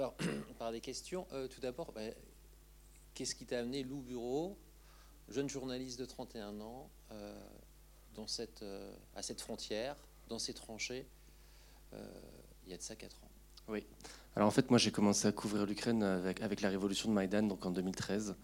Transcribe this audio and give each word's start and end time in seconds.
par, 0.00 0.14
par 0.58 0.72
des 0.72 0.80
questions. 0.80 1.26
Euh, 1.32 1.46
tout 1.46 1.60
d'abord, 1.60 1.92
bah, 1.92 2.00
qu'est-ce 3.14 3.34
qui 3.34 3.44
t'a 3.44 3.58
amené, 3.60 3.82
Lou 3.82 4.00
Bureau, 4.00 4.56
jeune 5.28 5.48
journaliste 5.48 5.98
de 5.98 6.06
31 6.06 6.60
ans, 6.60 6.90
euh, 7.12 7.34
euh, 8.62 8.92
à 9.14 9.22
cette 9.22 9.40
frontière, 9.40 9.96
dans 10.28 10.38
ces 10.38 10.54
tranchées, 10.54 11.06
il 11.92 12.70
y 12.70 12.74
a 12.74 12.76
de 12.76 12.82
ça 12.82 12.94
4 12.94 13.16
ans? 13.24 13.30
Oui. 13.68 13.84
Alors 14.36 14.46
en 14.46 14.50
fait, 14.50 14.70
moi 14.70 14.78
j'ai 14.78 14.92
commencé 14.92 15.26
à 15.26 15.32
couvrir 15.32 15.66
l'Ukraine 15.66 16.02
avec, 16.02 16.40
avec, 16.40 16.60
la 16.60 16.68
révolution 16.68 17.08
de 17.08 17.14
Maïdan, 17.14 17.42
donc 17.42 17.64
en 17.66 17.70
2013. 17.70 18.36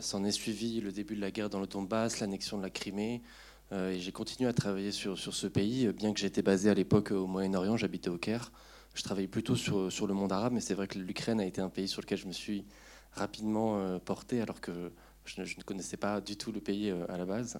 S'en 0.00 0.24
est 0.24 0.30
suivi 0.30 0.80
le 0.80 0.90
début 0.90 1.16
de 1.16 1.20
la 1.20 1.30
guerre 1.30 1.50
dans 1.50 1.60
le 1.60 1.66
Donbass, 1.66 2.20
l'annexion 2.20 2.56
de 2.56 2.62
la 2.62 2.70
Crimée. 2.70 3.22
et 3.72 3.98
j'ai 3.98 4.12
continué 4.12 4.48
à 4.48 4.54
travailler 4.54 4.92
sur, 4.92 5.18
sur 5.18 5.34
ce 5.34 5.46
pays, 5.46 5.88
bien 5.92 6.14
que 6.14 6.20
j'étais 6.20 6.40
basé 6.40 6.70
à 6.70 6.74
l'époque 6.74 7.10
au 7.10 7.26
Moyen-Orient, 7.26 7.76
j'habitais 7.76 8.08
au 8.08 8.16
Caire 8.16 8.52
je 8.96 9.02
travaillais 9.02 9.28
plutôt 9.28 9.56
sur, 9.56 9.92
sur 9.92 10.06
le 10.06 10.14
monde 10.14 10.32
arabe, 10.32 10.54
mais 10.54 10.60
c'est 10.60 10.74
vrai 10.74 10.88
que 10.88 10.98
l'Ukraine 10.98 11.38
a 11.38 11.44
été 11.44 11.60
un 11.60 11.68
pays 11.68 11.86
sur 11.86 12.00
lequel 12.00 12.18
je 12.18 12.26
me 12.26 12.32
suis 12.32 12.64
rapidement 13.12 13.78
euh, 13.78 13.98
porté, 13.98 14.40
alors 14.40 14.60
que 14.60 14.90
je 15.26 15.42
ne, 15.42 15.62
connaissais 15.64 15.98
pas 15.98 16.20
du 16.20 16.36
tout 16.36 16.50
le 16.50 16.60
pays 16.60 16.90
euh, 16.90 17.04
à 17.10 17.18
la 17.18 17.26
base. 17.26 17.58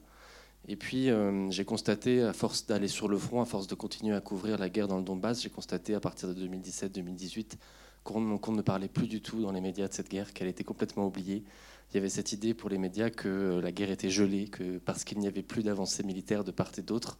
Et 0.67 0.77
puis, 0.77 1.11
euh, 1.11 1.51
j'ai 1.51 1.65
constaté, 1.65 2.23
à 2.23 2.33
force 2.33 2.67
d'aller 2.67 2.89
sur 2.89 3.07
le 3.07 3.19
front, 3.19 3.43
à 3.43 3.45
force 3.45 3.67
de 3.67 3.75
continuer 3.75 4.15
à 4.15 4.21
couvrir 4.21 4.59
la 4.59 4.71
guerre 4.71 4.89
dans 4.89 4.97
le 4.97 5.05
Donbass, 5.05 5.43
j'ai 5.43 5.51
constaté 5.51 5.95
à 5.95 6.01
partir 6.01 6.35
de 6.35 6.47
2017-2018 6.47 7.57
qu'on 8.03 8.53
ne 8.53 8.63
parlait 8.63 8.89
plus 8.89 9.09
du 9.09 9.21
tout 9.21 9.43
dans 9.43 9.51
les 9.51 9.61
médias 9.61 9.89
de 9.89 9.93
cette 9.93 10.09
guerre, 10.09 10.33
qu'elle 10.33 10.47
était 10.47 10.65
complètement 10.65 11.07
oubliée. 11.07 11.43
Il 11.91 11.97
y 11.97 11.99
avait 11.99 12.09
cette 12.09 12.33
idée 12.33 12.55
pour 12.55 12.71
les 12.71 12.79
médias 12.79 13.11
que 13.11 13.61
la 13.61 13.73
guerre 13.73 13.91
était 13.91 14.11
gelée, 14.11 14.47
que 14.47 14.79
parce 14.79 15.03
qu'il 15.03 15.19
n'y 15.19 15.27
avait 15.27 15.43
plus 15.43 15.65
d'avancées 15.65 16.05
militaires 16.05 16.45
de 16.45 16.53
part 16.53 16.71
et 16.79 16.83
d'autre, 16.83 17.19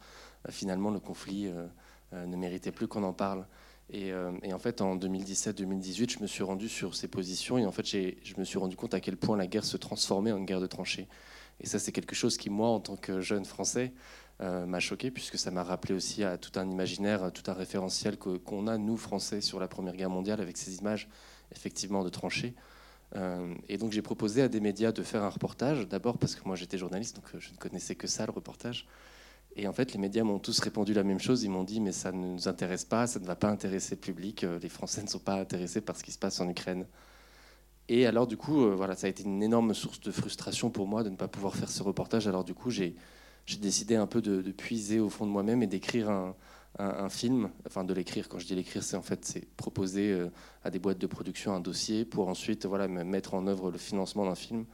finalement, 0.49 0.89
le 0.89 1.01
conflit 1.01 1.51
ne 2.13 2.35
méritait 2.37 2.71
plus 2.71 2.87
qu'on 2.87 3.03
en 3.03 3.11
parle. 3.11 3.45
Euh, 3.93 4.31
et, 4.43 4.53
en 4.53 4.59
fait, 4.59 4.81
en 4.81 4.97
2017-2018, 4.97 6.11
je 6.17 6.19
me 6.19 6.27
suis 6.27 6.43
rendu 6.43 6.67
sur 6.67 6.95
ces 6.95 7.07
positions 7.07 7.57
et 7.57 7.65
en 7.65 7.71
fait, 7.71 7.85
je 7.85 8.33
me 8.37 8.43
suis 8.43 8.57
rendu 8.57 8.75
compte 8.75 8.93
à 8.93 8.99
quel 8.99 9.17
point 9.17 9.37
la 9.37 9.47
guerre 9.47 9.65
se 9.65 9.77
transformait 9.77 10.31
en 10.31 10.37
une 10.37 10.45
guerre 10.45 10.61
de 10.61 10.67
tranchées. 10.67 11.07
Et 11.59 11.67
ça, 11.67 11.79
c'est 11.79 11.91
quelque 11.91 12.15
chose 12.15 12.37
qui, 12.37 12.49
moi, 12.49 12.67
en 12.69 12.79
tant 12.79 12.97
que 12.97 13.21
jeune 13.21 13.45
Français, 13.45 13.93
euh, 14.41 14.67
m'a 14.67 14.79
choqué 14.79 15.09
puisque 15.09 15.39
ça 15.39 15.49
m'a 15.49 15.63
rappelé 15.63 15.95
aussi 15.95 16.23
à 16.23 16.37
tout 16.37 16.59
un 16.59 16.69
imaginaire, 16.69 17.31
tout 17.33 17.49
un 17.49 17.53
référentiel 17.53 18.17
qu'on 18.17 18.67
a, 18.67 18.77
nous, 18.77 18.97
Français, 18.97 19.41
sur 19.41 19.59
la 19.59 19.67
Première 19.67 19.95
Guerre 19.95 20.11
mondiale 20.11 20.41
avec 20.41 20.57
ces 20.57 20.77
images, 20.77 21.09
effectivement, 21.51 22.03
de 22.03 22.09
tranchées. 22.09 22.53
Euh, 23.15 23.55
et 23.69 23.77
donc, 23.77 23.93
j'ai 23.93 24.01
proposé 24.01 24.41
à 24.41 24.49
des 24.49 24.59
médias 24.59 24.91
de 24.91 25.01
faire 25.01 25.23
un 25.23 25.29
reportage, 25.29 25.87
d'abord 25.87 26.17
parce 26.17 26.35
que 26.35 26.41
moi, 26.45 26.55
j'étais 26.55 26.77
journaliste, 26.77 27.15
donc 27.15 27.25
je 27.39 27.51
ne 27.51 27.57
connaissais 27.57 27.95
que 27.95 28.05
ça, 28.05 28.25
le 28.25 28.33
reportage. 28.33 28.85
Et 29.59 29.67
en 29.67 29.73
fait, 29.73 29.93
les 29.93 29.99
médias 29.99 30.23
m'ont 30.23 30.37
tous 30.37 30.59
répondu 30.59 30.93
la 30.93 31.03
même 31.03 31.19
chose. 31.19 31.43
Ils 31.43 31.49
m'ont 31.49 31.63
dit, 31.63 31.81
mais 31.81 31.91
ça 31.91 32.11
ne 32.11 32.27
nous 32.27 32.47
intéresse 32.47 32.85
pas, 32.85 33.07
ça 33.07 33.19
ne 33.19 33.25
va 33.25 33.35
pas 33.35 33.49
intéresser 33.49 33.95
le 33.95 34.01
public. 34.01 34.43
Euh, 34.43 34.59
les 34.61 34.69
Français 34.69 35.01
ne 35.03 35.07
sont 35.07 35.19
pas 35.19 35.33
intéressés 35.33 35.81
par 35.81 35.97
ce 35.97 36.03
qui 36.03 36.11
se 36.11 36.19
passe 36.19 36.39
en 36.39 36.47
Ukraine. 36.47 36.85
Et 37.89 38.05
alors, 38.05 38.27
du 38.27 38.37
coup, 38.37 38.65
euh, 38.65 38.75
voilà, 38.75 38.95
ça 38.95 39.07
a 39.07 39.09
été 39.09 39.23
une 39.23 39.41
énorme 39.41 39.73
source 39.73 39.99
de 39.99 40.11
frustration 40.11 40.69
pour 40.69 40.87
moi 40.87 41.03
de 41.03 41.09
ne 41.09 41.15
pas 41.15 41.27
pouvoir 41.27 41.55
faire 41.55 41.69
ce 41.69 41.81
reportage. 41.81 42.27
Alors, 42.27 42.43
du 42.43 42.53
coup, 42.53 42.69
j'ai 42.69 42.95
décidé 43.59 43.95
un 43.95 44.05
peu 44.05 44.21
de, 44.21 44.51
puiser 44.51 44.99
au 44.99 45.09
fond 45.09 45.25
de 45.25 45.31
moi-même 45.31 45.63
et 45.63 45.67
d'écrire 45.67 46.09
un, 46.09 47.09
film. 47.09 47.49
Enfin, 47.65 47.83
de 47.83 47.93
l'écrire. 47.95 48.29
Quand 48.29 48.37
je 48.37 48.45
dis 48.45 48.53
l'écrire, 48.53 48.83
c'est 48.83 48.97
en 48.97 49.01
fait 49.01 49.25
c'est 49.25 49.47
proposer 49.55 50.11
euh, 50.11 50.29
à 50.63 50.69
des 50.69 50.77
boîtes 50.77 50.99
de 50.99 51.07
production 51.07 51.55
un 51.55 51.59
dossier 51.59 52.05
pour 52.05 52.27
ensuite 52.27 52.67
voilà, 52.67 52.87
mettre 52.87 53.33
en 53.33 53.47
œuvre 53.47 53.71
le 53.71 53.79
financement 53.79 54.25
d'un 54.25 54.35
film. 54.35 54.65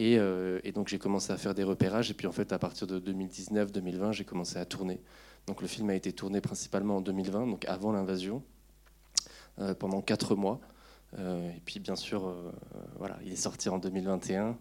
Euh, 0.00 0.60
et, 0.62 0.72
donc 0.72 0.88
j'ai 0.88 0.98
commencé 0.98 1.32
à 1.32 1.36
faire 1.36 1.54
des 1.54 1.64
repérages. 1.64 2.10
Et 2.10 2.14
puis 2.14 2.26
en 2.26 2.32
fait, 2.32 2.52
à 2.52 2.58
partir 2.58 2.86
de 2.86 3.00
2019-2020, 3.00 4.12
j'ai 4.12 4.24
commencé 4.24 4.58
à 4.58 4.64
tourner. 4.64 5.00
Donc 5.46 5.62
le 5.62 5.68
film 5.68 5.90
a 5.90 5.94
été 5.94 6.12
tourné 6.12 6.40
principalement 6.40 6.98
en 6.98 7.00
2020, 7.00 7.46
donc 7.46 7.64
avant 7.64 7.92
l'invasion, 7.92 8.42
euh, 9.58 9.74
pendant 9.74 10.00
quatre 10.02 10.34
mois. 10.34 10.60
Euh, 11.18 11.50
et 11.50 11.60
puis 11.64 11.80
bien 11.80 11.96
sûr, 11.96 12.32
voilà, 12.98 13.18
il 13.24 13.32
est 13.32 13.36
sorti 13.36 13.68
en 13.68 13.78
2021 13.78 14.56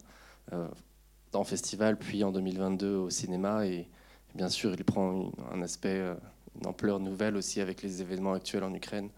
en 1.33 1.43
festival, 1.43 1.97
puis 1.97 2.23
en 2.23 2.31
2022 2.31 2.95
au 2.95 3.09
cinéma. 3.09 3.67
Et 3.67 3.87
bien 4.33 4.49
sûr, 4.49 4.73
il 4.73 4.83
prend 4.83 5.31
un 5.51 5.61
aspect, 5.61 6.01
une 6.59 6.65
ampleur 6.65 6.99
nouvelle 6.99 7.35
aussi 7.35 7.61
avec 7.61 7.83
les 7.83 8.01
événements 8.01 8.33
actuels 8.33 8.63
en 8.63 8.73
Ukraine. 8.73 9.09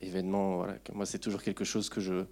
événements, 0.00 0.58
voilà, 0.58 0.74
moi 0.92 1.06
c'est 1.06 1.18
toujours 1.18 1.42
quelque 1.42 1.64
chose 1.64 1.88
que 1.88 2.00
je 2.00 2.24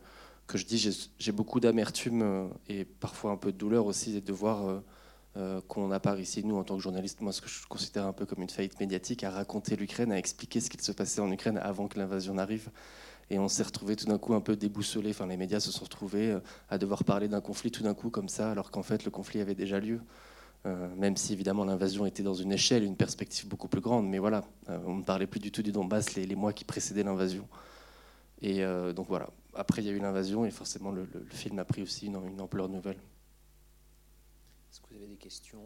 que 0.46 0.58
je 0.58 0.64
dis, 0.64 1.08
j'ai 1.18 1.32
beaucoup 1.32 1.60
d'amertume 1.60 2.22
euh, 2.22 2.48
et 2.68 2.84
parfois 2.84 3.32
un 3.32 3.36
peu 3.36 3.52
de 3.52 3.58
douleur 3.58 3.86
aussi 3.86 4.20
de 4.20 4.32
voir 4.32 4.66
euh, 4.66 4.80
euh, 5.36 5.60
qu'on 5.68 5.88
n'a 5.88 6.00
pas 6.00 6.12
réussi, 6.12 6.44
nous, 6.44 6.56
en 6.56 6.64
tant 6.64 6.76
que 6.76 6.82
journalistes, 6.82 7.20
moi, 7.20 7.32
ce 7.32 7.40
que 7.40 7.48
je 7.48 7.66
considère 7.66 8.06
un 8.06 8.12
peu 8.12 8.26
comme 8.26 8.42
une 8.42 8.50
faillite 8.50 8.78
médiatique, 8.80 9.24
à 9.24 9.30
raconter 9.30 9.76
l'Ukraine, 9.76 10.12
à 10.12 10.18
expliquer 10.18 10.60
ce 10.60 10.70
qu'il 10.70 10.80
se 10.80 10.92
passait 10.92 11.20
en 11.20 11.30
Ukraine 11.30 11.58
avant 11.58 11.88
que 11.88 11.98
l'invasion 11.98 12.34
n'arrive. 12.34 12.70
Et 13.28 13.40
on 13.40 13.48
s'est 13.48 13.64
retrouvé 13.64 13.96
tout 13.96 14.06
d'un 14.06 14.18
coup 14.18 14.34
un 14.34 14.40
peu 14.40 14.54
déboussolé. 14.54 15.10
Enfin, 15.10 15.26
les 15.26 15.36
médias 15.36 15.58
se 15.58 15.72
sont 15.72 15.84
retrouvés 15.84 16.38
à 16.70 16.78
devoir 16.78 17.02
parler 17.02 17.26
d'un 17.26 17.40
conflit 17.40 17.72
tout 17.72 17.82
d'un 17.82 17.94
coup 17.94 18.08
comme 18.08 18.28
ça, 18.28 18.52
alors 18.52 18.70
qu'en 18.70 18.84
fait, 18.84 19.04
le 19.04 19.10
conflit 19.10 19.40
avait 19.40 19.56
déjà 19.56 19.80
lieu. 19.80 20.00
même 20.96 21.16
si 21.16 21.32
évidemment 21.32 21.64
l'invasion 21.64 22.06
était 22.06 22.22
dans 22.22 22.34
une 22.34 22.52
échelle, 22.52 22.84
une 22.84 22.96
perspective 22.96 23.48
beaucoup 23.48 23.66
plus 23.66 23.80
grande. 23.80 24.08
Mais 24.08 24.20
voilà, 24.20 24.44
on 24.68 24.94
ne 24.94 25.02
parlait 25.02 25.26
plus 25.26 25.40
du 25.40 25.50
tout 25.50 25.62
du 25.62 25.72
Donbass 25.72 26.14
les 26.14 26.36
mois 26.36 26.52
qui 26.52 26.64
précédaient 26.64 27.02
l'invasion. 27.02 27.48
Et 28.42 28.64
donc 28.94 29.08
voilà, 29.08 29.28
après, 29.56 29.82
il 29.82 29.86
y 29.86 29.88
a 29.88 29.92
eu 29.92 29.98
l'invasion 29.98 30.44
et 30.44 30.50
forcément, 30.50 30.90
le, 30.90 31.06
film 31.30 31.58
a 31.58 31.64
pris 31.64 31.82
aussi 31.82 32.06
une, 32.06 32.40
ampleur 32.40 32.68
nouvelle. 32.68 32.98
Est-ce 34.70 34.80
que 34.80 34.86
vous 34.90 34.96
avez 34.96 35.06
des 35.06 35.16
questions? 35.16 35.62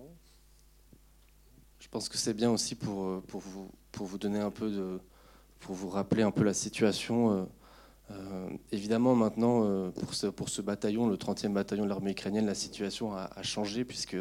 Je 1.78 1.88
pense 1.88 2.08
que 2.08 2.16
c'est 2.16 2.34
bien 2.34 2.50
aussi 2.50 2.74
pour, 2.74 3.04
euh, 3.04 3.24
pour, 3.26 3.40
vous, 3.40 3.70
pour 3.90 4.06
vous 4.06 4.18
donner 4.18 4.38
un 4.38 4.50
peu 4.50 4.70
de. 4.70 5.00
pour 5.60 5.74
vous 5.74 5.88
rappeler 5.88 6.22
un 6.22 6.30
peu 6.30 6.44
la 6.44 6.54
situation. 6.54 7.32
Euh, 7.32 7.44
euh, 8.10 8.50
évidemment, 8.72 9.14
maintenant, 9.14 9.90
pour, 9.92 10.14
ce, 10.14 10.26
pour 10.26 10.48
ce 10.48 10.62
bataillon, 10.62 11.08
le 11.08 11.16
30e 11.16 11.52
bataillon 11.52 11.84
de 11.84 11.88
l'armée 11.88 12.10
ukrainienne, 12.10 12.46
la 12.46 12.54
situation 12.54 13.14
a, 13.14 13.30
a 13.34 13.42
changé 13.42 13.84
puisque 13.84 14.16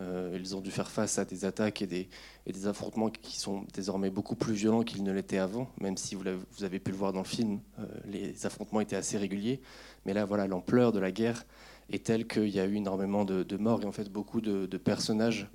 euh, 0.00 0.36
ils 0.38 0.54
ont 0.54 0.60
dû 0.60 0.70
faire 0.70 0.90
face 0.90 1.18
à 1.18 1.24
des 1.24 1.44
attaques 1.44 1.82
et 1.82 1.86
des, 1.86 2.66
affrontements 2.66 3.10
qui 3.10 3.38
sont 3.38 3.64
désormais 3.74 4.10
beaucoup 4.10 4.36
plus 4.36 4.54
violents 4.54 4.82
qu'ils 4.82 5.02
ne 5.02 5.12
l'étaient 5.12 5.38
avant, 5.38 5.70
même 5.80 5.96
si 5.96 6.14
vous, 6.14 6.22
avez 6.62 6.78
pu 6.78 6.90
le 6.92 6.96
voir 6.96 7.12
dans 7.12 7.20
le 7.20 7.26
film, 7.26 7.60
euh, 7.78 7.86
les 8.06 8.46
affrontements 8.46 8.80
étaient 8.80 8.96
assez 8.96 9.18
réguliers. 9.18 9.60
Mais 10.06 10.12
là, 10.12 10.24
voilà, 10.24 10.46
l'ampleur 10.46 10.92
de 10.92 11.00
la 11.00 11.10
guerre 11.10 11.44
est 11.90 12.04
telle 12.04 12.26
qu'il 12.26 12.48
y 12.48 12.60
a 12.60 12.66
eu 12.66 12.76
énormément 12.76 13.24
de, 13.24 13.56
morts 13.56 13.82
et 13.82 13.86
en 13.86 13.92
fait 13.92 14.10
beaucoup 14.10 14.40
de, 14.40 14.66
personnages, 14.76 15.48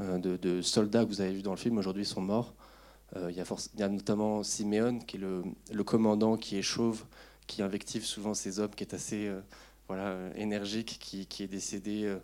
euh, 0.00 0.18
de, 0.18 0.62
soldats 0.62 1.04
que 1.04 1.10
vous 1.10 1.20
avez 1.20 1.32
vus 1.32 1.42
dans 1.42 1.50
le 1.50 1.58
film 1.58 1.76
aujourd'hui 1.78 2.04
sont 2.04 2.22
morts. 2.22 2.54
Il 3.16 3.34
y, 3.34 3.82
a 3.82 3.88
notamment 3.88 4.44
Simeon, 4.44 5.00
qui 5.00 5.16
est 5.16 5.20
le, 5.20 5.84
commandant 5.84 6.36
qui 6.36 6.56
est 6.56 6.62
chauve, 6.62 7.04
qui 7.48 7.60
invective 7.60 8.04
souvent 8.04 8.34
ses 8.34 8.60
hommes, 8.60 8.70
qui 8.70 8.84
est 8.84 8.94
assez 8.94 9.28
énergique, 10.36 10.98
qui 11.00 11.42
est 11.42 11.48
décédé 11.48 12.16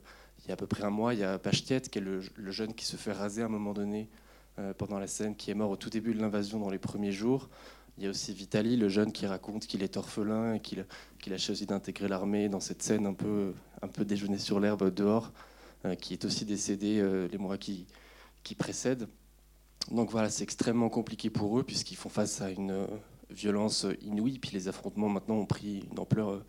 il 0.47 0.51
y 0.51 0.53
a 0.53 0.55
à 0.55 0.57
peu 0.57 0.69
près 0.69 0.84
un 0.84 0.91
mois, 0.91 1.12
il 1.12 1.21
y 1.21 1.25
a 1.25 1.39
Pachtiet, 1.41 1.81
qui 1.81 1.99
est 1.99 2.01
le, 2.01 2.21
jeune 2.53 2.73
qui 2.73 2.84
se 2.84 2.97
fait 2.97 3.12
raser 3.12 3.43
à 3.43 3.47
un 3.47 3.49
moment 3.49 3.73
donné 3.73 4.09
euh, 4.61 4.73
pendant 4.75 5.01
la 5.01 5.09
scène, 5.09 5.34
qui 5.34 5.51
est 5.51 5.55
mort 5.55 5.71
au 5.71 5.77
tout 5.77 5.91
début 5.91 6.15
de 6.15 6.21
l'invasion 6.21 6.61
dans 6.61 6.71
les 6.71 6.79
premiers 6.79 7.11
jours. 7.11 7.49
Il 7.99 8.05
y 8.05 8.07
a 8.07 8.11
aussi 8.11 8.33
Vitali, 8.33 8.77
le 8.77 8.89
jeune 8.89 9.11
qui 9.11 9.27
raconte 9.27 9.67
qu'il 9.67 9.83
est 9.83 9.97
orphelin 9.97 10.55
et 10.55 10.61
qu'il 10.61 10.84
a 11.33 11.39
choisi 11.39 11.67
d'intégrer 11.67 12.07
l'armée 12.07 12.49
dans 12.49 12.61
cette 12.61 12.81
scène 12.81 13.07
un 13.07 13.15
peu, 13.15 13.55
un 13.83 14.05
déjeuner 14.05 14.39
sur 14.39 14.61
l'herbe 14.61 14.95
dehors, 14.95 15.33
euh, 15.84 15.97
qui 15.97 16.12
est 16.12 16.25
aussi 16.25 16.45
décédé 16.45 17.01
euh, 17.01 17.27
les 17.33 17.39
mois 17.39 17.59
qui 17.59 17.87
précèdent. 18.57 19.09
Donc 19.91 20.11
voilà, 20.11 20.31
c'est 20.31 20.45
extrêmement 20.45 20.91
compliqué 20.91 21.28
pour 21.28 21.59
eux 21.59 21.65
puisqu'ils 21.65 21.97
font 21.97 22.09
face 22.09 22.41
à 22.41 22.51
une 22.51 22.87
violence 23.31 23.84
inouïe. 24.03 24.39
Puis 24.39 24.53
les 24.53 24.69
affrontements 24.69 25.09
maintenant 25.09 25.37
ont 25.37 25.47
pris 25.47 25.84
une 25.91 25.99
ampleur 25.99 26.45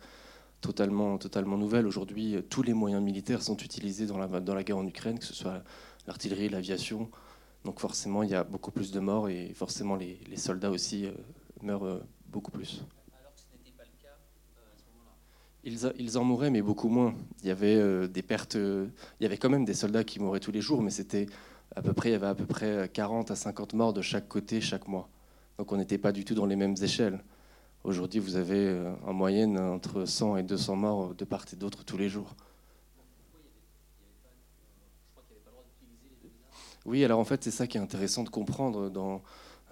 totalement, 0.60 1.18
totalement 1.18 1.56
nouvelle. 1.56 1.86
Aujourd'hui, 1.86 2.36
tous 2.48 2.62
les 2.62 2.74
moyens 2.74 3.02
militaires 3.02 3.42
sont 3.42 3.56
utilisés 3.56 4.06
dans 4.06 4.18
la, 4.18 4.26
dans 4.40 4.54
la 4.54 4.64
guerre 4.64 4.78
en 4.78 4.86
Ukraine, 4.86 5.18
que 5.18 5.24
ce 5.24 5.34
soit 5.34 5.62
l'artillerie, 6.06 6.48
l'aviation. 6.48 7.08
Donc 7.64 7.80
forcément, 7.80 8.22
il 8.22 8.30
y 8.30 8.34
a 8.34 8.44
beaucoup 8.44 8.70
plus 8.70 8.90
de 8.90 9.00
morts 9.00 9.28
et 9.28 9.52
forcément, 9.54 9.96
les, 9.96 10.18
les 10.28 10.36
soldats 10.36 10.70
aussi 10.70 11.06
euh, 11.06 11.12
meurent 11.62 11.84
euh, 11.84 12.02
beaucoup 12.26 12.50
plus. 12.50 12.82
Alors 13.18 13.34
que 13.34 13.40
ce 13.40 13.46
n'était 13.52 13.76
pas 13.76 13.84
le 13.84 14.02
cas 14.02 14.08
euh, 14.08 14.74
à 14.74 14.78
ce 14.78 14.84
moment-là 14.96 15.92
ils, 15.98 16.06
ils, 16.06 16.18
en 16.18 16.24
mouraient, 16.24 16.50
mais 16.50 16.62
beaucoup 16.62 16.88
moins. 16.88 17.14
Il 17.42 17.48
y 17.48 17.50
avait 17.50 18.08
des 18.08 18.22
pertes. 18.22 18.54
il 18.54 18.90
y 19.20 19.26
avait 19.26 19.36
quand 19.36 19.50
même 19.50 19.64
des 19.64 19.74
soldats 19.74 20.04
qui 20.04 20.20
mouraient 20.20 20.40
tous 20.40 20.52
les 20.52 20.60
jours, 20.60 20.82
mais 20.82 20.90
c'était 20.90 21.26
à 21.76 21.82
peu 21.82 21.92
près, 21.92 22.10
il 22.10 22.12
y 22.12 22.14
avait 22.14 22.26
à 22.26 22.34
peu 22.34 22.46
près 22.46 22.88
40 22.92 23.30
à 23.30 23.36
50 23.36 23.74
morts 23.74 23.92
de 23.92 24.02
chaque 24.02 24.28
côté 24.28 24.60
chaque 24.60 24.88
mois. 24.88 25.08
Donc 25.58 25.70
on 25.72 25.76
n'était 25.76 25.98
pas 25.98 26.12
du 26.12 26.24
tout 26.24 26.34
dans 26.34 26.46
les 26.46 26.56
mêmes 26.56 26.76
échelles. 26.80 27.22
Aujourd'hui, 27.88 28.20
vous 28.20 28.36
avez 28.36 28.66
euh, 28.66 28.92
en 29.06 29.14
moyenne 29.14 29.58
entre 29.58 30.04
100 30.04 30.36
et 30.36 30.42
200 30.42 30.76
morts 30.76 31.14
de 31.14 31.24
part 31.24 31.46
et 31.54 31.56
d'autre 31.56 31.86
tous 31.86 31.96
les 31.96 32.10
jours. 32.10 32.36
Oui, 36.84 37.02
alors 37.02 37.18
en 37.18 37.24
fait, 37.24 37.42
c'est 37.42 37.50
ça 37.50 37.66
qui 37.66 37.78
est 37.78 37.80
intéressant 37.80 38.24
de 38.24 38.28
comprendre 38.28 38.90
dans, 38.90 39.22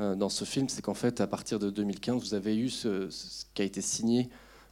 euh, 0.01 0.15
dans 0.15 0.31
ce 0.31 0.47
film, 0.47 0.71
c'est 0.71 0.81
qu'en 0.81 0.95
fait, 0.95 1.21
à 1.21 1.27
partir 1.27 1.59
de 1.59 1.69
2015, 1.69 2.23
vous 2.23 2.33
avez 2.33 2.57
eu 2.57 2.71
ce, 2.71 3.11
qui 3.53 3.61
a 3.61 3.67
été 3.67 3.83
signé 3.83 4.31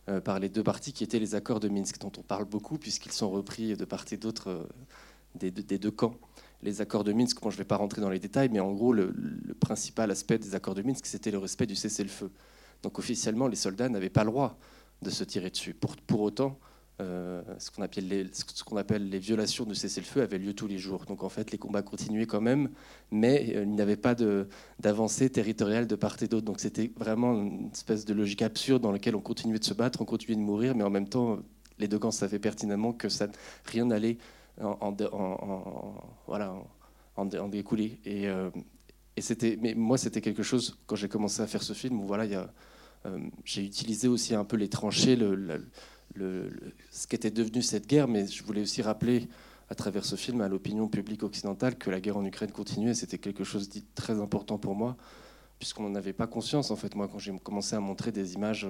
euh, 0.09 0.23
par 0.23 0.41
les 0.41 0.49
deux 0.49 0.63
parties, 0.63 0.95
qui 0.95 1.05
étaient 1.05 1.19
les 1.19 1.35
accords 1.35 1.61
de 1.61 1.69
Minsk, 1.69 2.01
dont 2.01 2.13
on 2.17 2.23
parle 2.23 2.47
beaucoup, 2.47 2.79
puisqu'ils 2.79 3.13
sont 3.13 3.29
repris 3.29 3.77
de 3.77 3.85
part 3.85 4.07
et 4.11 4.17
d'autre 4.17 4.67
des, 5.35 5.51
des, 5.51 5.79
deux 5.79 5.91
camps. 5.91 6.15
Les 6.63 6.81
accords 6.81 7.05
de 7.05 7.13
Minsk, 7.13 7.41
je 7.43 7.49
ne 7.49 7.53
vais 7.53 7.65
pas 7.65 7.77
rentrer 7.77 8.01
dans 8.01 8.09
les 8.09 8.21
détails, 8.21 8.49
mais 8.51 8.61
en 8.61 8.73
gros, 8.73 8.95
le 8.95 9.13
principal 9.61 10.11
aspect 10.11 10.39
des 10.39 10.55
accords 10.55 10.75
de 10.75 10.81
Minsk, 10.81 11.05
c'était 11.05 11.31
le 11.31 11.37
respect 11.37 11.67
du 11.67 11.77
cessez-le-feu. 11.77 12.31
Donc 12.85 12.99
officiellement, 12.99 13.49
les 13.49 13.57
soldats 13.57 13.89
n'avaient 13.89 14.11
pas 14.11 14.25
le 14.25 14.31
droit 14.31 14.59
de 15.03 15.11
se 15.11 15.25
tirer 15.25 15.51
dessus. 15.51 15.75
Pour, 15.75 15.97
pour 15.97 16.21
autant, 16.21 16.59
euh, 17.01 17.43
ce 17.59 17.73
qu'on 17.73 17.83
appelle, 17.83 18.31
ce 18.33 18.77
appelle 18.77 19.09
les 19.09 19.19
violations 19.19 19.65
de 19.65 19.75
cessez-le-feu 19.75 20.23
avaient 20.23 20.39
lieu 20.39 20.55
tous 20.55 20.69
les 20.69 20.79
jours. 20.79 21.07
Donc 21.07 21.25
en 21.25 21.29
fait, 21.29 21.51
les 21.51 21.59
combats 21.59 21.83
continuaient 21.83 22.27
quand 22.27 22.41
même, 22.41 22.71
mais 23.11 23.53
euh, 23.57 23.63
il 23.63 23.71
n'y 23.71 23.81
avait 23.81 23.97
pas 23.97 24.15
d'avancée 24.79 25.29
territoriale 25.31 25.87
de 25.89 25.97
part 25.97 26.17
et 26.23 26.29
d'autre. 26.29 26.45
Donc 26.45 26.61
c'était 26.61 26.93
vraiment 26.97 27.35
une 27.35 27.71
espèce 27.73 28.05
de 28.05 28.15
logique 28.15 28.43
absurde 28.43 28.83
dans 28.83 28.93
laquelle 28.93 29.17
on 29.17 29.21
continuait 29.21 29.59
de 29.59 29.65
se 29.65 29.75
battre, 29.75 30.01
on 30.03 30.05
continuait 30.05 30.37
de 30.37 30.43
mourir, 30.43 30.77
mais 30.77 30.85
en 30.85 30.91
même 30.91 31.09
temps, 31.09 31.41
les 31.79 31.89
deux 31.89 31.99
camps 31.99 32.13
savaient 32.13 32.39
pertinemment 32.39 32.93
que 32.93 33.09
ça, 33.09 33.27
rien 33.65 33.87
n'allait 33.87 34.19
en, 34.61 34.95
voilà, 36.29 36.55
en, 37.17 37.25
découler. 37.49 37.99
Et, 38.05 38.29
euh, 38.29 38.51
et 39.17 39.57
mais 39.61 39.75
moi, 39.75 39.99
c'était 39.99 40.21
quelque 40.21 40.45
chose, 40.45 40.79
quand 40.87 40.95
j'ai 40.95 41.09
commencé 41.09 41.43
à 41.43 41.49
faire 41.49 41.63
ce 41.65 41.73
film, 41.73 42.01
où 42.01 42.07
voilà, 42.07 42.27
j'ai 43.45 43.65
utilisé 43.65 44.09
aussi 44.09 44.35
un 44.35 44.45
peu 44.45 44.57
les 44.57 44.69
tranchées, 44.69 45.19
ce 46.17 47.07
qu'était 47.07 47.31
devenu 47.31 47.63
cette 47.63 47.87
guerre, 47.87 48.09
mais 48.09 48.27
je 48.27 48.43
voulais 48.43 48.63
aussi 48.63 48.83
rappeler 48.83 49.29
à 49.69 49.75
travers 49.75 50.05
ce 50.05 50.17
film 50.17 50.41
à 50.41 50.49
l'opinion 50.49 50.89
publique 50.89 51.23
occidentale 51.23 51.77
que 51.77 51.91
la 51.91 52.01
guerre 52.01 52.17
en 52.17 52.25
Ukraine 52.25 52.51
continuait. 52.51 52.95
C'était 52.95 53.19
quelque 53.19 53.45
chose 53.45 53.69
de 53.69 53.81
très 53.95 54.21
important 54.21 54.59
pour 54.59 54.75
moi, 54.75 54.97
puisqu'on 55.59 55.89
n'en 55.89 55.95
avait 55.95 56.13
pas 56.13 56.27
conscience. 56.27 56.71
En 56.71 56.77
fait, 56.77 56.95
moi, 56.95 57.09
quand 57.09 57.19
j'ai 57.19 57.37
commencé 57.39 57.75
à 57.75 57.81
montrer 57.81 58.13
des 58.13 58.35
images 58.35 58.67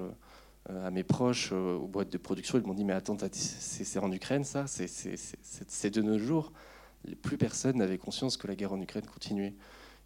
euh, 0.70 0.86
à 0.86 0.90
mes 0.90 1.02
proches, 1.02 1.50
euh, 1.52 1.76
aux 1.76 1.88
boîtes 1.88 2.10
de 2.10 2.19
production, 2.19 2.58
ils 2.58 2.66
m'ont 2.66 2.75
dit 2.75 2.84
Mais 2.84 2.92
attends, 2.92 3.16
c'est 3.32 3.98
en 3.98 4.10
Ukraine, 4.12 4.44
ça? 4.44 4.66
C'est 4.66 5.90
de 5.90 6.02
nos 6.02 6.19
jours. 6.19 6.52
Plus 7.22 7.36
personne 7.36 7.76
n'avait 7.76 7.98
conscience 7.98 8.36
que 8.36 8.46
la 8.46 8.54
guerre 8.54 8.72
en 8.72 8.81
Ukraine 8.81 9.04
continuait. 9.04 9.54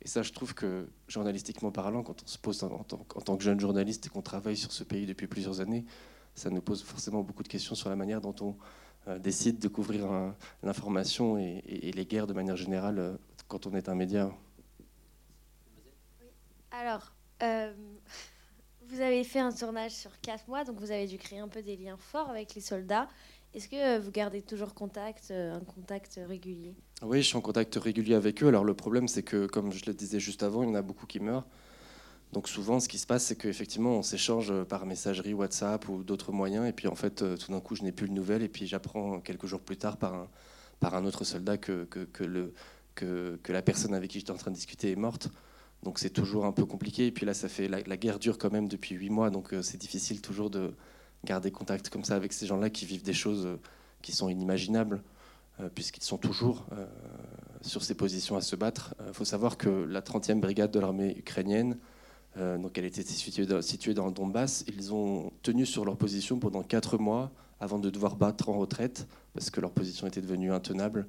Et 0.02 0.08
ça, 0.08 0.22
je 0.22 0.32
trouve 0.32 0.54
que, 0.54 0.88
journalistiquement 1.08 1.72
parlant, 1.72 2.02
quand 2.02 2.22
on 2.22 2.26
se 2.26 2.38
pose 2.38 2.62
en 2.62 2.84
tant 2.84 3.36
que 3.36 3.42
jeune 3.42 3.58
journaliste 3.58 4.06
et 4.06 4.08
qu'on 4.08 4.22
travaille 4.22 4.56
sur 4.56 4.72
ce 4.72 4.84
pays 4.84 5.06
depuis 5.06 5.26
plusieurs 5.26 5.60
années, 5.60 5.84
ça 6.34 6.50
nous 6.50 6.62
pose 6.62 6.82
forcément 6.82 7.22
beaucoup 7.22 7.42
de 7.42 7.48
questions 7.48 7.74
sur 7.74 7.90
la 7.90 7.96
manière 7.96 8.20
dont 8.20 8.34
on 8.40 8.56
euh, 9.08 9.18
décide 9.18 9.58
de 9.58 9.68
couvrir 9.68 10.06
l'information 10.62 11.38
et, 11.38 11.92
les 11.94 12.06
guerres 12.06 12.26
de 12.26 12.32
manière 12.32 12.56
générale 12.56 12.98
euh, 12.98 13.16
quand 13.48 13.66
on 13.66 13.74
est 13.74 13.88
un 13.88 13.94
média. 13.94 14.30
Alors, 16.70 17.12
euh, 17.42 17.72
vous 18.88 19.00
avez 19.00 19.24
fait 19.24 19.40
un 19.40 19.52
tournage 19.52 19.92
sur 19.92 20.20
quatre 20.20 20.46
mois, 20.48 20.64
donc 20.64 20.78
vous 20.78 20.90
avez 20.90 21.06
dû 21.06 21.18
créer 21.18 21.38
un 21.38 21.48
peu 21.48 21.62
des 21.62 21.76
liens 21.76 21.96
forts 21.96 22.30
avec 22.30 22.54
les 22.54 22.60
soldats. 22.60 23.08
Est-ce 23.54 23.68
que 23.68 23.98
vous 23.98 24.10
gardez 24.10 24.42
toujours 24.42 24.74
contact, 24.74 25.30
un 25.30 25.60
contact 25.60 26.20
régulier? 26.28 26.74
Oui, 27.02 27.22
je 27.22 27.28
suis 27.28 27.36
en 27.36 27.40
contact 27.40 27.74
régulier 27.76 28.14
avec 28.14 28.42
eux. 28.42 28.48
Alors 28.48 28.64
le 28.64 28.74
problème, 28.74 29.08
c'est 29.08 29.22
que, 29.22 29.46
comme 29.46 29.72
je 29.72 29.86
le 29.86 29.94
disais 29.94 30.20
juste 30.20 30.42
avant, 30.42 30.62
il 30.62 30.68
y 30.68 30.72
en 30.72 30.74
a 30.74 30.82
beaucoup 30.82 31.06
qui 31.06 31.20
meurent. 31.20 31.46
Donc 32.32 32.48
souvent, 32.48 32.78
ce 32.78 32.88
qui 32.88 32.98
se 32.98 33.06
passe, 33.06 33.24
c'est 33.24 33.36
qu'effectivement, 33.36 33.96
on 33.96 34.02
s'échange 34.02 34.52
par 34.64 34.84
messagerie, 34.84 35.32
WhatsApp 35.32 35.88
ou 35.88 36.02
d'autres 36.02 36.32
moyens, 36.32 36.68
et 36.68 36.72
puis 36.72 36.86
en 36.86 36.94
fait, 36.94 37.22
euh, 37.22 37.36
tout 37.36 37.52
d'un 37.52 37.60
coup, 37.60 37.74
je 37.74 37.82
n'ai 37.82 37.92
plus 37.92 38.08
de 38.08 38.12
nouvelles, 38.12 38.42
et 38.42 38.48
puis 38.48 38.66
j'apprends 38.66 39.20
quelques 39.20 39.46
jours 39.46 39.60
plus 39.60 39.78
tard 39.78 39.96
par 39.96 40.14
un, 40.94 41.04
autre 41.06 41.24
soldat 41.24 41.56
que, 41.56 41.88
la 43.48 43.62
personne 43.62 43.94
avec 43.94 44.10
qui 44.10 44.18
j'étais 44.18 44.30
en 44.30 44.36
train 44.36 44.50
de 44.50 44.56
discuter 44.56 44.90
est 44.90 44.96
morte. 44.96 45.28
Donc 45.84 45.98
c'est 46.00 46.10
toujours 46.10 46.44
un 46.44 46.52
peu 46.52 46.66
compliqué, 46.66 47.06
et 47.06 47.12
puis 47.12 47.24
là, 47.24 47.32
ça 47.32 47.48
fait 47.48 47.68
la, 47.68 47.96
guerre 47.96 48.18
dure 48.18 48.36
quand 48.36 48.52
même 48.52 48.68
depuis 48.68 48.94
huit 48.94 49.10
mois, 49.10 49.30
donc 49.30 49.54
euh, 49.54 49.62
c'est 49.62 49.78
difficile 49.78 50.20
toujours 50.20 50.50
de 50.50 50.74
garder 51.24 51.50
contact 51.50 51.88
comme 51.90 52.04
ça 52.04 52.14
avec 52.14 52.32
ces 52.32 52.46
gens-là 52.46 52.70
qui 52.70 52.86
vivent 52.86 53.02
des 53.02 53.12
choses 53.12 53.46
euh, 53.46 53.56
qui 54.02 54.12
sont 54.12 54.28
inimaginables, 54.28 55.02
puisqu'ils 55.74 56.04
sont 56.04 56.18
toujours 56.18 56.66
sur 57.62 57.82
ces 57.82 57.94
positions 57.94 58.36
à 58.36 58.40
se 58.40 58.54
battre. 58.54 58.94
Il 59.08 59.12
faut 59.12 59.24
savoir 59.24 59.56
que 59.56 59.68
la 59.68 60.02
30e 60.02 60.38
brigade 60.38 60.70
de 60.70 60.78
l'armée 60.78 61.18
ukrainienne, 61.18 61.76
euh, 62.36 62.58
donc 62.58 62.76
elle 62.78 62.84
était 62.84 63.02
située 63.02 63.46
dans, 63.94 64.06
le 64.06 64.12
Donbass. 64.12 64.64
Ils 64.68 64.92
ont 64.92 65.32
tenu 65.42 65.66
sur 65.66 65.84
leur 65.84 65.96
position 65.96 66.38
pendant 66.38 66.62
quatre 66.62 66.98
mois 66.98 67.30
avant 67.60 67.78
de 67.78 67.90
devoir 67.90 68.16
battre 68.16 68.48
en 68.48 68.58
retraite 68.58 69.08
parce 69.34 69.50
que 69.50 69.60
leur 69.60 69.70
position 69.70 70.06
était 70.06 70.20
devenue 70.20 70.52
intenable. 70.52 71.06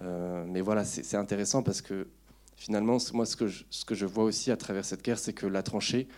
Euh, 0.00 0.44
mais 0.46 0.60
voilà, 0.60 0.84
c'est 0.84 1.16
intéressant 1.16 1.62
parce 1.62 1.80
que 1.82 2.08
finalement, 2.56 2.98
moi, 3.14 3.24
ce 3.24 3.36
que, 3.36 3.46
je, 3.46 4.06
vois 4.06 4.24
aussi 4.24 4.50
à 4.50 4.56
travers 4.56 4.84
cette 4.84 5.02
guerre, 5.02 5.18
c'est 5.18 5.32
que 5.32 5.46
la 5.46 5.62
tranchée, 5.62 6.08
euh, 6.08 6.14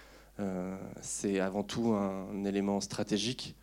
c'est 1.01 1.41
avant 1.41 1.63
tout 1.63 1.93
un, 1.93 2.45
élément 2.45 2.81
stratégique 2.81 3.55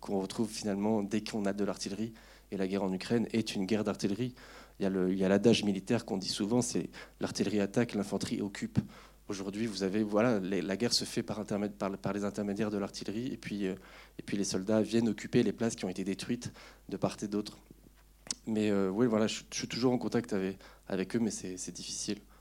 qu'on 0.00 0.20
retrouve 0.20 0.48
finalement 0.48 1.02
dès 1.02 1.22
qu'on 1.22 1.44
a 1.44 1.52
de 1.52 1.64
l'artillerie. 1.64 2.12
Et 2.50 2.56
la 2.56 2.68
guerre 2.68 2.82
en 2.82 2.92
Ukraine 2.92 3.26
est 3.32 3.54
une 3.54 3.66
guerre 3.66 3.84
d'artillerie. 3.84 4.34
Il 4.80 5.18
y 5.18 5.24
a 5.24 5.28
l'adage 5.28 5.64
militaire 5.64 6.04
qu'on 6.04 6.16
dit 6.16 6.28
souvent, 6.28 6.60
c'est 6.60 6.90
l'artillerie 7.20 7.60
attaque, 7.60 7.94
l'infanterie 7.94 8.40
occupe. 8.40 8.78
Aujourd'hui, 9.28 9.66
vous 9.66 9.82
avez 9.82 10.02
voilà, 10.02 10.40
la 10.40 10.76
guerre 10.76 10.92
se 10.92 11.04
fait 11.04 11.22
par, 11.22 11.44
par, 11.46 12.12
les 12.12 12.24
intermédiaires 12.24 12.70
de 12.70 12.78
l'artillerie, 12.78 13.28
et 13.28 13.36
puis, 13.36 13.66
euh, 13.66 13.74
et 14.18 14.22
puis 14.22 14.36
les 14.36 14.44
soldats 14.44 14.82
viennent 14.82 15.08
occuper 15.08 15.42
les 15.42 15.52
places 15.52 15.76
qui 15.76 15.84
ont 15.84 15.88
été 15.88 16.04
détruites 16.04 16.52
de 16.88 16.96
part 16.96 17.16
et 17.22 17.28
d'autre. 17.28 17.58
Mais 18.46 18.70
euh, 18.70 18.90
oui, 18.90 19.06
voilà, 19.06 19.28
je, 19.28 19.42
suis 19.50 19.68
toujours 19.68 19.92
en 19.92 19.98
contact 19.98 20.32
avec, 20.32 20.58
avec 20.88 21.14
eux, 21.16 21.20
mais 21.20 21.30
c'est 21.30 21.70
difficile 21.70 22.18
euh, 22.18 22.31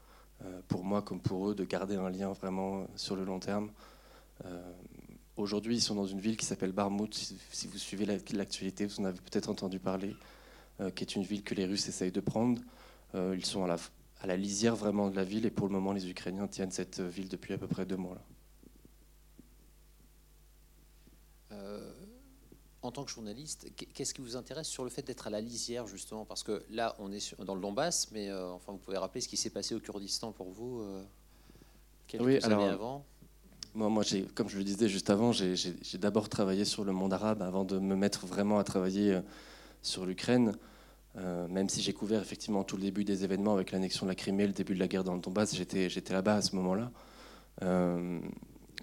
pour 0.67 0.83
moi 0.83 1.01
comme 1.01 1.19
pour 1.19 1.49
eux 1.49 1.55
de 1.55 1.63
garder 1.63 1.95
un 1.95 2.09
lien 2.09 2.31
vraiment 2.31 2.87
sur 2.95 3.15
le 3.15 3.23
long 3.23 3.39
terme. 3.39 3.69
Aujourd'hui, 5.37 5.75
ils 5.75 5.81
sont 5.81 5.95
dans 5.95 6.05
une 6.05 6.19
ville 6.19 6.37
qui 6.37 6.45
s'appelle 6.45 6.71
Barmout. 6.71 7.13
Si, 7.13 7.67
vous 7.67 7.77
suivez 7.77 8.05
l'actualité, 8.05 8.85
vous 8.85 8.99
en 9.01 9.05
avez 9.05 9.19
peut-être 9.19 9.49
entendu 9.49 9.79
parler, 9.79 10.15
qui 10.95 11.03
est 11.03 11.15
une 11.15 11.23
ville 11.23 11.43
que 11.43 11.55
les 11.55 11.65
Russes 11.65 11.87
essayent 11.87 12.11
de 12.11 12.19
prendre. 12.21 12.61
ils 13.13 13.45
sont 13.45 13.63
à 13.63 13.67
la, 13.67 13.77
à 14.21 14.27
la 14.27 14.35
lisière 14.35 14.75
vraiment 14.75 15.09
de 15.09 15.15
la 15.15 15.23
ville. 15.23 15.45
Et 15.45 15.51
pour 15.51 15.67
le 15.67 15.73
moment, 15.73 15.93
les 15.93 16.09
Ukrainiens 16.09 16.47
tiennent 16.47 16.71
cette 16.71 16.99
ville 16.99 17.29
depuis 17.29 17.53
à 17.53 17.57
peu 17.57 17.67
près 17.67 17.85
deux 17.85 17.97
mois. 17.97 18.15
Là. 18.15 18.21
Euh, 21.51 21.90
en 22.83 22.91
tant 22.91 23.03
que 23.03 23.11
journaliste, 23.11 23.67
qu'est-ce 23.93 24.13
qui 24.13 24.21
vous 24.21 24.35
intéresse 24.35 24.67
sur 24.67 24.83
le 24.83 24.89
fait 24.89 25.03
d'être 25.03 25.27
à 25.27 25.29
la 25.29 25.39
lisière 25.39 25.85
justement? 25.87 26.25
Parce 26.25 26.43
que 26.43 26.63
là, 26.71 26.95
on 26.99 27.11
est 27.11 27.39
dans 27.43 27.53
le 27.53 27.61
Donbass, 27.61 28.09
mais 28.11 28.29
euh, 28.29 28.51
enfin, 28.51 28.71
vous 28.71 28.79
pouvez 28.79 28.97
rappeler 28.97 29.21
ce 29.21 29.27
qui 29.27 29.37
s'est 29.37 29.51
passé 29.51 29.75
au 29.75 29.79
Kurdistan 29.79 30.31
pour 30.31 30.49
vous 30.49 30.81
euh, 30.81 31.03
quelques 32.07 32.23
oui, 32.23 32.43
années 32.43 32.69
avant? 32.69 33.05
moi, 33.75 33.89
moi 33.89 34.03
comme 34.33 34.49
je 34.49 34.57
le 34.57 34.63
disais 34.63 34.89
juste 34.89 35.09
avant, 35.11 35.31
j'ai 35.31 35.55
d'abord 35.99 36.27
travaillé 36.27 36.65
sur 36.65 36.83
le 36.83 36.91
monde 36.91 37.13
arabe 37.13 37.43
avant 37.43 37.65
de 37.65 37.77
me 37.77 37.95
mettre 37.95 38.25
vraiment 38.25 38.57
à 38.57 38.63
travailler 38.63 39.19
sur 39.81 40.05
l'Ukraine. 40.05 40.57
Euh, 41.17 41.47
même 41.49 41.67
si 41.67 41.81
j'ai 41.81 41.93
couvert 41.93 42.21
effectivement 42.21 42.63
tout 42.63 42.77
le 42.77 42.83
début 42.83 43.03
des 43.03 43.25
événements 43.25 43.53
avec 43.53 43.71
l'annexion 43.71 44.05
de 44.05 44.11
la 44.11 44.15
Crimée, 44.15 44.47
le 44.47 44.53
début 44.53 44.73
de 44.73 44.79
la 44.79 44.87
guerre 44.87 45.03
dans 45.03 45.13
le 45.13 45.19
Donbass, 45.19 45.53
j'étais, 45.53 45.89
j'étais 45.89 46.13
là-bas 46.13 46.35
à 46.35 46.41
ce 46.41 46.55
moment-là. 46.55 46.91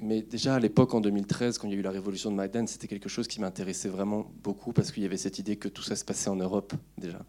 Euh, 0.00 0.04
mais 0.06 0.22
déjà 0.22 0.54
à 0.54 0.58
l'époque, 0.58 0.94
en 0.94 1.00
2013, 1.00 1.58
quand 1.58 1.68
il 1.68 1.74
y 1.74 1.76
a 1.76 1.78
eu 1.78 1.82
la 1.82 1.90
révolution 1.90 2.30
de 2.30 2.36
Maïdan, 2.36 2.66
c'était 2.66 2.88
quelque 2.88 3.08
chose 3.08 3.28
qui 3.28 3.40
m'intéressait 3.40 3.88
vraiment 3.88 4.30
beaucoup 4.42 4.72
parce 4.72 4.92
qu'il 4.92 5.02
y 5.02 5.06
avait 5.06 5.16
cette 5.16 5.38
idée 5.38 5.56
que 5.56 5.68
tout 5.68 5.82
ça 5.82 5.96
se 5.96 6.04
passait 6.04 6.30
en 6.30 6.36
Europe 6.36 6.72
déjà. 6.96 7.20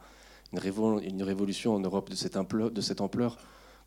Une, 0.51 0.59
une 1.03 1.23
révolution 1.23 1.75
en 1.75 1.79
Europe 1.79 2.09
de 2.09 2.15
cette, 2.15 2.35
ampleur, 2.35 2.71
de 2.71 2.81
cette 2.81 3.01
ampleur, 3.01 3.37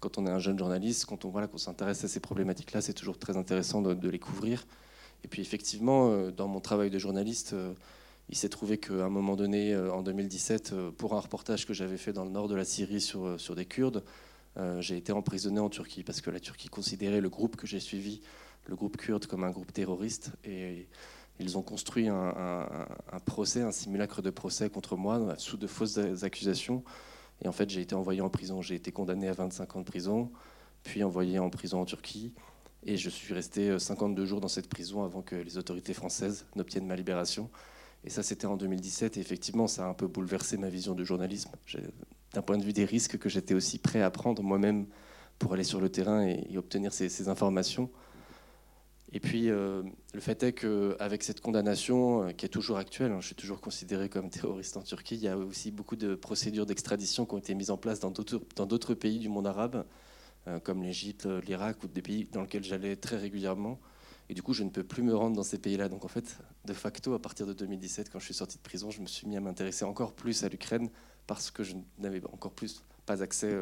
quand 0.01 0.19
on 0.19 0.27
est 0.27 0.31
un 0.31 0.39
jeune 0.39 0.59
journaliste, 0.59 1.07
quand 1.07 1.25
on, 1.25 1.31
voilà, 1.31 1.49
qu'on 1.49 1.59
s'intéresse 1.59 2.05
à 2.05 2.09
ces 2.09 2.21
problématiques-là, 2.21 2.81
c'est 2.81 2.93
toujours 2.93 3.19
très 3.19 3.37
intéressant 3.37 3.83
de, 3.83 3.95
de, 3.95 4.09
les 4.09 4.19
couvrir. 4.19 4.65
Et 5.25 5.29
puis 5.29 5.43
effectivement, 5.43 6.11
euh, 6.11 6.31
dans 6.31 6.49
mon 6.49 6.61
travail 6.61 6.91
de 6.91 6.99
journaliste, 6.99 7.55
il 8.29 8.37
s'est 8.37 8.49
trouvé 8.49 8.79
qu'à 8.79 9.05
un 9.05 9.11
moment 9.11 9.37
donné, 9.37 9.75
euh, 9.75 9.93
en 9.93 10.03
2017, 10.03 10.73
euh, 10.73 10.91
pour 10.91 11.15
un 11.15 11.21
reportage 11.21 11.67
que 11.67 11.75
j'avais 11.75 11.99
fait 11.99 12.13
dans 12.13 12.25
le 12.25 12.31
nord 12.31 12.49
de 12.49 12.55
la 12.55 12.65
Syrie 12.65 13.01
sur, 13.01 13.27
euh, 13.27 13.39
sur 13.39 13.55
des 13.55 13.67
Kurdes, 13.67 14.03
j'ai 14.81 14.99
été 14.99 15.13
emprisonné 15.13 15.61
en 15.61 15.71
Turquie 15.71 16.03
parce 16.03 16.21
que 16.21 16.29
la 16.29 16.39
Turquie 16.39 16.69
considérait 16.69 17.23
le 17.23 17.31
groupe 17.31 17.57
que 17.57 17.67
j'ai 17.67 17.81
suivi, 17.81 18.21
le 18.67 18.77
groupe 18.77 18.97
kurde, 18.97 19.27
comme 19.27 19.45
un 19.45 19.51
groupe 19.51 19.73
terroriste. 19.73 20.33
Et 20.45 20.89
ils 21.41 21.59
ont 21.59 21.63
construit 21.63 22.09
un, 22.09 22.67
procès, 23.25 23.63
un 23.63 23.73
simulacre 23.73 24.23
de 24.23 24.31
procès 24.31 24.71
contre 24.71 24.97
moi 24.97 25.35
sous 25.39 25.57
de 25.57 25.67
fausses 25.67 25.99
accusations. 26.23 26.85
Et 27.45 27.49
en 27.49 27.53
fait, 27.53 27.69
j'ai 27.71 27.81
été 27.81 27.95
envoyé 27.95 28.21
en 28.21 28.31
prison. 28.31 28.63
J'ai 28.63 28.77
été 28.77 28.93
condamné 28.93 29.29
à 29.29 29.33
25 29.33 29.77
ans 29.77 29.81
de 29.81 29.85
prison, 29.85 30.31
puis 30.85 31.03
envoyé 31.03 31.39
en 31.39 31.51
prison 31.51 31.81
en 31.81 31.85
Turquie. 31.85 32.33
Et 32.85 32.97
je 32.97 33.11
suis 33.11 33.33
resté 33.35 33.79
52 33.79 34.27
jours 34.27 34.41
dans 34.41 34.49
cette 34.49 34.69
prison 34.69 35.05
avant 35.05 35.23
que 35.23 35.37
les 35.37 35.57
autorités 35.57 35.95
françaises 35.95 36.47
n'obtiennent 36.57 36.87
ma 36.87 36.97
libération. 36.97 37.49
Et 38.05 38.11
ça, 38.11 38.23
c'était 38.23 38.47
en 38.47 38.57
2017. 38.57 39.17
Et 39.17 39.21
effectivement, 39.21 39.67
ça 39.67 39.87
a 39.87 39.89
un 39.89 39.95
peu 39.95 40.07
bouleversé 40.07 40.57
ma 40.57 40.69
vision 40.69 40.95
du 40.95 41.05
journalisme. 41.05 41.51
D'un 42.33 42.43
point 42.43 42.59
de 42.59 42.65
vue 42.65 42.73
des 42.73 42.85
risques 42.85 43.19
que 43.19 43.29
j'étais 43.29 43.55
aussi 43.55 43.79
prêt 43.79 44.03
à 44.03 44.11
prendre 44.11 44.43
moi-même 44.43 44.87
pour 45.39 45.55
aller 45.55 45.65
sur 45.65 45.81
le 45.81 45.89
terrain 45.89 46.27
et, 46.27 46.57
obtenir 46.57 46.93
ces, 46.93 47.29
informations. 47.29 47.91
Et 49.15 49.21
puis, 49.21 49.51
euh, 49.51 49.83
le 50.15 50.21
fait 50.21 50.43
est 50.43 50.53
qu'avec 50.55 51.23
cette 51.23 51.43
condamnation, 51.43 52.29
euh, 52.29 52.33
qui 52.33 52.47
est 52.47 52.49
toujours 52.49 52.79
actuelle, 52.79 53.13
hein, 53.13 53.21
je 53.21 53.27
suis 53.27 53.35
toujours 53.35 53.61
considéré 53.61 54.09
comme 54.09 54.31
terroriste 54.31 54.77
en 54.79 54.83
Turquie, 54.83 55.17
il 55.17 55.23
y 55.23 55.29
a 55.29 55.37
aussi 55.37 55.71
beaucoup 55.71 55.97
de 55.97 56.15
procédures 56.15 56.65
d'extradition 56.65 57.27
qui 57.27 57.35
ont 57.35 57.39
été 57.39 57.55
mises 57.55 57.71
en 57.71 57.77
place 57.77 58.01
dans 58.01 58.11
d'autres 58.11 58.95
pays 58.95 59.19
du 59.19 59.29
monde 59.29 59.47
arabe, 59.47 59.85
euh, 60.49 60.61
comme 60.61 60.83
l'Égypte, 60.83 61.27
l'Irak 61.47 61.83
ou 61.85 61.89
des 61.89 62.01
pays 62.01 62.27
dans 62.33 62.43
lesquels 62.43 62.65
j'allais 62.65 62.97
très 62.97 63.19
régulièrement. 63.19 63.79
Et 64.31 64.35
du 64.35 64.43
coup, 64.43 64.55
je 64.55 64.63
ne 64.63 64.71
peux 64.71 64.85
plus 64.85 65.03
me 65.03 65.15
rendre 65.15 65.37
dans 65.37 65.43
ces 65.43 65.59
pays-là. 65.59 65.91
Donc 65.91 66.07
en 66.07 66.09
fait, 66.09 66.39
de 66.65 66.73
facto, 66.73 67.13
à 67.13 67.19
partir 67.21 67.47
de 67.47 67.53
2017, 67.53 68.09
quand 68.09 68.19
je 68.19 68.25
suis 68.25 68.35
sorti 68.35 68.57
de 68.57 68.63
prison, 68.63 68.91
je 68.91 69.03
me 69.03 69.07
suis 69.07 69.27
mis 69.27 69.37
à 69.37 69.41
m'intéresser 69.41 69.85
encore 69.85 70.15
plus 70.15 70.43
à 70.43 70.49
l'Ukraine 70.49 70.89
parce 71.27 71.51
que 71.51 71.63
je 71.63 71.75
n'avais 71.99 72.23
encore 72.33 72.53
plus 72.53 72.83
pas 73.05 73.23
accès 73.23 73.55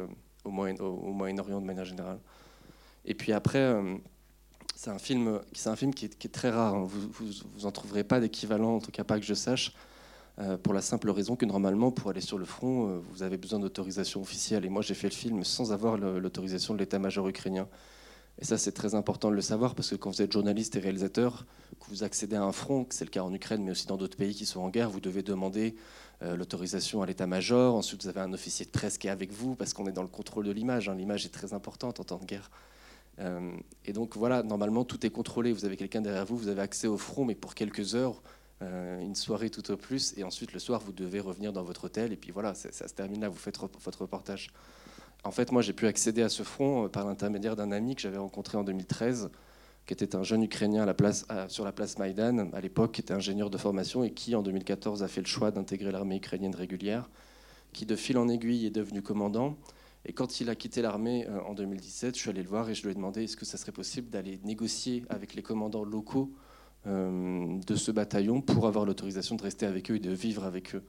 au 0.45 0.49
Moyen-Orient 0.49 1.59
de 1.59 1.65
manière 1.65 1.83
générale. 1.83 2.19
Et 3.03 3.15
puis 3.15 3.33
après, 3.33 3.75
c'est 4.81 4.89
un 4.89 4.97
film, 5.75 5.93
qui 5.93 6.05
est, 6.05 6.31
très 6.31 6.49
rare. 6.49 6.73
Hein. 6.73 6.85
Vous, 6.87 7.01
vous, 7.11 7.31
vous 7.53 7.65
en 7.67 7.71
trouverez 7.71 8.03
pas 8.03 8.19
d'équivalent, 8.19 8.77
en 8.77 8.79
tout 8.79 8.89
cas 8.89 9.03
pas 9.03 9.19
que 9.19 9.25
je 9.25 9.35
sache, 9.35 9.73
euh, 10.39 10.57
pour 10.57 10.73
la 10.73 10.81
simple 10.81 11.11
raison 11.11 11.35
que 11.35 11.45
normalement, 11.45 11.91
pour 11.91 12.09
aller 12.09 12.19
sur 12.19 12.39
le 12.39 12.45
front, 12.45 12.87
euh, 12.87 12.99
vous 13.11 13.21
avez 13.21 13.37
besoin 13.37 13.59
d'autorisation 13.59 14.21
officielle. 14.21 14.65
Et 14.65 14.69
moi, 14.69 14.81
j'ai 14.81 14.95
fait 14.95 15.07
le 15.07 15.13
film 15.13 15.43
sans 15.43 15.71
avoir 15.71 15.97
l'autorisation 15.97 16.73
de 16.73 16.79
l'état-major 16.79 17.27
ukrainien. 17.27 17.67
Et 18.39 18.45
ça, 18.45 18.57
c'est 18.57 18.71
très 18.71 18.95
important 18.95 19.29
de 19.29 19.35
le 19.35 19.41
savoir 19.41 19.75
parce 19.75 19.91
que 19.91 19.95
quand 19.95 20.09
vous 20.09 20.21
êtes 20.23 20.31
journaliste 20.31 20.75
et 20.75 20.79
réalisateur, 20.79 21.45
que 21.79 21.85
vous 21.89 22.03
accédez 22.03 22.37
à 22.37 22.41
un 22.41 22.51
front, 22.51 22.87
c'est 22.89 23.05
le 23.05 23.11
cas 23.11 23.21
en 23.21 23.31
Ukraine, 23.31 23.63
mais 23.63 23.71
aussi 23.71 23.85
dans 23.85 23.97
d'autres 23.97 24.17
pays 24.17 24.33
qui 24.33 24.47
sont 24.47 24.61
en 24.61 24.69
guerre, 24.69 24.89
vous 24.89 24.99
devez 24.99 25.21
demander 25.21 25.75
euh, 26.23 26.35
l'autorisation 26.35 27.03
à 27.03 27.05
l'état-major. 27.05 27.75
Ensuite, 27.75 28.01
vous 28.01 28.09
avez 28.09 28.21
un 28.21 28.33
officier 28.33 28.65
de 28.65 28.71
presse 28.71 28.97
qui 28.97 29.05
est 29.05 29.11
avec 29.11 29.31
vous 29.31 29.53
parce 29.53 29.73
qu'on 29.73 29.85
est 29.85 29.91
dans 29.91 30.01
le 30.01 30.07
contrôle 30.07 30.45
de 30.45 30.51
l'image. 30.51 30.89
Hein. 30.89 30.95
L'image 30.95 31.23
est 31.27 31.29
très 31.29 31.53
importante 31.53 31.99
en 31.99 32.03
temps 32.03 32.17
de 32.17 32.25
guerre. 32.25 32.49
Euh, 33.19 33.51
et 33.85 33.93
donc 33.93 34.15
voilà, 34.17 34.43
normalement, 34.43 34.83
tout 34.83 35.05
est 35.05 35.09
contrôlé. 35.09 35.51
Vous 35.51 35.65
avez 35.65 35.77
quelqu'un 35.77 36.01
derrière 36.01 36.25
vous, 36.25 36.37
vous 36.37 36.47
avez 36.47 36.61
accès 36.61 36.87
au 36.87 36.97
front, 36.97 37.25
mais 37.25 37.35
pour 37.35 37.55
quelques 37.55 37.95
heures, 37.95 38.21
euh, 38.61 38.99
une 38.99 39.15
soirée 39.15 39.49
tout 39.49 39.69
au 39.71 39.77
plus. 39.77 40.17
Et 40.17 40.23
ensuite, 40.23 40.53
le 40.53 40.59
soir, 40.59 40.81
vous 40.81 40.91
devez 40.91 41.19
revenir 41.19 41.53
dans 41.53 41.63
votre 41.63 41.85
hôtel. 41.85 42.13
Et 42.13 42.17
puis 42.17 42.31
voilà, 42.31 42.53
ça, 42.53 42.71
se 42.71 42.93
termine 42.93 43.21
là, 43.21 43.29
vous 43.29 43.37
faites 43.37 43.57
votre 43.57 44.01
reportage. 44.01 44.49
En 45.23 45.31
fait, 45.31 45.51
moi, 45.51 45.61
j'ai 45.61 45.73
pu 45.73 45.87
accéder 45.87 46.23
à 46.23 46.29
ce 46.29 46.43
front 46.43 46.89
par 46.89 47.05
l'intermédiaire 47.05 47.55
d'un 47.55 47.71
ami 47.71 47.95
que 47.95 48.01
j'avais 48.01 48.17
rencontré 48.17 48.57
en 48.57 48.63
2013 48.63 49.29
qui 49.85 49.93
était 49.93 50.15
un 50.15 50.23
jeune 50.23 50.43
Ukrainien 50.43 50.85
sur 51.47 51.65
la 51.65 51.71
place 51.71 51.97
Maïdan, 51.97 52.49
à 52.53 52.61
l'époque, 52.61 52.93
qui 52.93 53.01
était 53.01 53.13
ingénieur 53.13 53.49
de 53.49 53.57
formation 53.57 54.03
et 54.03 54.11
qui, 54.11 54.35
en 54.35 54.41
2014, 54.41 55.03
a 55.03 55.07
fait 55.07 55.21
le 55.21 55.27
choix 55.27 55.51
d'intégrer 55.51 55.91
l'armée 55.91 56.17
ukrainienne 56.17 56.55
régulière, 56.55 57.09
qui, 57.73 57.85
de 57.85 57.95
fil 57.95 58.17
en 58.17 58.29
aiguille, 58.29 58.65
est 58.65 58.71
devenu 58.71 59.01
commandant. 59.01 59.57
Et 60.05 60.13
quand 60.13 60.39
il 60.41 60.49
a 60.49 60.55
quitté 60.55 60.81
l'armée 60.81 61.27
euh, 61.27 61.41
en 61.41 61.53
2017, 61.53 62.15
je 62.15 62.21
suis 62.21 62.29
allé 62.29 62.41
le 62.41 62.49
voir 62.49 62.69
et 62.69 62.73
je 62.73 62.83
lui 62.83 62.91
ai 62.91 62.95
demandé 62.95 63.23
est-ce 63.23 63.37
que 63.37 63.45
ça 63.45 63.57
serait 63.57 63.71
possible 63.71 64.09
d'aller 64.09 64.39
négocier 64.43 65.03
avec 65.09 65.35
les 65.35 65.43
commandants 65.43 65.83
locaux 65.83 66.33
euh, 66.87 67.59
de 67.59 67.75
ce 67.75 67.91
bataillon 67.91 68.41
pour 68.41 68.65
avoir 68.67 68.85
l'autorisation 68.85 69.35
de 69.35 69.43
rester 69.43 69.65
avec 69.65 69.91
eux 69.91 69.95
et 69.95 69.99
de 69.99 70.11
vivre 70.11 70.43
avec 70.43 70.75
eux? 70.75 70.83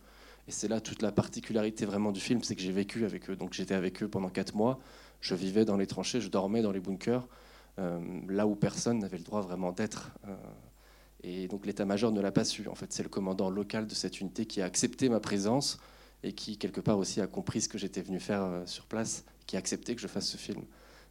Et 0.49 0.51
c'est 0.51 0.67
là 0.67 0.81
toute 0.81 1.03
la 1.03 1.13
particularité 1.13 1.85
vraiment 1.85 2.11
du 2.11 2.21
film, 2.21 2.43
c'est 2.43 2.57
que 2.57 2.63
j'ai 2.63 2.73
vécu 2.73 3.05
avec 3.05 3.29
eux. 3.29 3.37
Donc 3.37 3.53
j'étais 3.53 3.75
avec 3.75 4.03
eux 4.03 4.09
pendant 4.09 4.31
quatre 4.31 4.55
mois, 4.55 4.81
je 5.21 5.35
vivais 5.35 5.65
dans 5.65 5.77
les 5.77 5.87
tranchées, 5.87 6.21
je 6.21 6.29
dormais 6.29 6.63
dans 6.63 6.73
les 6.73 6.81
bunkers. 6.81 7.29
Euh, 7.79 8.01
là 8.29 8.47
où 8.47 8.55
personne 8.55 8.99
n'avait 8.99 9.19
le 9.19 9.25
droit 9.25 9.41
vraiment 9.41 9.73
d'être. 9.73 10.11
Et 11.23 11.47
donc 11.49 11.65
l'état-major 11.65 12.13
ne 12.13 12.21
l'a 12.21 12.33
pas 12.33 12.45
su. 12.45 12.67
En 12.69 12.75
fait, 12.75 12.93
c'est 12.93 13.03
le 13.03 13.09
commandant 13.09 13.51
local 13.51 13.87
de 13.87 13.95
cette 13.95 14.21
unité 14.21 14.47
qui 14.47 14.61
a 14.61 14.65
accepté 14.65 15.09
ma 15.09 15.21
présence 15.21 15.79
et 16.23 16.33
qui, 16.33 16.59
quelque 16.59 16.81
part 16.81 16.99
aussi, 16.99 17.21
a 17.21 17.27
compris 17.27 17.61
ce 17.61 17.69
que 17.69 17.79
j'étais 17.79 18.03
venu 18.03 18.21
faire 18.21 18.43
euh, 18.43 18.67
sur 18.67 18.87
place, 18.87 19.25
qui 19.47 19.57
a 19.57 19.59
accepté 19.59 19.95
que 19.95 20.01
je 20.01 20.09
fasse 20.09 20.29
ce 20.29 20.37
film. 20.37 20.65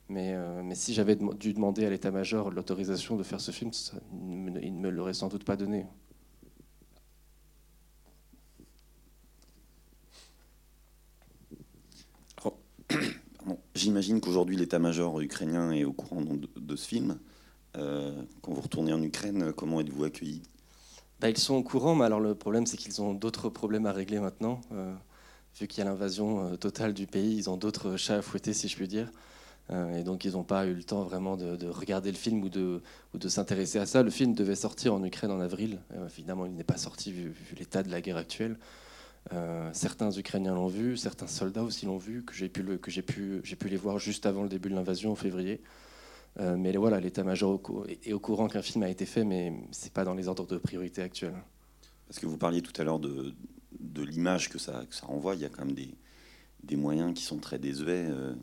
Mais, 0.09 0.35
mais 0.63 0.75
si 0.75 0.93
j'avais 0.93 1.15
dû 1.15 1.53
demander 1.53 1.85
à 1.85 1.89
l'état-major 1.89 2.51
l'autorisation 2.51 3.15
de 3.15 3.23
faire 3.23 3.39
ce 3.39 3.51
film, 3.51 3.71
il 4.11 4.75
ne 4.75 4.79
me 4.81 4.89
l'aurait 4.89 5.13
sans 5.13 5.29
doute 5.29 5.45
pas 5.45 5.55
donné. 5.55 5.85
J'imagine 13.75 14.21
qu'aujourd'hui 14.21 14.55
l'état-major 14.55 15.19
ukrainien 15.21 15.71
est 15.71 15.83
au 15.83 15.93
courant 15.93 16.21
de, 16.21 16.75
ce 16.75 16.87
film. 16.87 17.19
Euh, 17.77 18.23
quand 18.41 18.53
vous 18.53 18.61
retournez 18.61 18.93
en 18.93 19.01
Ukraine, 19.01 19.53
comment 19.53 19.81
êtes-vous 19.81 20.03
accueilli? 20.03 20.41
Bah, 21.21 21.29
Ils 21.29 21.37
sont 21.37 21.55
au 21.55 21.63
courant, 21.63 21.95
mais 21.95 22.05
alors 22.05 22.19
le 22.19 22.35
problème 22.35 22.65
c'est 22.65 22.77
qu'ils 22.77 23.01
ont 23.01 23.13
d'autres 23.13 23.49
problèmes 23.49 23.85
à 23.85 23.93
régler 23.93 24.19
maintenant. 24.19 24.59
Euh, 24.73 24.93
vu 25.59 25.67
qu'il 25.67 25.83
y 25.83 25.87
a 25.87 25.89
l'invasion 25.89 26.45
euh, 26.45 26.55
totale 26.57 26.93
du 26.93 27.07
pays, 27.07 27.35
ils 27.37 27.49
ont 27.49 27.57
d'autres 27.57 27.95
chats 27.97 28.17
à 28.17 28.21
fouetter, 28.21 28.53
si 28.53 28.67
je 28.67 28.75
puis 28.75 28.87
dire. 28.87 29.09
et 29.69 30.03
donc 30.03 30.25
ils 30.25 30.33
n'ont 30.33 30.43
pas 30.43 30.65
eu 30.65 30.73
le 30.73 30.83
temps 30.83 31.03
vraiment 31.03 31.37
de, 31.37 31.67
regarder 31.67 32.11
le 32.11 32.17
film 32.17 32.43
ou 32.43 32.49
de, 32.49 33.29
s'intéresser 33.29 33.79
à 33.79 33.85
ça. 33.85 34.03
Le 34.03 34.09
film 34.09 34.33
devait 34.33 34.55
sortir 34.55 34.93
en 34.93 35.03
Ukraine 35.03 35.31
en 35.31 35.39
avril. 35.39 35.79
évidemment, 36.05 36.45
il 36.45 36.53
n'est 36.53 36.65
pas 36.65 36.77
sorti 36.77 37.11
vu 37.13 37.33
l'état 37.57 37.83
de 37.83 37.89
la 37.89 38.01
guerre 38.01 38.17
actuelle. 38.17 38.57
Euh, 39.33 39.69
certains 39.73 40.11
Ukrainiens 40.11 40.55
l'ont 40.55 40.67
vu, 40.67 40.97
certains 40.97 41.27
soldats 41.27 41.63
aussi 41.63 41.85
l'ont 41.85 41.97
vu, 41.97 42.23
que 42.23 42.33
j'ai 42.33 42.49
pu, 42.49 43.41
pu 43.41 43.69
les 43.69 43.77
voir 43.77 43.99
juste 43.99 44.25
avant 44.25 44.43
le 44.43 44.49
début 44.49 44.69
de 44.69 44.75
l'invasion 44.75 45.11
en 45.11 45.15
février. 45.15 45.61
Euh, 46.39 46.55
mais 46.57 46.75
voilà, 46.77 46.99
l'état-major 46.99 47.59
est 48.03 48.13
au 48.13 48.19
courant 48.19 48.47
qu'un 48.47 48.61
film 48.61 48.83
a 48.83 48.89
été 48.89 49.05
fait, 49.05 49.23
mais 49.23 49.53
c'est 49.71 49.91
pas 49.91 50.05
dans 50.05 50.13
les 50.13 50.27
ordres 50.27 50.47
de 50.47 50.57
priorité 50.57 51.01
actuels. 51.01 51.35
Parce 52.07 52.19
que 52.19 52.25
vous 52.25 52.37
parliez 52.37 52.61
tout 52.61 52.79
à 52.79 52.83
l'heure 52.83 52.99
de, 52.99 53.33
de 53.79 54.03
l'image 54.03 54.49
que 54.49 54.57
ça, 54.57 54.83
que 54.89 54.95
ça 54.95 55.05
renvoie. 55.05 55.35
Il 55.35 55.41
y 55.41 55.45
a 55.45 55.49
quand 55.49 55.65
même 55.65 55.75
des, 55.75 55.93
des 56.63 56.75
moyens 56.75 57.13
qui 57.13 57.23
sont 57.23 57.37
très 57.37 57.59
désuets 57.59 58.05
euh, 58.09 58.33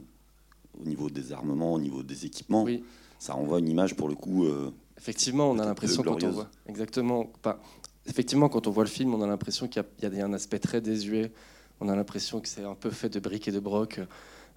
au 0.80 0.84
niveau 0.84 1.08
des 1.08 1.32
armements, 1.32 1.74
au 1.74 1.80
niveau 1.80 2.02
des 2.02 2.26
équipements. 2.26 2.64
Oui. 2.64 2.84
Ça 3.18 3.32
renvoie 3.32 3.58
une 3.58 3.68
image 3.68 3.96
pour 3.96 4.08
le 4.08 4.14
coup. 4.14 4.46
Effectivement, 4.96 5.50
on 5.50 5.58
a 5.58 5.64
l'impression 5.64 6.04
quand 6.04 6.22
on 6.22 6.30
voit. 6.30 6.50
Exactement. 6.68 7.24
Pas, 7.42 7.60
effectivement, 8.06 8.48
quand 8.48 8.66
on 8.66 8.70
voit 8.70 8.84
le 8.84 8.90
film, 8.90 9.14
on 9.14 9.22
a 9.22 9.26
l'impression 9.26 9.68
qu'il 9.68 9.84
y, 10.02 10.06
a 10.06 10.24
un 10.24 10.32
aspect 10.32 10.58
très 10.58 10.80
désuet. 10.80 11.32
On 11.80 11.88
a 11.88 11.94
l'impression 11.94 12.40
que 12.40 12.48
c'est 12.48 12.64
un 12.64 12.74
peu 12.74 12.90
fait 12.90 13.08
de 13.08 13.20
briques 13.20 13.48
et 13.48 13.52
de 13.52 13.60
brocs. 13.60 14.00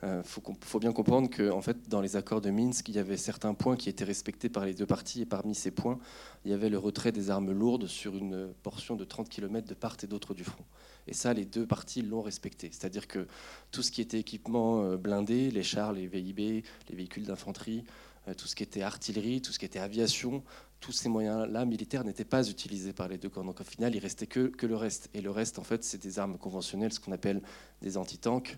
Il 0.03 0.08
euh, 0.08 0.24
faut, 0.24 0.79
bien 0.79 0.93
comprendre 0.93 1.29
que, 1.29 1.51
en 1.51 1.62
fait, 1.62 1.88
dans 1.88 2.01
les 2.01 2.15
accords 2.15 2.41
de 2.41 2.50
Minsk, 2.50 2.89
il 2.89 2.96
y 2.96 3.00
avait 3.00 3.17
certains 3.17 3.53
points 3.53 3.75
qui 3.75 3.88
étaient 3.88 4.03
respectés 4.03 4.50
par 4.50 4.65
les 4.65 4.74
deux 4.74 4.88
parties. 4.88 5.22
Et 5.22 5.25
parmi 5.25 5.53
ces 5.53 5.70
points, 5.70 6.00
il 6.43 6.51
y 6.51 6.53
avait 6.53 6.70
le 6.70 6.79
retrait 6.79 7.12
des 7.12 7.29
armes 7.29 7.51
lourdes 7.51 7.86
sur 7.86 8.17
une 8.17 8.51
portion 8.63 8.96
de 8.96 9.03
30 9.03 9.29
km 9.29 9.67
de 9.67 9.74
part 9.75 9.98
et 10.01 10.08
d'autre 10.08 10.34
du 10.34 10.43
front. 10.43 10.63
Et 11.08 11.13
ça, 11.13 11.34
les 11.34 11.46
deux 11.46 11.67
parties 11.67 12.01
l'ont 12.01 12.22
respecté. 12.22 12.70
C'est-à-dire 12.72 13.08
que 13.08 13.27
tout 13.72 13.84
ce 13.84 13.91
qui 13.91 14.01
était 14.01 14.20
équipement 14.20 14.84
euh, 14.84 14.98
blindé, 14.98 15.51
les 15.51 15.63
chars, 15.63 15.93
les 15.93 16.08
VIB, 16.08 16.63
les 16.89 16.96
véhicules 16.96 17.25
d'infanterie, 17.25 17.84
euh, 18.27 18.34
tout 18.34 18.48
ce 18.48 18.55
qui 18.55 18.63
était 18.63 18.81
artillerie, 18.81 19.41
tout 19.41 19.51
ce 19.51 19.60
qui 19.60 19.65
était 19.65 19.79
aviation, 19.79 20.43
tous 20.79 20.91
ces 20.91 21.10
moyens-là 21.10 21.65
militaires 21.65 22.03
n'étaient 22.03 22.25
pas 22.25 22.50
utilisés 22.50 22.93
par 22.93 23.08
les 23.08 23.20
deux 23.20 23.29
camps. 23.29 23.43
Donc 23.43 23.62
au 23.62 23.63
final, 23.63 23.96
il 23.96 24.00
restait 24.00 24.27
que, 24.27 24.48
que 24.48 24.65
le 24.65 24.75
reste. 24.75 25.10
Et 25.13 25.22
le 25.22 25.29
reste, 25.29 25.60
en 25.60 25.63
fait, 25.63 25.84
c'est 25.84 26.01
des 26.01 26.17
armes 26.17 26.39
conventionnelles, 26.39 26.91
ce 26.91 27.00
qu'on 27.00 27.12
appelle 27.12 27.41
des 27.84 27.98
antitanks, 27.98 28.58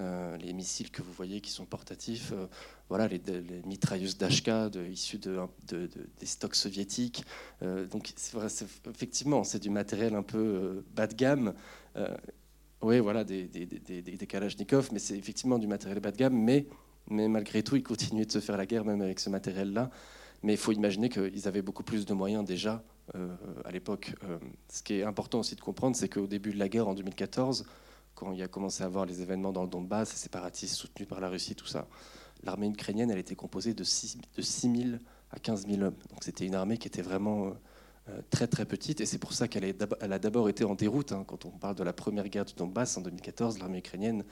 euh, 0.00 0.36
les 0.38 0.52
missiles 0.52 0.90
que 0.90 1.02
vous 1.02 1.12
voyez 1.12 1.40
qui 1.40 1.52
sont 1.52 1.66
portatifs, 1.66 2.32
euh, 2.32 2.46
voilà, 2.88 3.06
les, 3.06 3.20
mitrailleuses 3.64 4.18
d'Ashka 4.18 4.68
issues 4.90 5.18
de, 5.18 5.38
des 5.68 6.26
stocks 6.26 6.56
soviétiques. 6.56 7.24
Euh, 7.62 7.86
donc 7.86 8.12
effectivement, 8.90 9.44
c'est 9.44 9.60
du 9.60 9.70
matériel 9.70 10.16
un 10.16 10.24
peu 10.24 10.84
bas 10.96 11.06
de 11.06 11.14
gamme. 11.14 11.54
oui, 12.82 12.98
voilà, 12.98 13.22
des, 13.22 13.44
des, 13.46 14.26
Kalachnikov, 14.26 14.88
mais 14.92 14.98
c'est 14.98 15.16
effectivement 15.16 15.60
du 15.60 15.68
matériel 15.68 16.00
bas 16.00 16.10
de 16.10 16.16
gamme. 16.16 16.34
Mais, 16.34 16.66
malgré 17.28 17.62
tout, 17.62 17.76
ils 17.76 17.82
continuaient 17.82 18.26
de 18.26 18.32
se 18.32 18.40
faire 18.40 18.56
la 18.56 18.66
guerre 18.66 18.84
même 18.84 19.00
avec 19.00 19.20
ce 19.20 19.30
matériel-là. 19.30 19.90
Mais 20.42 20.54
il 20.54 20.58
faut 20.58 20.72
imaginer 20.72 21.08
qu'ils 21.08 21.46
avaient 21.46 21.62
beaucoup 21.62 21.84
plus 21.84 22.04
de 22.04 22.14
moyens 22.14 22.44
déjà 22.44 22.82
à 23.64 23.70
l'époque. 23.70 24.12
Ce 24.68 24.82
qui 24.82 24.94
est 24.94 25.04
important 25.04 25.38
aussi 25.38 25.54
de 25.54 25.60
comprendre, 25.60 25.94
c'est 25.94 26.08
qu'au 26.08 26.26
début 26.26 26.52
de 26.52 26.58
la 26.58 26.68
guerre 26.68 26.88
en 26.88 26.94
2014, 26.94 27.64
quand 28.14 28.32
il 28.32 28.42
a 28.42 28.48
commencé 28.48 28.82
à 28.82 28.86
avoir 28.86 29.06
les 29.06 29.22
événements 29.22 29.52
dans 29.52 29.62
le 29.62 29.68
Donbass, 29.68 30.12
les 30.12 30.18
séparatistes 30.18 30.74
soutenus 30.74 31.08
par 31.08 31.20
la 31.20 31.28
Russie, 31.28 31.54
tout 31.54 31.66
ça, 31.66 31.86
l'armée 32.42 32.68
ukrainienne, 32.68 33.10
elle 33.10 33.18
était 33.18 33.34
composée 33.34 33.74
de 33.74 33.84
6, 33.84 34.18
de 34.18 34.42
000 34.42 34.96
à 35.30 35.38
15 35.38 35.66
000 35.66 35.82
hommes. 35.82 35.96
Donc 36.10 36.22
c'était 36.22 36.46
une 36.46 36.54
armée 36.54 36.78
qui 36.78 36.88
était 36.88 37.02
vraiment 37.02 37.54
euh, 38.08 38.20
très 38.30 38.46
très 38.46 38.64
petite, 38.64 39.00
et 39.00 39.06
c'est 39.06 39.18
pour 39.18 39.32
ça 39.32 39.48
qu'elle 39.48 39.64
a 40.00 40.18
d'abord 40.18 40.48
été 40.48 40.64
en 40.64 40.74
déroute. 40.74 41.12
Hein. 41.12 41.24
Quand 41.26 41.44
on 41.44 41.50
parle 41.50 41.74
de 41.74 41.84
la 41.84 41.92
première 41.92 42.28
guerre 42.28 42.44
du 42.44 42.54
Donbass 42.54 42.96
en 42.96 43.00
2014, 43.00 43.58
l'armée 43.58 43.78
ukrainienne 43.78 44.24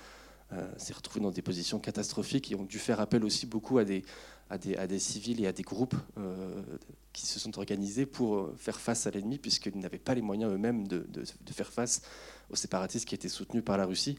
s'est 0.76 0.92
retrouvée 0.92 1.22
dans 1.22 1.30
des 1.30 1.40
positions 1.40 1.78
catastrophiques 1.78 2.52
et 2.52 2.54
ont 2.56 2.64
dû 2.64 2.78
faire 2.78 3.00
appel 3.00 3.24
aussi 3.24 3.46
beaucoup 3.46 3.78
à 3.78 3.84
des, 3.84 4.04
à 4.52 4.86
des, 4.86 4.98
civils 4.98 5.42
et 5.42 5.46
à 5.46 5.52
des 5.52 5.62
groupes 5.62 5.96
euh, 6.18 6.62
qui 7.12 7.26
se 7.26 7.38
sont 7.38 7.56
organisés 7.56 8.04
pour 8.04 8.36
euh, 8.36 8.54
faire 8.58 8.78
face 8.78 9.06
à 9.06 9.10
l'ennemi, 9.10 9.38
puisqu'ils 9.38 9.78
n'avaient 9.78 9.98
pas 9.98 10.14
les 10.14 10.20
moyens 10.20 10.52
eux-mêmes 10.52 10.86
de, 10.86 11.06
faire 11.52 11.72
face 11.72 12.02
aux 12.52 12.56
séparatistes 12.56 13.06
qui 13.06 13.14
étaient 13.14 13.28
soutenus 13.28 13.64
par 13.64 13.76
la 13.76 13.86
Russie. 13.86 14.18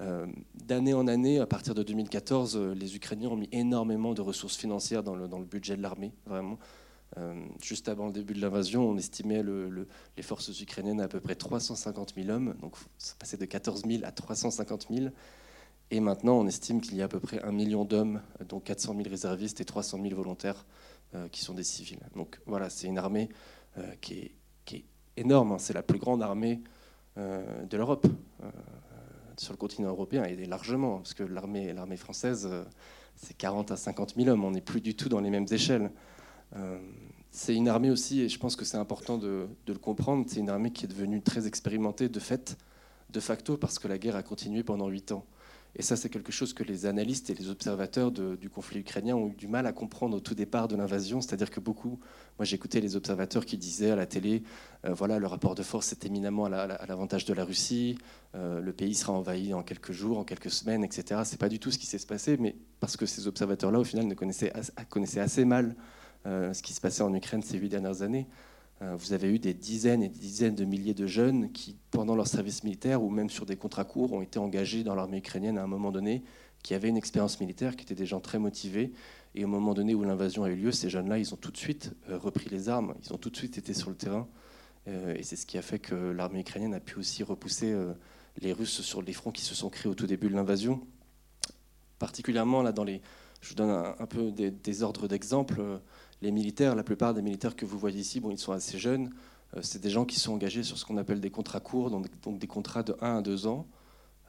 Euh, 0.00 0.26
d'année 0.54 0.94
en 0.94 1.06
année, 1.06 1.38
à 1.38 1.46
partir 1.46 1.74
de 1.74 1.82
2014, 1.82 2.56
les 2.56 2.96
Ukrainiens 2.96 3.28
ont 3.28 3.36
mis 3.36 3.48
énormément 3.52 4.14
de 4.14 4.22
ressources 4.22 4.56
financières 4.56 5.02
dans 5.02 5.14
le, 5.14 5.44
budget 5.44 5.76
de 5.76 5.82
l'armée, 5.82 6.12
vraiment. 6.26 6.58
juste 7.62 7.88
avant 7.88 8.06
le 8.06 8.12
début 8.12 8.34
de 8.34 8.40
l'invasion, 8.40 8.88
on 8.88 8.96
estimait 8.96 9.42
les 10.16 10.22
forces 10.22 10.60
ukrainiennes 10.60 11.00
à, 11.00 11.04
à 11.04 11.08
peu 11.08 11.20
près 11.20 11.36
350 11.36 12.14
000 12.16 12.28
hommes, 12.30 12.54
donc 12.60 12.74
ça 12.98 13.14
passait 13.18 13.36
de 13.36 13.44
14 13.44 13.84
000 13.86 14.04
à 14.04 14.10
350 14.10 14.88
000. 14.90 15.10
Et 15.90 16.00
maintenant, 16.00 16.38
on 16.38 16.46
estime 16.46 16.80
qu'il 16.80 16.96
y 16.96 17.02
a 17.02 17.04
à 17.04 17.08
peu 17.08 17.20
près 17.20 17.42
un 17.42 17.52
million 17.52 17.84
d'hommes, 17.84 18.20
dont 18.48 18.60
400 18.60 18.96
000 18.96 19.08
réservistes 19.08 19.60
et 19.60 19.64
300 19.64 20.00
000 20.02 20.14
volontaires 20.14 20.66
euh, 21.14 21.28
qui 21.28 21.42
sont 21.42 21.54
des 21.54 21.62
civils. 21.62 22.00
Donc 22.16 22.40
voilà, 22.46 22.70
c'est 22.70 22.86
une 22.86 22.98
armée 22.98 23.28
euh, 23.78 23.94
qui, 24.00 24.32
est, 24.72 24.84
énorme. 25.16 25.52
Hein. 25.52 25.58
C'est 25.58 25.72
la 25.72 25.84
plus 25.84 25.98
grande 25.98 26.22
armée 26.22 26.60
euh, 26.64 26.68
de 27.16 27.76
l'Europe, 27.76 28.06
sur 29.36 29.52
le 29.52 29.56
continent 29.56 29.88
européen, 29.88 30.24
et 30.24 30.46
largement, 30.46 30.98
parce 30.98 31.14
que 31.14 31.22
l'armée, 31.22 31.96
française, 31.96 32.48
c'est 33.16 33.36
40 33.36 33.70
à 33.70 33.76
50 33.76 34.14
000 34.16 34.28
hommes. 34.28 34.44
On 34.44 34.50
n'est 34.50 34.60
plus 34.60 34.80
du 34.80 34.94
tout 34.94 35.08
dans 35.08 35.20
les 35.20 35.30
mêmes 35.30 35.46
échelles. 35.50 35.90
c'est 37.30 37.54
une 37.54 37.68
armée 37.68 37.90
aussi, 37.90 38.20
et 38.20 38.28
je 38.28 38.38
pense 38.38 38.56
que 38.56 38.64
c'est 38.64 38.76
important 38.76 39.18
de, 39.18 39.46
de 39.66 39.72
le 39.72 39.78
comprendre, 39.78 40.24
c'est 40.28 40.40
une 40.40 40.50
armée 40.50 40.70
qui 40.70 40.84
est 40.84 40.88
devenue 40.88 41.22
très 41.22 41.46
expérimentée 41.46 42.08
de 42.08 42.20
fait, 42.20 42.56
de 43.10 43.20
facto, 43.20 43.56
parce 43.56 43.78
que 43.78 43.88
la 43.88 43.98
guerre 43.98 44.16
a 44.16 44.22
continué 44.22 44.62
pendant 44.62 44.88
8 44.88 45.12
ans. 45.12 45.24
Et 45.76 45.82
ça, 45.82 45.96
c'est 45.96 46.08
quelque 46.08 46.30
chose 46.30 46.52
que 46.52 46.62
les 46.62 46.86
analystes 46.86 47.30
et 47.30 47.34
les 47.34 47.48
observateurs 47.48 48.12
du 48.12 48.48
conflit 48.48 48.80
ukrainien 48.80 49.16
ont 49.16 49.28
eu 49.28 49.34
du 49.34 49.48
mal 49.48 49.66
à 49.66 49.72
comprendre 49.72 50.16
au 50.16 50.20
tout 50.20 50.34
départ 50.34 50.68
de 50.68 50.76
l'invasion. 50.76 51.20
C'est-à-dire 51.20 51.50
que 51.50 51.58
beaucoup, 51.58 51.98
moi 52.38 52.44
j'écoutais 52.44 52.80
les 52.80 52.94
observateurs 52.94 53.44
qui 53.44 53.58
disaient 53.58 53.90
à 53.90 53.96
la 53.96 54.06
télé, 54.06 54.44
euh, 54.84 54.94
voilà, 54.94 55.18
le 55.18 55.26
rapport 55.26 55.56
de 55.56 55.64
force 55.64 55.90
est 55.90 56.06
éminemment 56.06 56.44
à 56.44 56.86
l'avantage 56.86 57.24
de 57.24 57.34
la 57.34 57.44
Russie, 57.44 57.98
euh, 58.36 58.60
le 58.60 58.72
pays 58.72 58.94
sera 58.94 59.12
envahi 59.12 59.52
en 59.52 59.64
quelques 59.64 59.92
jours, 59.92 60.18
en 60.18 60.24
quelques 60.24 60.50
semaines, 60.50 60.84
etc. 60.84 61.22
C'est 61.24 61.40
pas 61.40 61.48
du 61.48 61.58
tout 61.58 61.72
ce 61.72 61.78
qui 61.78 61.86
s'est 61.86 61.98
passé, 62.06 62.36
mais 62.38 62.54
parce 62.78 62.96
que 62.96 63.06
ces 63.06 63.26
observateurs-là, 63.26 63.80
au 63.80 63.84
final, 63.84 64.06
ne 64.06 64.14
connaissaient, 64.14 64.52
connaissaient 64.88 65.20
assez 65.20 65.44
mal 65.44 65.74
ce 66.24 66.62
qui 66.62 66.72
se 66.72 66.80
passait 66.80 67.02
en 67.02 67.12
Ukraine 67.12 67.42
ces 67.42 67.58
huit 67.58 67.68
dernières 67.68 68.00
années. 68.00 68.26
Euh, 68.82 68.96
vous 68.96 69.12
avez 69.12 69.28
eu 69.28 69.38
des 69.38 69.54
dizaines 69.54 70.02
et 70.02 70.08
des 70.08 70.18
dizaines 70.18 70.54
de 70.54 70.64
milliers 70.64 70.94
de 70.94 71.06
jeunes 71.06 71.52
qui, 71.52 71.76
pendant 71.90 72.16
leur 72.16 72.26
service 72.26 72.64
militaire 72.64 73.02
ou 73.02 73.10
même 73.10 73.30
sur 73.30 73.46
des 73.46 73.56
contrats 73.56 73.84
courts, 73.84 74.12
ont 74.12 74.22
été 74.22 74.38
engagés 74.38 74.82
dans 74.82 74.94
l'armée 74.94 75.18
ukrainienne 75.18 75.58
à 75.58 75.62
un 75.62 75.66
moment 75.66 75.92
donné, 75.92 76.24
qui 76.62 76.74
avaient 76.74 76.88
une 76.88 76.96
expérience 76.96 77.40
militaire, 77.40 77.76
qui 77.76 77.84
étaient 77.84 77.94
des 77.94 78.06
gens 78.06 78.20
très 78.20 78.38
motivés. 78.38 78.92
Et 79.36 79.44
au 79.44 79.48
moment 79.48 79.74
donné 79.74 79.94
où 79.94 80.02
l'invasion 80.02 80.44
a 80.44 80.50
eu 80.50 80.56
lieu, 80.56 80.72
ces 80.72 80.90
jeunes-là, 80.90 81.18
ils 81.18 81.32
ont 81.32 81.36
tout 81.36 81.50
de 81.50 81.56
suite 81.56 81.92
euh, 82.08 82.18
repris 82.18 82.48
les 82.50 82.68
armes, 82.68 82.94
ils 83.04 83.12
ont 83.12 83.18
tout 83.18 83.30
de 83.30 83.36
suite 83.36 83.58
été 83.58 83.74
sur 83.74 83.90
le 83.90 83.96
terrain. 83.96 84.28
Euh, 84.88 85.14
et 85.14 85.22
c'est 85.22 85.36
ce 85.36 85.46
qui 85.46 85.56
a 85.56 85.62
fait 85.62 85.78
que 85.78 85.94
l'armée 85.94 86.40
ukrainienne 86.40 86.74
a 86.74 86.80
pu 86.80 86.98
aussi 86.98 87.22
repousser 87.22 87.74
les 88.40 88.52
Russes 88.52 88.80
sur 88.80 89.02
les 89.02 89.12
fronts 89.12 89.32
qui 89.32 89.42
se 89.42 89.54
sont 89.54 89.70
créés 89.70 89.90
au 89.90 89.94
tout 89.94 90.06
début 90.06 90.28
de 90.28 90.34
l'invasion. 90.34 90.84
Particulièrement 92.00 92.60
là 92.62 92.72
dans 92.72 92.84
les, 92.84 93.00
je 93.40 93.50
vous 93.50 93.54
donne 93.54 93.70
un, 93.70 94.06
peu 94.06 94.32
des, 94.32 94.50
des 94.50 94.82
ordres 94.82 95.06
d'exemple 95.06 95.80
les 96.22 96.30
militaires, 96.30 96.74
la 96.74 96.84
plupart 96.84 97.14
des 97.14 97.22
militaires 97.22 97.56
que 97.56 97.66
vous 97.66 97.78
voyez 97.78 98.00
ici, 98.00 98.20
bon, 98.20 98.30
ils 98.30 98.38
sont 98.38 98.52
assez 98.52 98.78
jeunes. 98.78 99.10
Euh, 99.56 99.60
c'est 99.62 99.80
des 99.80 99.90
gens 99.90 100.04
qui 100.04 100.18
sont 100.18 100.32
engagés 100.32 100.62
sur 100.62 100.78
ce 100.78 100.84
qu'on 100.84 100.96
appelle 100.96 101.20
des 101.20 101.30
contrats 101.30 101.60
courts, 101.60 101.90
donc, 101.90 102.08
des 102.38 102.46
contrats 102.46 102.82
de 102.82 102.96
1 103.00 103.18
à 103.18 103.22
2 103.22 103.46
ans. 103.46 103.66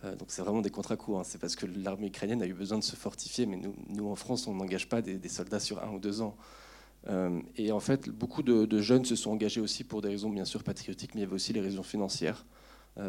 Euh, 0.03 0.15
donc 0.15 0.27
c'est 0.29 0.41
vraiment 0.41 0.61
des 0.61 0.69
contrats 0.69 0.97
courts. 0.97 1.19
Hein. 1.19 1.23
C'est 1.23 1.39
parce 1.39 1.55
que 1.55 1.65
l'armée 1.65 2.07
ukrainienne 2.07 2.41
a 2.41 2.47
eu 2.47 2.53
besoin 2.53 2.77
de 2.77 2.83
se 2.83 2.95
fortifier, 2.95 3.45
mais 3.45 3.59
nous, 3.89 4.07
en 4.07 4.15
France, 4.15 4.47
on 4.47 4.53
n'engage 4.53 4.89
pas 4.89 5.01
des, 5.01 5.29
soldats 5.29 5.59
sur 5.59 5.83
1 5.83 5.91
ou 5.93 5.99
2 5.99 6.21
ans. 6.21 6.35
Euh, 7.07 7.39
et 7.55 7.71
en 7.71 7.79
fait, 7.79 8.09
beaucoup 8.09 8.41
de, 8.41 8.81
jeunes 8.81 9.05
se 9.05 9.15
sont 9.15 9.31
engagés 9.31 9.61
aussi 9.61 9.83
pour 9.83 10.01
des 10.01 10.09
raisons 10.09 10.29
bien 10.29 10.45
sûr 10.45 10.63
patriotiques, 10.63 11.13
mais 11.13 11.21
il 11.21 11.23
y 11.23 11.27
avait 11.27 11.35
aussi 11.35 11.53
les 11.53 11.61
raisons 11.61 11.83
financières. 11.83 12.45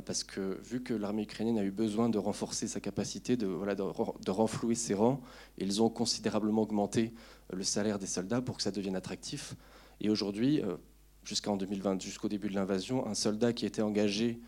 Parce 0.05 0.25
que 0.25 0.59
vu 0.65 0.83
que 0.83 0.93
l'armée 0.93 1.23
ukrainienne 1.23 1.59
a 1.59 1.63
eu 1.63 1.71
besoin 1.71 2.09
de 2.09 2.19
renforcer 2.19 2.67
sa 2.67 2.81
capacité, 2.81 3.37
de, 3.37 3.47
voilà, 3.47 3.77
de, 3.77 4.31
renflouer 4.33 4.75
ses 4.75 4.95
rangs, 4.95 5.21
ils 5.59 5.81
ont 5.81 5.89
considérablement 5.89 6.63
augmenté 6.63 7.13
le 7.53 7.63
salaire 7.63 7.99
des 7.99 8.07
soldats 8.07 8.41
pour 8.41 8.57
que 8.57 8.63
ça 8.63 8.71
devienne 8.71 8.97
attractif. 8.97 9.55
Et 10.01 10.11
aujourd'hui, 10.11 10.61
euh, 10.63 10.77
jusqu'en 11.25 11.57
2020, 11.57 12.03
jusqu'au 12.03 12.29
début 12.29 12.49
de 12.49 12.55
l'invasion, 12.55 13.07
un 13.07 13.15
soldat 13.15 13.53
qui 13.53 13.67
était 13.67 13.83
engagé 13.83 14.41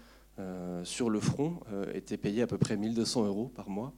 sur 0.85 1.11
le 1.11 1.19
front 1.19 1.59
était 1.93 2.17
payé 2.17 2.43
à 2.43 2.47
peu 2.47 2.59
près 2.59 2.77
1200 2.77 3.27
euros 3.27 3.49
par 3.49 3.69
mois, 3.69 3.93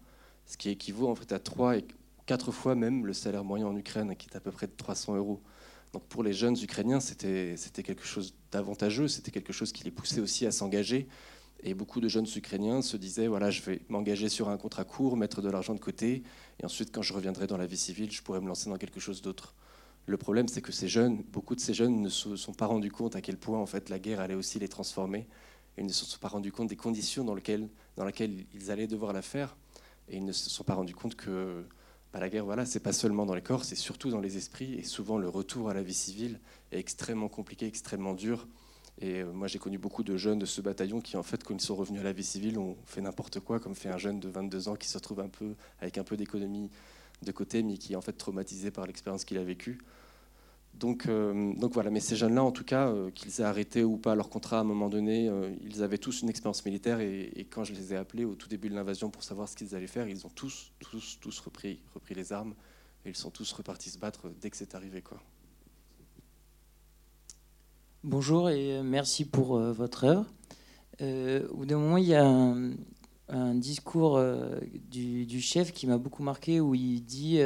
ce 0.47 0.57
qui 0.57 0.71
équivaut 0.71 1.11
en 1.11 1.14
fait 1.14 1.33
à 1.33 1.38
3 1.38 1.76
et 1.76 1.85
4 2.25 2.50
fois 2.50 2.75
même 2.75 3.04
le 3.04 3.12
salaire 3.12 3.45
moyen 3.45 3.66
en 3.66 3.76
Ukraine, 3.76 4.16
qui 4.16 4.28
est 4.30 4.37
à 4.37 4.40
peu 4.40 4.50
près 4.50 4.66
de 4.66 4.73
300 4.75 5.16
euros. 5.16 5.42
Donc 5.92 6.04
pour 6.04 6.23
les 6.23 6.33
jeunes 6.33 6.57
Ukrainiens, 6.62 7.00
c'était 7.00 7.57
quelque 7.83 8.04
chose 8.04 8.35
d'avantageux, 8.52 9.09
c'était 9.09 9.30
quelque 9.30 9.52
chose 9.52 9.73
qui 9.73 9.83
les 9.85 9.90
poussait 9.90 10.21
aussi 10.21 10.47
à 10.47 10.52
s'engager. 10.52 11.09
Et 11.62 11.75
beaucoup 11.75 12.00
de 12.00 12.09
jeunes 12.09 12.26
Ukrainiens 12.37 12.80
se 12.80 12.97
disaient, 12.97 13.26
voilà, 13.26 13.50
je 13.50 13.61
vais 13.62 13.83
m'engager 13.88 14.28
sur 14.28 14.49
un 14.49 14.57
contrat 14.57 14.85
court, 14.85 15.16
mettre 15.16 15.42
de 15.42 15.50
l'argent 15.50 15.75
de 15.75 15.80
côté, 15.80 16.23
et 16.61 16.64
ensuite 16.64 16.93
quand 16.93 17.02
je 17.02 17.12
reviendrai 17.12 17.47
dans 17.47 17.57
la 17.57 17.67
vie 17.67 17.76
civile, 17.76 18.11
je 18.11 18.23
pourrai 18.23 18.40
me 18.40 18.49
lancer 18.49 18.69
dans 18.69 18.76
quelque 18.76 19.00
chose 19.00 19.23
d'autre. 19.23 19.55
Le 20.07 20.17
problème, 20.17 20.49
c'est 20.49 20.62
que 20.62 20.73
ces 20.73 20.88
jeunes, 20.88 21.23
beaucoup 21.33 21.55
de 21.55 21.61
ces 21.61 21.75
jeunes 21.75 22.00
ne 22.00 22.09
se 22.09 22.37
sont 22.37 22.52
pas 22.52 22.67
rendus 22.67 22.90
compte 22.90 23.17
à 23.17 23.21
quel 23.21 23.37
point 23.37 23.59
en 23.59 23.67
fait 23.67 23.88
la 23.88 23.99
guerre 23.99 24.21
allait 24.21 24.35
aussi 24.35 24.59
les 24.59 24.69
transformer. 24.69 25.26
Ils 25.79 25.87
ne 25.87 25.93
se 25.93 26.05
sont 26.05 26.19
pas 26.19 26.29
rendus 26.29 26.52
compte 26.52 26.69
des 26.69 26.76
conditions 26.76 27.25
dans 27.25 27.35
lesquelles, 27.35 27.69
ils 28.55 28.71
allaient 28.71 28.87
devoir 28.87 29.12
la 29.12 29.23
faire, 29.23 29.57
et 30.09 30.17
ils 30.17 30.25
ne 30.25 30.33
se 30.33 30.50
sont 30.50 30.64
pas 30.64 30.75
rendus 30.75 30.95
compte 30.95 31.14
que 31.14 31.64
bah, 32.12 32.21
la 32.21 32.29
guerre, 32.29 32.45
voilà, 32.45 32.67
c'est 32.67 32.81
pas 32.81 32.93
seulement 32.93 33.25
dans 33.25 33.35
les 33.35 33.43
corps, 33.43 33.64
c'est 33.64 33.76
surtout 33.76 34.11
dans 34.11 34.21
les 34.21 34.37
esprits. 34.37 34.75
Et 34.75 34.83
souvent, 34.83 35.17
le 35.17 35.29
retour 35.29 35.71
à 35.71 35.75
la 35.75 35.83
vie 35.83 35.95
civile 35.95 36.40
est 36.73 36.79
extrêmement 36.79 37.29
compliqué, 37.29 37.67
extrêmement 37.67 38.14
dur. 38.14 38.47
Et 39.00 39.22
euh, 39.22 39.32
moi, 39.32 39.48
j'ai 39.48 39.58
connu 39.58 39.78
beaucoup 39.78 40.02
de 40.02 40.16
jeunes 40.16 40.38
de 40.38 40.46
ce 40.46 40.60
bataillon 40.60 41.00
qui, 41.00 41.16
en 41.16 41.22
fait, 41.22 41.42
quand 41.42 41.54
ils 41.54 41.60
sont 41.60 41.74
revenus 41.74 42.00
à 42.00 42.04
la 42.04 42.12
vie 42.12 42.24
civile, 42.24 42.58
ont 42.58 42.76
fait 42.84 43.00
n'importe 43.00 43.40
quoi, 43.40 43.58
comme 43.58 43.74
fait 43.74 43.88
un 43.88 43.98
jeune 43.98 44.20
de 44.20 44.28
22 44.28 44.68
ans 44.68 44.76
qui 44.76 44.88
se 44.88 44.98
retrouve 44.98 45.20
un 45.20 45.28
peu 45.28 45.54
avec 45.80 45.96
un 45.96 46.04
peu 46.04 46.16
d'économie 46.16 46.70
de 47.22 47.32
côté, 47.32 47.62
mais 47.62 47.78
qui 47.78 47.94
est 47.94 47.96
en 47.96 48.02
fait 48.02 48.12
traumatisé 48.12 48.70
par 48.70 48.86
l'expérience 48.86 49.24
qu'il 49.24 49.38
a 49.38 49.44
vécue. 49.44 49.78
Donc, 50.74 51.06
euh, 51.06 51.54
donc 51.54 51.72
voilà, 51.72 51.90
mais 51.90 52.00
ces 52.00 52.14
jeunes-là, 52.14 52.44
en 52.44 52.52
tout 52.52 52.64
cas, 52.64 52.88
euh, 52.88 53.10
qu'ils 53.10 53.40
aient 53.40 53.44
arrêté 53.44 53.84
ou 53.84 53.96
pas 53.96 54.14
leur 54.14 54.28
contrat 54.28 54.58
à 54.58 54.60
un 54.60 54.64
moment 54.64 54.88
donné, 54.88 55.30
ils 55.62 55.82
avaient 55.82 55.98
tous 55.98 56.22
une 56.22 56.28
expérience 56.28 56.64
militaire 56.64 57.00
et, 57.00 57.46
quand 57.50 57.64
je 57.64 57.72
les 57.72 57.94
ai 57.94 57.96
appelés 57.96 58.24
au 58.24 58.34
tout 58.34 58.48
début 58.48 58.68
de 58.68 58.74
l'invasion 58.74 59.10
pour 59.10 59.22
savoir 59.22 59.48
ce 59.48 59.56
qu'ils 59.56 59.74
allaient 59.74 59.86
faire, 59.86 60.08
ils 60.08 60.26
ont 60.26 60.30
tous, 60.30 60.72
tous, 60.78 61.18
tous 61.20 61.40
repris, 61.40 61.80
repris 61.94 62.14
les 62.14 62.32
armes 62.32 62.54
et 63.04 63.10
ils 63.10 63.16
sont 63.16 63.30
tous 63.30 63.50
repartis 63.52 63.90
se 63.90 63.98
battre 63.98 64.30
dès 64.40 64.50
que 64.50 64.56
c'est 64.56 64.74
arrivé. 64.74 65.02
Quoi. 65.02 65.20
Bonjour 68.02 68.50
et 68.50 68.82
merci 68.82 69.24
pour 69.24 69.58
votre 69.58 70.04
œuvre. 70.04 70.26
au 71.00 71.56
bout 71.56 71.66
d'un 71.66 71.78
moment, 71.78 71.96
il 71.96 72.06
y 72.06 72.14
a 72.14 72.24
un, 72.24 73.54
discours 73.54 74.22
du, 74.90 75.40
chef 75.40 75.72
qui 75.72 75.86
m'a 75.86 75.98
beaucoup 75.98 76.22
marqué 76.22 76.60
où 76.60 76.74
il 76.74 77.02
dit 77.04 77.40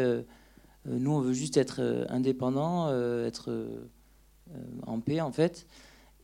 euh, 0.86 0.98
nous, 0.98 1.12
on 1.12 1.20
veut 1.20 1.32
juste 1.32 1.56
être 1.56 1.80
euh, 1.80 2.04
indépendant, 2.08 2.88
euh, 2.88 3.26
être 3.26 3.66
en 4.86 5.00
paix, 5.00 5.20
en 5.20 5.32
fait. 5.32 5.66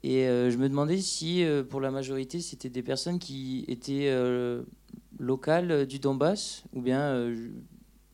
Et 0.02 0.24
je 0.24 0.56
me 0.56 0.68
demandais 0.68 0.98
si, 0.98 1.44
pour 1.68 1.80
la 1.80 1.90
majorité, 1.90 2.40
c'était 2.40 2.70
des 2.70 2.82
personnes 2.82 3.18
qui 3.18 3.66
étaient 3.68 4.10
locales 5.18 5.86
du 5.86 5.98
Donbass, 5.98 6.64
ou 6.74 6.80
bien, 6.80 7.34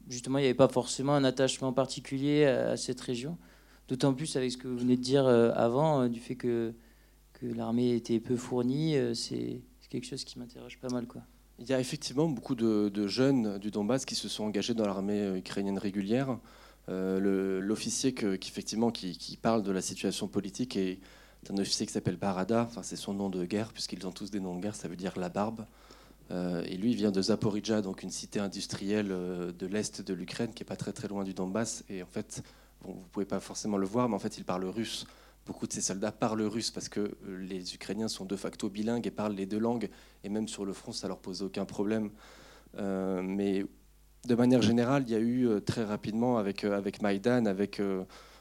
justement, 0.08 0.38
il 0.38 0.42
n'y 0.42 0.46
avait 0.46 0.54
pas 0.54 0.66
forcément 0.66 1.14
un 1.14 1.22
attachement 1.22 1.72
particulier 1.72 2.44
à, 2.44 2.76
cette 2.76 3.00
région. 3.00 3.38
D'autant 3.88 4.14
plus 4.14 4.36
avec 4.36 4.50
ce 4.50 4.56
que 4.56 4.68
vous 4.68 4.78
venez 4.78 4.96
de 4.96 5.02
dire 5.02 5.26
avant, 5.26 6.08
du 6.08 6.20
fait 6.20 6.34
que, 6.34 6.74
l'armée 7.42 7.94
était 7.94 8.18
peu 8.18 8.36
fournie, 8.36 8.96
c'est 9.14 9.60
quelque 9.88 10.06
chose 10.06 10.24
qui 10.24 10.38
m'interroge 10.38 10.78
pas 10.78 10.88
mal. 10.88 11.06
Il 11.58 11.68
y 11.68 11.72
a 11.72 11.80
effectivement 11.80 12.28
beaucoup 12.28 12.54
de, 12.54 13.06
jeunes 13.06 13.58
du 13.58 13.70
Donbass 13.70 14.04
qui 14.04 14.14
se 14.14 14.28
sont 14.28 14.44
engagés 14.44 14.74
dans 14.74 14.86
l'armée 14.86 15.20
euh, 15.20 15.38
ukrainienne 15.38 15.78
régulière. 15.78 16.38
Euh, 16.88 17.60
l'officier 17.60 18.14
qui, 18.14 18.26
effectivement, 18.26 18.90
qui, 18.90 19.38
parle 19.40 19.62
de 19.62 19.72
la 19.72 19.80
situation 19.80 20.28
politique 20.28 20.76
est 20.76 21.00
un 21.50 21.56
officier 21.58 21.86
qui 21.86 21.92
s'appelle 21.92 22.16
Barada. 22.16 22.66
Enfin, 22.68 22.82
c'est 22.82 22.96
son 22.96 23.14
nom 23.14 23.30
de 23.30 23.44
guerre, 23.44 23.72
puisqu'ils 23.72 24.06
ont 24.06 24.12
tous 24.12 24.30
des 24.30 24.40
noms 24.40 24.54
de 24.56 24.60
guerre, 24.60 24.74
ça 24.74 24.86
veut 24.86 24.96
dire 24.96 25.18
la 25.18 25.28
barbe. 25.28 25.64
Euh, 26.30 26.62
et 26.66 26.76
lui, 26.76 26.90
il 26.90 26.96
vient 26.96 27.10
de 27.10 27.22
Zaporizhia, 27.22 27.80
donc 27.80 28.02
une 28.02 28.10
cité 28.10 28.38
industrielle 28.38 29.08
de 29.08 29.66
l'est 29.66 30.02
de 30.02 30.14
l'Ukraine, 30.14 30.52
qui 30.52 30.62
est 30.62 30.66
pas 30.66 30.76
très 30.76 30.92
très 30.92 31.08
loin 31.08 31.24
du 31.24 31.32
Donbass. 31.32 31.84
Et 31.88 32.02
en 32.02 32.06
fait, 32.06 32.42
bon, 32.86 32.94
vous 32.94 33.08
pouvez 33.12 33.26
pas 33.26 33.40
forcément 33.40 33.76
le 33.76 33.86
voir, 33.86 34.08
mais 34.08 34.14
en 34.14 34.18
fait, 34.20 34.38
il 34.38 34.44
parle 34.44 34.64
russe 34.64 35.06
beaucoup 35.46 35.66
de 35.66 35.72
ces 35.72 35.80
soldats 35.80 36.12
parlent 36.12 36.42
russe 36.42 36.70
parce 36.70 36.88
que 36.88 37.00
euh, 37.00 37.38
les 37.38 37.74
Ukrainiens 37.74 38.08
sont 38.08 38.24
de 38.24 38.36
facto 38.36 38.68
bilingues 38.68 39.06
et 39.06 39.10
parlent 39.10 39.34
les 39.34 39.46
deux 39.46 39.58
langues. 39.58 39.88
Et 40.24 40.28
même 40.28 40.48
sur 40.48 40.64
le 40.64 40.72
front, 40.72 40.92
ça 40.92 41.08
leur 41.08 41.18
pose 41.18 41.42
aucun 41.42 41.64
problème. 41.64 42.10
Euh, 42.76 43.22
mais 43.22 43.64
de 44.26 44.34
manière 44.34 44.60
générale, 44.60 45.04
il 45.06 45.12
y 45.12 45.14
a 45.14 45.20
eu 45.20 45.46
euh, 45.46 45.60
très 45.60 45.84
rapidement 45.84 46.36
avec, 46.36 46.64
avec 46.64 47.00
Maïdan, 47.00 47.46
avec, 47.46 47.80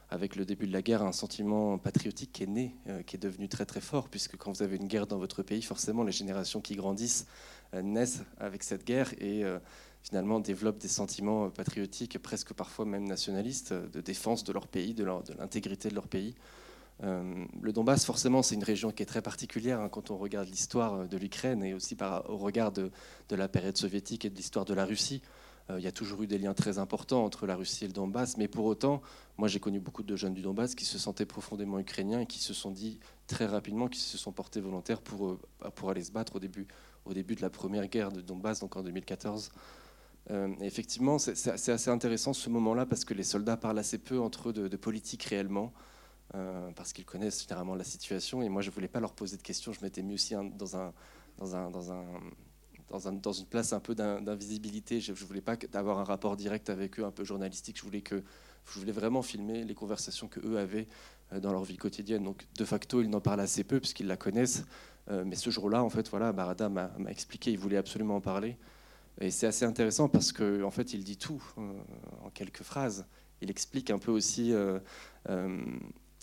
avec 0.10 0.36
le 0.36 0.46
début 0.46 0.68
de 0.68 0.74
la 0.74 0.82
guerre, 0.82 1.04
un 1.04 1.12
sentiment 1.12 1.78
patriotique 1.78 2.32
qui 2.34 2.44
est 2.44 2.48
né, 2.48 2.76
qui 3.06 3.16
est 3.16 3.20
devenu 3.20 3.48
très 3.48 3.66
très 3.66 3.82
fort, 3.82 4.10
puisque 4.10 4.36
quand 4.36 4.52
vous 4.52 4.64
avez 4.64 4.78
une 4.78 4.88
guerre 4.88 5.08
dans 5.08 5.20
votre 5.20 5.44
pays, 5.44 5.62
forcément 5.62 6.04
les 6.04 6.12
générations 6.12 6.60
qui 6.60 6.76
grandissent 6.76 7.28
naissent 7.74 8.24
avec 8.40 8.64
cette 8.64 8.86
guerre 8.86 9.14
et 9.20 9.44
finalement 10.06 10.40
développent 10.40 10.78
des 10.78 10.88
sentiments 10.88 11.50
patriotiques, 11.50 12.20
presque 12.20 12.54
parfois 12.54 12.86
même 12.86 13.08
nationalistes, 13.08 13.74
de 13.74 14.02
défense 14.02 14.44
de 14.44 14.54
leur 14.54 14.68
pays, 14.68 14.94
de 14.94 15.04
l'intégrité 15.04 15.90
de, 15.90 15.94
de 15.94 15.96
leur 15.96 16.08
pays. 16.08 16.36
Euh, 17.04 17.46
le 17.62 17.74
Donbass, 17.74 18.06
forcément, 18.06 18.42
c'est 18.44 18.56
une 18.56 18.64
région 18.64 18.92
qui 18.92 19.04
est 19.04 19.08
très 19.08 19.22
particulière 19.22 19.82
hein, 19.82 19.90
quand 19.90 20.12
on 20.12 20.18
regarde 20.18 20.48
l'histoire 20.48 20.94
euh, 20.94 21.06
de 21.08 21.18
l'Ukraine 21.18 21.64
et 21.64 21.74
aussi 21.74 21.96
par, 21.96 22.30
au 22.30 22.38
regard 22.38 22.72
de, 22.72 22.92
la 23.32 23.48
période 23.48 23.76
soviétique 23.76 24.26
et 24.26 24.30
de 24.30 24.36
l'histoire 24.36 24.64
de 24.64 24.74
la 24.74 24.86
Russie. 24.86 25.22
Euh, 25.70 25.80
il 25.80 25.84
y 25.84 25.88
a 25.88 25.92
toujours 25.92 26.22
eu 26.22 26.28
des 26.28 26.38
liens 26.38 26.54
très 26.54 26.78
importants 26.78 27.26
entre 27.26 27.48
la 27.48 27.56
Russie 27.56 27.84
et 27.84 27.88
le 27.88 27.94
Donbass, 27.94 28.38
mais 28.38 28.48
pour 28.48 28.66
autant, 28.66 29.02
moi 29.38 29.48
j'ai 29.48 29.60
connu 29.60 29.80
beaucoup 29.80 30.04
de 30.04 30.16
jeunes 30.16 30.36
du 30.36 30.42
Donbass 30.42 30.76
qui 30.76 30.86
se 30.86 31.00
sentaient 31.00 31.26
profondément 31.26 31.80
ukrainiens 31.80 32.22
et 32.22 32.26
qui 32.28 32.40
se 32.40 32.54
sont 32.54 32.72
dit 32.72 33.00
très 33.28 33.48
rapidement 33.48 33.88
qu'ils 33.88 34.04
se 34.04 34.18
sont 34.18 34.32
portés 34.32 34.62
volontaires 34.62 35.02
pour, 35.02 35.40
pour 35.74 35.90
aller 35.90 36.04
se 36.04 36.12
battre 36.12 36.36
au 36.36 36.40
début, 36.40 36.68
au 37.06 37.14
début 37.14 37.36
de 37.36 37.42
la 37.42 37.50
première 37.50 37.88
guerre 37.88 38.12
de 38.12 38.22
Donbass, 38.22 38.60
donc 38.60 38.78
en 38.78 38.84
2014. 38.84 39.50
Effectivement, 40.62 41.20
c'est 41.20 41.48
assez 41.48 41.90
intéressant 41.90 42.34
ce 42.34 42.50
moment-là 42.50 42.86
parce 42.86 43.06
que 43.06 43.14
les 43.14 43.24
soldats 43.24 43.58
parlent 43.58 43.80
assez 43.80 43.98
peu 43.98 44.20
entre 44.20 44.50
eux 44.50 44.54
de 44.54 44.78
politique 44.78 45.24
réellement. 45.24 45.72
Euh, 46.34 46.72
parce 46.76 46.92
qu'ils 46.92 47.06
connaissent 47.06 47.44
généralement 47.44 47.76
la 47.76 47.84
situation. 47.84 48.42
Et 48.42 48.50
moi, 48.50 48.62
je 48.62 48.70
ne 48.70 48.74
voulais 48.74 48.88
pas 48.88 49.00
leur 49.00 49.14
poser 49.14 49.38
de 49.38 49.44
questions. 49.44 49.72
Je 49.72 49.82
m'étais 49.82 50.02
mis 50.02 50.16
aussi 50.16 50.34
dans, 50.34 50.76
un, 50.76 50.92
dans, 51.38 51.56
un, 51.56 51.70
dans, 51.70 51.92
un, 51.92 53.14
dans, 53.14 53.32
une 53.32 53.46
place 53.46 53.74
un 53.74 53.80
peu 53.80 53.94
d'invisibilité. 53.94 55.00
Je 55.00 55.12
ne 55.12 55.18
voulais 55.18 55.42
pas 55.42 55.56
avoir 55.74 56.00
un 56.00 56.04
rapport 56.04 56.36
direct 56.36 56.70
avec 56.70 57.00
eux, 57.00 57.06
un 57.06 57.12
peu 57.12 57.24
journalistique. 57.24 57.78
Je 57.78 57.84
voulais, 57.84 58.02
que, 58.02 58.24
je 58.66 58.80
voulais 58.80 58.92
vraiment 58.92 59.22
filmer 59.22 59.64
les 59.64 59.76
conversations 59.76 60.28
qu'eux 60.28 60.58
avaient 60.58 60.88
euh, 61.32 61.40
dans 61.40 61.52
leur 61.52 61.64
vie 61.64 61.78
quotidienne. 61.78 62.24
Donc, 62.24 62.48
de 62.58 62.66
facto, 62.66 63.02
ils 63.02 63.10
n'en 63.10 63.22
parlent 63.22 63.42
assez 63.42 63.64
peu 63.64 63.80
puisqu'ils 63.80 64.08
la 64.08 64.18
connaissent. 64.18 64.66
Euh, 65.12 65.24
mais 65.26 65.36
ce 65.36 65.52
jour-là, 65.52 65.84
en 65.84 65.90
fait, 65.90 66.10
voilà, 66.10 66.34
Barada 66.34 66.70
m'a 66.70 66.92
expliqué, 67.08 67.52
il 67.52 67.60
voulait 67.60 67.78
absolument 67.78 68.16
en 68.16 68.22
parler. 68.22 68.58
Et 69.22 69.32
c'est 69.32 69.48
assez 69.48 69.66
intéressant 69.66 70.10
parce 70.10 70.32
qu'en 70.32 70.64
en 70.64 70.72
fait, 70.72 70.94
il 70.94 71.04
dit 71.04 71.18
tout 71.18 71.42
en 72.24 72.30
quelques 72.30 72.64
phrases. 72.64 73.06
Il 73.42 73.50
explique 73.50 73.90
un 73.90 73.98
peu 74.00 74.12
aussi 74.12 74.54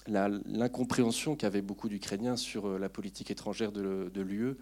l'incompréhension 0.07 1.37
qu'avaient 1.37 1.63
beaucoup 1.63 1.89
d'Ukrainiens 1.89 2.37
sur 2.37 2.79
la 2.79 2.89
politique 2.89 3.31
étrangère 3.31 3.73
de, 3.73 4.21
l'UE 4.21 4.57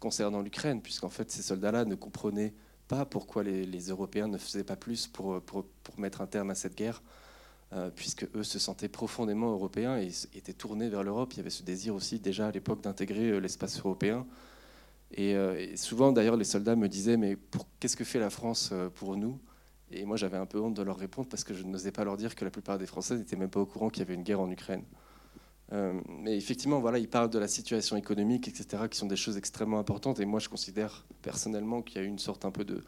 concernant 0.00 0.40
l'Ukraine, 0.40 0.82
puisqu'en 0.82 1.08
fait, 1.08 1.30
ces 1.30 1.42
soldats-là 1.42 1.84
ne 1.84 1.94
comprenaient 1.94 2.54
pas 2.90 3.04
pourquoi 3.04 3.44
les, 3.44 3.88
Européens 3.88 4.26
ne 4.26 4.36
faisaient 4.36 4.64
pas 4.64 4.74
plus 4.74 5.06
pour, 5.06 5.40
mettre 5.96 6.22
un 6.22 6.26
terme 6.26 6.50
à 6.50 6.56
cette 6.56 6.74
guerre, 6.76 7.04
euh, 7.72 7.88
puisque 7.94 8.26
eux 8.34 8.42
se 8.42 8.58
sentaient 8.58 8.88
profondément 8.88 9.52
européens 9.52 9.96
et 9.96 10.10
étaient 10.34 10.52
tournés 10.52 10.88
vers 10.88 11.04
l'Europe. 11.04 11.32
Il 11.34 11.36
y 11.36 11.40
avait 11.40 11.50
ce 11.50 11.62
désir 11.62 11.94
aussi 11.94 12.18
déjà 12.18 12.48
à 12.48 12.50
l'époque 12.50 12.82
d'intégrer 12.82 13.30
euh, 13.30 13.38
l'espace 13.38 13.78
européen. 13.78 14.26
Euh, 15.18 15.56
et, 15.58 15.76
souvent, 15.76 16.12
d'ailleurs, 16.12 16.36
les 16.36 16.44
soldats 16.44 16.76
me 16.76 16.88
disaient, 16.88 17.16
mais 17.16 17.36
qu'est-ce 17.78 17.96
que 17.96 18.04
fait 18.04 18.18
la 18.18 18.30
France 18.30 18.72
pour 18.94 19.16
nous? 19.16 19.38
Et 19.90 20.04
moi, 20.04 20.16
j'avais 20.16 20.36
un 20.36 20.46
peu 20.46 20.60
honte 20.60 20.74
de 20.74 20.82
leur 20.82 20.96
répondre 20.96 21.28
parce 21.28 21.42
que 21.42 21.52
je 21.52 21.64
n'osais 21.64 21.90
pas 21.90 22.04
leur 22.04 22.16
dire 22.16 22.36
que 22.36 22.44
la 22.44 22.50
plupart 22.50 22.78
des 22.78 22.86
Français 22.86 23.16
n'étaient 23.16 23.36
même 23.36 23.50
pas 23.50 23.60
au 23.60 23.66
courant 23.66 23.90
qu'il 23.90 24.00
y 24.00 24.06
avait 24.06 24.14
une 24.14 24.22
guerre 24.22 24.40
en 24.40 24.50
Ukraine. 24.50 24.84
mais 25.72 26.36
effectivement, 26.36 26.80
voilà, 26.80 26.98
ils 26.98 27.08
parlent 27.08 27.30
de 27.30 27.38
la 27.38 27.48
situation 27.48 27.96
économique, 27.96 28.46
etc., 28.48 28.84
qui 28.88 28.98
sont 28.98 29.06
des 29.06 29.16
choses 29.16 29.36
extrêmement 29.36 29.78
importantes. 29.80 30.20
Et 30.20 30.26
moi, 30.26 30.38
je 30.38 30.48
considère 30.48 31.04
personnellement 31.22 31.82
qu'il 31.82 32.00
y 32.00 32.04
a 32.04 32.06
eu 32.06 32.08
une 32.08 32.18
sorte 32.18 32.44
un 32.44 32.50
peu 32.52 32.64
de, 32.64 32.82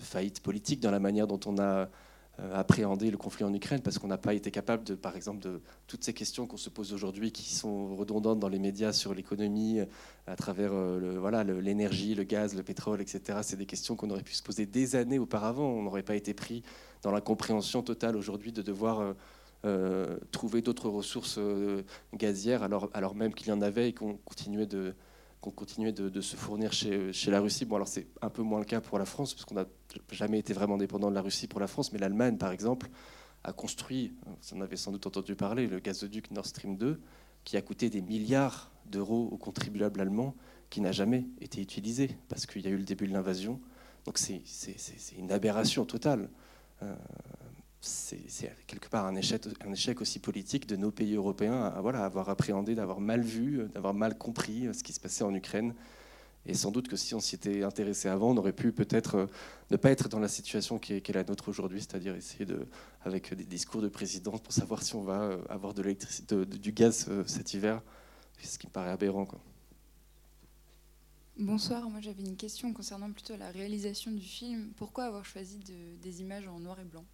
faillite 0.00 0.40
politique 0.40 0.80
dans 0.80 0.90
la 0.90 1.00
manière 1.00 1.26
dont 1.26 1.40
on 1.46 1.58
a 1.58 1.62
euh, 1.62 1.86
appréhender 2.52 3.10
le 3.10 3.16
conflit 3.16 3.44
en 3.44 3.54
Ukraine 3.54 3.80
parce 3.80 3.98
qu'on 3.98 4.08
n'a 4.08 4.18
pas 4.18 4.34
été 4.34 4.50
capable 4.50 4.84
de, 4.84 4.94
par 4.94 5.16
exemple, 5.16 5.40
de 5.40 5.60
toutes 5.86 6.04
ces 6.04 6.12
questions 6.12 6.46
qu'on 6.46 6.58
se 6.58 6.68
pose 6.68 6.92
aujourd'hui 6.92 7.32
qui 7.32 7.54
sont 7.54 7.96
redondantes 7.96 8.38
dans 8.38 8.48
les 8.48 8.58
médias 8.58 8.92
sur 8.92 9.14
l'économie, 9.14 9.80
euh, 9.80 9.86
à 10.26 10.36
travers 10.36 10.72
euh, 10.72 10.98
le, 10.98 11.18
voilà, 11.18 11.44
l'énergie, 11.44 12.14
le, 12.14 12.24
gaz, 12.24 12.54
le 12.54 12.62
pétrole, 12.62 13.00
etc. 13.00 13.38
C'est 13.42 13.56
des 13.56 13.66
questions 13.66 13.96
qu'on 13.96 14.10
aurait 14.10 14.22
pu 14.22 14.34
se 14.34 14.42
poser 14.42 14.66
des 14.66 14.96
années 14.96 15.18
auparavant. 15.18 15.66
On 15.66 15.82
n'aurait 15.82 16.02
pas 16.02 16.14
été 16.14 16.34
pris 16.34 16.62
dans 17.02 17.10
la 17.10 17.20
compréhension 17.20 17.82
totale 17.82 18.16
aujourd'hui 18.16 18.52
de 18.52 18.62
devoir 18.62 19.14
trouver 20.30 20.62
d'autres 20.62 20.88
ressources 20.88 21.40
gazières 22.14 22.62
alors, 22.62 22.88
alors 22.94 23.16
même 23.16 23.34
qu'il 23.34 23.48
y 23.48 23.50
en 23.50 23.60
avait 23.62 23.88
et 23.88 23.92
qu'on 23.92 24.16
continuait 24.24 24.66
de, 24.66 24.94
qu'on 25.40 25.50
continuait 25.50 25.92
de, 25.92 26.20
se 26.20 26.36
fournir 26.36 26.72
chez, 26.72 27.12
la 27.26 27.40
Russie. 27.40 27.64
Bon, 27.64 27.76
alors 27.76 27.88
c'est 27.88 28.06
un 28.22 28.30
peu 28.30 28.42
moins 28.42 28.58
le 28.58 28.64
cas 28.64 28.80
pour 28.80 28.98
la 28.98 29.04
France, 29.04 29.34
parce 29.34 29.44
qu'on 29.44 29.54
n'a 29.54 29.66
jamais 30.10 30.38
été 30.38 30.52
vraiment 30.52 30.76
dépendant 30.76 31.10
de 31.10 31.14
la 31.14 31.22
Russie 31.22 31.46
pour 31.46 31.60
la 31.60 31.66
France, 31.66 31.92
mais 31.92 31.98
l'Allemagne, 31.98 32.36
par 32.36 32.50
exemple, 32.50 32.88
a 33.44 33.52
construit, 33.52 34.14
vous 34.26 34.56
en 34.56 34.60
avez 34.60 34.76
sans 34.76 34.92
doute 34.92 35.06
entendu 35.06 35.36
parler, 35.36 35.66
le 35.66 35.78
gazoduc 35.78 36.30
Nord 36.30 36.46
Stream 36.46 36.76
2, 36.76 37.00
qui 37.44 37.56
a 37.56 37.62
coûté 37.62 37.90
des 37.90 38.02
milliards 38.02 38.72
d'euros 38.86 39.28
aux 39.30 39.36
contribuables 39.36 40.00
allemands, 40.00 40.34
qui 40.68 40.80
n'a 40.80 40.92
jamais 40.92 41.26
été 41.40 41.60
utilisé, 41.60 42.16
parce 42.28 42.46
qu'il 42.46 42.62
y 42.62 42.66
a 42.66 42.70
eu 42.70 42.76
le 42.76 42.84
début 42.84 43.06
de 43.06 43.12
l'invasion. 43.12 43.60
Donc 44.04 44.18
c'est 44.18 44.42
une 45.18 45.32
aberration 45.32 45.84
totale. 45.84 46.28
Euh, 46.82 46.94
c'est 47.86 48.54
quelque 48.66 48.88
part 48.88 49.06
un 49.06 49.16
échec, 49.16 50.00
aussi 50.00 50.18
politique 50.18 50.66
de 50.66 50.76
nos 50.76 50.90
pays 50.90 51.14
européens 51.14 51.64
à, 51.64 51.68
avoir 51.68 52.28
appréhendé, 52.28 52.74
d'avoir 52.74 53.00
mal 53.00 53.22
vu, 53.22 53.68
d'avoir 53.74 53.94
mal 53.94 54.16
compris 54.18 54.68
ce 54.72 54.82
qui 54.82 54.92
se 54.92 55.00
passait 55.00 55.24
en 55.24 55.34
Ukraine. 55.34 55.74
Et 56.48 56.54
sans 56.54 56.70
doute 56.70 56.86
que 56.86 56.96
si 56.96 57.14
on 57.14 57.20
s'y 57.20 57.34
était 57.34 57.64
intéressé 57.64 58.08
avant, 58.08 58.30
on 58.30 58.36
aurait 58.36 58.52
pu 58.52 58.70
peut-être 58.70 59.14
euh, 59.16 59.26
ne 59.70 59.76
pas 59.76 59.90
être 59.90 60.08
dans 60.08 60.20
la 60.20 60.28
situation 60.28 60.78
qui 60.78 60.94
est, 60.94 61.08
la 61.08 61.24
nôtre 61.24 61.48
aujourd'hui, 61.48 61.80
c'est-à-dire 61.80 62.14
essayer 62.14 62.44
de, 62.44 62.68
avec 63.04 63.34
des 63.34 63.44
discours 63.44 63.82
de 63.82 63.88
président 63.88 64.38
pour 64.38 64.52
savoir 64.52 64.82
si 64.82 64.94
on 64.94 65.02
va 65.02 65.22
euh, 65.22 65.42
avoir 65.48 65.74
de 65.74 65.82
l'électricité, 65.82 66.46
du 66.46 66.70
gaz 66.70 67.06
euh, 67.08 67.24
cet 67.26 67.52
hiver, 67.52 67.82
ce 68.40 68.58
qui 68.58 68.68
me 68.68 68.72
paraît 68.72 68.90
aberrant. 68.90 69.26
Bonsoir, 71.36 71.90
moi 71.90 72.00
j'avais 72.00 72.22
une 72.22 72.36
question 72.36 72.72
concernant 72.72 73.10
plutôt 73.10 73.36
la 73.36 73.50
réalisation 73.50 74.12
du 74.12 74.24
film. 74.24 74.72
Pourquoi 74.76 75.04
avoir 75.04 75.24
choisi 75.24 75.58
des 76.00 76.20
images 76.20 76.46
en 76.46 76.60
noir 76.60 76.78
et 76.80 76.84
blanc 76.84 77.04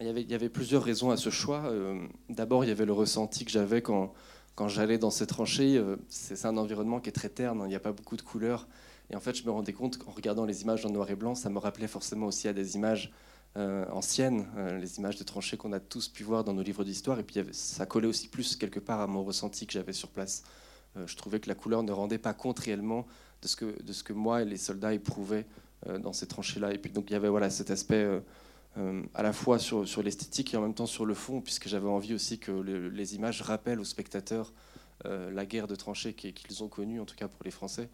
il 0.00 0.30
y, 0.30 0.34
avait, 0.34 0.48
plusieurs 0.48 0.82
raisons 0.82 1.10
à 1.10 1.16
ce 1.16 1.30
choix. 1.30 1.66
Euh, 1.66 2.04
d'abord, 2.28 2.64
il 2.64 2.68
y 2.68 2.70
avait 2.72 2.84
le 2.84 2.92
ressenti 2.92 3.44
que 3.44 3.50
j'avais 3.50 3.80
quand, 3.80 4.12
quand 4.56 4.66
j'allais 4.66 4.98
dans 4.98 5.10
ces 5.10 5.26
tranchées. 5.26 5.76
Euh, 5.76 5.96
c'est 6.08 6.46
un 6.46 6.56
environnement 6.56 7.00
qui 7.00 7.10
est 7.10 7.12
très 7.12 7.28
terne, 7.28 7.60
hein, 7.60 7.66
il 7.66 7.68
n'y 7.68 7.76
a 7.76 7.80
pas 7.80 7.92
beaucoup 7.92 8.16
de 8.16 8.22
couleurs. 8.22 8.66
Et 9.10 9.16
en 9.16 9.20
fait, 9.20 9.36
je 9.36 9.44
me 9.44 9.52
rendais 9.52 9.72
compte 9.72 9.98
qu'en 9.98 10.10
regardant 10.10 10.46
les 10.46 10.62
images 10.62 10.84
en 10.84 10.90
noir 10.90 11.08
et 11.10 11.14
blanc, 11.14 11.36
ça 11.36 11.48
me 11.48 11.58
rappelait 11.58 11.86
forcément 11.86 12.26
aussi 12.26 12.48
à 12.48 12.52
des 12.52 12.74
images 12.74 13.12
euh, 13.56 13.86
anciennes, 13.92 14.46
les 14.80 14.98
images 14.98 15.16
de 15.16 15.22
tranchées 15.22 15.56
qu'on 15.56 15.72
a 15.72 15.78
tous 15.78 16.08
pu 16.08 16.24
voir 16.24 16.42
dans 16.42 16.54
nos 16.54 16.62
livres 16.62 16.82
d'histoire. 16.82 17.20
Et 17.20 17.22
puis, 17.22 17.40
ça 17.52 17.86
collait 17.86 18.08
aussi 18.08 18.26
plus 18.26 18.56
quelque 18.56 18.80
part 18.80 19.00
à 19.00 19.06
mon 19.06 19.22
ressenti 19.22 19.66
que 19.66 19.72
j'avais 19.72 19.92
sur 19.92 20.08
place. 20.08 20.42
je 21.06 21.16
trouvais 21.16 21.38
que 21.38 21.48
la 21.48 21.54
couleur 21.54 21.84
ne 21.84 21.92
rendait 21.92 22.18
pas 22.18 22.34
compte 22.34 22.58
réellement 22.58 23.06
de 23.42 23.46
ce 23.46 23.54
que, 23.54 23.80
de 23.80 23.92
ce 23.92 24.02
que 24.02 24.12
moi 24.12 24.42
et 24.42 24.44
les 24.44 24.56
soldats 24.56 24.92
éprouvaient 24.92 25.46
dans 26.00 26.14
ces 26.14 26.26
tranchées-là. 26.26 26.72
Et 26.72 26.78
puis, 26.78 26.90
donc, 26.90 27.10
il 27.10 27.12
y 27.12 27.16
avait 27.16 27.28
voilà, 27.28 27.50
cet 27.50 27.70
aspect 27.70 28.22
euh, 28.76 29.02
à 29.14 29.22
la 29.22 29.32
fois 29.32 29.58
sur, 29.58 29.86
sur 29.86 30.02
l'esthétique 30.02 30.52
et 30.52 30.56
en 30.56 30.62
même 30.62 30.74
temps 30.74 30.86
sur 30.86 31.06
le 31.06 31.14
fond, 31.14 31.40
puisque 31.40 31.68
j'avais 31.68 31.88
envie 31.88 32.12
aussi 32.12 32.38
que 32.38 32.50
les 32.50 33.14
images 33.14 33.40
rappellent 33.42 33.78
aux 33.78 33.84
spectateurs 33.84 34.52
euh, 35.06 35.30
la 35.30 35.46
guerre 35.46 35.68
de 35.68 35.76
tranchées 35.76 36.12
qu'ils 36.14 36.64
ont 36.64 36.68
connue, 36.68 37.00
en 37.00 37.04
tout 37.04 37.14
cas 37.14 37.28
pour 37.28 37.44
les 37.44 37.52
Français. 37.52 37.88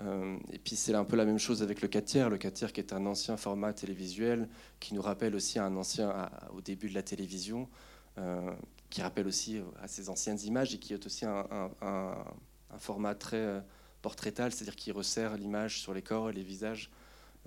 Euh, 0.00 0.36
et 0.50 0.58
puis 0.58 0.76
c'est 0.76 0.94
un 0.94 1.04
peu 1.04 1.16
la 1.16 1.26
même 1.26 1.38
chose 1.38 1.62
avec 1.62 1.82
le 1.82 1.88
4 1.88 2.04
tiers, 2.04 2.30
le 2.30 2.38
4 2.38 2.54
tiers 2.54 2.72
qui 2.72 2.80
est 2.80 2.92
un 2.94 3.04
ancien 3.04 3.36
format 3.36 3.72
télévisuel, 3.74 4.48
qui 4.80 4.94
nous 4.94 5.02
rappelle 5.02 5.34
aussi 5.34 5.58
un 5.58 5.76
ancien 5.76 6.30
au 6.56 6.62
début 6.62 6.88
de 6.88 6.94
la 6.94 7.02
télévision, 7.02 7.68
qui 8.90 9.02
rappelle 9.02 9.26
aussi 9.26 9.60
à 9.82 9.88
ces 9.88 10.08
anciennes 10.08 10.40
images 10.44 10.74
et 10.74 10.78
qui 10.78 10.94
est 10.94 11.04
aussi 11.04 11.26
un, 11.26 11.46
un 11.80 12.78
format 12.78 13.14
très 13.14 13.62
portraital, 14.02 14.52
c'est-à-dire 14.52 14.76
qui 14.76 14.90
resserre 14.90 15.36
l'image 15.36 15.80
sur 15.80 15.94
les 15.94 16.02
corps 16.02 16.30
et 16.30 16.32
les 16.32 16.42
visages. 16.42 16.90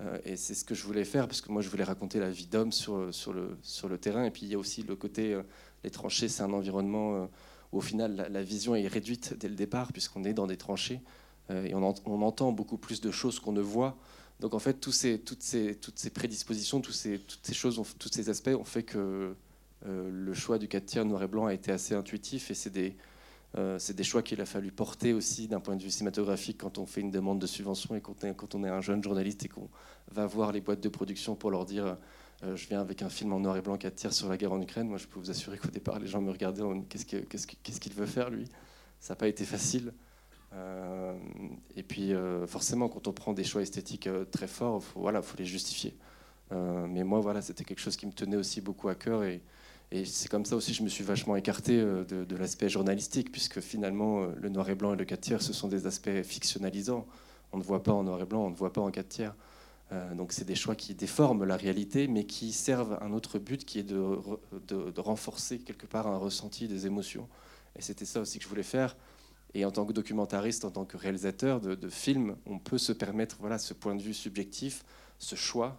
Euh, 0.00 0.18
et 0.24 0.36
c'est 0.36 0.54
ce 0.54 0.64
que 0.64 0.74
je 0.74 0.84
voulais 0.84 1.04
faire, 1.04 1.26
parce 1.26 1.40
que 1.40 1.50
moi, 1.50 1.62
je 1.62 1.68
voulais 1.68 1.84
raconter 1.84 2.20
la 2.20 2.30
vie 2.30 2.46
d'homme 2.46 2.72
sur, 2.72 3.12
sur, 3.12 3.32
le, 3.32 3.56
sur 3.62 3.88
le 3.88 3.98
terrain. 3.98 4.24
Et 4.24 4.30
puis, 4.30 4.42
il 4.42 4.48
y 4.48 4.54
a 4.54 4.58
aussi 4.58 4.82
le 4.82 4.96
côté, 4.96 5.34
euh, 5.34 5.42
les 5.84 5.90
tranchées, 5.90 6.28
c'est 6.28 6.42
un 6.42 6.52
environnement 6.52 7.16
euh, 7.16 7.26
où, 7.72 7.78
au 7.78 7.80
final, 7.80 8.28
la, 8.30 8.42
vision 8.42 8.74
est 8.74 8.86
réduite 8.86 9.34
dès 9.38 9.48
le 9.48 9.54
départ, 9.54 9.92
puisqu'on 9.92 10.24
est 10.24 10.34
dans 10.34 10.46
des 10.46 10.56
tranchées. 10.56 11.00
et 11.50 11.74
on, 11.74 11.94
on, 12.06 12.22
entend 12.22 12.52
beaucoup 12.52 12.78
plus 12.78 13.00
de 13.00 13.10
choses 13.10 13.40
qu'on 13.40 13.52
ne 13.52 13.60
voit. 13.60 13.96
Donc, 14.40 14.54
en 14.54 14.58
fait, 14.58 14.74
tous 14.74 14.92
ces, 14.92 15.18
toutes, 15.18 15.42
ces, 15.42 15.74
toutes 15.74 15.98
ces 15.98 16.10
prédispositions, 16.10 16.80
tous 16.80 16.92
ces, 16.92 17.18
toutes 17.18 17.40
ces 17.42 17.54
choses, 17.54 17.82
tous 17.98 18.10
ces 18.12 18.28
aspects 18.30 18.54
ont 18.58 18.64
fait 18.64 18.84
que 18.84 19.34
le 19.84 20.34
choix 20.34 20.58
du 20.58 20.68
4 20.68 20.84
tiers 20.84 21.04
noir 21.04 21.22
et 21.22 21.26
blanc 21.26 21.46
a 21.46 21.54
été 21.54 21.72
assez 21.72 21.94
intuitif. 21.94 22.50
Et 22.50 22.54
c'est 22.54 22.70
des 22.70 22.96
euh, 23.56 23.78
c'est 23.78 23.94
des 23.94 24.04
choix 24.04 24.22
qu'il 24.22 24.40
a 24.40 24.46
fallu 24.46 24.70
porter 24.70 25.14
aussi 25.14 25.48
d'un 25.48 25.60
point 25.60 25.76
de 25.76 25.82
vue 25.82 25.90
cinématographique 25.90 26.58
quand 26.58 26.76
on 26.76 26.84
fait 26.84 27.00
une 27.00 27.10
demande 27.10 27.38
de 27.38 27.46
subvention 27.46 27.94
et 27.94 28.00
quand, 28.00 28.54
on 28.54 28.64
est 28.64 28.68
un 28.68 28.80
jeune 28.82 29.02
journaliste 29.02 29.44
et 29.44 29.48
qu'on 29.48 29.70
va 30.12 30.26
voir 30.26 30.52
les 30.52 30.60
boîtes 30.60 30.80
de 30.80 30.88
production 30.88 31.34
pour 31.34 31.50
leur 31.50 31.64
dire 31.64 31.96
euh, 32.44 32.56
je 32.56 32.68
viens 32.68 32.80
avec 32.80 33.00
un 33.02 33.08
film 33.08 33.32
en 33.32 33.40
noir 33.40 33.56
et 33.56 33.62
blanc 33.62 33.78
qui 33.78 33.86
attire 33.86 34.12
sur 34.12 34.28
la 34.28 34.36
guerre 34.36 34.52
en 34.52 34.60
Ukraine. 34.60 34.86
Moi, 34.88 34.98
je 34.98 35.06
peux 35.06 35.18
vous 35.18 35.30
assurer 35.30 35.56
qu'au 35.56 35.70
départ, 35.70 35.98
les 35.98 36.06
gens 36.06 36.20
me 36.20 36.30
regardaient 36.30 36.62
qu'est-ce 36.88 37.80
qu'il 37.80 37.94
veut 37.94 38.06
faire 38.06 38.30
lui? 38.30 38.44
Ça 39.00 39.14
n'a 39.14 39.16
pas 39.16 39.28
été 39.28 39.44
facile. 39.44 39.92
Euh, 40.52 41.14
et 41.74 41.82
puis, 41.82 42.12
forcément, 42.46 42.88
quand 42.88 43.08
on 43.08 43.12
prend 43.12 43.32
des 43.32 43.44
choix 43.44 43.62
esthétiques 43.62 44.08
très 44.30 44.46
forts, 44.46 44.84
faut, 44.84 45.00
voilà, 45.00 45.22
faut 45.22 45.36
les 45.38 45.46
justifier. 45.46 45.96
mais 46.52 47.02
moi, 47.02 47.20
voilà, 47.20 47.42
c'était 47.42 47.64
quelque 47.64 47.80
chose 47.80 47.96
qui 47.96 48.06
me 48.06 48.12
tenait 48.12 48.36
aussi 48.36 48.60
beaucoup 48.60 48.88
à 48.88 48.94
cœur 48.94 49.24
et, 49.24 49.40
et 49.90 50.04
c'est 50.04 50.28
comme 50.28 50.44
ça 50.44 50.54
aussi 50.56 50.72
que 50.72 50.78
je 50.78 50.82
me 50.82 50.88
suis 50.88 51.04
vachement 51.04 51.36
écarté 51.36 51.80
euh, 51.80 52.04
de, 52.04 52.36
l'aspect 52.36 52.68
journalistique, 52.68 53.32
puisque 53.32 53.60
finalement, 53.60 54.22
euh, 54.22 54.28
le 54.36 54.50
noir 54.50 54.68
et 54.68 54.74
blanc 54.74 54.92
et 54.92 54.96
le 54.96 55.04
4 55.04 55.20
tiers, 55.20 55.42
ce 55.42 55.54
sont 55.54 55.68
des 55.68 55.86
aspects 55.86 56.22
fictionnalisants. 56.22 57.06
On 57.52 57.58
ne 57.58 57.62
voit 57.62 57.82
pas 57.82 57.92
en 57.92 58.02
noir 58.02 58.20
et 58.20 58.26
blanc, 58.26 58.44
on 58.44 58.50
ne 58.50 58.54
voit 58.54 58.72
pas 58.72 58.82
en 58.82 58.90
4 58.90 59.08
tiers. 59.08 59.34
Euh, 59.92 60.14
donc 60.14 60.32
c'est 60.32 60.44
des 60.44 60.54
choix 60.54 60.74
qui 60.74 60.94
déforment 60.94 61.44
la 61.44 61.56
réalité, 61.56 62.06
mais 62.06 62.24
qui 62.24 62.52
servent 62.52 62.98
un 63.00 63.12
autre 63.12 63.38
but, 63.38 63.64
qui 63.64 63.78
est 63.78 63.82
de, 63.82 65.00
renforcer 65.00 65.58
quelque 65.58 65.86
part 65.86 66.06
un 66.06 66.18
ressenti 66.18 66.68
des 66.68 66.86
émotions. 66.86 67.26
Et 67.74 67.80
c'était 67.80 68.04
ça 68.04 68.20
aussi 68.20 68.38
que 68.38 68.44
je 68.44 68.48
voulais 68.50 68.62
faire. 68.62 68.94
Et 69.54 69.64
en 69.64 69.70
tant 69.70 69.86
que 69.86 69.94
documentariste, 69.94 70.66
en 70.66 70.70
tant 70.70 70.84
que 70.84 70.98
réalisateur 70.98 71.62
de, 71.62 71.74
de 71.74 71.88
films, 71.88 72.36
on 72.44 72.58
peut 72.58 72.76
se 72.76 72.92
permettre 72.92 73.38
voilà, 73.40 73.56
ce 73.56 73.72
point 73.72 73.94
de 73.94 74.02
vue 74.02 74.12
subjectif, 74.12 74.84
ce 75.18 75.34
choix 75.34 75.78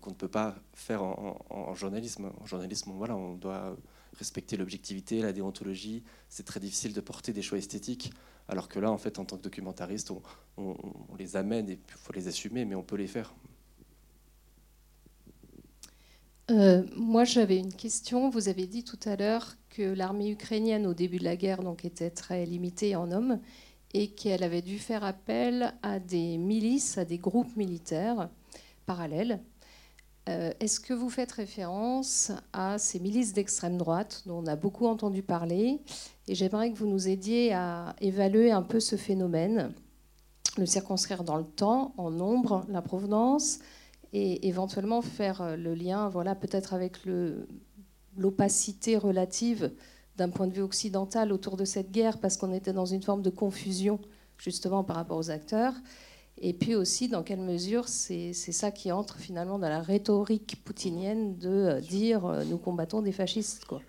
qu'on 0.00 0.10
ne 0.10 0.14
peut 0.14 0.28
pas 0.28 0.56
faire 0.74 1.02
en, 1.02 1.74
journalisme. 1.74 2.30
En 2.40 2.46
journalisme, 2.46 2.92
voilà, 2.94 3.16
on 3.16 3.34
doit 3.34 3.76
respecter 4.18 4.56
l'objectivité, 4.56 5.20
la 5.22 5.32
déontologie. 5.32 6.02
C'est 6.28 6.44
très 6.44 6.60
difficile 6.60 6.92
de 6.92 7.00
porter 7.00 7.32
des 7.32 7.42
choix 7.42 7.58
esthétiques, 7.58 8.12
alors 8.48 8.68
que 8.68 8.78
là, 8.78 8.90
en 8.90 8.98
fait, 8.98 9.18
en 9.18 9.24
tant 9.24 9.36
que 9.36 9.42
documentariste, 9.42 10.12
on, 10.56 10.76
les 11.18 11.36
amène 11.36 11.70
et 11.70 11.78
il 11.88 11.94
faut 11.94 12.12
les 12.12 12.28
assumer, 12.28 12.64
mais 12.64 12.74
on 12.74 12.82
peut 12.82 12.96
les 12.96 13.06
faire. 13.06 13.34
Euh, 16.50 16.82
moi, 16.96 17.24
j'avais 17.24 17.58
une 17.58 17.72
question. 17.72 18.28
Vous 18.28 18.48
avez 18.48 18.66
dit 18.66 18.82
tout 18.82 18.98
à 19.04 19.14
l'heure 19.14 19.54
que 19.68 19.82
l'armée 19.82 20.30
ukrainienne, 20.30 20.86
au 20.86 20.94
début 20.94 21.18
de 21.18 21.24
la 21.24 21.36
guerre, 21.36 21.62
donc, 21.62 21.84
était 21.84 22.10
très 22.10 22.44
limitée 22.44 22.96
en 22.96 23.12
hommes 23.12 23.40
et 23.92 24.08
qu'elle 24.08 24.42
avait 24.42 24.62
dû 24.62 24.78
faire 24.78 25.04
appel 25.04 25.74
à 25.82 25.98
des 25.98 26.38
milices, 26.38 26.98
à 26.98 27.04
des 27.04 27.18
groupes 27.18 27.56
militaires 27.56 28.28
parallèles. 28.86 29.40
Euh, 30.28 30.52
est-ce 30.60 30.80
que 30.80 30.92
vous 30.92 31.08
faites 31.08 31.32
référence 31.32 32.30
à 32.52 32.78
ces 32.78 33.00
milices 33.00 33.32
d'extrême 33.32 33.78
droite 33.78 34.22
dont 34.26 34.42
on 34.42 34.46
a 34.46 34.56
beaucoup 34.56 34.86
entendu 34.86 35.22
parler 35.22 35.80
Et 36.28 36.34
j'aimerais 36.34 36.70
que 36.70 36.76
vous 36.76 36.86
nous 36.86 37.08
aidiez 37.08 37.52
à 37.54 37.96
évaluer 38.00 38.50
un 38.50 38.62
peu 38.62 38.80
ce 38.80 38.96
phénomène. 38.96 39.72
le 40.58 40.66
circonscrire 40.66 41.24
dans 41.24 41.36
le 41.36 41.44
temps, 41.44 41.94
en 41.96 42.10
nombre, 42.10 42.66
la 42.68 42.82
provenance, 42.82 43.60
et 44.12 44.48
éventuellement 44.48 45.00
faire 45.00 45.40
euh, 45.40 45.56
le 45.56 45.74
lien, 45.74 46.08
voilà, 46.08 46.34
peut-être 46.34 46.74
avec 46.74 46.98
l'opacité 48.16 48.96
relative 48.96 49.72
d'un 50.16 50.28
point 50.28 50.48
de 50.48 50.52
vue 50.52 50.62
occidental 50.62 51.32
autour 51.32 51.56
de 51.56 51.64
cette 51.64 51.92
guerre, 51.92 52.18
parce 52.18 52.36
qu'on 52.36 52.52
était 52.52 52.72
dans 52.72 52.84
une 52.84 53.02
forme 53.02 53.22
de 53.22 53.30
confusion 53.30 54.00
justement 54.36 54.84
par 54.84 54.96
rapport 54.96 55.18
aux 55.18 55.30
acteurs. 55.30 55.74
Et 56.40 56.54
puis 56.54 56.74
aussi, 56.74 57.08
dans 57.08 57.22
quelle 57.22 57.40
mesure 57.40 57.86
c'est 57.88 58.32
ça 58.32 58.70
qui 58.70 58.90
entre 58.90 59.18
finalement 59.18 59.58
dans 59.58 59.68
la 59.68 59.82
rhétorique 59.82 60.62
poutinienne 60.64 61.36
de 61.36 61.48
euh, 61.48 61.80
dire 61.80 62.24
euh, 62.24 62.44
nous 62.44 62.56
combattons 62.56 63.02
des 63.02 63.12
fascistes. 63.12 63.66
Quoi. 63.66 63.82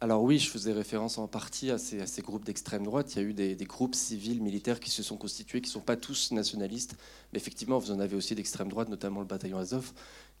Alors 0.00 0.22
oui, 0.22 0.38
je 0.38 0.50
faisais 0.50 0.72
référence 0.72 1.16
en 1.16 1.26
partie 1.26 1.70
à 1.70 1.78
ces, 1.78 2.22
groupes 2.22 2.44
d'extrême 2.44 2.84
droite. 2.84 3.14
Il 3.14 3.22
y 3.22 3.24
a 3.24 3.28
eu 3.28 3.32
des, 3.32 3.56
groupes 3.64 3.94
civils, 3.94 4.42
militaires 4.42 4.78
qui 4.78 4.90
se 4.90 5.02
sont 5.02 5.16
constitués, 5.16 5.62
qui 5.62 5.68
ne 5.68 5.72
sont 5.72 5.80
pas 5.80 5.96
tous 5.96 6.32
nationalistes. 6.32 6.96
Mais 7.32 7.38
effectivement, 7.38 7.78
vous 7.78 7.90
en 7.90 7.98
avez 7.98 8.14
aussi 8.14 8.34
d'extrême 8.34 8.68
droite, 8.68 8.90
notamment 8.90 9.20
le 9.20 9.26
bataillon 9.26 9.56
Azov, 9.56 9.92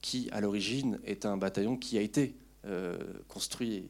qui 0.02 0.28
à 0.30 0.42
l'origine 0.42 1.00
est 1.04 1.24
un 1.24 1.38
bataillon 1.38 1.78
qui 1.78 1.96
a 1.96 2.02
été 2.02 2.36
euh, 2.66 2.98
construit 3.28 3.86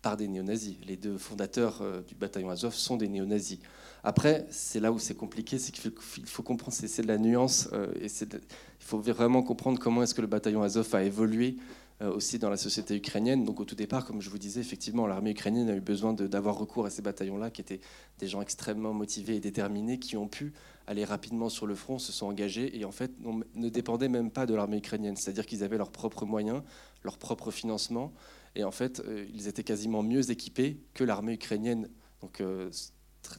par 0.00 0.16
des 0.16 0.26
néo-nazis. 0.26 0.76
Les 0.86 0.96
deux 0.96 1.18
fondateurs 1.18 1.82
euh, 1.82 2.00
du 2.00 2.14
bataillon 2.14 2.48
Azov 2.48 2.74
sont 2.74 2.96
des 2.96 3.08
néo-nazis. 3.08 3.58
Après, 4.02 4.46
c'est 4.50 4.80
là 4.80 4.92
où 4.92 4.98
c'est 4.98 5.14
compliqué, 5.16 5.58
c'est 5.58 5.72
qu'il 5.72 5.92
faut, 6.26 6.42
comprendre, 6.42 6.72
c'est 6.72 7.02
de 7.02 7.08
la 7.08 7.18
nuance, 7.18 7.68
euh, 7.72 7.92
et 8.00 8.06
il 8.06 8.40
faut 8.84 8.98
vraiment 8.98 9.42
comprendre 9.42 9.78
comment 9.78 10.02
est-ce 10.02 10.14
que 10.14 10.22
le 10.22 10.26
bataillon 10.26 10.62
Azov 10.62 10.94
a 10.94 11.02
évolué 11.02 11.56
euh, 12.02 12.10
aussi 12.10 12.38
dans 12.38 12.48
la 12.48 12.56
société 12.56 12.96
ukrainienne. 12.96 13.44
Donc 13.44 13.60
au 13.60 13.66
tout 13.66 13.74
départ, 13.74 14.06
comme 14.06 14.22
je 14.22 14.30
vous 14.30 14.38
disais, 14.38 14.60
effectivement, 14.60 15.06
l'armée 15.06 15.32
ukrainienne 15.32 15.68
a 15.68 15.76
eu 15.76 15.82
besoin 15.82 16.14
d'avoir 16.14 16.56
recours 16.56 16.86
à 16.86 16.90
ces 16.90 17.02
bataillons-là, 17.02 17.50
qui 17.50 17.60
étaient 17.60 17.80
des 18.18 18.26
gens 18.26 18.40
extrêmement 18.40 18.94
motivés 18.94 19.36
et 19.36 19.40
déterminés, 19.40 19.98
qui 19.98 20.16
ont 20.16 20.28
pu 20.28 20.54
aller 20.86 21.04
rapidement 21.04 21.50
sur 21.50 21.66
le 21.66 21.74
front, 21.74 21.98
se 21.98 22.10
sont 22.10 22.26
engagés 22.26 22.78
et 22.78 22.86
en 22.86 22.90
fait 22.90 23.12
ne 23.54 23.68
dépendaient 23.68 24.08
même 24.08 24.30
pas 24.30 24.46
de 24.46 24.54
l'armée 24.54 24.78
ukrainienne. 24.78 25.16
C'est-à-dire 25.16 25.44
qu'ils 25.44 25.62
avaient 25.62 25.76
leurs 25.76 25.92
propres 25.92 26.24
moyens, 26.24 26.62
leur 27.04 27.18
propre 27.18 27.50
financement, 27.50 28.14
et 28.54 28.64
en 28.64 28.70
fait, 28.70 29.00
euh, 29.00 29.26
ils 29.34 29.46
étaient 29.46 29.62
quasiment 29.62 30.02
mieux 30.02 30.30
équipés 30.30 30.80
que 30.94 31.04
l'armée 31.04 31.34
ukrainienne. 31.34 31.90
Donc 32.22 32.40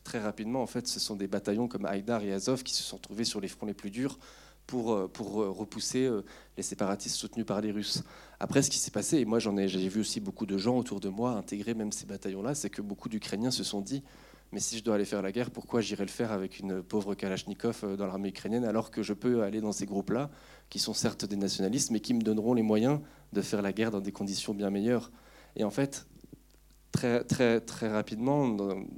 très, 0.03 0.19
rapidement, 0.19 0.61
en 0.61 0.67
fait, 0.67 0.87
ce 0.87 0.99
sont 0.99 1.15
des 1.15 1.27
bataillons 1.27 1.67
comme 1.67 1.85
Haïdar 1.85 2.23
et 2.23 2.33
Azov 2.33 2.63
qui 2.63 2.73
se 2.73 2.83
sont 2.83 2.97
trouvés 2.97 3.23
sur 3.23 3.41
les 3.41 3.47
fronts 3.47 3.65
les 3.65 3.73
plus 3.73 3.91
durs 3.91 4.17
pour, 4.67 4.93
euh, 4.93 5.07
pour 5.07 5.41
euh, 5.41 5.49
repousser 5.49 6.05
euh, 6.05 6.23
les 6.57 6.63
séparatistes 6.63 7.15
soutenus 7.15 7.45
par 7.45 7.61
les 7.61 7.71
Russes. 7.71 8.03
Après, 8.39 8.61
ce 8.61 8.69
qui 8.69 8.77
s'est 8.77 8.91
passé, 8.91 9.17
et 9.17 9.25
moi 9.25 9.39
j'en 9.39 9.57
ai, 9.57 9.67
j'ai 9.67 9.87
vu 9.89 10.01
aussi 10.01 10.19
beaucoup 10.19 10.45
de 10.45 10.57
gens 10.57 10.77
autour 10.77 10.99
de 10.99 11.09
moi 11.09 11.31
intégrer 11.31 11.73
même 11.73 11.91
ces 11.91 12.05
bataillons-là, 12.05 12.55
c'est 12.55 12.69
que 12.69 12.81
beaucoup 12.81 13.09
d'Ukrainiens 13.09 13.51
se 13.51 13.63
sont 13.63 13.81
dit 13.81 14.03
mais 14.53 14.59
si 14.59 14.77
je 14.77 14.83
dois 14.83 14.95
aller 14.95 15.05
faire 15.05 15.21
la 15.21 15.31
guerre, 15.31 15.49
pourquoi 15.49 15.79
j'irai 15.79 16.03
le 16.03 16.09
faire 16.09 16.33
avec 16.33 16.59
une 16.59 16.83
pauvre 16.83 17.15
Kalachnikov 17.15 17.95
dans 17.95 18.05
l'armée 18.05 18.29
ukrainienne 18.29 18.65
alors 18.65 18.91
que 18.91 19.01
je 19.01 19.13
peux 19.13 19.43
aller 19.43 19.61
dans 19.61 19.71
ces 19.71 19.85
groupes-là, 19.85 20.29
qui 20.69 20.77
sont 20.77 20.93
certes 20.93 21.23
des 21.23 21.37
nationalistes, 21.37 21.89
mais 21.89 22.01
qui 22.01 22.13
me 22.13 22.21
donneront 22.21 22.53
les 22.53 22.61
moyens 22.61 22.99
de 23.31 23.41
faire 23.41 23.61
la 23.61 23.71
guerre 23.71 23.91
dans 23.91 24.01
des 24.01 24.11
conditions 24.11 24.53
bien 24.53 24.69
meilleures? 24.69 25.09
Et 25.55 25.63
en 25.63 25.69
fait, 25.69 26.05
très, 26.91 27.23
très, 27.23 27.61
très 27.61 27.89
rapidement, 27.89 28.43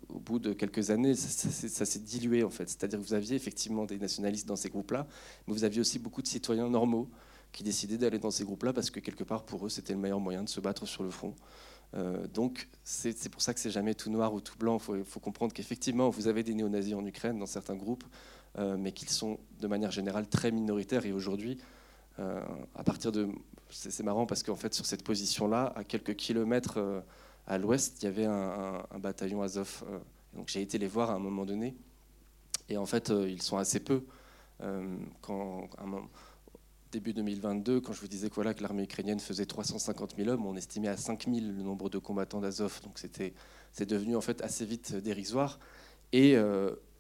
au 0.10 0.20
bout 0.20 0.40
de 0.40 0.54
quelques 0.54 0.90
années, 0.90 1.16
ça, 1.16 1.86
s'est 1.86 2.00
dilué 2.00 2.44
en 2.44 2.50
fait. 2.50 2.68
C'est-à-dire 2.70 3.00
que 3.00 3.04
vous 3.04 3.14
aviez 3.14 3.36
effectivement 3.36 3.86
des 3.86 3.98
nationalistes 3.98 4.48
dans 4.48 4.56
ces 4.56 4.70
groupes-là, 4.70 5.08
mais 5.48 5.54
vous 5.54 5.64
aviez 5.64 5.82
aussi 5.82 6.00
beaucoup 6.00 6.22
de 6.22 6.28
citoyens 6.28 6.70
normaux 6.70 7.10
qui 7.52 7.64
décidaient 7.64 7.98
d'aller 7.98 8.20
dans 8.20 8.32
ces 8.32 8.44
groupes-là 8.44 8.74
parce 8.74 8.90
que 8.90 9.00
quelque 9.00 9.24
part 9.24 9.44
pour 9.44 9.66
eux 9.66 9.70
c'était 9.70 9.94
le 9.94 10.00
meilleur 10.00 10.20
moyen 10.20 10.44
de 10.44 10.50
se 10.50 10.60
battre 10.60 10.88
sur 10.88 11.04
le 11.04 11.12
front. 11.12 11.36
Euh, 11.96 12.26
donc 12.28 12.68
c'est 12.84 13.30
pour 13.30 13.44
ça 13.44 13.54
que 13.54 13.60
c'est 13.60 13.70
jamais 13.70 13.94
tout 13.94 14.10
noir 14.10 14.34
ou 14.34 14.42
tout 14.42 14.58
blanc. 14.58 14.80
Il 14.90 15.04
faut, 15.04 15.20
comprendre 15.20 15.54
qu'effectivement 15.54 16.10
vous 16.10 16.28
avez 16.28 16.42
des 16.42 16.56
néo-nazis 16.56 16.96
en 16.96 17.06
Ukraine 17.06 17.38
dans 17.38 17.46
certains 17.46 17.76
groupes, 17.76 18.04
euh, 18.58 18.76
mais 18.78 18.92
qu'ils 18.92 19.10
sont 19.10 19.38
de 19.62 19.68
manière 19.68 19.92
générale 19.92 20.28
très 20.28 20.52
minoritaires. 20.52 21.06
Et 21.06 21.12
aujourd'hui, 21.12 21.60
euh, 22.18 22.42
à 22.74 22.84
partir 22.84 23.12
de, 23.12 23.30
c'est 23.70 24.04
marrant 24.04 24.26
parce 24.26 24.42
qu'en 24.42 24.56
fait 24.56 24.74
sur 24.74 24.88
cette 24.88 25.04
position-là, 25.04 25.74
à 25.76 25.84
quelques 25.84 26.16
kilomètres 26.16 27.04
à 27.48 27.58
l'ouest, 27.58 28.02
il 28.02 28.06
y 28.06 28.08
avait 28.08 28.26
un, 28.26 28.84
bataillon 29.00 29.42
Azov. 29.42 29.84
Euh, 29.88 30.00
donc 30.34 30.50
j'ai 30.50 30.62
été 30.62 30.78
les 30.78 30.88
voir 30.88 31.12
à 31.12 31.16
un 31.16 31.20
moment 31.20 31.46
donné. 31.46 31.76
Et 32.70 32.78
en 32.78 32.86
fait, 32.86 33.10
euh, 33.10 33.30
ils 33.30 33.42
sont 33.42 33.58
assez 33.58 33.80
peu. 33.80 34.04
Euh, 34.62 34.98
quand, 35.22 35.70
début 36.92 37.14
2022, 37.14 37.82
quand 37.82 37.92
je 37.92 38.00
vous 38.00 38.08
disais 38.08 38.30
que, 38.30 38.54
que 38.54 38.62
l'armée 38.62 38.84
ukrainienne 38.84 39.20
faisait 39.20 39.46
350 39.46 40.16
000 40.16 40.30
hommes, 40.30 40.46
on 40.46 40.56
estimait 40.56 40.88
à 40.88 40.98
5 40.98 41.26
000 41.26 41.38
le 41.38 41.64
nombre 41.64 41.90
de 41.90 41.98
combattants 41.98 42.40
d'Azov. 42.40 42.82
Donc 42.84 43.00
c'est 43.00 43.86
devenu 43.86 44.16
en 44.16 44.22
fait 44.22 44.42
assez 44.42 44.66
vite 44.66 44.96
dérisoire. 44.96 45.60
Et 46.12 46.36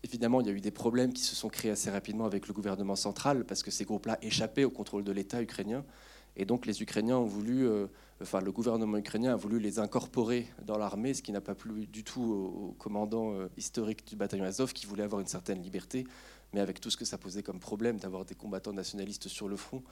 évidemment, 0.04 0.42
il 0.42 0.48
y 0.48 0.50
a 0.50 0.54
eu 0.54 0.62
des 0.62 0.72
problèmes 0.72 1.14
qui 1.14 1.22
se 1.22 1.36
sont 1.36 1.48
créés 1.48 1.70
assez 1.70 1.92
rapidement 1.92 2.26
avec 2.26 2.48
le 2.48 2.54
gouvernement 2.56 2.96
central, 2.96 3.46
parce 3.46 3.62
que 3.62 3.70
ces 3.70 3.86
groupes-là 3.86 4.18
échappaient 4.24 4.64
au 4.64 4.72
contrôle 4.72 5.04
de 5.04 5.12
l'État 5.12 5.42
ukrainien. 5.44 5.86
Et 6.36 6.46
donc 6.46 6.66
les 6.66 6.82
Ukrainiens 6.82 7.18
ont 7.18 7.26
voulu, 7.26 7.68
euh, 7.68 7.88
enfin 8.22 8.42
le 8.42 8.52
gouvernement 8.52 8.98
ukrainien 8.98 9.34
a 9.34 9.36
voulu 9.36 9.60
les 9.60 9.80
incorporer 9.80 10.48
dans 10.66 10.78
l'armée, 10.78 11.14
ce 11.14 11.22
qui 11.22 11.32
n'a 11.32 11.42
pas 11.42 11.56
plu 11.56 11.86
du 11.86 12.04
tout 12.04 12.24
au, 12.24 12.76
commandant 12.80 13.34
euh, 13.34 13.50
historique 13.58 14.08
du 14.08 14.16
bataillon 14.16 14.44
Azov, 14.44 14.74
qui 14.74 14.86
voulait 14.86 15.04
avoir 15.04 15.22
une 15.22 15.28
certaine 15.28 15.62
liberté, 15.62 16.06
mais 16.54 16.60
avec 16.60 16.80
tout 16.80 16.90
ce 16.90 16.98
que 16.98 17.06
ça 17.06 17.18
posait 17.18 17.44
comme 17.44 17.60
problème 17.60 17.98
d'avoir 17.98 18.26
des 18.26 18.36
combattants 18.36 18.74
nationalistes 18.74 19.28
sur 19.28 19.48
le 19.48 19.58
front. 19.58 19.84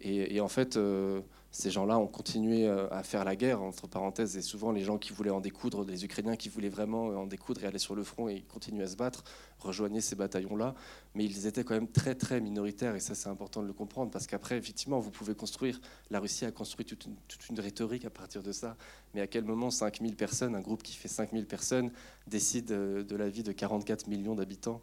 Et, 0.00 0.40
en 0.40 0.48
fait, 0.48 0.76
euh, 0.76 1.20
ces 1.50 1.70
gens-là 1.70 1.98
ont 1.98 2.06
continué 2.06 2.66
euh, 2.66 2.88
à 2.90 3.02
faire 3.02 3.24
la 3.24 3.36
guerre, 3.36 3.62
entre 3.62 3.86
parenthèses, 3.86 4.36
et 4.36 4.42
souvent 4.42 4.70
les 4.70 4.82
gens 4.82 4.98
qui 4.98 5.12
voulaient 5.12 5.30
en 5.30 5.40
découdre, 5.40 5.84
les 5.84 6.04
Ukrainiens 6.04 6.36
qui 6.36 6.48
voulaient 6.48 6.68
vraiment 6.68 7.06
en 7.06 7.26
découdre 7.26 7.64
et 7.64 7.66
aller 7.66 7.78
sur 7.78 7.94
le 7.94 8.02
front 8.02 8.28
et 8.28 8.42
continuer 8.42 8.82
à 8.82 8.88
se 8.88 8.96
battre, 8.96 9.24
rejoignaient 9.60 10.00
ces 10.00 10.16
bataillons-là. 10.16 10.74
Mais 11.14 11.24
ils 11.24 11.46
étaient 11.46 11.64
quand 11.64 11.74
même 11.74 11.88
très, 11.88 12.14
très 12.14 12.40
minoritaires, 12.40 12.96
et 12.96 13.00
ça, 13.00 13.14
c'est 13.14 13.28
important 13.28 13.62
de 13.62 13.66
le 13.68 13.72
comprendre, 13.72 14.10
parce 14.10 14.26
qu'après, 14.26 14.58
effectivement, 14.58 14.98
vous 14.98 15.10
pouvez 15.10 15.34
construire, 15.34 15.80
la 16.10 16.20
Russie 16.20 16.44
a 16.44 16.50
construit 16.50 16.84
toute 16.84 17.06
une, 17.06 17.60
rhétorique 17.60 18.04
à 18.04 18.10
partir 18.10 18.42
de 18.42 18.52
ça, 18.52 18.76
mais 19.14 19.20
à 19.20 19.26
quel 19.26 19.44
moment 19.44 19.70
5000 19.70 20.16
personnes, 20.16 20.54
un 20.54 20.60
groupe 20.60 20.82
qui 20.82 20.96
fait 20.96 21.08
5000 21.08 21.46
personnes, 21.46 21.92
décide 22.26 22.72
euh, 22.72 23.04
de 23.04 23.16
la 23.16 23.28
vie 23.28 23.42
de 23.42 23.52
44 23.52 24.08
millions 24.08 24.34
d'habitants? 24.34 24.82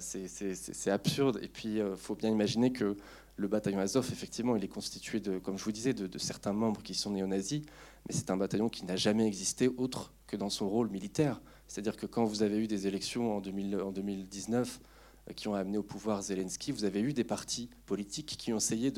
C'est 0.00 0.90
absurde. 0.90 1.38
Et 1.40 1.46
puis, 1.46 1.76
il 1.76 1.96
faut 1.96 2.16
bien 2.16 2.30
imaginer 2.30 2.72
que 2.72 2.96
le 3.38 3.46
bataillon 3.46 3.78
Azov, 3.78 4.08
effectivement, 4.12 4.56
il 4.56 4.64
est 4.64 4.68
constitué, 4.68 5.20
de, 5.20 5.38
comme 5.38 5.56
je 5.56 5.64
vous 5.64 5.72
disais, 5.72 5.94
de, 5.94 6.18
certains 6.18 6.52
membres 6.52 6.82
qui 6.82 6.94
sont 6.94 7.12
néo-nazis, 7.12 7.62
mais 8.06 8.14
c'est 8.14 8.30
un 8.30 8.36
bataillon 8.36 8.68
qui 8.68 8.84
n'a 8.84 8.96
jamais 8.96 9.26
existé 9.26 9.68
autre 9.68 10.12
que 10.26 10.36
dans 10.36 10.50
son 10.50 10.68
rôle 10.68 10.90
militaire. 10.90 11.40
C'est-à-dire 11.68 11.96
que 11.96 12.06
quand 12.06 12.24
vous 12.24 12.42
avez 12.42 12.58
eu 12.58 12.66
des 12.66 12.88
élections 12.88 13.36
en, 13.36 13.40
2019 13.40 14.80
euh, 15.28 15.32
qui 15.34 15.46
ont 15.46 15.54
amené 15.54 15.78
au 15.78 15.84
pouvoir 15.84 16.20
Zelensky, 16.22 16.72
vous 16.72 16.84
avez 16.84 17.00
eu 17.00 17.12
des 17.12 17.22
partis 17.22 17.70
politiques 17.86 18.34
qui 18.38 18.52
ont 18.52 18.56
essayé 18.56 18.92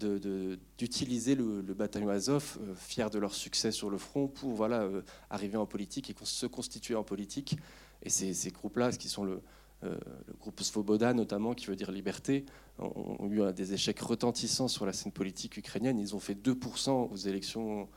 d'utiliser 0.00 1.36
le, 1.36 1.62
bataillon 1.72 2.08
Azov, 2.08 2.58
euh, 2.60 2.74
fiers 2.74 3.10
de 3.10 3.18
leur 3.20 3.32
succès 3.32 3.70
sur 3.70 3.90
le 3.90 3.98
front, 3.98 4.26
pour 4.26 4.54
voilà, 4.54 4.82
euh, 4.82 5.02
arriver 5.30 5.56
en 5.56 5.66
politique 5.66 6.10
et 6.10 6.16
se 6.24 6.46
constituer 6.46 6.96
en 6.96 7.04
politique. 7.04 7.56
Et 8.02 8.10
ces, 8.10 8.34
ces 8.34 8.50
groupes-là, 8.50 8.90
qui 8.90 9.08
sont 9.08 9.24
le, 9.24 9.40
le 9.82 10.34
groupe 10.40 10.60
Svoboda 10.60 11.14
notamment, 11.14 11.54
qui 11.54 11.66
veut 11.66 11.76
dire 11.76 11.90
liberté, 11.90 12.44
ont, 12.78 13.28
eu 13.30 13.52
des 13.52 13.74
échecs 13.74 14.00
retentissants 14.00 14.68
sur 14.68 14.86
la 14.86 14.92
scène 14.92 15.12
politique 15.12 15.56
ukrainienne. 15.56 15.98
Ils 15.98 16.14
ont 16.16 16.20
fait 16.20 16.34
2% 16.34 17.10
aux 17.10 17.16
élections, 17.16 17.88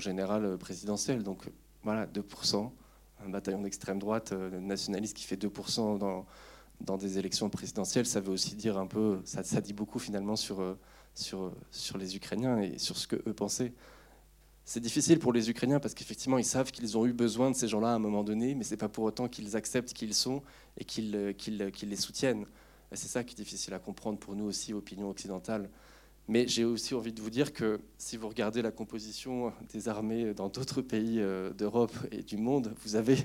générales 0.00 0.58
présidentielles. 0.58 1.22
Donc 1.22 1.50
voilà, 1.82 2.06
2%. 2.06 2.70
Un 3.24 3.28
bataillon 3.28 3.60
d'extrême 3.60 3.98
droite 3.98 4.32
euh, 4.32 4.60
nationaliste 4.60 5.16
qui 5.16 5.24
fait 5.24 5.36
2% 5.36 5.98
dans, 5.98 6.96
des 6.96 7.18
élections 7.18 7.50
présidentielles, 7.50 8.06
ça 8.06 8.20
veut 8.20 8.32
aussi 8.32 8.54
dire 8.54 8.78
un 8.78 8.86
peu, 8.86 9.20
ça, 9.24 9.60
dit 9.60 9.74
beaucoup 9.74 9.98
finalement 9.98 10.36
sur, 10.36 10.60
euh, 10.60 10.78
les 11.98 12.16
Ukrainiens 12.16 12.58
et 12.62 12.78
sur 12.78 12.96
ce 12.96 13.06
que 13.06 13.16
eux 13.16 13.34
pensaient. 13.34 13.74
C'est 14.64 14.80
difficile 14.80 15.18
pour 15.18 15.32
les 15.32 15.50
Ukrainiens 15.50 15.80
parce 15.80 15.92
qu'effectivement, 15.92 16.38
ils 16.38 16.44
savent 16.44 16.70
qu'ils 16.70 16.96
ont 16.96 17.04
eu 17.04 17.12
besoin 17.12 17.50
de 17.50 17.56
ces 17.56 17.68
gens-là 17.68 17.92
à 17.92 17.94
un 17.94 17.98
moment 17.98 18.24
donné, 18.24 18.54
mais 18.54 18.64
ce 18.64 18.70
n'est 18.70 18.76
pas 18.78 18.88
pour 18.88 19.04
autant 19.04 19.28
qu'ils 19.28 19.56
acceptent 19.56 19.92
qui 19.92 20.06
ils 20.06 20.14
sont 20.14 20.42
et 20.76 20.84
qu'ils 20.84 21.14
euh, 21.14 21.32
euh, 21.48 21.70
les 21.82 21.96
soutiennent. 21.96 22.46
C'est 22.92 23.08
ça 23.08 23.22
qui 23.22 23.34
est 23.34 23.36
difficile 23.36 23.72
à 23.74 23.78
comprendre 23.78 24.18
pour 24.18 24.34
nous 24.34 24.44
aussi, 24.44 24.72
opinion 24.72 25.10
occidentale. 25.10 25.70
Mais 26.28 26.46
j'ai 26.48 26.64
aussi 26.64 26.94
envie 26.94 27.12
de 27.12 27.20
vous 27.20 27.30
dire 27.30 27.52
que 27.52 27.80
si 27.98 28.16
vous 28.16 28.28
regardez 28.28 28.62
la 28.62 28.70
composition 28.70 29.52
des 29.72 29.88
armées 29.88 30.34
dans 30.34 30.48
d'autres 30.48 30.82
pays 30.82 31.20
euh, 31.20 31.52
d'Europe 31.52 31.96
et 32.10 32.22
du 32.22 32.36
monde, 32.36 32.74
vous 32.82 32.96
avez 32.96 33.18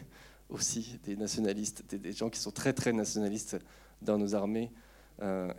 aussi 0.50 1.00
des 1.04 1.16
nationalistes, 1.16 1.84
des, 1.96 2.14
gens 2.14 2.30
qui 2.30 2.40
sont 2.40 2.52
très 2.52 2.74
très 2.74 2.94
nationalistes 2.94 3.58
dans 4.02 4.20
nos 4.20 4.36
armées, 4.36 4.72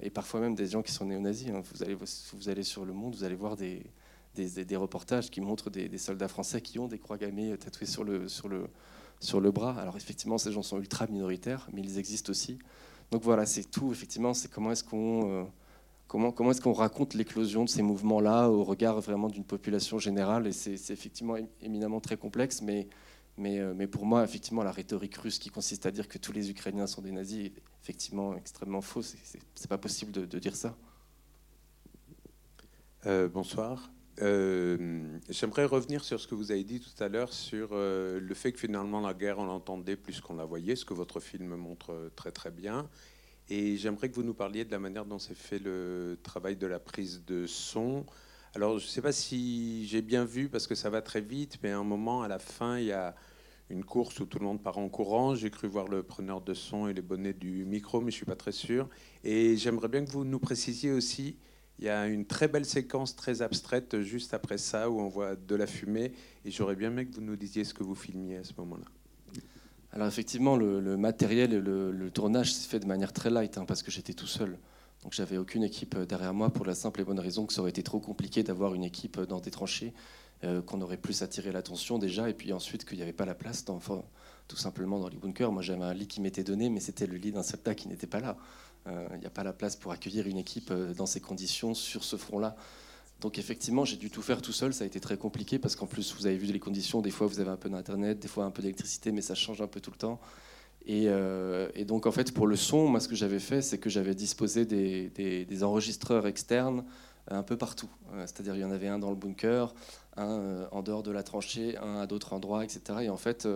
et 0.00 0.10
parfois 0.10 0.38
même 0.38 0.54
des 0.54 0.66
gens 0.66 0.82
qui 0.82 0.92
sont 0.92 1.06
néo-nazis. 1.06 1.48
Hein. 1.48 1.62
Vous, 1.72 1.82
allez, 1.82 1.96
vous 1.96 2.48
allez 2.48 2.62
sur 2.62 2.84
le 2.84 2.92
monde, 2.92 3.16
vous 3.16 3.24
allez 3.24 3.34
voir 3.34 3.56
des, 3.56 3.82
des, 4.36 4.76
reportages 4.76 5.30
qui 5.30 5.40
montrent 5.40 5.70
des, 5.70 5.98
soldats 5.98 6.28
français 6.28 6.60
qui 6.60 6.78
ont 6.78 6.86
des 6.86 6.98
croix 6.98 7.16
gammées 7.18 7.56
tatouées 7.58 7.86
sur 7.86 8.04
le, 8.04 8.28
sur, 8.28 8.48
le, 8.48 8.68
sur 9.20 9.40
le 9.40 9.50
bras. 9.50 9.78
Alors 9.80 9.96
effectivement, 9.96 10.38
ces 10.38 10.52
gens 10.52 10.62
sont 10.62 10.78
ultra 10.78 11.06
minoritaires, 11.06 11.68
mais 11.72 11.82
ils 11.82 11.98
existent 11.98 12.30
aussi. 12.30 12.58
Donc 13.10 13.22
voilà, 13.22 13.46
c'est 13.46 13.70
tout. 13.70 13.92
Effectivement, 13.92 14.34
c'est 14.34 14.50
comment 14.50 14.72
est-ce 14.72 14.84
qu'on 14.84 15.30
euh, 15.30 15.44
comment, 16.08 16.32
comment 16.32 16.50
est-ce 16.50 16.60
qu'on 16.60 16.72
raconte 16.72 17.14
l'éclosion 17.14 17.64
de 17.64 17.68
ces 17.68 17.82
mouvements-là 17.82 18.48
au 18.48 18.64
regard 18.64 19.00
vraiment 19.00 19.28
d'une 19.28 19.44
population 19.44 19.98
générale? 19.98 20.46
Et 20.46 20.52
c'est 20.52 20.90
effectivement 20.90 21.36
éminemment 21.60 22.00
très 22.00 22.16
complexe, 22.16 22.62
mais 22.62 22.88
Mais, 23.38 23.60
mais 23.74 23.86
pour 23.86 24.06
moi, 24.06 24.24
effectivement, 24.24 24.64
la 24.64 24.72
rhétorique 24.72 25.18
russe 25.18 25.38
qui 25.38 25.50
consiste 25.50 25.84
à 25.84 25.90
dire 25.90 26.08
que 26.08 26.18
tous 26.18 26.32
les 26.32 26.48
Ukrainiens 26.48 26.86
sont 26.86 27.02
des 27.02 27.12
nazis 27.12 27.46
est 27.48 27.52
effectivement 27.82 28.34
extrêmement 28.34 28.80
faux. 28.80 29.02
C'est 29.02 29.68
pas 29.68 29.76
possible 29.76 30.10
de, 30.10 30.24
de 30.24 30.38
dire 30.40 30.56
ça. 30.56 30.74
bonsoir. 33.32 33.90
J'aimerais 34.18 35.64
revenir 35.66 36.04
sur 36.04 36.18
ce 36.20 36.26
que 36.26 36.34
vous 36.34 36.50
avez 36.50 36.64
dit 36.64 36.80
tout 36.80 37.02
à 37.02 37.08
l'heure 37.08 37.32
sur 37.32 37.74
le 37.74 38.34
fait 38.34 38.52
que 38.52 38.58
finalement 38.58 39.00
la 39.00 39.14
guerre, 39.14 39.38
on 39.38 39.46
l'entendait 39.46 39.96
plus 39.96 40.20
qu'on 40.20 40.36
la 40.36 40.44
voyait, 40.44 40.76
ce 40.76 40.84
que 40.84 40.94
votre 40.94 41.20
film 41.20 41.54
montre 41.56 42.10
très 42.16 42.32
très 42.32 42.50
bien. 42.50 42.88
Et 43.48 43.76
j'aimerais 43.76 44.08
que 44.08 44.14
vous 44.14 44.24
nous 44.24 44.34
parliez 44.34 44.64
de 44.64 44.72
la 44.72 44.78
manière 44.78 45.04
dont 45.04 45.18
s'est 45.18 45.34
fait 45.34 45.60
le 45.60 46.18
travail 46.22 46.56
de 46.56 46.66
la 46.66 46.80
prise 46.80 47.22
de 47.26 47.46
son. 47.46 48.04
Alors, 48.54 48.78
je 48.78 48.86
ne 48.86 48.90
sais 48.90 49.02
pas 49.02 49.12
si 49.12 49.86
j'ai 49.86 50.02
bien 50.02 50.24
vu, 50.24 50.48
parce 50.48 50.66
que 50.66 50.74
ça 50.74 50.90
va 50.90 51.02
très 51.02 51.20
vite, 51.20 51.58
mais 51.62 51.70
à 51.70 51.78
un 51.78 51.84
moment, 51.84 52.22
à 52.22 52.28
la 52.28 52.38
fin, 52.38 52.78
il 52.78 52.86
y 52.86 52.92
a 52.92 53.14
une 53.68 53.84
course 53.84 54.18
où 54.18 54.26
tout 54.26 54.38
le 54.38 54.46
monde 54.46 54.62
part 54.62 54.78
en 54.78 54.88
courant. 54.88 55.34
J'ai 55.34 55.50
cru 55.50 55.68
voir 55.68 55.88
le 55.88 56.02
preneur 56.02 56.40
de 56.40 56.54
son 56.54 56.88
et 56.88 56.94
les 56.94 57.02
bonnets 57.02 57.34
du 57.34 57.64
micro, 57.66 58.00
mais 58.00 58.10
je 58.10 58.16
ne 58.16 58.18
suis 58.18 58.26
pas 58.26 58.34
très 58.34 58.52
sûr. 58.52 58.88
Et 59.22 59.56
j'aimerais 59.56 59.88
bien 59.88 60.04
que 60.04 60.10
vous 60.10 60.24
nous 60.24 60.38
précisiez 60.38 60.90
aussi, 60.90 61.36
il 61.78 61.84
y 61.84 61.88
a 61.88 62.06
une 62.06 62.24
très 62.24 62.48
belle 62.48 62.64
séquence 62.64 63.16
très 63.16 63.42
abstraite 63.42 64.00
juste 64.00 64.32
après 64.34 64.58
ça, 64.58 64.88
où 64.88 65.00
on 65.00 65.08
voit 65.08 65.36
de 65.36 65.54
la 65.54 65.66
fumée. 65.66 66.12
Et 66.44 66.50
j'aurais 66.50 66.76
bien 66.76 66.90
aimé 66.90 67.06
que 67.06 67.14
vous 67.14 67.20
nous 67.20 67.36
disiez 67.36 67.64
ce 67.64 67.74
que 67.74 67.82
vous 67.82 67.94
filmiez 67.94 68.38
à 68.38 68.44
ce 68.44 68.52
moment-là. 68.58 68.86
Alors 69.92 70.08
effectivement, 70.08 70.56
le, 70.56 70.96
matériel 70.96 71.52
et 71.52 71.60
le, 71.60 72.10
tournage 72.10 72.52
s'est 72.52 72.68
fait 72.68 72.80
de 72.80 72.86
manière 72.86 73.12
très 73.12 73.30
light, 73.30 73.56
hein, 73.58 73.64
parce 73.66 73.82
que 73.82 73.90
j'étais 73.90 74.12
tout 74.12 74.26
seul. 74.26 74.58
Donc 75.02 75.12
j'avais 75.12 75.36
aucune 75.36 75.62
équipe 75.62 75.94
euh, 75.94 76.04
derrière 76.04 76.34
moi 76.34 76.50
pour 76.50 76.66
la 76.66 76.74
simple 76.74 77.00
et 77.00 77.04
bonne 77.04 77.20
raison 77.20 77.46
que 77.46 77.52
ça 77.52 77.60
aurait 77.60 77.70
été 77.70 77.82
trop 77.82 78.00
compliqué 78.00 78.42
d'avoir 78.42 78.74
une 78.74 78.82
équipe 78.82 79.18
euh, 79.18 79.26
dans 79.26 79.40
des 79.40 79.50
tranchées, 79.50 79.94
euh, 80.44 80.60
qu'on 80.62 80.80
aurait 80.80 80.96
plus 80.96 81.22
attiré 81.22 81.52
l'attention 81.52 81.98
déjà, 81.98 82.28
et 82.28 82.34
puis 82.34 82.52
ensuite 82.52 82.84
qu'il 82.84 82.96
n'y 82.96 83.02
avait 83.02 83.12
pas 83.12 83.24
la 83.24 83.34
place, 83.34 83.64
dans, 83.64 83.78
tout 84.48 84.56
simplement 84.56 84.98
dans 84.98 85.08
les 85.08 85.16
bunkers. 85.16 85.52
Moi 85.52 85.62
j'avais 85.62 85.84
un 85.84 85.94
lit 85.94 86.08
qui 86.08 86.20
m'était 86.20 86.44
donné, 86.44 86.70
mais 86.70 86.80
c'était 86.80 87.06
le 87.06 87.16
lit 87.16 87.32
d'un 87.32 87.42
soldat 87.42 87.74
qui 87.74 87.88
n'était 87.88 88.06
pas 88.06 88.20
là. 88.20 88.36
Il 88.86 89.18
n'y 89.18 89.26
a 89.26 89.30
pas 89.30 89.42
la 89.42 89.52
place 89.52 89.74
pour 89.76 89.92
accueillir 89.92 90.26
une 90.26 90.38
équipe 90.38 90.72
dans 90.72 91.06
ces 91.06 91.20
conditions 91.20 91.74
sur 91.74 92.04
ce 92.04 92.16
front-là. 92.16 92.56
Donc 93.20 93.38
effectivement, 93.38 93.84
j'ai 93.84 93.96
dû 93.96 94.10
tout 94.10 94.22
faire 94.22 94.42
tout 94.42 94.52
seul. 94.52 94.74
Ça 94.74 94.84
a 94.84 94.86
été 94.86 95.00
très 95.00 95.16
compliqué 95.16 95.58
parce 95.58 95.74
qu'en 95.74 95.86
plus, 95.86 96.14
vous 96.14 96.26
avez 96.26 96.36
vu 96.36 96.46
les 96.46 96.60
conditions. 96.60 97.00
Des 97.00 97.10
fois, 97.10 97.26
vous 97.26 97.40
avez 97.40 97.50
un 97.50 97.56
peu 97.56 97.70
d'internet, 97.70 98.18
des 98.18 98.28
fois 98.28 98.44
un 98.44 98.50
peu 98.50 98.62
d'électricité, 98.62 99.10
mais 99.12 99.22
ça 99.22 99.34
change 99.34 99.62
un 99.62 99.66
peu 99.66 99.80
tout 99.80 99.90
le 99.90 99.96
temps. 99.96 100.20
Et, 100.86 101.06
euh, 101.08 101.68
donc 101.84 102.06
en 102.06 102.12
fait, 102.12 102.32
pour 102.32 102.46
le 102.46 102.56
son, 102.56 102.86
moi, 102.86 103.00
ce 103.00 103.08
que 103.08 103.16
j'avais 103.16 103.40
fait, 103.40 103.62
c'est 103.62 103.78
que 103.78 103.90
j'avais 103.90 104.14
disposé 104.14 104.64
des, 104.64 105.62
enregistreurs 105.64 106.26
externes 106.26 106.84
un 107.28 107.42
peu 107.42 107.56
partout. 107.56 107.88
Euh, 108.12 108.20
c'est-à-dire, 108.20 108.54
il 108.54 108.60
y 108.60 108.64
en 108.64 108.70
avait 108.70 108.86
un 108.86 108.98
dans 108.98 109.10
le 109.10 109.16
bunker, 109.16 109.74
un 110.16 110.38
euh, 110.38 110.66
en 110.70 110.82
dehors 110.82 111.02
de 111.02 111.10
la 111.10 111.24
tranchée, 111.24 111.76
un 111.78 111.96
à 112.00 112.06
d'autres 112.06 112.34
endroits, 112.34 112.62
etc. 112.62 113.00
Et 113.02 113.08
en 113.08 113.16
fait, 113.16 113.48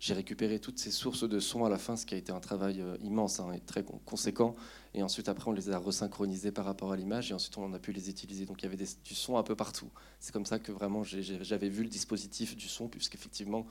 j'ai 0.00 0.14
récupéré 0.14 0.58
toutes 0.60 0.78
ces 0.78 0.90
sources 0.90 1.28
de 1.28 1.40
son 1.40 1.64
à 1.64 1.68
la 1.68 1.78
fin, 1.78 1.96
ce 1.96 2.06
qui 2.06 2.14
a 2.14 2.18
été 2.18 2.32
un 2.32 2.40
travail 2.40 2.82
immense 3.02 3.40
hein, 3.40 3.52
et 3.52 3.60
très 3.60 3.84
conséquent. 4.04 4.54
Et 4.94 5.02
ensuite, 5.02 5.28
après, 5.28 5.48
on 5.48 5.52
les 5.52 5.70
a 5.70 5.78
resynchronisés 5.78 6.52
par 6.52 6.64
rapport 6.64 6.92
à 6.92 6.96
l'image 6.96 7.30
et 7.30 7.34
ensuite, 7.34 7.58
on 7.58 7.72
a 7.72 7.78
pu 7.78 7.92
les 7.92 8.08
utiliser. 8.08 8.46
Donc, 8.46 8.62
il 8.62 8.64
y 8.64 8.68
avait 8.68 8.84
du 9.04 9.14
son 9.14 9.36
un 9.36 9.42
peu 9.42 9.54
partout. 9.54 9.90
C'est 10.20 10.32
comme 10.32 10.46
ça 10.46 10.58
que 10.58 10.72
vraiment 10.72 11.02
j'avais 11.04 11.68
vu 11.68 11.82
le 11.82 11.88
dispositif 11.88 12.56
du 12.56 12.68
son, 12.68 12.88
puisqu'effectivement, 12.88 13.66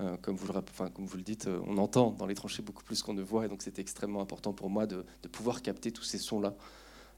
euh, 0.00 0.16
comme, 0.16 0.34
vous 0.34 0.52
le, 0.52 0.58
enfin, 0.58 0.90
comme 0.90 1.06
vous 1.06 1.16
le 1.16 1.22
dites, 1.22 1.46
euh, 1.46 1.60
on 1.66 1.78
entend 1.78 2.10
dans 2.10 2.26
les 2.26 2.34
tranchées 2.34 2.62
beaucoup 2.62 2.82
plus 2.82 3.02
qu'on 3.02 3.14
ne 3.14 3.22
voit. 3.22 3.44
Et 3.44 3.48
donc, 3.48 3.62
c'était 3.62 3.82
extrêmement 3.82 4.20
important 4.20 4.52
pour 4.52 4.70
moi 4.70 4.86
de, 4.86 5.04
pouvoir 5.30 5.62
capter 5.62 5.92
tous 5.92 6.02
ces 6.02 6.18
sons-là. 6.18 6.54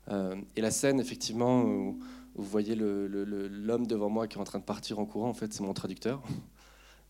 Euh, 0.08 0.36
et 0.56 0.60
la 0.60 0.70
scène, 0.70 1.00
effectivement, 1.00 1.62
où, 1.62 1.98
vous 2.34 2.44
voyez 2.44 2.74
l'homme 2.74 3.86
devant 3.86 4.10
moi 4.10 4.28
qui 4.28 4.36
est 4.36 4.40
en 4.40 4.44
train 4.44 4.58
de 4.58 4.64
partir 4.64 4.98
en 4.98 5.06
courant, 5.06 5.30
en 5.30 5.34
fait, 5.34 5.54
c'est 5.54 5.62
mon 5.62 5.72
traducteur. 5.72 6.22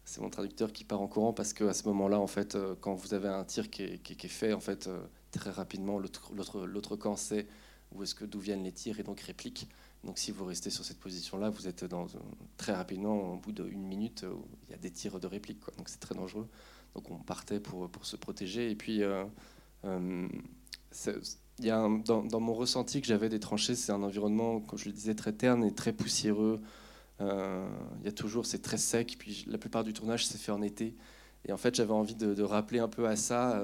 C'est 0.07 0.23
mon 0.23 0.31
traducteur 0.31 0.73
qui 0.73 0.85
part 0.85 1.03
en 1.03 1.09
courant 1.09 1.35
parce 1.35 1.53
qu'à 1.53 1.75
ce 1.75 1.87
moment-là, 1.89 2.19
en 2.19 2.27
fait, 2.27 2.57
quand 2.81 2.95
vous 2.95 3.13
avez 3.13 3.29
un 3.29 3.45
tir 3.45 3.69
qui 3.69 3.83
est, 3.83 4.29
fait, 4.29 4.55
en 4.55 4.61
fait, 4.61 4.89
très 5.33 5.51
rapidement, 5.51 5.99
l'autre 5.99 6.97
camp 6.97 7.17
sait 7.17 7.47
où 7.93 8.03
est-ce 8.03 8.15
que 8.15 8.25
d'où 8.25 8.39
viennent 8.39 8.63
les 8.63 8.73
tirs 8.73 8.99
et 9.01 9.03
donc 9.03 9.21
réplique. 9.21 9.69
Donc 10.05 10.19
si 10.19 10.31
vous 10.31 10.45
restez 10.45 10.71
sur 10.71 10.85
cette 10.85 11.01
position-là, 11.01 11.51
vous 11.51 11.67
êtes 11.67 11.85
dans, 11.85 12.07
très 12.57 12.73
rapidement, 12.73 13.35
au 13.35 13.37
bout 13.37 13.53
d'une 13.53 13.83
minute, 13.83 14.25
il 14.69 14.71
y 14.71 14.75
a 14.75 14.79
des 14.79 14.91
tirs 14.91 15.19
de 15.19 15.27
réplique. 15.27 15.61
Donc 15.77 15.89
c'est 15.89 16.01
très 16.01 16.15
dangereux. 16.15 16.49
Donc 16.95 17.11
on 17.11 17.19
partait 17.19 17.61
pour, 17.61 17.91
pour 17.91 18.07
se 18.07 18.17
protéger. 18.17 18.71
Et 18.71 18.77
puis, 18.77 19.03
euh, 19.03 19.25
euh, 19.85 20.29
y 21.59 21.71
a 21.71 21.89
dans, 22.05 22.41
mon 22.41 22.55
ressenti 22.55 23.01
que 23.01 23.07
j'avais 23.07 23.29
des 23.29 23.41
tranchées, 23.41 23.75
c'est 23.75 23.93
un 23.93 24.03
environnement, 24.03 24.61
comme 24.61 24.79
je 24.79 24.87
le 24.87 24.93
disais, 24.93 25.15
très 25.15 25.33
terne 25.33 25.65
et 25.65 25.75
très 25.75 25.93
poussiéreux. 25.93 26.61
Euh, 27.21 27.67
il 28.01 28.07
y 28.07 28.09
a 28.09 28.13
toujours, 28.13 28.47
c'est 28.47 28.63
très 28.63 28.79
sec. 28.79 29.17
Puis 29.19 29.45
la 29.49 29.59
plupart 29.59 29.85
du 29.85 29.93
tournage 29.93 30.27
s'est 30.27 30.39
fait 30.39 30.53
en 30.53 30.63
été. 30.63 30.95
Et 31.47 31.53
en 31.53 31.57
fait, 31.57 31.75
j'avais 31.75 31.93
envie 31.93 32.17
de, 32.17 32.43
rappeler 32.43 32.81
un 32.81 32.89
peu 32.89 33.07
à 33.07 33.17
ça. 33.17 33.63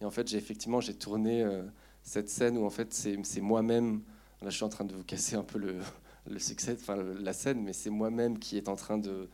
Et 0.00 0.04
en 0.04 0.10
fait, 0.10 0.28
j'ai 0.28 0.38
effectivement 0.38 0.80
j'ai 0.80 0.94
tourné 0.94 1.42
euh, 1.42 1.62
cette 2.02 2.28
scène 2.28 2.56
où 2.56 2.64
en 2.64 2.70
fait 2.70 2.92
c'est 2.94 3.40
moi-même. 3.40 4.02
Là, 4.42 4.50
je 4.50 4.56
suis 4.56 4.64
en 4.64 4.68
train 4.68 4.84
de 4.84 4.94
vous 4.94 5.04
casser 5.04 5.36
un 5.36 5.42
peu 5.42 5.58
le, 5.58 5.80
succès, 6.38 6.76
enfin 6.80 6.96
la 6.96 7.32
scène, 7.32 7.62
mais 7.62 7.72
c'est 7.72 7.90
moi-même 7.90 8.38
qui 8.38 8.56
est 8.56 8.68
en 8.68 8.76
train 8.76 8.98
de, 8.98 9.28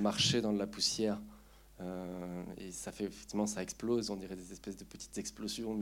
marcher 0.00 0.40
dans 0.40 0.52
de 0.52 0.58
la 0.58 0.66
poussière. 0.66 1.20
Euh, 1.80 2.42
et 2.58 2.72
ça 2.72 2.92
fait 2.92 3.04
effectivement, 3.04 3.46
ça 3.46 3.62
explose. 3.62 4.10
On 4.10 4.16
dirait 4.16 4.36
des 4.36 4.52
espèces 4.52 4.76
de 4.76 4.84
petites 4.84 5.16
explosions. 5.18 5.76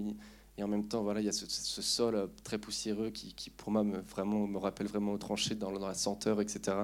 Et 0.59 0.63
en 0.63 0.69
même 0.69 0.89
temps, 0.89 1.03
voilà, 1.03 1.21
il 1.21 1.27
y 1.27 1.29
a 1.29 1.33
ce, 1.33 1.83
sol 1.83 2.15
euh, 2.15 2.27
très 2.43 2.59
poussiéreux 2.59 3.11
qui, 3.11 3.51
pour 3.51 3.71
moi, 3.71 3.85
me, 3.85 3.99
vraiment, 3.99 4.47
me 4.47 4.59
rappelle 4.59 4.87
vraiment 4.87 5.13
aux 5.13 5.19
tranchées 5.19 5.55
dans, 5.55 5.71
la 5.71 5.95
senteur, 5.95 6.41
etc. 6.41 6.79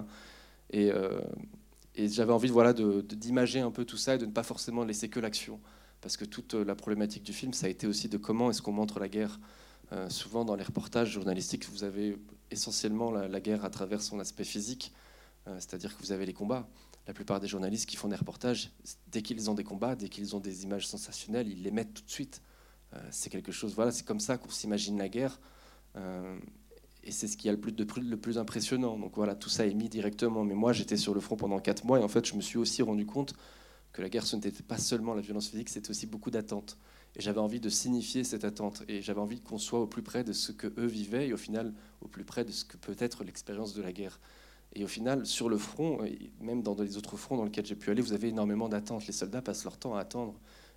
Et, 0.70 0.90
et 1.94 2.08
j'avais 2.08 2.32
envie, 2.32 2.48
voilà, 2.48 2.72
d'imager 2.72 3.61
un 3.61 3.70
peu 3.70 3.85
tout 3.85 3.98
ça 3.98 4.14
et 4.14 4.18
de 4.18 4.24
ne 4.24 4.30
pas 4.30 4.42
forcément 4.42 4.85
laisser 4.85 5.08
que 5.11 5.20
l'action 5.20 5.61
parce 6.02 6.16
que 6.16 6.24
toute 6.26 6.52
la 6.54 6.74
problématique 6.74 7.22
du 7.22 7.32
film, 7.32 7.54
ça 7.54 7.66
a 7.66 7.68
été 7.70 7.87
aussi 7.87 8.08
de 8.08 8.18
comment 8.18 8.50
est-ce 8.50 8.61
qu'on 8.61 8.72
montre 8.72 8.98
la 8.98 9.08
guerre. 9.08 9.40
Euh, 9.92 10.11
souvent 10.11 10.44
dans 10.44 10.56
les 10.56 10.64
reportages 10.64 11.11
journalistiques, 11.11 11.66
vous 11.70 11.85
avez 11.85 12.18
essentiellement 12.50 13.11
la, 13.11 13.40
guerre 13.40 13.64
à 13.64 13.70
travers 13.70 14.02
son 14.02 14.18
aspect 14.18 14.44
physique, 14.44 14.92
euh, 15.46 15.54
c'est-à-dire 15.58 15.96
que 15.96 16.02
vous 16.02 16.12
avez 16.12 16.26
les 16.26 16.35
combats. 16.35 16.68
La 17.06 17.14
plupart 17.14 17.40
des 17.40 17.48
journalistes 17.48 17.88
qui 17.88 17.96
font 17.96 18.08
des 18.08 18.16
reportages, 18.16 18.70
dès 19.08 19.22
qu'ils 19.22 19.48
ont 19.48 19.54
des 19.54 19.64
combats, 19.64 19.94
dès 19.94 20.08
qu'ils 20.08 20.37
ont 20.37 20.40
des 20.40 20.64
images 20.64 20.87
sensationnelles, 20.87 21.48
ils 21.48 21.62
les 21.62 21.70
mettent 21.70 21.94
tout 21.94 22.04
de 22.04 22.11
suite. 22.11 22.42
Euh, 22.94 22.98
c'est 23.11 23.31
quelque 23.31 23.52
chose, 23.52 23.74
voilà, 23.74 23.90
c'est 23.92 24.07
comme 24.07 24.20
ça 24.20 24.37
qu'on 24.38 24.50
s'imagine 24.50 24.98
la 24.98 25.09
guerre. 25.09 25.40
et 27.05 27.11
c'est 27.11 27.26
ce 27.26 27.37
qui 27.37 27.48
a 27.48 27.52
le 27.52 27.61
plus, 27.61 27.72
de, 27.72 27.87
le 28.00 28.16
plus 28.16 28.38
impressionnant. 28.38 28.98
Donc 28.98 29.16
voilà, 29.16 29.35
tout 29.35 29.48
ça 29.48 29.66
est 29.66 29.74
mis 29.74 29.88
directement. 29.88 30.44
Mais 30.44 30.55
moi, 30.55 30.72
j'étais 30.72 30.96
sur 30.96 31.14
le 31.14 31.20
front 31.20 31.37
pendant 31.37 31.59
quatre 31.59 31.85
mois 31.85 31.98
et 32.00 32.02
en 32.02 32.09
fait, 32.09 32.26
je 32.26 32.35
me 32.35 32.40
suis 32.40 32.59
aussi 32.59 32.83
rendu 32.83 33.07
compte 33.07 33.35
que 33.92 34.02
la 34.02 34.09
guerre, 34.09 34.26
ce 34.26 34.37
n'était 34.37 34.50
pas 34.62 34.78
seulement 34.78 35.14
la 35.14 35.20
violence 35.20 35.48
physique, 35.48 35.68
c'était 35.68 35.90
aussi 35.90 36.07
beaucoup 36.07 36.31
d'attentes. 36.31 36.78
Et 37.14 37.20
j'avais 37.20 37.40
envie 37.40 37.61
de 37.61 37.68
signifier 37.68 38.24
cette 38.24 38.44
attente. 38.44 38.85
Et 38.88 39.02
j'avais 39.02 39.20
envie 39.20 39.40
qu'on 39.40 39.59
soit 39.59 39.81
au 39.81 39.87
plus 39.87 40.02
près 40.02 40.24
de 40.24 40.33
ce 40.33 40.52
que 40.52 40.68
eux 40.78 40.87
vivaient 40.87 41.28
et 41.28 41.33
au 41.33 41.37
final 41.37 41.74
au 42.00 42.09
plus 42.09 42.24
près 42.24 42.44
de 42.44 42.52
ce 42.52 42.64
que 42.64 42.76
peut 42.76 42.96
être 42.98 43.24
l'expérience 43.24 43.74
de 43.74 43.83
la 43.83 43.92
guerre. 43.92 44.18
Et 44.74 44.85
au 44.85 44.88
final, 44.88 45.26
sur 45.26 45.50
le 45.50 45.59
front, 45.59 46.02
et 46.05 46.33
même 46.40 46.62
dans 46.62 46.74
les 46.74 46.96
autres 46.96 47.18
fronts 47.18 47.37
dans 47.37 47.44
lesquels 47.44 47.66
j'ai 47.66 47.76
pu 47.76 47.90
aller, 47.90 48.00
vous 48.00 48.14
avez 48.14 48.28
énormément 48.28 48.70
d'attentes. 48.70 49.07
Les 49.07 49.12
soldats 49.12 49.42
passent 49.42 49.64
leur 49.64 49.76
temps 49.76 49.94
à 49.94 50.00
attendre. 50.00 50.35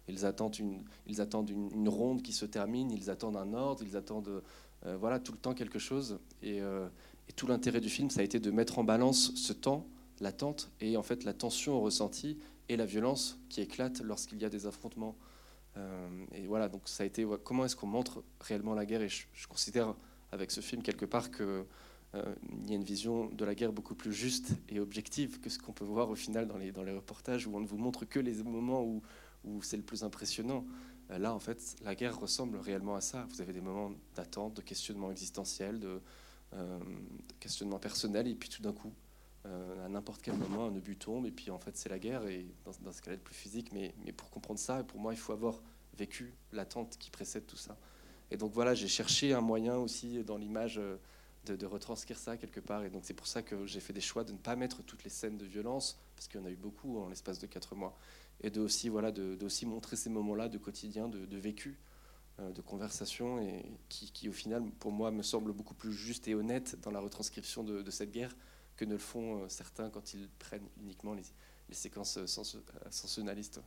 Ils 0.08 0.26
attendent 0.26 0.58
une, 0.58 0.84
ils 1.08 1.22
attendent 1.22 1.50
une, 1.50 1.90
ronde 1.90 2.22
qui 2.22 2.34
se 2.34 2.46
termine, 2.46 2.92
ils 2.92 3.10
attendent 3.10 3.38
un 3.38 3.54
ordre, 3.54 3.84
ils 3.84 3.98
attendent 3.98 4.44
euh, 4.86 4.98
voilà, 4.98 5.20
tout 5.20 5.32
le 5.32 5.38
temps 5.38 5.54
quelque 5.54 5.80
chose. 5.80 6.20
Et, 6.44 6.62
euh, 6.62 6.88
et 7.28 7.34
tout 7.34 7.48
l'intérêt 7.48 7.82
du 7.82 7.90
film, 7.90 8.10
ça 8.10 8.22
a 8.22 8.24
été 8.24 8.40
de 8.40 8.52
mettre 8.52 8.80
en 8.80 8.84
balance 8.84 9.34
ce 9.36 9.54
temps, 9.54 9.88
l'attente, 10.20 10.70
et 10.80 10.98
en 10.98 11.04
fait 11.04 11.24
la 11.24 11.34
tension 11.34 11.82
ressentie 11.82 12.38
et 12.70 12.78
la 12.78 12.86
violence 12.86 13.40
qui 13.50 13.62
éclate 13.62 14.02
lorsqu'il 14.02 14.42
y 14.42 14.46
a 14.46 14.50
des 14.50 14.68
affrontements. 14.68 15.16
Euh, 15.78 16.26
et 16.34 16.48
voilà, 16.48 16.70
donc 16.70 16.84
ça 16.86 17.04
a 17.04 17.06
été 17.06 17.26
comment 17.44 17.66
est-ce 17.66 17.76
qu'on 17.76 17.88
montre 17.88 18.24
réellement 18.42 18.74
la 18.74 18.86
guerre? 18.86 19.02
Et 19.02 19.10
je, 19.10 19.48
considère 19.48 19.94
avec 20.32 20.52
ce 20.52 20.62
film 20.62 20.82
quelque 20.82 21.06
part 21.06 21.32
qu'il 21.32 21.46
euh, 21.46 22.36
y 22.68 22.72
a 22.72 22.76
une 22.76 22.84
vision 22.84 23.28
de 23.28 23.46
la 23.46 23.56
guerre 23.56 23.74
beaucoup 23.74 23.96
plus 23.96 24.14
juste 24.14 24.52
et 24.70 24.80
objective 24.80 25.40
que 25.40 25.50
ce 25.50 25.60
qu'on 25.60 25.74
peut 25.74 25.86
voir 25.86 26.10
au 26.10 26.16
final 26.16 26.48
dans 26.48 26.58
les, 26.58 26.72
dans 26.72 26.84
les 26.84 26.94
reportages 26.94 27.46
où 27.48 27.56
on 27.56 27.60
ne 27.60 27.68
vous 27.68 27.78
montre 27.78 28.06
que 28.06 28.20
les 28.20 28.42
moments 28.44 28.84
où, 28.84 29.02
où 29.46 29.62
c'est 29.62 29.78
le 29.78 29.84
plus 29.84 30.04
impressionnant. 30.04 30.66
Euh, 31.12 31.18
là, 31.18 31.34
en 31.34 31.40
fait, 31.40 31.76
la 31.84 31.96
guerre 31.96 32.20
ressemble 32.20 32.58
réellement 32.58 32.96
à 32.96 33.02
ça. 33.02 33.26
Vous 33.30 33.42
avez 33.42 33.54
des 33.54 33.62
moments 33.62 33.92
d'attente, 34.16 34.56
de 34.56 34.62
questionnement 34.62 35.12
existentiel, 35.12 35.80
de, 35.80 36.02
de 36.54 37.34
questionnement 37.40 37.80
personnel, 37.80 38.28
et 38.28 38.36
puis 38.36 38.50
tout 38.50 38.62
d'un 38.62 38.74
coup, 38.74 38.94
euh, 39.46 39.86
à 39.86 39.90
n'importe 39.90 40.22
quel 40.24 40.36
moment, 40.36 40.66
un 40.66 40.76
obus 40.76 40.98
tombe, 40.98 41.26
et 41.28 41.32
puis 41.32 41.52
en 41.52 41.60
fait, 41.60 41.78
c'est 41.78 41.90
la 41.90 42.00
guerre, 42.00 42.26
et 42.26 42.48
dans, 42.64 42.92
ce 42.92 43.02
cas-là, 43.02 43.18
plus 43.18 43.36
physique. 43.36 43.72
Mais, 43.74 43.94
mais, 44.04 44.12
pour 44.12 44.30
comprendre 44.32 44.60
ça, 44.60 44.84
pour 44.84 45.00
moi, 45.00 45.14
il 45.14 45.20
faut 45.20 45.34
avoir 45.34 45.62
vécu 45.98 46.34
l'attente 46.52 46.98
qui 46.98 47.12
précède 47.12 47.46
tout 47.46 47.58
ça. 47.58 47.78
Et 48.32 48.38
donc 48.38 48.54
voilà, 48.54 48.74
j'ai 48.74 48.88
cherché 48.88 49.34
un 49.34 49.42
moyen 49.42 49.78
aussi 49.78 50.24
dans 50.24 50.38
l'image 50.38 50.80
euh, 50.80 50.98
de, 51.46 51.66
retranscrire 51.66 52.18
ça 52.18 52.38
quelque 52.38 52.60
part. 52.60 52.84
Et 52.84 52.90
donc 52.90 53.04
c'est 53.06 53.14
pour 53.14 53.28
ça 53.28 53.44
que 53.44 53.66
j'ai 53.68 53.80
fait 53.80 53.94
des 53.94 54.02
choix 54.02 54.24
de 54.24 54.32
ne 54.32 54.38
pas 54.38 54.56
mettre 54.56 54.84
toutes 54.84 55.04
les 55.04 55.12
scènes 55.12 55.38
de 55.38 55.46
violence, 55.46 56.00
parce 56.16 56.28
qu'il 56.28 56.40
y 56.40 56.44
en 56.44 56.46
a 56.46 56.52
eu 56.52 56.56
beaucoup 56.56 57.00
en 57.00 57.10
l'espace 57.10 57.40
de 57.40 57.48
quatre 57.48 57.76
mois, 57.76 57.98
et 58.42 58.50
de 58.50 58.62
aussi, 58.62 58.90
voilà, 58.90 59.12
de, 59.12 59.38
aussi 59.44 59.66
montrer 59.66 59.96
ces 59.96 60.10
moments-là 60.10 60.50
de 60.50 60.58
quotidien, 60.58 61.08
de, 61.08 61.38
vécu, 61.38 61.80
euh, 62.40 62.52
de 62.52 62.62
conversation, 62.62 63.40
et 63.40 63.66
qui, 63.90 64.30
au 64.30 64.34
final, 64.34 64.64
pour 64.80 64.92
moi, 64.92 65.12
me 65.12 65.24
semble 65.24 65.54
beaucoup 65.54 65.74
plus 65.74 65.94
juste 65.94 66.28
et 66.28 66.36
honnête 66.36 66.80
dans 66.82 66.92
la 66.92 67.00
retranscription 67.00 67.64
de, 67.64 67.90
cette 67.92 68.12
guerre 68.12 68.36
que 68.76 68.86
ne 68.86 68.94
le 68.94 68.98
font 68.98 69.44
euh, 69.44 69.50
certains 69.50 69.90
quand 69.90 70.14
ils 70.14 70.30
prennent 70.40 70.68
uniquement 70.82 71.14
les, 71.14 71.24
séquences 71.72 72.24
sensationnalistes. 72.28 73.60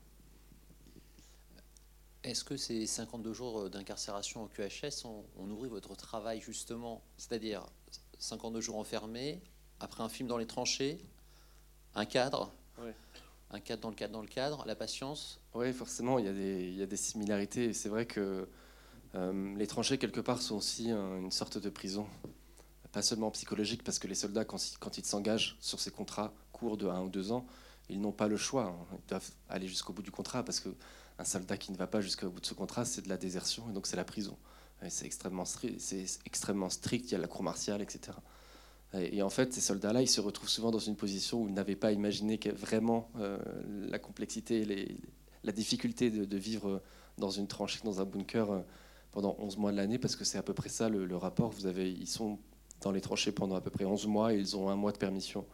Est-ce 2.23 2.45
que 2.45 2.57
ces 2.57 2.87
52 2.87 3.33
jours 3.33 3.71
d'incarcération 3.71 4.45
au 4.45 4.49
QHS 4.49 5.05
ont, 5.05 5.25
nourri 5.47 5.69
votre 5.69 5.97
travail 5.97 6.41
justement? 6.41 7.03
C'est-à-dire 7.17 7.67
52 8.19 8.61
jours 8.61 8.77
enfermés, 8.77 9.41
après 9.81 10.03
un 10.03 10.09
film 10.09 10.29
dans 10.29 10.39
les 10.39 10.47
tranchées, 10.47 10.99
un 11.95 12.05
cadre 12.05 12.53
Un 13.51 13.61
cadre 13.61 13.83
dans 13.83 13.91
le 13.91 13.95
cadre 13.95 14.13
dans 14.13 14.23
le 14.23 14.29
cadre, 14.29 14.65
la 14.67 14.75
patience 14.75 15.41
Oui, 15.55 15.73
forcément, 15.73 16.19
il 16.19 16.27
y, 16.27 16.29
a 16.29 16.33
des, 16.33 16.69
il 16.69 16.77
y 16.77 16.83
a 16.83 16.87
des 16.87 16.97
similarités. 16.97 17.73
C'est 17.73 17.89
vrai 17.89 18.07
que 18.07 18.49
euh, 19.15 19.57
les 19.57 19.67
tranchées, 19.67 19.99
quelque 19.99 20.21
part, 20.21 20.43
sont 20.43 20.57
aussi 20.57 20.91
une 20.91 21.31
sorte 21.31 21.59
de 21.59 21.71
prison. 21.71 22.07
Pas 22.93 23.03
seulement 23.03 23.31
psychologique, 23.31 23.85
parce 23.85 23.99
que 23.99 24.07
les 24.07 24.15
soldats, 24.15 24.45
quand, 24.45 24.59
quand 24.81 24.99
ils 24.99 25.05
s'engagent 25.05 25.57
sur 25.61 25.81
ces 25.81 25.91
contrats 25.91 26.33
courts 26.53 26.77
de 26.77 26.87
1 26.87 27.03
ou 27.03 27.09
2 27.09 27.33
ans, 27.33 27.47
ils 27.89 28.01
n'ont 28.01 28.13
pas 28.13 28.29
le 28.29 28.37
choix. 28.37 28.65
Hein. 28.65 28.87
Ils 28.93 29.09
doivent 29.09 29.31
aller 29.49 29.69
jusqu'au 29.69 29.93
bout 29.93 30.03
du 30.03 30.11
contrat, 30.11 30.45
parce 30.45 30.61
que 30.61 30.69
un 31.19 31.25
soldat 31.25 31.57
qui 31.57 31.73
ne 31.73 31.77
va 31.77 31.87
pas 31.87 32.01
jusqu'au 32.01 32.31
bout 32.31 32.41
de 32.41 32.47
ce 32.47 32.55
contrat, 32.55 32.85
c'est 32.85 33.03
de 33.03 33.09
la 33.09 33.17
désertion, 33.17 33.69
et 33.71 33.73
donc 33.73 33.87
c'est 33.87 33.97
la 33.97 34.05
prison. 34.05 34.37
C'est 34.89 35.07
extrêmement, 35.07 35.45
c'est 35.45 36.07
extrêmement 36.25 36.71
strict, 36.71 37.07
il 37.07 37.13
y 37.13 37.15
a 37.17 37.19
la 37.19 37.27
cour 37.27 37.43
martiale, 37.43 37.83
etc. 37.83 38.17
Et, 38.95 39.23
en 39.23 39.29
fait, 39.29 39.53
ces 39.53 39.61
soldats-là, 39.61 40.01
ils 40.01 40.09
se 40.09 40.21
retrouvent 40.21 40.49
souvent 40.49 40.71
dans 40.71 40.79
une 40.79 40.97
position 40.97 41.43
où 41.43 41.49
ils 41.49 41.53
n'avaient 41.53 41.77
pas 41.77 41.93
imaginé 41.93 42.41
vraiment 42.57 43.11
euh, 43.19 43.39
la 43.69 43.99
complexité, 43.99 44.65
les, 44.65 44.97
la 45.45 45.53
difficulté 45.53 46.11
de, 46.11 46.37
vivre 46.37 46.83
dans 47.19 47.31
une 47.31 47.47
tranchée, 47.47 47.81
dans 47.85 48.01
un 48.01 48.05
bunker 48.05 48.51
euh, 48.51 48.61
pendant 49.11 49.37
11 49.39 49.59
mois 49.59 49.73
de 49.73 49.77
l'année, 49.77 49.99
parce 49.99 50.17
que 50.17 50.25
c'est 50.25 50.39
à 50.39 50.43
peu 50.43 50.55
près 50.55 50.71
ça 50.71 50.89
le, 50.89 51.17
rapport. 51.17 51.51
Vous 51.51 51.67
avez, 51.67 51.91
ils 51.91 52.09
sont 52.09 52.39
dans 52.81 52.91
les 52.91 53.03
tranchées 53.03 53.33
pendant 53.33 53.57
à 53.57 53.61
peu 53.61 53.71
près 53.71 53.85
11 53.85 54.07
mois 54.07 54.33
et 54.33 54.39
ils 54.39 54.57
ont 54.57 54.71
un 54.71 54.77
mois 54.77 54.93
de 54.93 54.99
permission. 54.99 55.45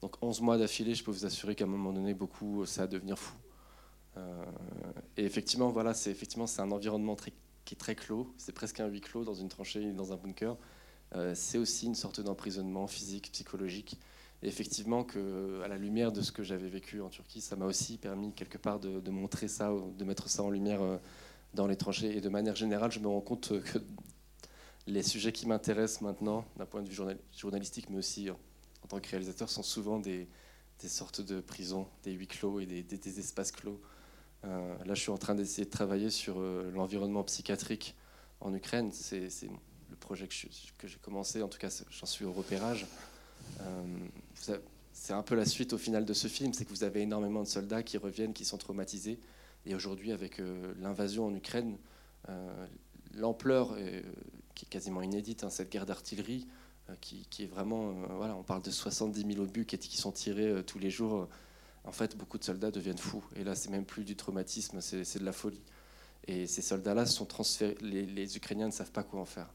Donc 0.00 0.16
11 0.22 0.40
mois 0.40 0.56
d'affilée, 0.56 0.94
je 0.94 1.04
peux 1.04 1.10
vous 1.10 1.26
assurer 1.26 1.54
qu'à 1.54 1.64
un 1.64 1.68
moment 1.68 1.92
donné, 1.92 2.14
beaucoup, 2.14 2.64
ça 2.64 2.82
va 2.82 2.86
devenir 2.86 3.18
fou. 3.18 3.36
Euh, 4.16 4.44
et 5.16 5.24
effectivement, 5.24 5.70
voilà, 5.70 5.94
c'est 5.94 6.10
effectivement 6.10 6.46
c'est 6.46 6.60
un 6.60 6.70
environnement 6.70 7.16
qui 7.16 7.74
est 7.74 7.78
très 7.78 7.94
clos. 7.94 8.32
C'est 8.38 8.52
presque 8.52 8.80
un 8.80 8.86
huis 8.86 9.00
clos 9.00 9.24
dans 9.24 9.34
une 9.34 9.48
tranchée, 9.48 9.92
dans 9.92 10.12
un 10.12 10.16
bunker. 10.16 10.56
Euh, 11.14 11.34
c'est 11.34 11.58
aussi 11.58 11.86
une 11.86 11.94
sorte 11.94 12.20
d'emprisonnement 12.20 12.86
physique, 12.86 13.30
psychologique. 13.32 13.98
Effectivement, 14.42 15.04
que, 15.04 15.60
à 15.62 15.68
la 15.68 15.76
lumière 15.76 16.10
de 16.10 16.20
ce 16.20 16.32
que 16.32 16.42
j'avais 16.42 16.68
vécu 16.68 17.00
en 17.00 17.08
Turquie, 17.08 17.40
ça 17.40 17.54
m'a 17.54 17.66
aussi 17.66 17.96
permis 17.96 18.32
quelque 18.32 18.58
part 18.58 18.80
de, 18.80 19.10
montrer 19.10 19.46
ça, 19.46 19.70
de 19.70 20.04
mettre 20.04 20.28
ça 20.28 20.42
en 20.42 20.50
lumière 20.50 20.82
euh, 20.82 20.98
dans 21.54 21.66
les 21.66 21.76
tranchées. 21.76 22.16
Et 22.16 22.20
de 22.20 22.28
manière 22.28 22.56
générale, 22.56 22.90
je 22.90 22.98
me 22.98 23.08
rends 23.08 23.20
compte 23.20 23.52
que 23.62 23.78
les 24.86 25.02
sujets 25.02 25.32
qui 25.32 25.46
m'intéressent 25.46 26.00
maintenant, 26.00 26.44
d'un 26.56 26.66
point 26.66 26.82
de 26.82 26.88
vue 26.88 26.98
journalistique, 27.36 27.88
mais 27.90 27.98
aussi 27.98 28.30
en 28.30 28.86
tant 28.88 28.98
que 28.98 29.08
réalisateur, 29.08 29.48
sont 29.48 29.62
souvent 29.62 30.00
des, 30.00 30.28
sortes 30.78 31.20
de 31.20 31.40
prisons, 31.40 31.86
des 32.02 32.12
huis 32.12 32.26
clos 32.26 32.58
et 32.58 32.66
des 32.66 33.18
espaces 33.20 33.52
clos. 33.52 33.80
Euh, 34.44 34.76
là, 34.84 34.94
je 34.94 35.00
suis 35.00 35.12
en 35.12 35.18
train 35.18 35.36
d'essayer 35.36 35.64
de 35.64 35.70
travailler 35.70 36.10
sur 36.10 36.40
l'environnement 36.40 37.22
psychiatrique 37.22 37.94
en 38.40 38.52
Ukraine. 38.52 38.90
C'est 38.90 39.28
que 40.14 40.86
j'ai 40.88 40.98
commencé, 40.98 41.42
en 41.42 41.48
tout 41.48 41.58
cas, 41.58 41.70
j'en 41.90 42.06
suis 42.06 42.24
au 42.24 42.32
repérage. 42.32 42.86
Euh, 43.60 44.54
c'est 44.92 45.12
un 45.12 45.22
peu 45.22 45.34
la 45.34 45.46
suite 45.46 45.72
au 45.72 45.78
final 45.78 46.04
de 46.04 46.12
ce 46.12 46.28
film, 46.28 46.52
c'est 46.52 46.64
que 46.64 46.70
vous 46.70 46.84
avez 46.84 47.00
énormément 47.02 47.42
de 47.42 47.48
soldats 47.48 47.82
qui 47.82 47.98
reviennent, 47.98 48.32
qui 48.32 48.44
sont 48.44 48.58
traumatisés. 48.58 49.18
Et 49.64 49.74
aujourd'hui, 49.74 50.12
avec 50.12 50.40
l'invasion 50.80 51.26
en 51.26 51.34
Ukraine, 51.34 51.78
l'ampleur 53.14 53.76
qui 54.54 54.66
est 54.66 54.68
quasiment 54.68 55.02
inédite, 55.02 55.44
hein, 55.44 55.50
cette 55.50 55.70
guerre 55.70 55.86
d'artillerie, 55.86 56.46
qui, 57.00 57.26
est 57.38 57.46
vraiment, 57.46 57.92
voilà, 58.16 58.36
on 58.36 58.42
parle 58.42 58.62
de 58.62 58.70
70 58.70 59.34
000 59.34 59.42
obus 59.42 59.64
qui 59.64 59.96
sont 59.96 60.12
tirés 60.12 60.62
tous 60.66 60.78
les 60.78 60.90
jours 60.90 61.28
en 61.84 61.92
fait, 61.92 62.16
beaucoup 62.16 62.38
de 62.38 62.44
soldats 62.44 62.70
deviennent 62.70 62.98
fous. 62.98 63.24
Et 63.36 63.44
là, 63.44 63.54
c'est 63.54 63.70
même 63.70 63.84
plus 63.84 64.04
du 64.04 64.16
traumatisme, 64.16 64.80
c'est 64.80 65.18
de 65.18 65.24
la 65.24 65.32
folie. 65.32 65.62
Et 66.26 66.46
ces 66.46 66.62
soldats-là 66.62 67.06
sont 67.06 67.24
transférés. 67.24 67.76
Les, 67.80 68.36
Ukrainiens 68.36 68.66
ne 68.66 68.72
savent 68.72 68.92
pas 68.92 69.02
quoi 69.02 69.20
en 69.20 69.24
faire. 69.24 69.48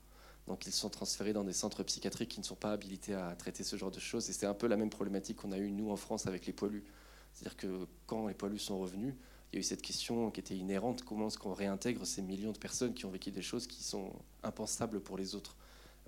Donc, 0.47 0.65
ils 0.65 0.71
sont 0.71 0.89
transférés 0.89 1.33
dans 1.33 1.43
des 1.43 1.53
centres 1.53 1.83
psychiatriques 1.83 2.29
qui 2.29 2.39
ne 2.39 2.45
sont 2.45 2.55
pas 2.55 2.71
habilités 2.71 3.13
à 3.13 3.35
traiter 3.35 3.63
ce 3.63 3.75
genre 3.75 3.91
de 3.91 3.99
choses. 3.99 4.29
Et 4.29 4.33
c'est 4.33 4.45
un 4.45 4.53
peu 4.53 4.67
la 4.67 4.77
même 4.77 4.89
problématique 4.89 5.37
qu'on 5.37 5.51
a 5.51 5.57
eue, 5.57 5.71
nous, 5.71 5.91
en 5.91 5.97
France, 5.97 6.25
avec 6.25 6.45
les 6.45 6.53
poilus. 6.53 6.85
C'est-à-dire 7.33 7.57
que 7.57 7.87
quand 8.05 8.27
les 8.27 8.33
poilus 8.33 8.59
sont 8.59 8.79
revenus, 8.79 9.13
il 9.51 9.55
y 9.55 9.57
a 9.57 9.59
eu 9.59 9.63
cette 9.63 9.81
question 9.81 10.31
qui 10.31 10.39
était 10.39 10.55
inhérente 10.55 11.03
comment 11.03 11.27
est-ce 11.27 11.37
qu'on 11.37 11.53
réintègre 11.53 12.05
ces 12.05 12.21
millions 12.21 12.51
de 12.51 12.57
personnes 12.57 12.93
qui 12.93 13.05
ont 13.05 13.11
vécu 13.11 13.31
des 13.31 13.41
choses 13.41 13.67
qui 13.67 13.83
sont 13.83 14.11
impensables 14.43 14.99
pour 15.01 15.17
les 15.17 15.35
autres? 15.35 15.55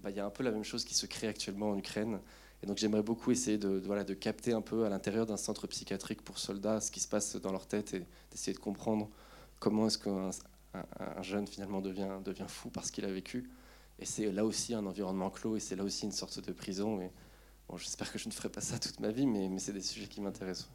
Bah, 0.01 0.09
Il 0.09 0.17
y 0.17 0.19
a 0.19 0.25
un 0.25 0.29
peu 0.29 0.43
la 0.43 0.51
même 0.51 0.63
chose 0.63 0.83
qui 0.83 0.93
se 0.93 1.05
crée 1.05 1.27
actuellement 1.27 1.69
en 1.69 1.77
Ukraine. 1.77 2.19
Et 2.61 2.65
donc 2.65 2.77
j'aimerais 2.77 3.03
beaucoup 3.03 3.31
essayer 3.31 3.57
de, 3.57 3.81
voilà, 3.85 4.03
de 4.03 4.13
capter 4.13 4.51
un 4.51 4.61
peu 4.61 4.85
à 4.85 4.89
l'intérieur 4.89 5.25
d'un 5.25 5.37
centre 5.37 5.67
psychiatrique 5.67 6.21
pour 6.21 6.39
soldats 6.39 6.81
ce 6.81 6.91
qui 6.91 6.99
se 6.99 7.07
passe 7.07 7.37
dans 7.37 7.53
leur 7.53 7.67
tête 7.67 7.93
et 7.93 8.05
d'essayer 8.31 8.53
de 8.53 8.59
comprendre 8.59 9.09
comment 9.59 9.87
est-ce 9.87 9.97
qu'un 9.97 10.31
un, 10.73 11.21
jeune 11.21 11.47
finalement 11.47 11.81
devient, 11.81 12.19
devient 12.23 12.45
fou 12.47 12.69
parce 12.69 12.91
qu'il 12.91 13.05
a 13.05 13.11
vécu. 13.11 13.49
Et 13.99 14.05
c'est 14.05 14.31
là 14.31 14.45
aussi 14.45 14.73
un 14.73 14.85
environnement 14.85 15.29
clos 15.29 15.57
et 15.57 15.59
c'est 15.59 15.75
là 15.75 15.83
aussi 15.83 16.05
une 16.05 16.11
sorte 16.11 16.45
de 16.45 16.51
prison. 16.53 17.01
Et 17.01 17.11
j'espère 17.77 18.11
que 18.11 18.17
je 18.17 18.27
ne 18.27 18.33
ferai 18.33 18.49
pas 18.49 18.61
ça 18.61 18.79
toute 18.79 18.99
ma 18.99 19.11
vie, 19.11 19.25
mais, 19.25 19.49
c'est 19.59 19.73
des 19.73 19.81
sujets 19.81 20.07
qui 20.07 20.21
m'intéressent. 20.21 20.69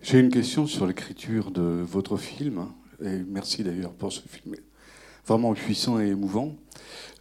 J'ai 0.00 0.18
une 0.18 0.30
question 0.30 0.66
sur 0.66 0.86
l'écriture 0.86 1.50
de 1.50 1.84
votre 1.86 2.16
film. 2.16 2.68
Et 3.02 3.18
merci 3.26 3.64
d'ailleurs 3.64 3.92
pour 3.92 4.12
ce 4.12 4.20
film 4.20 4.56
vraiment 5.26 5.54
puissant 5.54 6.00
et 6.00 6.08
émouvant. 6.08 6.56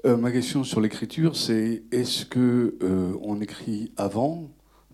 Euh, 0.05 0.17
ma 0.17 0.31
question 0.31 0.63
sur 0.63 0.81
l'écriture, 0.81 1.35
c'est 1.35 1.83
est-ce 1.91 2.25
que 2.25 2.77
euh, 2.81 3.13
on 3.21 3.41
écrit 3.41 3.91
avant, 3.97 4.49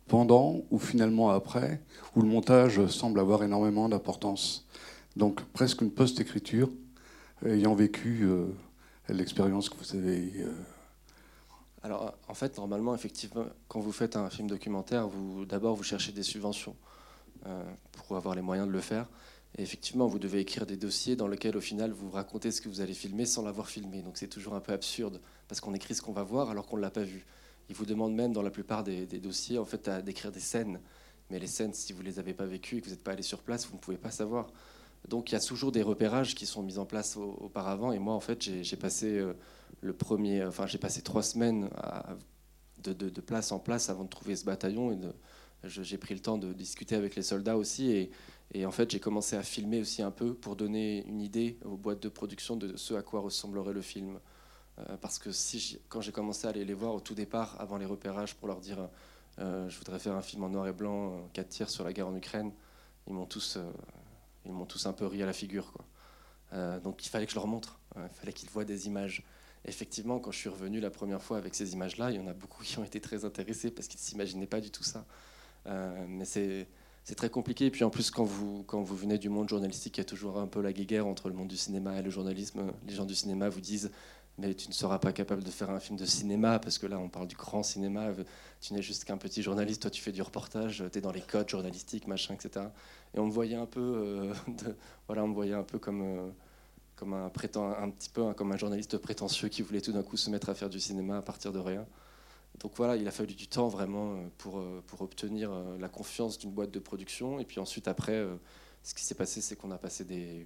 pendant 0.07 0.63
ou 0.71 0.79
finalement 0.79 1.29
après, 1.29 1.81
où 2.15 2.21
le 2.21 2.27
montage 2.27 2.85
semble 2.87 3.19
avoir 3.19 3.43
énormément 3.43 3.87
d'importance? 3.89 4.67
Donc 5.15 5.41
presque 5.53 5.81
une 5.81 5.91
post-écriture, 5.91 6.69
ayant 7.45 7.75
vécu 7.75 8.23
euh, 8.23 8.47
l'expérience 9.09 9.69
que 9.69 9.75
vous 9.77 9.95
avez. 9.95 10.45
Alors 11.83 12.15
en 12.27 12.33
fait, 12.33 12.57
normalement, 12.57 12.95
effectivement, 12.95 13.45
quand 13.67 13.79
vous 13.79 13.91
faites 13.91 14.15
un 14.15 14.29
film 14.29 14.47
documentaire, 14.47 15.07
vous 15.07 15.45
d'abord 15.45 15.75
vous 15.75 15.83
cherchez 15.83 16.11
des 16.11 16.23
subventions 16.23 16.75
pour 17.91 18.17
avoir 18.17 18.35
les 18.35 18.41
moyens 18.41 18.67
de 18.67 18.73
le 18.73 18.81
faire. 18.81 19.07
Et 19.57 19.61
effectivement, 19.61 20.07
vous 20.07 20.19
devez 20.19 20.39
écrire 20.39 20.65
des 20.65 20.75
dossiers 20.75 21.15
dans 21.15 21.27
lesquels, 21.27 21.55
au 21.55 21.61
final, 21.61 21.91
vous 21.91 22.09
racontez 22.09 22.51
ce 22.51 22.59
que 22.59 22.67
vous 22.67 22.81
allez 22.81 22.93
filmer 22.93 23.25
sans 23.25 23.41
l'avoir 23.41 23.69
filmé. 23.69 24.01
Donc 24.01 24.17
c'est 24.17 24.27
toujours 24.27 24.53
un 24.53 24.59
peu 24.59 24.73
absurde, 24.73 25.21
parce 25.47 25.61
qu'on 25.61 25.73
écrit 25.73 25.95
ce 25.95 26.01
qu'on 26.01 26.11
va 26.11 26.23
voir 26.23 26.49
alors 26.49 26.67
qu'on 26.67 26.75
ne 26.75 26.81
l'a 26.81 26.89
pas 26.89 27.03
vu. 27.03 27.25
Ils 27.69 27.75
vous 27.75 27.85
demandent 27.85 28.13
même, 28.13 28.33
dans 28.33 28.41
la 28.41 28.51
plupart 28.51 28.83
des, 28.83 29.05
dossiers, 29.05 29.57
en 29.57 29.65
fait, 29.65 29.89
d'écrire 30.03 30.31
des 30.31 30.41
scènes. 30.41 30.79
Mais 31.31 31.39
les 31.39 31.47
scènes, 31.47 31.73
si 31.73 31.93
vous 31.93 32.01
ne 32.01 32.07
les 32.07 32.19
avez 32.19 32.33
pas 32.33 32.45
vécues 32.45 32.77
et 32.77 32.81
que 32.81 32.85
vous 32.85 32.91
n'êtes 32.91 33.03
pas 33.03 33.13
allé 33.13 33.23
sur 33.23 33.39
place, 33.39 33.65
vous 33.65 33.75
ne 33.75 33.79
pouvez 33.79 33.97
pas 33.97 34.11
savoir. 34.11 34.47
Donc 35.09 35.31
il 35.31 35.33
y 35.33 35.37
a 35.37 35.41
toujours 35.41 35.71
des 35.71 35.81
repérages 35.81 36.35
qui 36.35 36.45
sont 36.45 36.63
mis 36.63 36.77
en 36.77 36.85
place 36.85 37.17
auparavant. 37.17 37.91
Et 37.91 37.99
moi, 37.99 38.13
en 38.13 38.19
fait, 38.19 38.41
j'ai 38.41 38.77
passé 38.77 39.17
euh, 39.17 39.33
le 39.81 39.93
premier, 39.93 40.43
enfin, 40.43 40.67
j'ai 40.67 40.77
passé 40.77 41.01
trois 41.01 41.23
semaines 41.23 41.69
de, 42.83 43.21
place 43.21 43.51
en 43.51 43.59
place 43.59 43.89
avant 43.89 44.03
de 44.03 44.09
trouver 44.09 44.35
ce 44.35 44.45
bataillon. 44.45 44.91
Et 44.91 44.97
j'ai 45.63 45.97
pris 45.97 46.13
le 46.13 46.21
temps 46.21 46.37
de 46.37 46.53
discuter 46.53 46.95
avec 46.95 47.15
les 47.15 47.23
soldats 47.23 47.57
aussi. 47.57 48.09
Et, 48.53 48.65
en 48.65 48.71
fait, 48.71 48.91
j'ai 48.91 48.99
commencé 48.99 49.35
à 49.35 49.43
filmer 49.43 49.81
aussi 49.81 50.01
un 50.01 50.11
peu 50.11 50.33
pour 50.33 50.55
donner 50.55 51.03
une 51.07 51.21
idée 51.21 51.57
aux 51.65 51.77
boîtes 51.77 52.01
de 52.01 52.09
production 52.09 52.55
de 52.55 52.77
ce 52.77 52.93
à 52.93 53.01
quoi 53.01 53.21
ressemblerait 53.21 53.73
le 53.73 53.81
film. 53.81 54.19
Euh, 54.77 54.97
parce 54.97 55.19
que 55.19 55.29
quand 55.87 56.01
j'ai 56.01 56.11
commencé 56.11 56.47
à 56.47 56.49
aller 56.49 56.65
les 56.65 56.73
voir 56.73 56.93
au 56.93 56.99
tout 56.99 57.15
départ, 57.15 57.55
avant 57.59 57.77
les 57.77 57.85
repérages, 57.85 58.35
pour 58.35 58.47
leur 58.47 58.59
dire 58.59 58.89
euh, 59.39 59.67
je 59.69 59.77
voudrais 59.77 59.99
faire 59.99 60.15
un 60.15 60.21
film 60.21 60.43
en 60.43 60.49
noir 60.49 60.67
et 60.67 60.73
blanc, 60.73 61.27
4 61.33 61.49
tirs 61.49 61.69
sur 61.69 61.83
la 61.83 61.93
guerre 61.93 62.07
en 62.07 62.15
Ukraine, 62.15 62.51
ils 63.07 63.13
m'ont 63.13 63.25
tous, 63.25 63.57
euh, 63.57 63.69
ils 64.45 64.51
m'ont 64.51 64.65
tous 64.65 64.85
un 64.85 64.93
peu 64.93 65.05
ri 65.05 65.23
à 65.23 65.25
la 65.25 65.33
figure. 65.33 65.71
Quoi. 65.73 66.79
donc 66.79 67.05
il 67.05 67.09
fallait 67.09 67.25
que 67.25 67.31
je 67.31 67.37
leur 67.37 67.47
montre, 67.47 67.79
il 67.95 68.15
fallait 68.15 68.33
qu'ils 68.33 68.49
voient 68.49 68.65
des 68.65 68.87
images. 68.87 69.23
Effectivement, 69.67 70.19
quand 70.19 70.31
je 70.31 70.37
suis 70.37 70.49
revenu 70.49 70.79
la 70.79 70.91
première 70.91 71.21
fois 71.21 71.37
avec 71.37 71.55
ces 71.55 71.73
images-là, 71.73 72.11
il 72.11 72.17
y 72.17 72.19
en 72.19 72.27
a 72.27 72.33
beaucoup 72.33 72.63
qui 72.63 72.77
ont 72.77 72.83
été 72.83 73.01
très 73.01 73.25
intéressés 73.25 73.71
parce 73.71 73.87
qu'ils 73.87 73.99
ne 73.99 74.05
s'imaginaient 74.05 74.47
pas 74.47 74.61
du 74.61 74.69
tout 74.69 74.83
ça. 74.83 75.05
mais 76.07 76.25
c'est 76.25 76.67
c'est 77.05 77.15
très 77.15 77.29
compliqué. 77.29 77.67
Et 77.67 77.71
puis 77.71 77.83
en 77.83 77.91
plus, 77.91 78.09
quand 78.09 78.23
vous, 78.23 78.63
quand 78.63 78.81
vous 78.81 78.95
venez 78.95 79.19
du 79.19 79.29
monde 79.29 79.47
journalistique, 79.47 79.97
il 79.97 79.99
y 79.99 80.01
a 80.01 80.05
toujours 80.05 80.39
un 80.39 80.47
peu 80.47 80.59
la 80.59 80.73
guéguerre 80.73 81.05
entre 81.05 81.29
le 81.29 81.35
monde 81.35 81.47
du 81.47 81.55
cinéma 81.55 81.99
et 81.99 82.01
le 82.01 82.09
journalisme. 82.09 82.71
Les 82.87 82.95
gens 82.95 83.05
du 83.05 83.15
cinéma 83.15 83.47
vous 83.47 83.61
disent 83.61 83.91
mais 84.37 84.53
tu 84.53 84.67
ne 84.67 84.73
seras 84.73 84.99
pas 84.99 85.13
capable 85.13 85.43
de 85.43 85.49
faire 85.49 85.69
un 85.69 85.79
film 85.79 85.97
de 85.97 86.05
cinéma, 86.05 86.59
parce 86.59 86.77
que 86.77 86.87
là, 86.87 86.99
on 86.99 87.07
parle 87.07 87.27
du 87.27 87.35
grand 87.37 87.63
cinéma. 87.63 88.09
Tu 88.59 88.73
n'es 88.73 88.81
juste 88.81 89.05
qu'un 89.05 89.17
petit 89.17 89.41
journaliste, 89.41 89.83
toi, 89.83 89.91
tu 89.91 90.01
fais 90.01 90.11
du 90.11 90.21
reportage, 90.21 90.83
tu 90.91 90.97
es 90.97 91.01
dans 91.01 91.11
les 91.11 91.21
codes 91.21 91.47
journalistiques, 91.47 92.07
machin, 92.07 92.33
etc. 92.33 92.65
Et 93.15 93.19
on 93.19 93.27
me 93.27 93.31
voyait 93.31 93.55
un 93.55 93.65
peu, 93.65 93.79
euh, 93.79 94.33
voilà, 95.07 95.23
on 95.23 95.29
me 95.29 95.33
voyait 95.33 95.53
un 95.53 95.63
peu 95.63 95.79
comme, 95.79 96.01
euh, 96.01 96.29
comme 96.95 97.13
un, 97.13 97.29
prétend, 97.29 97.71
un 97.71 97.89
petit 97.89 98.09
peu 98.09 98.33
comme 98.33 98.51
un 98.51 98.57
journaliste 98.57 98.97
prétentieux 98.97 99.47
qui 99.47 99.61
voulait 99.61 99.81
tout 99.81 99.93
d'un 99.93 100.03
coup 100.03 100.17
se 100.17 100.29
mettre 100.29 100.49
à 100.49 100.53
faire 100.53 100.69
du 100.69 100.79
cinéma 100.79 101.17
à 101.17 101.21
partir 101.21 101.53
de 101.53 101.59
rien. 101.59 101.85
Donc 102.59 102.73
voilà, 102.75 102.95
il 102.95 103.07
a 103.07 103.11
fallu 103.11 103.33
du 103.33 103.47
temps 103.47 103.69
vraiment 103.69 104.13
euh, 104.13 104.27
pour, 104.37 104.61
pour 104.87 105.01
obtenir 105.01 105.51
la 105.79 105.87
confiance 105.87 106.37
d'une 106.37 106.51
boîte 106.51 106.71
de 106.71 106.79
production. 106.79 107.39
Et 107.39 107.45
puis 107.45 107.59
ensuite, 107.59 107.87
après, 107.87 108.25
ce 108.83 108.93
qui 108.93 109.03
s'est 109.03 109.15
passé, 109.15 109.39
c'est 109.39 109.55
qu'on 109.55 109.71
a 109.71 109.77
passé 109.77 110.03
des, 110.03 110.45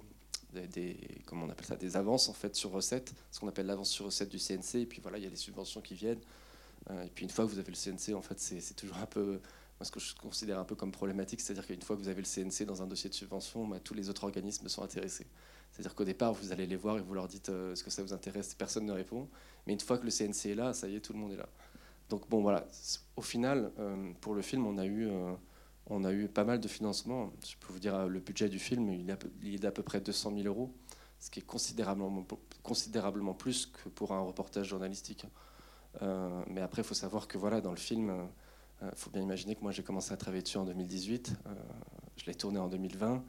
des, 0.52 0.96
comment 1.26 1.46
on 1.46 1.50
appelle 1.50 1.66
ça, 1.66 1.76
des 1.76 1.96
avances 1.96 2.28
en 2.28 2.32
fait 2.32 2.54
sur 2.54 2.70
recette, 2.70 3.14
ce 3.32 3.40
qu'on 3.40 3.48
appelle 3.48 3.66
l'avance 3.66 3.90
sur 3.90 4.06
recette 4.06 4.28
du 4.28 4.38
CNC. 4.38 4.76
Et 4.76 4.86
puis 4.86 5.00
voilà, 5.00 5.18
il 5.18 5.24
y 5.24 5.26
a 5.26 5.30
des 5.30 5.36
subventions 5.36 5.80
qui 5.80 5.94
viennent. 5.94 6.20
Et 6.90 7.10
puis 7.14 7.24
une 7.24 7.30
fois 7.30 7.44
que 7.44 7.50
vous 7.50 7.58
avez 7.58 7.70
le 7.70 7.76
CNC, 7.76 8.14
en 8.16 8.22
fait, 8.22 8.38
c'est 8.38 8.74
toujours 8.74 8.96
un 8.98 9.06
peu 9.06 9.40
ce 9.84 9.90
que 9.90 10.00
je 10.00 10.14
considère 10.14 10.58
un 10.58 10.64
peu 10.64 10.74
comme 10.74 10.92
problématique, 10.92 11.40
c'est-à-dire 11.40 11.66
qu'une 11.66 11.82
fois 11.82 11.96
que 11.96 12.02
vous 12.02 12.08
avez 12.08 12.22
le 12.22 12.26
CNC 12.26 12.66
dans 12.66 12.82
un 12.82 12.86
dossier 12.86 13.08
de 13.08 13.14
subvention, 13.14 13.66
bah, 13.66 13.78
tous 13.82 13.94
les 13.94 14.10
autres 14.10 14.24
organismes 14.24 14.68
sont 14.68 14.82
intéressés. 14.82 15.26
C'est-à-dire 15.70 15.94
qu'au 15.94 16.04
départ, 16.04 16.32
vous 16.32 16.52
allez 16.52 16.66
les 16.66 16.76
voir 16.76 16.98
et 16.98 17.00
vous 17.00 17.14
leur 17.14 17.28
dites 17.28 17.48
euh, 17.48 17.74
ce 17.74 17.84
que 17.84 17.90
ça 17.90 18.02
vous 18.02 18.12
intéresse, 18.12 18.54
personne 18.54 18.86
ne 18.86 18.92
répond. 18.92 19.28
Mais 19.66 19.72
une 19.72 19.80
fois 19.80 19.98
que 19.98 20.04
le 20.04 20.10
CNC 20.10 20.50
est 20.50 20.54
là, 20.54 20.72
ça 20.72 20.88
y 20.88 20.96
est, 20.96 21.00
tout 21.00 21.12
le 21.12 21.18
monde 21.18 21.32
est 21.32 21.36
là. 21.36 21.48
Donc 22.08 22.28
bon, 22.28 22.42
voilà. 22.42 22.66
Au 23.16 23.22
final, 23.22 23.72
euh, 23.78 24.12
pour 24.20 24.34
le 24.34 24.42
film, 24.42 24.66
on 24.66 24.78
a 24.78 24.84
eu, 24.84 25.08
euh, 25.08 25.32
on 25.86 26.04
a 26.04 26.12
eu 26.12 26.28
pas 26.28 26.44
mal 26.44 26.60
de 26.60 26.68
financement. 26.68 27.32
Je 27.46 27.54
peux 27.60 27.72
vous 27.72 27.78
dire, 27.78 28.08
le 28.08 28.20
budget 28.20 28.48
du 28.48 28.58
film, 28.58 28.90
il 28.90 29.54
est 29.54 29.58
d'à 29.58 29.70
peu 29.70 29.82
près 29.82 30.00
200 30.00 30.32
000 30.34 30.46
euros, 30.46 30.74
ce 31.20 31.30
qui 31.30 31.40
est 31.40 31.46
considérablement, 31.46 32.26
considérablement 32.62 33.34
plus 33.34 33.66
que 33.66 33.88
pour 33.88 34.12
un 34.12 34.20
reportage 34.20 34.66
journalistique. 34.66 35.24
mais 36.00 36.60
après, 36.60 36.82
il 36.82 36.84
faut 36.84 36.94
savoir 36.94 37.28
que 37.28 37.38
voilà, 37.38 37.60
dans 37.60 37.70
le 37.70 37.76
film, 37.76 38.28
il 38.82 38.96
faut 38.96 39.10
bien 39.10 39.22
imaginer 39.22 39.54
que 39.54 39.62
moi, 39.62 39.72
j'ai 39.72 39.82
commencé 39.82 40.12
à 40.12 40.16
travailler 40.16 40.42
dessus 40.42 40.58
en 40.58 40.64
2018. 40.64 41.32
je 42.16 42.26
l'ai 42.26 42.34
tourné 42.34 42.58
en 42.58 42.68
2020 42.68 43.24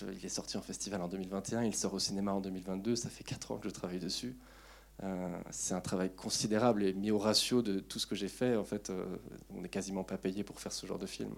il 0.00 0.24
est 0.24 0.30
sorti 0.30 0.56
en 0.56 0.62
festival 0.62 1.02
en 1.02 1.08
2021, 1.08 1.64
il 1.64 1.74
sort 1.74 1.94
au 1.94 1.98
cinéma 1.98 2.32
en 2.32 2.40
2022, 2.40 2.96
ça 2.96 3.10
fait 3.10 3.24
4 3.24 3.52
ans 3.52 3.58
que 3.58 3.68
je 3.68 3.74
travaille 3.74 3.98
dessus. 3.98 4.36
Euh, 5.02 5.40
c'est 5.50 5.74
un 5.74 5.80
travail 5.80 6.14
considérable 6.14 6.84
et 6.84 6.92
mis 6.92 7.10
au 7.10 7.18
ratio 7.18 7.62
de 7.62 7.80
tout 7.80 7.98
ce 7.98 8.06
que 8.06 8.14
j'ai 8.14 8.28
fait. 8.28 8.56
En 8.56 8.64
fait, 8.64 8.90
euh, 8.90 9.04
on 9.50 9.60
n'est 9.60 9.68
quasiment 9.68 10.04
pas 10.04 10.16
payé 10.16 10.44
pour 10.44 10.60
faire 10.60 10.72
ce 10.72 10.86
genre 10.86 10.98
de 10.98 11.06
film. 11.06 11.34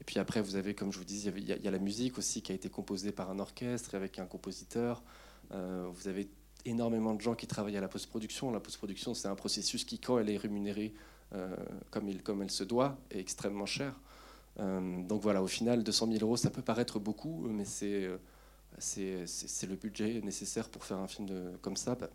Et 0.00 0.04
puis 0.04 0.18
après, 0.18 0.40
vous 0.40 0.56
avez, 0.56 0.74
comme 0.74 0.92
je 0.92 0.98
vous 0.98 1.04
dis, 1.04 1.26
il 1.26 1.44
y, 1.44 1.68
a, 1.68 1.70
la 1.70 1.78
musique 1.78 2.18
aussi 2.18 2.42
qui 2.42 2.52
a 2.52 2.54
été 2.54 2.68
composée 2.68 3.12
par 3.12 3.30
un 3.30 3.38
orchestre 3.38 3.94
avec 3.94 4.18
un 4.18 4.26
compositeur. 4.26 5.02
Euh, 5.52 5.88
vous 5.92 6.08
avez 6.08 6.28
énormément 6.64 7.14
de 7.14 7.20
gens 7.20 7.34
qui 7.34 7.46
travaillent 7.46 7.76
à 7.76 7.80
la 7.80 7.88
post-production. 7.88 8.50
La 8.50 8.60
post-production, 8.60 9.14
c'est 9.14 9.28
un 9.28 9.34
processus 9.34 9.84
qui, 9.84 9.98
quand 9.98 10.18
elle 10.18 10.30
est 10.30 10.36
rémunérée 10.36 10.94
comme, 11.90 12.08
il, 12.08 12.22
comme 12.22 12.42
elle 12.42 12.50
se 12.50 12.64
doit, 12.64 12.98
est 13.10 13.20
extrêmement 13.20 13.66
cher. 13.66 13.94
Euh, 14.60 15.02
donc 15.02 15.22
voilà, 15.22 15.42
au 15.42 15.46
final, 15.46 15.82
200 15.84 16.08
000 16.12 16.24
euros, 16.24 16.36
ça 16.36 16.50
peut 16.50 16.62
paraître 16.62 16.98
beaucoup, 16.98 17.46
mais 17.48 17.64
euh, 17.82 18.18
c'est 18.78 19.66
le 19.66 19.76
budget 19.76 20.20
nécessaire 20.22 20.68
pour 20.68 20.84
faire 20.84 20.98
un 20.98 21.06
film 21.06 21.56
comme 21.60 21.76
ça. 21.76 21.94
Bah, 21.94 22.10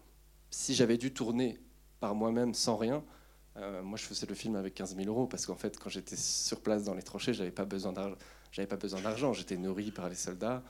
si 0.49 0.73
j'avais 0.75 0.97
dû 0.97 1.13
tourner 1.13 1.59
par 1.99 2.15
moi-même 2.15 2.53
sans 2.53 2.75
rien, 2.75 3.03
euh, 3.57 3.81
moi 3.83 3.97
je 3.97 4.03
faisais 4.03 4.25
le 4.25 4.35
film 4.35 4.55
avec 4.55 4.73
15 4.73 4.95
000 4.95 5.07
euros 5.07 5.27
parce 5.27 5.45
qu'en 5.45 5.55
fait, 5.55 5.79
quand 5.79 5.89
j'étais 5.89 6.15
sur 6.15 6.61
place 6.61 6.83
dans 6.83 6.93
les 6.93 7.03
tranchées. 7.03 7.33
J'avais 7.33 7.51
pas 7.51 7.65
besoin 7.65 7.93
d'argent. 7.93 9.33
J'étais 9.33 9.57
nourri 9.57 9.91
par 9.91 10.09
les 10.09 10.15
soldats. 10.15 10.63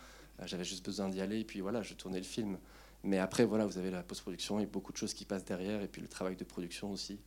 J'avais 0.45 0.63
juste 0.63 0.85
besoin 0.85 1.09
d'y 1.09 1.21
aller 1.21 1.41
et 1.41 1.43
puis 1.43 1.61
voilà, 1.61 1.81
je 1.81 1.93
tournais 1.93 2.17
le 2.17 2.23
film. 2.23 2.57
Mais 3.03 3.19
après, 3.19 3.45
voilà, 3.45 3.65
vous 3.65 3.77
avez 3.77 3.91
la 3.91 4.03
post-production 4.03 4.59
et 4.59 4.65
beaucoup 4.65 4.91
de 4.93 4.97
choses 4.97 5.13
qui 5.13 5.25
passent 5.25 5.43
derrière 5.43 5.81
et 5.81 5.87
puis 5.87 6.01
le 6.01 6.07
travail 6.07 6.35
de 6.35 6.43
production 6.43 6.91
aussi. 6.91 7.19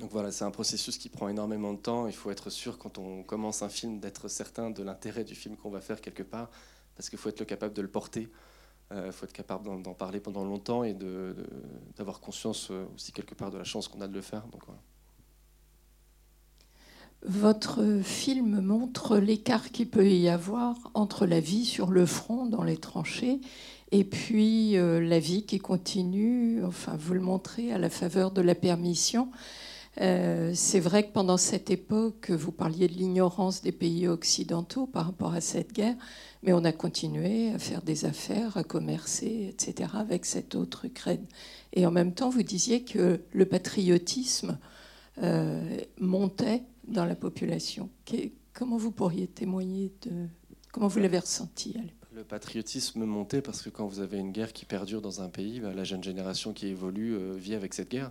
Donc 0.00 0.10
voilà, 0.12 0.30
c'est 0.30 0.44
un 0.44 0.50
processus 0.50 0.96
qui 0.96 1.08
prend 1.08 1.28
énormément 1.28 1.72
de 1.72 1.78
temps. 1.78 2.06
Il 2.06 2.14
faut 2.14 2.30
être 2.30 2.50
sûr 2.50 2.78
quand 2.78 2.98
on 2.98 3.22
commence 3.22 3.62
un 3.62 3.68
film 3.68 3.98
d'être 3.98 4.28
certain 4.28 4.70
de 4.70 4.82
l'intérêt 4.82 5.24
du 5.24 5.34
film 5.34 5.56
qu'on 5.56 5.70
va 5.70 5.80
faire 5.80 6.00
quelque 6.00 6.22
part, 6.22 6.50
parce 6.94 7.10
qu'il 7.10 7.18
faut 7.18 7.28
être 7.28 7.44
capable 7.44 7.74
de 7.74 7.82
le 7.82 7.88
porter. 7.88 8.28
Il 8.90 8.96
euh, 8.96 9.12
faut 9.12 9.26
être 9.26 9.32
capable 9.32 9.82
d'en 9.82 9.94
parler 9.94 10.20
pendant 10.20 10.44
longtemps 10.44 10.82
et 10.84 10.94
d'avoir 11.96 12.20
conscience 12.20 12.68
euh, 12.70 12.86
aussi 12.94 13.12
quelque 13.12 13.34
part 13.34 13.50
de 13.50 13.58
la 13.58 13.64
chance 13.64 13.88
qu'on 13.88 14.00
a 14.00 14.08
de 14.08 14.14
le 14.14 14.22
faire. 14.22 14.44
Votre 17.22 18.00
film 18.02 18.60
montre 18.60 19.18
l'écart 19.18 19.70
qu'il 19.72 19.90
peut 19.90 20.08
y 20.08 20.28
avoir 20.28 20.76
entre 20.94 21.26
la 21.26 21.40
vie 21.40 21.64
sur 21.64 21.90
le 21.90 22.06
front, 22.06 22.46
dans 22.46 22.62
les 22.62 22.76
tranchées, 22.76 23.40
et 23.90 24.04
puis 24.04 24.76
euh, 24.76 25.00
la 25.00 25.18
vie 25.18 25.44
qui 25.44 25.58
continue. 25.58 26.64
Enfin, 26.64 26.96
vous 26.98 27.14
le 27.14 27.20
montrez 27.20 27.72
à 27.72 27.78
la 27.78 27.90
faveur 27.90 28.30
de 28.30 28.40
la 28.40 28.54
permission. 28.54 29.30
Euh, 30.00 30.52
c'est 30.54 30.80
vrai 30.80 31.04
que 31.04 31.12
pendant 31.12 31.36
cette 31.36 31.70
époque, 31.70 32.30
vous 32.30 32.52
parliez 32.52 32.86
de 32.86 32.92
l'ignorance 32.92 33.62
des 33.62 33.72
pays 33.72 34.06
occidentaux 34.06 34.86
par 34.86 35.06
rapport 35.06 35.32
à 35.32 35.40
cette 35.40 35.72
guerre, 35.72 35.96
mais 36.42 36.52
on 36.52 36.64
a 36.64 36.70
continué 36.70 37.50
à 37.50 37.58
faire 37.58 37.82
des 37.82 38.04
affaires, 38.04 38.56
à 38.56 38.62
commercer, 38.62 39.48
etc., 39.50 39.90
avec 39.94 40.24
cette 40.24 40.54
autre 40.54 40.84
Ukraine. 40.84 41.26
Et 41.72 41.84
en 41.84 41.90
même 41.90 42.14
temps, 42.14 42.30
vous 42.30 42.44
disiez 42.44 42.84
que 42.84 43.20
le 43.32 43.44
patriotisme 43.46 44.58
euh, 45.22 45.78
montait 45.98 46.62
dans 46.86 47.04
la 47.04 47.16
population. 47.16 47.90
Comment 48.52 48.76
vous 48.76 48.92
pourriez 48.92 49.26
témoigner 49.26 49.92
de... 50.02 50.28
Comment 50.72 50.86
vous 50.86 51.00
l'avez 51.00 51.18
ressenti 51.18 51.74
à 51.76 51.82
le 52.18 52.24
patriotisme 52.24 53.04
montait 53.04 53.40
parce 53.40 53.62
que 53.62 53.70
quand 53.70 53.86
vous 53.86 54.00
avez 54.00 54.18
une 54.18 54.32
guerre 54.32 54.52
qui 54.52 54.64
perdure 54.64 55.00
dans 55.00 55.22
un 55.22 55.28
pays, 55.28 55.60
bah, 55.60 55.72
la 55.72 55.84
jeune 55.84 56.02
génération 56.02 56.52
qui 56.52 56.66
évolue 56.66 57.14
euh, 57.14 57.36
vit 57.36 57.54
avec 57.54 57.74
cette 57.74 57.92
guerre. 57.92 58.10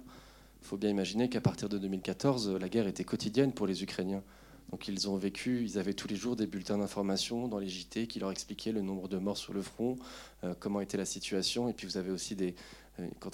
Il 0.61 0.67
faut 0.67 0.77
bien 0.77 0.89
imaginer 0.89 1.27
qu'à 1.27 1.41
partir 1.41 1.67
de 1.67 1.77
2014, 1.77 2.51
la 2.51 2.69
guerre 2.69 2.87
était 2.87 3.03
quotidienne 3.03 3.51
pour 3.51 3.67
les 3.67 3.83
Ukrainiens. 3.83 4.23
Donc 4.71 4.87
ils 4.87 5.09
ont 5.09 5.17
vécu, 5.17 5.61
ils 5.61 5.77
avaient 5.77 5.93
tous 5.93 6.07
les 6.07 6.15
jours 6.15 6.37
des 6.37 6.47
bulletins 6.47 6.77
d'information 6.77 7.49
dans 7.49 7.59
les 7.59 7.67
JT 7.67 8.07
qui 8.07 8.19
leur 8.19 8.31
expliquaient 8.31 8.71
le 8.71 8.81
nombre 8.81 9.09
de 9.09 9.17
morts 9.17 9.37
sur 9.37 9.51
le 9.51 9.61
front, 9.61 9.97
euh, 10.45 10.53
comment 10.57 10.79
était 10.79 10.97
la 10.97 11.05
situation. 11.05 11.67
Et 11.67 11.73
puis 11.73 11.85
vous 11.85 11.97
avez 11.97 12.11
aussi 12.11 12.33
des, 12.33 12.55
euh, 13.01 13.07
quand 13.19 13.31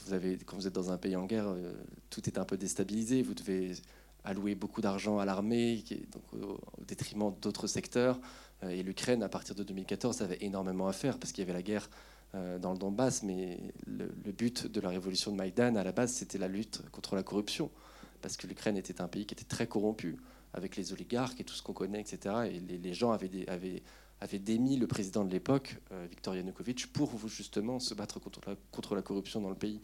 vous 0.55 0.67
êtes 0.67 0.74
dans 0.74 0.91
un 0.91 0.97
pays 0.97 1.15
en 1.15 1.28
guerre, 1.28 1.49
euh, 1.49 1.71
tout 2.09 2.28
est 2.28 2.39
un 2.39 2.45
peu 2.45 2.57
déstabilisé. 2.57 3.21
Vous 3.21 3.36
devez 3.36 3.74
allouer 4.24 4.55
beaucoup 4.55 4.82
d'argent 4.82 5.19
à 5.19 5.26
l'armée, 5.26 5.84
au, 6.41 6.57
détriment 6.88 7.32
d'autres 7.41 7.67
secteurs. 7.67 8.19
Et 8.70 8.84
l'Ukraine, 8.84 9.24
à 9.24 9.30
partir 9.30 9.55
de 9.55 9.64
2014, 9.64 10.22
avait 10.22 10.38
énormément 10.41 10.88
à 10.88 10.93
faire 10.93 11.18
parce 11.18 11.32
qu'il 11.32 11.41
y 11.41 11.45
avait 11.45 11.53
la 11.53 11.64
guerre 11.64 11.89
euh, 12.36 12.57
dans 12.57 12.72
le 12.72 12.80
Donbass, 12.80 13.22
mais 13.22 13.59
le, 13.86 14.07
but 14.32 14.66
de 14.66 14.82
la 14.82 14.89
révolution 14.89 15.32
de 15.32 15.38
Maïdan, 15.38 15.76
à 15.76 15.84
la 15.84 15.91
base, 15.91 16.14
c'était 16.14 16.39
la 16.39 16.47
lutte 16.47 16.82
contre 16.91 17.16
la 17.16 17.22
corruption, 17.22 17.70
parce 18.24 18.38
que 18.38 18.47
l'Ukraine 18.47 18.76
était 18.76 19.01
un 19.01 19.07
pays 19.07 19.28
qui 19.28 19.36
était 19.36 19.43
très 19.43 19.68
corrompu, 19.68 20.18
avec 20.53 20.76
les 20.76 20.93
oligarques 20.93 21.39
et 21.39 21.43
tout 21.43 21.53
ce 21.53 21.61
qu'on 21.61 21.74
connaît, 21.74 22.01
etc. 22.01 22.36
Et 22.51 22.59
les, 22.59 22.93
gens 22.93 23.11
avaient, 23.11 24.39
démis 24.39 24.78
le 24.78 24.88
président 24.88 25.24
de 25.24 25.32
l'époque, 25.32 25.78
euh, 25.91 26.07
Viktor 26.09 26.36
Yanukovych, 26.36 26.88
pour 26.88 27.11
justement 27.28 27.80
se 27.80 27.93
battre 27.93 28.20
contre 28.72 28.95
la 28.95 29.01
corruption 29.03 29.39
dans 29.39 29.49
le 29.49 29.55
pays. 29.55 29.80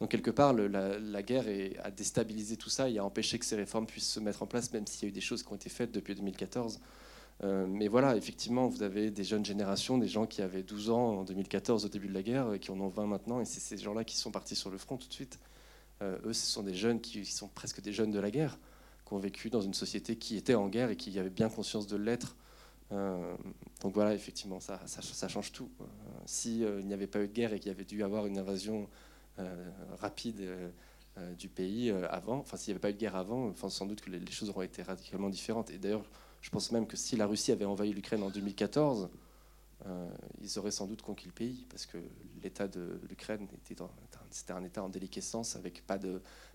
Donc 0.00 0.10
quelque 0.10 0.30
part, 0.30 0.52
la, 0.52 1.22
guerre 1.22 1.46
a 1.82 1.90
déstabilisé 1.90 2.58
tout 2.58 2.68
ça 2.68 2.90
et 2.90 2.98
a 2.98 3.04
empêché 3.04 3.38
que 3.38 3.46
ces 3.46 3.56
réformes 3.56 3.86
puissent 3.86 4.10
se 4.10 4.20
mettre 4.20 4.42
en 4.42 4.46
place, 4.46 4.70
même 4.72 4.86
s'il 4.86 5.04
y 5.04 5.06
a 5.06 5.08
eu 5.08 5.12
des 5.12 5.22
choses 5.22 5.42
qui 5.42 5.50
ont 5.50 5.56
été 5.56 5.70
faites 5.70 5.92
depuis 5.92 6.14
2014. 6.14 6.78
Euh, 7.44 7.66
mais 7.68 7.88
voilà, 7.88 8.16
effectivement, 8.16 8.66
vous 8.66 8.82
avez 8.82 9.10
des 9.10 9.24
jeunes 9.24 9.44
générations, 9.44 9.98
des 9.98 10.08
gens 10.08 10.26
qui 10.26 10.40
avaient 10.40 10.62
12 10.62 10.90
ans 10.90 11.18
en 11.18 11.24
2014 11.24 11.84
au 11.84 11.88
début 11.88 12.08
de 12.08 12.14
la 12.14 12.22
guerre, 12.22 12.52
et 12.54 12.58
qui 12.58 12.70
en 12.70 12.80
ont 12.80 12.88
20 12.88 13.06
maintenant, 13.06 13.40
et 13.40 13.44
c'est 13.44 13.60
ces 13.60 13.76
gens-là 13.76 14.04
qui 14.04 14.16
sont 14.16 14.30
partis 14.30 14.56
sur 14.56 14.70
le 14.70 14.78
front 14.78 14.96
tout 14.96 15.08
de 15.08 15.12
suite. 15.12 15.38
Euh, 16.02 16.18
eux, 16.24 16.32
ce 16.32 16.46
sont 16.46 16.62
des 16.62 16.74
jeunes 16.74 17.00
qui 17.00 17.24
sont 17.26 17.48
presque 17.48 17.80
des 17.80 17.92
jeunes 17.92 18.10
de 18.10 18.18
la 18.18 18.30
guerre, 18.30 18.58
qui 19.06 19.12
ont 19.12 19.18
vécu 19.18 19.50
dans 19.50 19.60
une 19.60 19.74
société 19.74 20.16
qui 20.16 20.36
était 20.36 20.54
en 20.54 20.68
guerre 20.68 20.90
et 20.90 20.96
qui 20.96 21.18
avait 21.18 21.30
bien 21.30 21.48
conscience 21.48 21.86
de 21.86 21.96
l'être. 21.96 22.36
Euh, 22.92 23.36
donc 23.80 23.94
voilà, 23.94 24.14
effectivement, 24.14 24.60
ça, 24.60 24.80
ça, 24.86 25.28
change 25.28 25.52
tout. 25.52 25.70
S'il 26.24 26.66
n'y 26.86 26.94
avait 26.94 27.06
pas 27.06 27.20
eu 27.20 27.28
de 27.28 27.32
guerre 27.32 27.52
et 27.52 27.60
qu'il 27.60 27.70
y 27.70 27.74
avait 27.74 27.84
dû 27.84 28.02
avoir 28.02 28.26
une 28.26 28.38
invasion 28.38 28.88
rapide 29.98 30.42
du 31.38 31.48
pays 31.48 31.90
avant, 31.90 32.38
enfin 32.38 32.56
s'il 32.56 32.72
n'y 32.72 32.76
avait 32.76 32.80
pas 32.80 32.90
eu 32.90 32.94
de 32.94 32.98
guerre 32.98 33.16
avant, 33.16 33.52
sans 33.68 33.84
doute 33.84 34.00
que 34.00 34.10
les, 34.10 34.18
les 34.18 34.32
choses 34.32 34.48
auraient 34.48 34.66
été 34.66 34.82
radicalement 34.82 35.28
différentes. 35.28 35.70
Et 35.70 35.78
d'ailleurs, 35.78 36.04
je 36.46 36.50
pense 36.52 36.70
même 36.70 36.86
que 36.86 36.96
si 36.96 37.16
la 37.16 37.26
Russie 37.26 37.50
avait 37.50 37.64
envahi 37.64 37.92
l'Ukraine 37.92 38.22
en 38.22 38.30
2014, 38.30 39.08
euh, 39.84 40.08
ils 40.40 40.60
auraient 40.60 40.70
sans 40.70 40.86
doute 40.86 41.02
conquis 41.02 41.26
le 41.26 41.32
pays, 41.32 41.66
parce 41.68 41.86
que 41.86 41.98
l'état 42.40 42.68
de 42.68 43.00
l'Ukraine 43.10 43.48
était, 43.68 43.82
un 44.52 44.62
état 44.62 44.84
en 44.84 44.88
déliquescence, 44.88 45.56
avec 45.56 45.84
pas, 45.84 45.98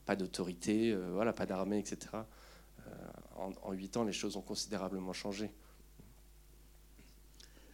pas 0.05 0.15
d'autorité, 0.15 0.93
euh, 0.93 1.09
voilà, 1.11 1.33
pas 1.33 1.45
d'armée, 1.45 1.77
etc. 1.77 2.07
Euh, 2.13 2.91
en 3.61 3.73
huit 3.73 3.97
ans, 3.97 4.05
les 4.05 4.13
choses 4.13 4.37
ont 4.37 4.41
considérablement 4.41 5.11
changé. 5.11 5.51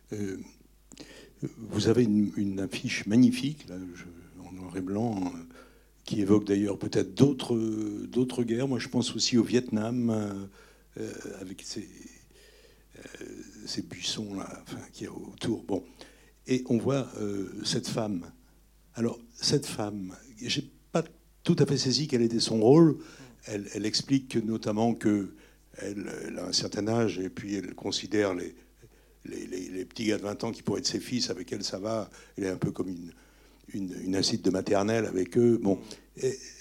vous 0.09 1.87
avez 1.87 2.03
une, 2.03 2.59
affiche 2.59 3.05
magnifique, 3.05 3.67
en 4.43 4.51
noir 4.53 4.75
et 4.75 4.81
blanc, 4.81 5.31
qui 6.03 6.21
évoque 6.21 6.45
d'ailleurs 6.45 6.79
peut-être 6.79 7.13
d'autres, 7.13 7.55
d'autres 8.07 8.41
guerres. 8.41 8.67
Moi, 8.67 8.79
je 8.79 8.87
pense 8.87 9.15
aussi 9.15 9.37
au 9.37 9.43
Vietnam 9.43 10.49
euh, 10.99 11.11
avec 11.41 11.61
ces, 11.63 11.87
euh, 12.97 13.25
ces 13.65 13.83
buissons 13.83 14.33
là, 14.35 14.63
enfin, 14.63 14.81
qui 14.91 15.03
y 15.03 15.07
a 15.07 15.11
autour. 15.11 15.63
Bon, 15.63 15.83
et 16.47 16.63
on 16.69 16.77
voit 16.77 17.07
euh, 17.19 17.49
cette 17.63 17.87
femme. 17.87 18.31
Alors 18.95 19.19
cette 19.35 19.65
femme, 19.65 20.15
j'ai 20.41 20.69
pas 20.91 21.03
tout 21.43 21.55
à 21.59 21.65
fait 21.65 21.77
saisi 21.77 22.07
quel 22.07 22.21
était 22.21 22.39
son 22.39 22.59
rôle. 22.59 22.97
Elle, 23.45 23.85
explique 23.85 24.35
notamment 24.35 24.93
que 24.93 25.35
elle, 25.77 26.09
a 26.37 26.47
un 26.47 26.51
certain 26.51 26.87
âge 26.87 27.19
et 27.19 27.29
puis 27.29 27.55
elle 27.55 27.75
considère 27.75 28.33
les, 28.33 28.55
les, 29.23 29.45
les, 29.47 29.85
petits 29.85 30.05
gars 30.05 30.17
de 30.17 30.23
20 30.23 30.43
ans 30.45 30.51
qui 30.51 30.63
pourraient 30.63 30.79
être 30.79 30.87
ses 30.87 30.99
fils, 30.99 31.29
avec 31.29 31.51
elle 31.53 31.63
ça 31.63 31.79
va. 31.79 32.09
Elle 32.37 32.45
est 32.45 32.49
un 32.49 32.57
peu 32.57 32.71
comme 32.71 32.89
une, 32.89 33.13
une, 33.73 33.93
une 34.03 34.15
incite 34.15 34.43
de 34.43 34.49
maternelle 34.49 35.05
avec 35.05 35.37
eux. 35.37 35.59
Bon, 35.61 35.79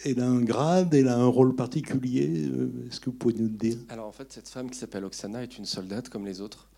elle 0.05 0.21
a 0.21 0.27
un 0.27 0.41
grade, 0.43 0.95
elle 0.95 1.09
a 1.09 1.17
un 1.17 1.27
rôle 1.27 1.55
particulier. 1.55 2.47
Euh, 2.49 2.89
est-ce 2.89 3.01
que 3.01 3.07
vous 3.07 3.17
pouvez 3.17 3.35
nous 3.35 3.45
le 3.45 3.57
dire? 3.57 3.77
Alors 3.89 4.07
en 4.07 4.13
fait, 4.13 4.33
cette 4.33 4.49
femme 4.49 4.71
qui 4.71 4.79
s'appelle 4.79 5.05
Oksana 5.05 5.43
est 5.43 5.59
une 5.59 5.65
soldate 5.65 6.09
comme 6.09 6.27
les 6.27 6.41
autres. 6.41 6.69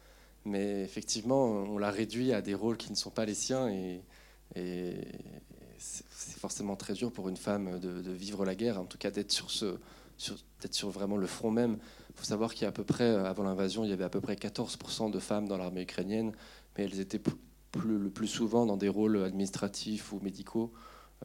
Mais 0.45 0.83
effectivement, 0.83 1.47
on 1.47 1.79
l'a 1.79 1.91
réduit 1.91 2.33
à 2.33 2.41
des 2.41 2.55
rôles 2.55 2.77
qui 2.77 2.91
ne 2.91 2.97
sont 2.97 3.11
pas 3.11 3.25
les 3.25 3.35
siens. 3.35 3.69
Et, 3.69 4.01
c'est 5.79 6.39
forcément 6.39 6.75
très 6.75 6.95
dur 6.95 7.13
pour 7.13 7.29
une 7.29 7.37
femme 7.37 7.79
de, 7.79 8.11
vivre 8.11 8.45
la 8.45 8.57
guerre, 8.57 8.81
en 8.81 8.87
tout 8.87 8.99
cas 8.99 9.11
d'être 9.11 9.31
sur 9.31 9.49
peut-être 9.49 10.75
sur 10.75 10.91
vraiment 10.91 11.17
le 11.17 11.27
front 11.27 11.51
même. 11.53 11.79
Il 12.11 12.17
faut 12.17 12.25
savoir 12.25 12.53
qu'il 12.53 12.63
y 12.63 12.65
a 12.65 12.71
à 12.71 12.73
peu 12.73 12.83
près, 12.83 13.09
avant 13.09 13.45
l'invasion, 13.45 13.85
il 13.85 13.91
y 13.91 13.93
avait 13.93 14.05
à 14.05 14.09
peu 14.09 14.21
près 14.21 14.35
14% 14.35 15.13
de 15.13 15.19
femmes 15.21 15.47
dans 15.47 15.57
l'armée 15.57 15.83
ukrainienne, 15.83 16.33
mais 16.77 16.85
elles 16.85 16.99
étaient 16.99 17.21
plus, 17.73 17.99
le 17.99 18.11
plus 18.11 18.27
souvent 18.27 18.67
dans 18.67 18.77
des 18.77 18.89
rôles 18.89 19.23
administratifs 19.23 20.13
ou 20.13 20.21
médicaux, 20.21 20.73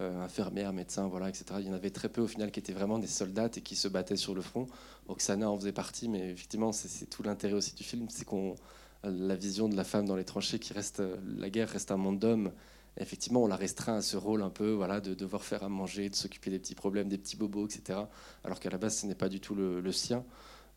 euh, 0.01 0.23
infirmières, 0.23 0.73
médecins, 0.73 1.07
voilà, 1.07 1.29
etc. 1.29 1.45
Il 1.59 1.67
y 1.67 1.69
en 1.69 1.73
avait 1.73 1.91
très 1.91 2.09
peu 2.09 2.21
au 2.21 2.27
final 2.27 2.51
qui 2.51 2.59
étaient 2.59 2.73
vraiment 2.73 2.99
des 2.99 3.07
soldats 3.07 3.49
et 3.55 3.61
qui 3.61 3.75
se 3.75 3.87
battaient 3.87 4.15
sur 4.15 4.33
le 4.33 4.41
front. 4.41 4.67
Oksana 5.07 5.49
en 5.49 5.57
faisait 5.57 5.71
partie, 5.71 6.09
mais 6.09 6.31
effectivement, 6.31 6.71
c'est 6.71 7.07
tout 7.07 7.23
l'intérêt 7.23 7.53
aussi 7.53 7.75
du 7.75 7.83
film, 7.83 8.07
c'est 8.09 8.25
qu'on 8.25 8.55
la 9.03 9.35
vision 9.35 9.67
de 9.67 9.75
la 9.75 9.83
femme 9.83 10.05
dans 10.05 10.15
les 10.15 10.23
tranchées 10.23 10.59
qui 10.59 10.73
reste, 10.73 11.03
la 11.37 11.49
guerre 11.49 11.69
reste 11.69 11.91
un 11.91 11.97
monde 11.97 12.19
d'hommes. 12.19 12.51
Effectivement, 12.97 13.43
on 13.43 13.47
la 13.47 13.55
restreint 13.55 13.95
à 13.97 14.01
ce 14.01 14.17
rôle 14.17 14.43
un 14.43 14.49
peu, 14.49 14.71
voilà, 14.71 15.01
de 15.01 15.13
devoir 15.13 15.43
faire 15.43 15.63
à 15.63 15.69
manger, 15.69 16.09
de 16.09 16.15
s'occuper 16.15 16.51
des 16.51 16.59
petits 16.59 16.75
problèmes, 16.75 17.09
des 17.09 17.17
petits 17.17 17.35
bobos, 17.35 17.65
etc. 17.65 17.99
Alors 18.43 18.59
qu'à 18.59 18.69
la 18.69 18.77
base, 18.77 18.99
ce 18.99 19.07
n'est 19.07 19.15
pas 19.15 19.29
du 19.29 19.39
tout 19.39 19.55
le, 19.55 19.91
sien. 19.91 20.23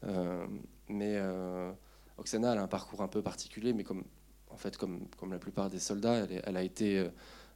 Euh, 0.04 0.46
mais 0.88 1.16
euh, 1.16 1.70
Oksana, 2.18 2.52
elle 2.52 2.58
a 2.58 2.62
un 2.62 2.68
parcours 2.68 3.02
un 3.02 3.08
peu 3.08 3.22
particulier, 3.22 3.72
mais 3.72 3.84
comme 3.84 4.04
en 4.56 4.58
fait, 4.58 4.78
comme, 4.78 5.06
la 5.30 5.38
plupart 5.38 5.68
des 5.68 5.78
soldats, 5.78 6.26
elle, 6.44 6.56
a 6.56 6.62
été, 6.62 6.98
euh, 6.98 7.10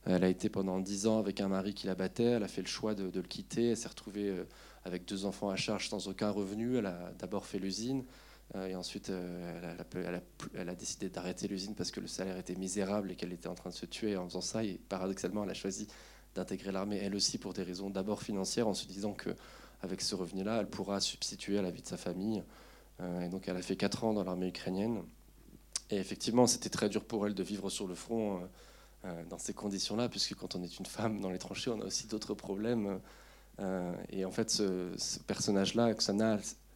elle 0.05 0.23
a 0.23 0.29
été 0.29 0.51
pendant 0.51 0.81
dix 0.81 1.07
ans 1.07 1.19
avec 1.19 1.41
un 1.41 1.49
mari 1.49 1.73
qui 1.73 1.87
la 1.87 1.95
battait. 1.95 2.25
Elle 2.25 2.43
a 2.43 2.49
fait 2.49 2.61
le 2.61 2.69
choix 2.69 2.95
de, 2.95 3.11
le 3.11 3.23
quitter. 3.23 3.71
Elle 3.71 3.77
s'est 3.79 3.89
retrouvée 3.89 4.29
euh, 4.29 4.45
avec 4.85 5.07
deux 5.07 5.25
enfants 5.25 5.49
à 5.49 5.57
charge 5.57 5.89
sans 5.89 6.09
aucun 6.09 6.29
revenu. 6.29 6.77
Elle 6.77 6.85
a 6.85 7.13
d'abord 7.19 7.47
fait 7.47 7.59
l'usine. 7.59 8.05
Euh, 8.55 8.67
et 8.67 8.75
ensuite, 8.75 9.09
elle 9.09 10.15
a, 10.15 10.21
elle, 10.55 10.69
a, 10.69 10.75
décidé 10.75 11.09
d'arrêter 11.09 11.49
l'usine 11.49 11.75
parce 11.75 11.91
que 11.91 12.01
le 12.01 12.07
salaire 12.07 12.37
était 12.37 12.55
misérable 12.55 13.11
et 13.13 13.17
qu'elle 13.17 13.33
était 13.33 13.49
en 13.49 13.55
train 13.55 13.71
de 13.71 13.75
se 13.75 13.87
tuer 13.87 14.19
en 14.19 14.27
faisant 14.29 14.43
ça. 14.43 14.63
Et 14.63 14.79
paradoxalement, 14.91 15.45
elle 15.45 15.51
a 15.51 15.55
choisi 15.55 15.89
d'intégrer 16.35 16.71
l'armée, 16.71 16.99
elle 17.03 17.15
aussi, 17.15 17.39
pour 17.39 17.55
des 17.55 17.63
raisons 17.63 17.89
d'abord 17.89 18.23
financières, 18.23 18.69
en 18.69 18.75
se 18.75 18.87
disant 18.87 19.15
que 19.15 19.31
avec 19.81 20.03
ce 20.03 20.15
revenu-là, 20.15 20.61
elle 20.61 20.69
pourra 20.69 21.01
substituer 21.01 21.59
à 21.59 21.63
la 21.63 21.71
vie 21.71 21.81
de 21.81 21.87
sa 21.89 21.97
famille. 21.97 22.43
et 23.01 23.29
donc, 23.31 23.49
elle 23.49 23.57
a 23.57 23.63
fait 23.63 23.77
quatre 23.77 24.05
ans 24.05 24.13
dans 24.13 24.23
l'armée 24.23 24.49
ukrainienne. 24.49 25.03
Et 25.91 25.97
effectivement, 25.97 26.47
c'était 26.47 26.69
très 26.69 26.89
dur 26.89 27.05
pour 27.05 27.27
elle 27.27 27.35
de 27.35 27.43
vivre 27.43 27.69
sur 27.69 27.87
le 27.87 27.95
front 27.95 28.37
euh, 28.37 28.47
euh, 29.07 29.25
dans 29.29 29.39
ces 29.39 29.55
conditions-là, 29.55 30.09
puisque 30.09 30.35
quand 30.35 30.55
on 30.55 30.63
est 30.63 30.79
une 30.79 30.87
femme 30.87 31.21
dans 31.21 31.31
les 31.31 31.39
tranchées, 31.39 31.71
on 31.71 31.81
a 31.81 31.85
aussi 31.85 32.07
d'autres 32.07 32.35
problèmes. 32.35 33.01
Euh, 33.59 33.93
et 34.09 34.25
en 34.25 34.31
fait, 34.31 34.51
ce, 34.51 34.95
personnage-là, 35.27 35.95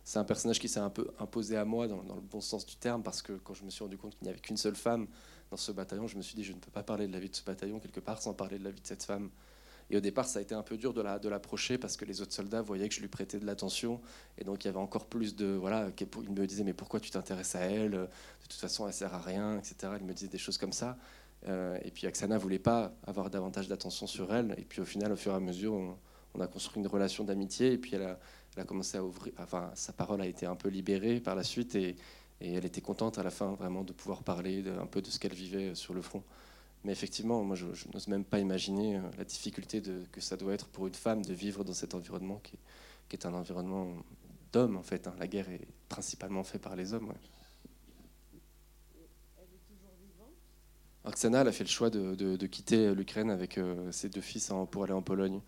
c'est 0.05 0.19
un 0.19 0.25
personnage 0.25 0.59
qui 0.59 0.69
s'est 0.69 0.81
un 0.81 0.91
peu 0.91 1.11
imposé 1.19 1.57
à 1.57 1.65
moi 1.65 1.87
dans, 1.87 2.03
le 2.03 2.21
bon 2.21 2.41
sens 2.41 2.67
du 2.67 2.77
terme, 2.77 3.03
parce 3.03 3.23
que 3.23 3.33
quand 3.33 3.55
je 3.55 3.65
me 3.65 3.71
suis 3.71 3.85
rendu 3.85 3.97
compte 3.97 4.17
qu'il 4.17 4.25
n'y 4.25 4.31
avait 4.31 4.41
qu'une 4.41 4.57
seule 4.57 4.77
femme 4.77 5.07
dans 5.51 5.57
ce 5.57 5.71
bataillon, 5.71 6.09
je 6.09 6.17
me 6.17 6.23
suis 6.23 6.35
dit, 6.35 6.45
je 6.45 6.53
ne 6.53 6.59
peux 6.59 6.71
pas 6.71 6.83
parler 6.83 7.07
de 7.07 7.13
la 7.13 7.21
vie 7.21 7.31
de 7.31 7.37
ce 7.37 7.45
bataillon 7.45 7.79
quelque 7.79 8.01
part 8.01 8.21
sans 8.21 8.35
parler 8.35 8.59
de 8.59 8.65
la 8.65 8.71
vie 8.71 8.81
de 8.81 8.87
cette 8.87 9.05
femme. 9.05 9.31
Et 9.95 9.97
au 9.97 10.01
départ, 10.01 10.27
ça 10.27 10.41
a 10.41 10.43
été 10.43 10.57
un 10.57 10.65
peu 10.65 10.77
dur 10.77 10.93
de 10.93 11.29
l'approcher 11.29 11.79
parce 11.79 11.97
que 11.97 12.05
les 12.05 12.21
autres 12.21 12.33
soldats 12.33 12.63
voyaient 12.63 12.89
que 12.89 12.95
je 12.97 13.01
lui 13.01 13.07
prêtais 13.07 13.39
de 13.39 13.47
l'attention. 13.47 14.01
Et 14.39 14.43
donc, 14.43 14.65
il 14.65 14.67
y 14.67 14.69
avait 14.69 14.81
encore 14.81 15.07
plus 15.07 15.37
de. 15.37 15.47
Voilà, 15.47 15.89
il 16.01 16.31
me 16.33 16.47
disait, 16.49 16.65
mais 16.65 16.73
pourquoi 16.73 16.99
tu 16.99 17.13
t'intéresses 17.13 17.55
à 17.55 17.61
elle? 17.61 17.93
De 17.93 18.09
toute 18.43 18.55
façon, 18.55 18.89
elle 18.89 18.93
sert 18.93 19.15
à 19.15 19.21
rien, 19.21 19.57
etc. 19.57 19.93
Il 20.01 20.05
me 20.05 20.13
disait 20.13 20.27
des 20.27 20.39
choses 20.39 20.59
comme 20.59 20.73
ça. 20.73 20.99
Euh, 21.47 21.79
et 21.85 21.93
puis, 21.93 22.09
Aksana 22.09 22.39
voulait 22.39 22.59
pas 22.59 22.93
avoir 23.07 23.31
davantage 23.31 23.69
d'attention 23.69 24.09
sur 24.09 24.35
elle. 24.35 24.57
Et 24.59 24.65
puis, 24.65 24.81
au 24.81 24.85
final, 24.85 25.13
au 25.13 25.17
fur 25.17 25.31
et 25.31 25.37
à 25.37 25.41
mesure, 25.41 25.75
on, 26.35 26.41
a 26.41 26.49
construit 26.49 26.83
une 26.83 26.89
relation 26.89 27.23
d'amitié. 27.23 27.71
Et 27.71 27.79
puis, 27.79 27.95
elle 27.95 28.19
a, 28.57 28.65
commencé 28.65 28.99
à 28.99 29.05
ouvrir. 29.05 29.33
Enfin, 29.39 29.71
sa 29.77 29.93
parole 29.93 30.21
a 30.23 30.27
été 30.27 30.45
un 30.45 30.57
peu 30.57 30.71
libérée 30.71 31.21
par 31.21 31.37
la 31.37 31.45
suite. 31.45 31.77
Et, 31.77 31.95
et 32.41 32.55
elle 32.55 32.65
était 32.65 32.81
contente 32.81 33.19
à 33.19 33.23
la 33.23 33.31
fin, 33.31 33.53
vraiment, 33.53 33.85
de 33.85 33.93
pouvoir 33.93 34.25
parler 34.25 34.65
un 34.77 34.87
peu 34.87 35.01
de 35.03 35.07
ce 35.07 35.21
qu'elle 35.21 35.35
vivait 35.35 35.77
sur 35.77 35.95
le 35.95 36.03
front. 36.03 36.25
Mais 36.85 36.93
effectivement, 36.93 37.43
moi, 37.43 37.57
je, 37.57 37.67
n'ose 37.93 38.09
même 38.09 38.25
pas 38.25 38.39
imaginer 38.39 38.97
euh, 38.97 39.01
la 39.17 39.25
difficulté 39.25 39.81
de, 39.81 40.05
que 40.13 40.21
ça 40.21 40.37
doit 40.37 40.53
être 40.53 40.69
pour 40.69 40.87
une 40.87 40.95
femme 40.95 41.25
de 41.25 41.33
vivre 41.33 41.65
dans 41.65 41.73
cet 41.73 41.95
environnement 41.95 42.41
qui, 42.43 42.59
est 43.13 43.27
un 43.27 43.35
environnement 43.35 43.93
d'hommes, 44.53 44.77
en 44.77 44.83
fait. 44.83 45.07
Hein. 45.07 45.15
La 45.21 45.29
guerre 45.29 45.49
est 45.49 45.69
principalement 45.89 46.43
faite 46.43 46.63
par 46.63 46.75
les 46.75 46.93
hommes. 46.93 47.13
Oksana, 51.05 51.43
elle 51.43 51.49
a 51.49 51.53
fait 51.53 51.65
le 51.65 51.69
choix 51.69 51.91
de, 51.91 52.47
quitter 52.47 52.93
l'Ukraine 52.93 53.31
avec 53.31 53.57
euh, 53.57 53.93
ses 53.93 54.09
deux 54.09 54.21
fils 54.21 54.53
pour 54.71 54.83
aller 54.83 54.93
en 54.93 55.03
Pologne. 55.03 55.41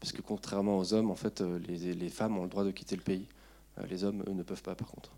Parce 0.00 0.12
que 0.12 0.20
contrairement 0.20 0.78
aux 0.78 0.94
hommes, 0.94 1.12
en 1.12 1.14
fait, 1.14 1.40
euh, 1.40 1.60
les, 1.60 1.94
les 1.94 2.08
femmes 2.08 2.36
ont 2.36 2.42
le 2.42 2.48
droit 2.48 2.64
de 2.64 2.72
quitter 2.72 2.96
le 2.96 3.02
pays. 3.02 3.28
les 3.88 4.04
hommes, 4.04 4.24
eux, 4.26 4.32
ne 4.32 4.42
peuvent 4.42 4.62
pas, 4.62 4.74
par 4.74 4.88
contre. 4.88 5.12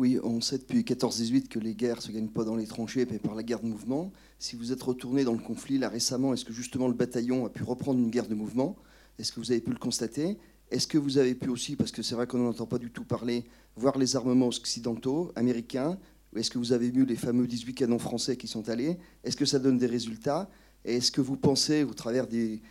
Oui, 0.00 0.18
on 0.24 0.40
sait 0.40 0.56
depuis 0.56 0.80
14-18 0.80 1.48
que 1.48 1.58
les 1.58 1.74
guerres 1.74 2.00
se 2.00 2.10
gagnent 2.10 2.30
pas 2.30 2.44
dans 2.44 2.56
les 2.56 2.66
tranchées, 2.66 3.06
mais 3.10 3.18
par 3.18 3.34
la 3.34 3.42
guerre 3.42 3.60
de 3.60 3.66
mouvement. 3.66 4.10
Si 4.38 4.56
vous 4.56 4.72
êtes 4.72 4.82
retourné 4.82 5.24
dans 5.24 5.34
le 5.34 5.38
conflit 5.38 5.76
là 5.76 5.90
récemment, 5.90 6.32
est-ce 6.32 6.46
que 6.46 6.54
justement 6.54 6.88
le 6.88 6.94
bataillon 6.94 7.44
a 7.44 7.50
pu 7.50 7.64
reprendre 7.64 8.00
une 8.00 8.08
guerre 8.08 8.26
de 8.26 8.34
mouvement? 8.34 8.76
Est-ce 9.18 9.30
que 9.30 9.40
vous 9.40 9.52
avez 9.52 9.60
pu 9.60 9.72
le 9.72 9.78
constater? 9.78 10.38
Est-ce 10.70 10.86
que 10.86 10.96
vous 10.96 11.18
avez 11.18 11.34
pu 11.34 11.50
aussi, 11.50 11.76
parce 11.76 11.92
que 11.92 12.00
c'est 12.00 12.14
vrai 12.14 12.26
qu'on 12.26 12.38
n'entend 12.38 12.64
pas 12.64 12.78
du 12.78 12.90
tout 12.90 13.04
parler, 13.04 13.44
voir 13.76 13.98
les 13.98 14.16
armements 14.16 14.48
occidentaux, 14.48 15.32
américains? 15.36 15.98
Est-ce 16.34 16.50
que 16.50 16.56
vous 16.56 16.72
avez 16.72 16.90
vu 16.90 17.04
les 17.04 17.16
fameux 17.16 17.46
18 17.46 17.74
canons 17.74 17.98
français 17.98 18.38
qui 18.38 18.48
sont 18.48 18.70
allés? 18.70 18.96
Est-ce 19.22 19.36
que 19.36 19.44
ça 19.44 19.58
donne 19.58 19.76
des 19.76 19.86
résultats? 19.86 20.48
Et 20.86 20.96
est-ce 20.96 21.12
que 21.12 21.20
vous 21.20 21.36
pensez, 21.36 21.84
au 21.84 21.92
travers 21.92 22.26
des 22.26 22.62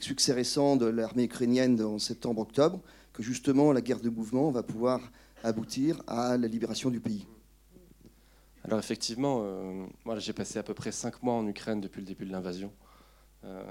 succès 0.00 0.32
récents 0.32 0.76
de 0.76 0.86
l'armée 0.86 1.24
ukrainienne 1.24 1.82
en 1.82 1.98
septembre-octobre, 1.98 2.80
que 3.12 3.22
justement 3.22 3.72
la 3.72 3.82
guerre 3.82 4.00
de 4.00 4.08
mouvement 4.08 4.50
va 4.50 4.62
pouvoir 4.62 5.12
aboutir 5.42 6.02
à 6.06 6.36
la 6.36 6.48
libération 6.48 6.90
du 6.90 7.00
pays. 7.00 7.26
Alors 8.64 8.78
effectivement, 8.78 9.40
euh, 9.42 9.86
moi 10.04 10.18
j'ai 10.18 10.32
passé 10.32 10.58
à 10.58 10.62
peu 10.62 10.74
près 10.74 10.92
cinq 10.92 11.22
mois 11.22 11.34
en 11.34 11.46
Ukraine 11.46 11.80
depuis 11.80 12.00
le 12.00 12.06
début 12.06 12.24
de 12.24 12.32
l'invasion. 12.32 12.72
Euh, 13.44 13.62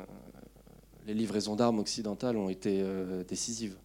les 1.06 1.14
livraisons 1.14 1.56
d'armes 1.56 1.80
occidentales 1.80 2.36
ont 2.36 2.50
été 2.50 2.82
euh, 2.82 3.24
décisives. 3.24 3.78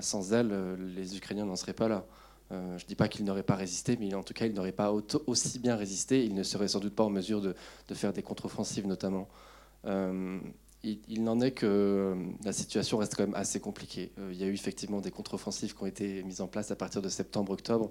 sans 0.00 0.32
elles, 0.32 0.52
les 0.94 1.16
Ukrainiens 1.16 1.46
n'en 1.46 1.56
seraient 1.56 1.72
pas 1.72 1.88
là. 1.88 2.04
je 2.50 2.56
ne 2.56 2.88
dis 2.88 2.94
pas 2.94 3.08
qu'ils 3.08 3.24
n'auraient 3.24 3.42
pas 3.42 3.56
résisté, 3.56 3.96
mais 3.98 4.14
en 4.14 4.22
tout 4.22 4.34
cas, 4.34 4.46
ils 4.46 4.54
n'auraient 4.54 4.70
pas 4.70 4.92
aussi 5.26 5.58
bien 5.58 5.74
résisté. 5.74 6.24
Ils 6.24 6.34
ne 6.34 6.44
seraient 6.44 6.68
sans 6.68 6.78
doute 6.78 6.94
pas 6.94 7.02
en 7.04 7.10
mesure 7.10 7.40
de 7.40 7.94
faire 7.94 8.12
des 8.12 8.22
contre-offensives, 8.22 8.86
notamment 8.86 9.26
il, 10.84 11.22
n'en 11.22 11.40
est 11.40 11.52
que 11.52 11.66
euh, 11.66 12.14
la 12.44 12.52
situation 12.52 12.98
reste 12.98 13.14
quand 13.14 13.24
même 13.24 13.34
assez 13.34 13.60
compliquée. 13.60 14.12
Euh, 14.18 14.30
il 14.32 14.38
y 14.38 14.44
a 14.44 14.46
eu 14.46 14.52
effectivement 14.52 15.00
des 15.00 15.10
contre-offensives 15.10 15.74
qui 15.74 15.82
ont 15.82 15.86
été 15.86 16.22
mises 16.22 16.40
en 16.40 16.46
place 16.46 16.70
à 16.70 16.76
partir 16.76 17.02
de 17.02 17.08
septembre-octobre. 17.08 17.90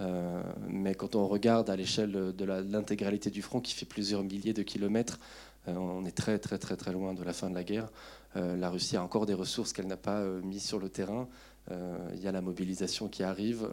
Euh, 0.00 0.40
mais 0.68 0.94
quand 0.94 1.16
on 1.16 1.26
regarde 1.26 1.70
à 1.70 1.76
l'échelle 1.76 2.12
de 2.12 2.44
l'intégralité 2.44 3.30
du 3.30 3.42
front, 3.42 3.60
qui 3.60 3.74
fait 3.74 3.86
plusieurs 3.86 4.22
milliers 4.22 4.52
de 4.52 4.62
kilomètres, 4.62 5.18
on 5.66 6.06
est 6.06 6.16
très 6.16 6.38
très 6.38 6.56
très 6.56 6.76
très 6.76 6.92
loin 6.92 7.12
de 7.12 7.22
la 7.22 7.34
fin 7.34 7.50
de 7.50 7.54
la 7.54 7.62
guerre. 7.64 7.90
la 8.36 8.70
Russie 8.70 8.96
a 8.96 9.02
encore 9.02 9.26
des 9.26 9.34
ressources 9.34 9.74
qu'elle 9.74 9.88
n'a 9.88 9.98
pas 9.98 10.24
mises 10.24 10.64
sur 10.64 10.78
le 10.78 10.88
terrain. 10.88 11.28
il 11.70 12.20
y 12.22 12.28
a 12.28 12.32
la 12.32 12.40
mobilisation 12.40 13.08
qui 13.08 13.22
arrive. 13.22 13.68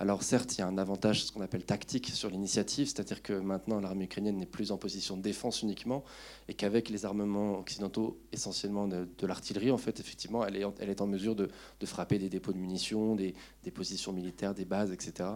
Alors 0.00 0.22
certes, 0.22 0.54
il 0.56 0.58
y 0.60 0.62
a 0.62 0.66
un 0.68 0.78
avantage, 0.78 1.24
ce 1.24 1.32
qu'on 1.32 1.40
appelle 1.40 1.64
tactique, 1.64 2.08
sur 2.10 2.30
l'initiative, 2.30 2.86
c'est-à-dire 2.86 3.20
que 3.20 3.32
maintenant 3.32 3.80
l'armée 3.80 4.04
ukrainienne 4.04 4.36
n'est 4.36 4.46
plus 4.46 4.70
en 4.70 4.78
position 4.78 5.16
de 5.16 5.22
défense 5.22 5.62
uniquement, 5.62 6.04
et 6.46 6.54
qu'avec 6.54 6.88
les 6.88 7.04
armements 7.04 7.58
occidentaux, 7.58 8.20
essentiellement 8.30 8.86
de, 8.86 9.08
l'artillerie, 9.26 9.72
en 9.72 9.78
fait, 9.78 9.98
effectivement, 9.98 10.46
elle 10.46 10.56
est, 10.56 11.00
en 11.00 11.06
mesure 11.08 11.34
de, 11.34 11.48
frapper 11.84 12.18
des 12.20 12.28
dépôts 12.28 12.52
de 12.52 12.58
munitions, 12.58 13.16
des, 13.16 13.34
positions 13.74 14.12
militaires, 14.12 14.54
des 14.54 14.64
bases, 14.64 14.92
etc. 14.92 15.30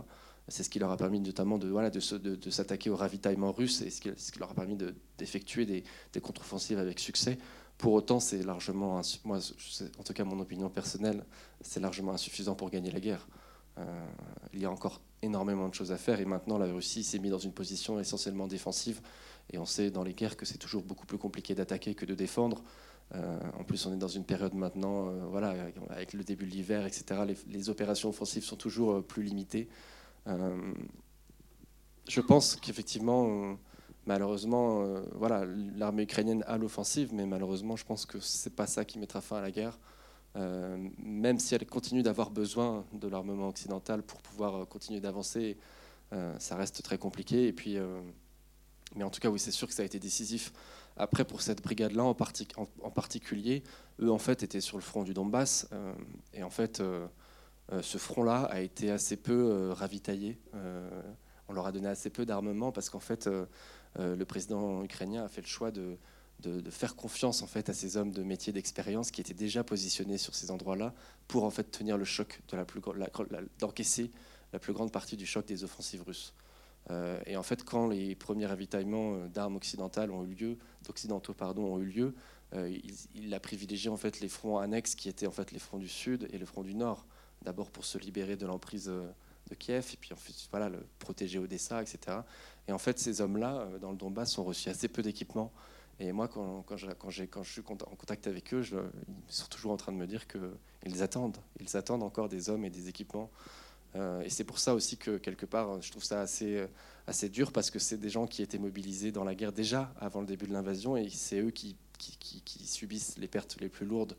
C'est 0.46 0.62
ce 0.62 0.70
qui 0.70 0.78
leur 0.78 0.92
a 0.92 0.96
permis 0.96 1.18
notamment 1.18 1.58
de, 1.58 1.68
de, 2.18 2.50
s'attaquer 2.50 2.88
au 2.88 2.96
ravitaillement 2.96 3.50
russe, 3.50 3.82
et 3.82 3.90
ce 3.90 4.00
qui, 4.00 4.38
leur 4.38 4.52
a 4.52 4.54
permis 4.54 4.76
d'effectuer 5.18 5.66
des, 5.66 6.20
contre-offensives 6.20 6.78
avec 6.78 7.00
succès. 7.00 7.36
Pour 7.78 7.94
autant, 7.94 8.20
c'est 8.20 8.44
largement, 8.44 9.00
moi, 9.24 9.40
en 9.98 10.02
tout 10.04 10.12
cas 10.12 10.22
mon 10.22 10.38
opinion 10.38 10.70
personnelle, 10.70 11.24
c'est 11.62 11.80
largement 11.80 12.12
insuffisant 12.12 12.54
pour 12.54 12.70
gagner 12.70 12.92
la 12.92 13.00
guerre. 13.00 13.26
Euh, 13.78 14.06
il 14.52 14.60
y 14.60 14.64
a 14.66 14.70
encore 14.70 15.00
énormément 15.22 15.68
de 15.68 15.74
choses 15.74 15.92
à 15.92 15.96
faire 15.96 16.20
et 16.20 16.24
maintenant 16.24 16.58
la 16.58 16.66
Russie 16.66 17.04
s'est 17.04 17.18
mise 17.18 17.30
dans 17.30 17.38
une 17.38 17.52
position 17.52 17.98
essentiellement 17.98 18.46
défensive 18.46 19.00
et 19.50 19.58
on 19.58 19.64
sait 19.64 19.90
dans 19.90 20.02
les 20.02 20.12
guerres 20.12 20.36
que 20.36 20.44
c'est 20.44 20.58
toujours 20.58 20.82
beaucoup 20.82 21.06
plus 21.06 21.18
compliqué 21.18 21.54
d'attaquer 21.54 21.94
que 21.94 22.04
de 22.04 22.14
défendre. 22.14 22.62
Euh, 23.14 23.38
en 23.58 23.64
plus, 23.64 23.84
on 23.86 23.92
est 23.92 23.98
dans 23.98 24.08
une 24.08 24.24
période 24.24 24.54
maintenant, 24.54 25.08
euh, 25.08 25.26
voilà, 25.26 25.54
avec 25.90 26.12
le 26.12 26.24
début 26.24 26.46
de 26.46 26.50
l'hiver, 26.50 26.86
etc. 26.86 27.22
Les, 27.46 27.68
opérations 27.68 28.08
offensives 28.08 28.44
sont 28.44 28.56
toujours 28.56 29.02
plus 29.04 29.22
limitées. 29.22 29.68
je 32.08 32.20
pense 32.20 32.56
qu'effectivement, 32.56 33.56
malheureusement, 34.06 34.84
voilà, 35.14 35.44
l'armée 35.76 36.04
ukrainienne 36.04 36.42
a 36.46 36.56
l'offensive, 36.58 37.12
mais 37.12 37.26
malheureusement, 37.26 37.76
je 37.76 37.84
pense 37.84 38.06
que 38.06 38.18
c'est 38.20 38.54
pas 38.54 38.66
ça 38.66 38.84
qui 38.84 38.98
mettra 38.98 39.20
fin 39.20 39.36
à 39.36 39.40
la 39.40 39.50
guerre. 39.50 39.78
Euh, 40.36 40.78
même 40.98 41.38
si 41.38 41.54
elle 41.54 41.66
continue 41.66 42.02
d'avoir 42.02 42.30
besoin 42.30 42.86
de 42.94 43.06
l'armement 43.06 43.48
occidental 43.48 44.02
pour 44.02 44.22
pouvoir 44.22 44.54
euh, 44.54 44.64
continuer 44.64 45.00
d'avancer, 45.00 45.58
euh, 46.12 46.34
ça 46.38 46.56
reste 46.56 46.82
très 46.82 46.98
compliqué. 46.98 47.46
Et 47.48 47.52
puis, 47.52 47.76
mais 48.94 49.04
en 49.04 49.10
tout 49.10 49.20
cas, 49.20 49.28
oui, 49.28 49.38
c'est 49.38 49.50
sûr 49.50 49.68
que 49.68 49.74
ça 49.74 49.82
a 49.82 49.86
été 49.86 49.98
décisif. 49.98 50.52
Après, 50.96 51.24
pour 51.24 51.40
cette 51.40 51.62
brigade-là 51.62 52.04
en, 52.04 52.10
en, 52.10 52.90
particulier, 52.90 53.62
eux, 54.00 54.10
en 54.10 54.18
fait, 54.18 54.42
étaient 54.42 54.60
sur 54.60 54.76
le 54.76 54.82
front 54.82 55.04
du 55.04 55.14
Donbass. 55.14 55.68
et 56.34 56.42
en 56.42 56.50
fait, 56.50 56.82
ce 57.80 57.98
front-là 57.98 58.42
a 58.42 58.60
été 58.60 58.90
assez 58.90 59.16
peu 59.16 59.70
ravitaillé. 59.70 60.38
on 61.48 61.54
leur 61.54 61.66
a 61.66 61.72
donné 61.72 61.88
assez 61.88 62.10
peu 62.10 62.26
d'armement 62.26 62.72
parce 62.72 62.90
qu'en 62.90 63.00
fait, 63.00 63.26
le 63.96 64.24
président 64.24 64.84
ukrainien 64.84 65.24
a 65.24 65.28
fait 65.28 65.40
le 65.40 65.46
choix 65.46 65.70
de, 65.70 65.96
de, 66.42 66.70
faire 66.70 66.96
confiance 66.96 67.42
en 67.42 67.46
fait 67.46 67.68
à 67.68 67.74
ces 67.74 67.96
hommes 67.96 68.10
de 68.10 68.22
métier 68.22 68.52
d'expérience 68.52 69.10
qui 69.10 69.20
étaient 69.20 69.34
déjà 69.34 69.64
positionnés 69.64 70.18
sur 70.18 70.34
ces 70.34 70.50
endroits-là 70.50 70.94
pour 71.28 71.44
en 71.44 71.50
fait 71.50 71.70
tenir 71.70 71.96
le 71.96 72.04
choc 72.04 72.40
de 72.48 72.56
la 72.56 72.64
plus 72.64 72.80
d'encaisser 73.58 74.10
la 74.52 74.58
plus 74.58 74.72
grande 74.72 74.92
partie 74.92 75.16
du 75.16 75.26
choc 75.26 75.46
des 75.46 75.64
offensives 75.64 76.02
russes. 76.02 76.34
Euh, 76.90 77.20
et 77.26 77.36
en 77.36 77.42
fait, 77.42 77.64
quand 77.64 77.88
les 77.88 78.14
premiers 78.14 78.46
ravitaillements 78.46 79.14
euh, 79.14 79.28
d'armes 79.28 79.56
occidentales 79.56 80.10
ont 80.10 80.24
eu 80.24 80.34
lieu, 80.34 80.58
d'occidentaux 80.84 81.34
pardon, 81.34 81.62
ont 81.74 81.78
eu 81.78 81.86
lieu, 81.86 82.14
euh, 82.54 82.76
il, 83.14 83.32
a 83.32 83.40
privilégié 83.40 83.88
en 83.88 83.96
fait 83.96 84.20
les 84.20 84.28
fronts 84.28 84.58
annexes 84.58 84.94
qui 84.94 85.08
étaient 85.08 85.26
en 85.26 85.32
fait 85.32 85.52
les 85.52 85.58
fronts 85.58 85.78
du 85.78 85.88
sud 85.88 86.28
et 86.32 86.38
le 86.38 86.46
front 86.46 86.62
du 86.62 86.74
nord. 86.74 87.06
D'abord 87.42 87.70
pour 87.70 87.84
se 87.84 87.98
libérer 87.98 88.36
de 88.36 88.46
l'emprise 88.46 88.86
de 88.86 89.54
Kiev 89.54 89.90
et 89.92 89.96
puis 89.96 90.12
ensuite 90.12 90.48
voilà 90.50 90.68
le 90.68 90.84
protéger 90.98 91.38
Odessa, 91.38 91.82
etc. 91.82 92.18
Et 92.68 92.72
en 92.72 92.78
fait, 92.78 92.98
ces 92.98 93.20
hommes-là 93.20 93.68
dans 93.80 93.90
le 93.90 93.96
Donbass 93.96 94.38
ont 94.38 94.44
reçu 94.44 94.68
assez 94.68 94.88
peu 94.88 95.02
d'équipements. 95.02 95.52
Et 96.00 96.10
moi, 96.12 96.26
quand, 96.26 96.64
je, 96.76 96.88
suis 97.44 97.62
en 97.62 97.96
contact 97.96 98.26
avec 98.26 98.52
eux, 98.54 98.62
je, 98.62 98.76
ils 98.76 99.34
sont 99.34 99.48
toujours 99.48 99.72
en 99.72 99.76
train 99.76 99.92
de 99.92 99.98
me 99.98 100.06
dire 100.06 100.26
qu'ils 100.26 101.02
attendent. 101.02 101.38
Ils 101.60 101.76
attendent 101.76 102.02
encore 102.02 102.28
des 102.28 102.50
hommes 102.50 102.64
et 102.64 102.70
des 102.70 102.88
équipements 102.88 103.30
euh, 103.94 104.22
et 104.22 104.30
c'est 104.30 104.44
pour 104.44 104.58
ça 104.58 104.74
aussi 104.74 104.96
que 104.96 105.18
quelque 105.18 105.46
part, 105.46 105.80
je 105.82 105.90
trouve 105.90 106.04
ça 106.04 106.20
assez, 106.20 106.68
dur 107.28 107.52
parce 107.52 107.70
que 107.70 107.78
c'est 107.78 107.98
des 107.98 108.08
gens 108.08 108.26
qui 108.26 108.42
étaient 108.42 108.58
mobilisés 108.58 109.12
dans 109.12 109.24
la 109.24 109.34
guerre 109.34 109.52
déjà 109.52 109.92
avant 110.00 110.20
le 110.20 110.26
début 110.26 110.46
de 110.46 110.52
l'invasion 110.52 110.96
et 110.96 111.08
c'est 111.10 111.40
eux 111.40 111.50
qui, 111.50 111.76
qui, 111.98 112.66
subissent 112.66 113.18
les 113.18 113.28
pertes 113.28 113.58
les 113.60 113.68
plus 113.68 113.86
lourdes, 113.86 114.16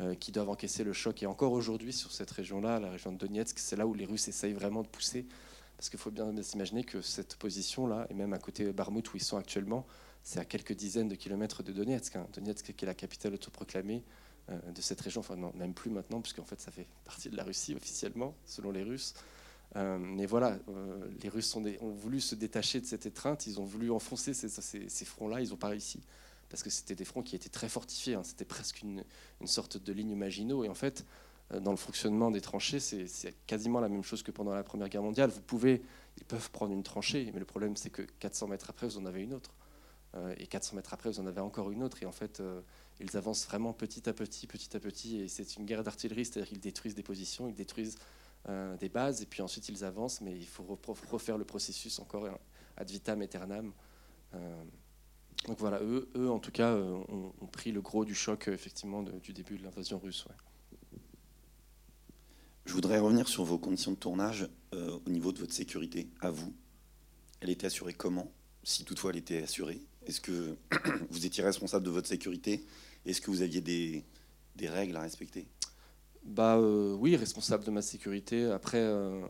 euh, 0.00 0.14
qui 0.14 0.32
doivent 0.32 0.48
encaisser 0.48 0.84
le 0.84 0.92
choc. 0.92 1.22
Et 1.22 1.26
encore 1.26 1.52
aujourd'hui, 1.52 1.92
sur 1.92 2.12
cette 2.12 2.30
région-là, 2.30 2.78
la 2.78 2.90
région 2.90 3.12
de 3.12 3.18
Donetsk, 3.18 3.58
c'est 3.58 3.76
là 3.76 3.86
où 3.86 3.94
les 3.94 4.04
Russes 4.04 4.28
essayent 4.28 4.52
vraiment 4.52 4.82
de 4.82 4.88
pousser. 4.88 5.26
Parce 5.76 5.88
qu'il 5.88 5.98
faut 5.98 6.10
bien 6.10 6.30
s'imaginer 6.42 6.84
que 6.84 7.00
cette 7.00 7.36
position-là, 7.36 8.06
et 8.10 8.14
même 8.14 8.34
à 8.34 8.38
côté 8.38 8.64
de 8.64 8.70
Barmout 8.70 9.12
où 9.12 9.16
ils 9.16 9.22
sont 9.22 9.38
actuellement, 9.38 9.86
c'est 10.22 10.38
à 10.38 10.44
quelques 10.44 10.74
dizaines 10.74 11.08
de 11.08 11.14
kilomètres 11.14 11.62
de 11.62 11.72
Donetsk. 11.72 12.16
Hein. 12.16 12.26
Donetsk 12.32 12.74
qui 12.74 12.84
est 12.84 12.86
la 12.86 12.94
capitale 12.94 13.34
autoproclamée 13.34 14.02
euh, 14.50 14.58
de 14.72 14.80
cette 14.80 15.00
région, 15.00 15.20
enfin 15.20 15.36
même 15.54 15.74
plus 15.74 15.90
maintenant, 15.90 16.20
puisqu'en 16.20 16.44
fait 16.44 16.60
ça 16.60 16.70
fait 16.70 16.86
partie 17.04 17.28
de 17.30 17.36
la 17.36 17.44
Russie 17.44 17.74
officiellement, 17.74 18.34
selon 18.44 18.70
les 18.70 18.82
Russes. 18.82 19.14
Euh, 19.76 19.98
mais 19.98 20.26
voilà, 20.26 20.58
euh, 20.68 21.08
les 21.22 21.28
Russes 21.28 21.54
ont, 21.54 21.62
voulu 21.92 22.20
se 22.20 22.34
détacher 22.34 22.80
de 22.80 22.86
cette 22.86 23.06
étreinte, 23.06 23.46
ils 23.46 23.60
ont 23.60 23.64
voulu 23.64 23.90
enfoncer 23.92 24.34
ces, 24.34 25.04
fronts-là, 25.04 25.40
ils 25.40 25.50
n'ont 25.50 25.56
pas 25.56 25.68
réussi, 25.68 26.00
parce 26.48 26.64
que 26.64 26.70
c'était 26.70 26.96
des 26.96 27.04
fronts 27.04 27.22
qui 27.22 27.36
étaient 27.36 27.48
très 27.48 27.68
fortifiés, 27.68 28.14
hein. 28.14 28.22
c'était 28.24 28.44
presque 28.44 28.82
une, 28.82 29.04
une, 29.40 29.46
sorte 29.46 29.76
de 29.76 29.92
ligne 29.92 30.16
Maginot, 30.16 30.64
et 30.64 30.68
en 30.68 30.74
fait, 30.74 31.04
dans 31.60 31.70
le 31.70 31.76
fonctionnement 31.76 32.32
des 32.32 32.40
tranchées, 32.40 32.80
c'est 32.80 33.34
quasiment 33.46 33.78
la 33.78 33.88
même 33.88 34.02
chose 34.02 34.24
que 34.24 34.32
pendant 34.32 34.54
la 34.54 34.64
Première 34.64 34.88
Guerre 34.88 35.02
mondiale. 35.02 35.30
Vous 35.30 35.40
pouvez, 35.40 35.82
ils 36.16 36.24
peuvent 36.24 36.50
prendre 36.50 36.72
une 36.72 36.82
tranchée, 36.82 37.30
mais 37.32 37.38
le 37.38 37.44
problème 37.44 37.76
c'est 37.76 37.90
que 37.90 38.02
400 38.02 38.48
mètres 38.48 38.70
après, 38.70 38.88
vous 38.88 38.98
en 38.98 39.06
avez 39.06 39.22
une 39.22 39.34
autre. 39.34 39.52
Et 40.36 40.46
400 40.46 40.76
mètres 40.76 40.92
après, 40.92 41.10
vous 41.10 41.20
en 41.20 41.26
avez 41.26 41.40
encore 41.40 41.70
une 41.70 41.82
autre, 41.82 42.02
et 42.02 42.06
en 42.06 42.12
fait, 42.12 42.42
ils 43.00 43.16
avancent 43.16 43.46
vraiment 43.46 43.72
petit 43.72 44.08
à 44.08 44.12
petit, 44.12 44.46
petit 44.46 44.76
à 44.76 44.80
petit, 44.80 45.20
et 45.20 45.28
c'est 45.28 45.56
une 45.56 45.64
guerre 45.64 45.82
d'artillerie, 45.82 46.24
c'est-à-dire 46.24 46.48
qu'ils 46.48 46.60
détruisent 46.60 46.94
des 46.94 47.02
positions, 47.02 47.48
ils 47.48 47.54
détruisent 47.54 47.96
euh, 48.48 48.76
des 48.78 48.88
bases, 48.88 49.20
et 49.20 49.26
puis 49.26 49.42
ensuite 49.42 49.68
ils 49.68 49.84
avancent, 49.84 50.22
mais 50.22 50.34
il 50.34 50.46
faut 50.46 50.64
refaire 51.10 51.36
le 51.36 51.44
processus 51.44 51.98
encore 51.98 52.26
ad 52.76 52.90
vitam 52.90 53.20
aeternam. 53.20 53.72
Euh, 54.34 54.64
donc 55.46 55.58
voilà, 55.58 55.82
eux, 55.82 56.08
eux 56.16 56.30
en 56.30 56.38
tout 56.38 56.50
cas, 56.50 56.72
euh, 56.72 57.02
ont, 57.08 57.46
pris 57.46 57.70
le 57.70 57.82
gros 57.82 58.06
du 58.06 58.14
choc 58.14 58.48
effectivement 58.48 59.02
du 59.02 59.34
début 59.34 59.58
de 59.58 59.62
l'invasion 59.62 59.98
russe. 59.98 60.26
Je 62.64 62.72
voudrais 62.72 62.98
revenir 62.98 63.28
sur 63.28 63.44
vos 63.44 63.58
conditions 63.58 63.92
de 63.92 63.96
tournage 63.96 64.48
au 64.72 65.10
niveau 65.10 65.32
de 65.32 65.38
votre 65.38 65.52
sécurité, 65.52 66.08
à 66.20 66.30
vous. 66.30 66.54
Elle 67.40 67.50
était 67.50 67.66
assurée 67.66 67.92
comment 67.92 68.32
Si 68.62 68.84
toutefois 68.84 69.10
elle 69.10 69.16
était 69.18 69.42
assurée? 69.42 69.80
Est-ce 70.06 70.20
que 70.20 70.56
vous 71.10 71.26
étiez 71.26 71.44
responsable 71.44 71.84
de 71.84 71.90
votre 71.90 72.08
sécurité? 72.08 72.64
Est-ce 73.06 73.20
que 73.20 73.30
vous 73.30 73.42
aviez 73.42 73.60
des, 73.60 74.68
règles 74.68 74.96
à 74.96 75.00
respecter? 75.00 75.46
Bah, 76.24 76.56
euh, 76.56 76.94
Oui, 76.94 77.16
responsable 77.16 77.64
de 77.64 77.70
ma 77.70 77.82
sécurité. 77.82 78.44
Après, 78.46 78.78
euh, 78.78 79.22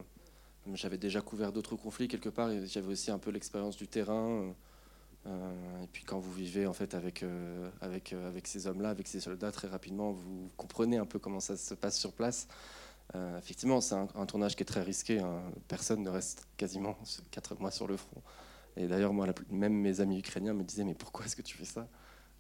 j'avais 0.74 0.98
déjà 0.98 1.20
couvert 1.20 1.52
d'autres 1.52 1.76
conflits 1.76 2.08
quelque 2.08 2.28
part. 2.28 2.50
J'avais 2.66 2.88
aussi 2.88 3.10
un 3.10 3.18
peu 3.18 3.30
l'expérience 3.30 3.76
du 3.76 3.88
terrain. 3.88 4.54
Euh, 5.26 5.82
et 5.82 5.86
puis 5.88 6.04
quand 6.04 6.18
vous 6.18 6.32
vivez 6.32 6.66
en 6.66 6.72
fait 6.72 6.94
avec, 6.94 7.24
avec, 7.80 8.12
avec 8.12 8.46
ces 8.46 8.66
hommes-là, 8.66 8.90
avec 8.90 9.06
ces 9.06 9.20
soldats, 9.20 9.52
très 9.52 9.68
rapidement, 9.68 10.12
vous 10.12 10.50
comprenez 10.56 10.96
un 10.96 11.06
peu 11.06 11.18
comment 11.18 11.40
ça 11.40 11.56
se 11.56 11.74
passe 11.74 11.98
sur 11.98 12.12
place. 12.12 12.48
effectivement, 13.38 13.80
c'est 13.80 13.96
un, 13.96 14.26
tournage 14.26 14.56
qui 14.56 14.62
est 14.62 14.66
très 14.66 14.82
risqué. 14.82 15.18
Hein. 15.18 15.42
Personne 15.68 16.02
ne 16.02 16.10
reste 16.10 16.46
quasiment 16.56 16.96
quatre 17.30 17.60
mois 17.60 17.70
sur 17.70 17.86
le 17.86 17.96
front. 17.96 18.22
Et 18.76 18.86
d'ailleurs, 18.86 19.12
moi, 19.12 19.26
même 19.50 19.74
mes 19.74 20.00
amis 20.00 20.18
ukrainiens 20.18 20.54
me 20.54 20.62
disaient, 20.62 20.84
mais 20.84 20.94
pourquoi 20.94 21.24
est-ce 21.24 21.36
que 21.36 21.42
tu 21.42 21.56
fais 21.56 21.64
ça? 21.64 21.88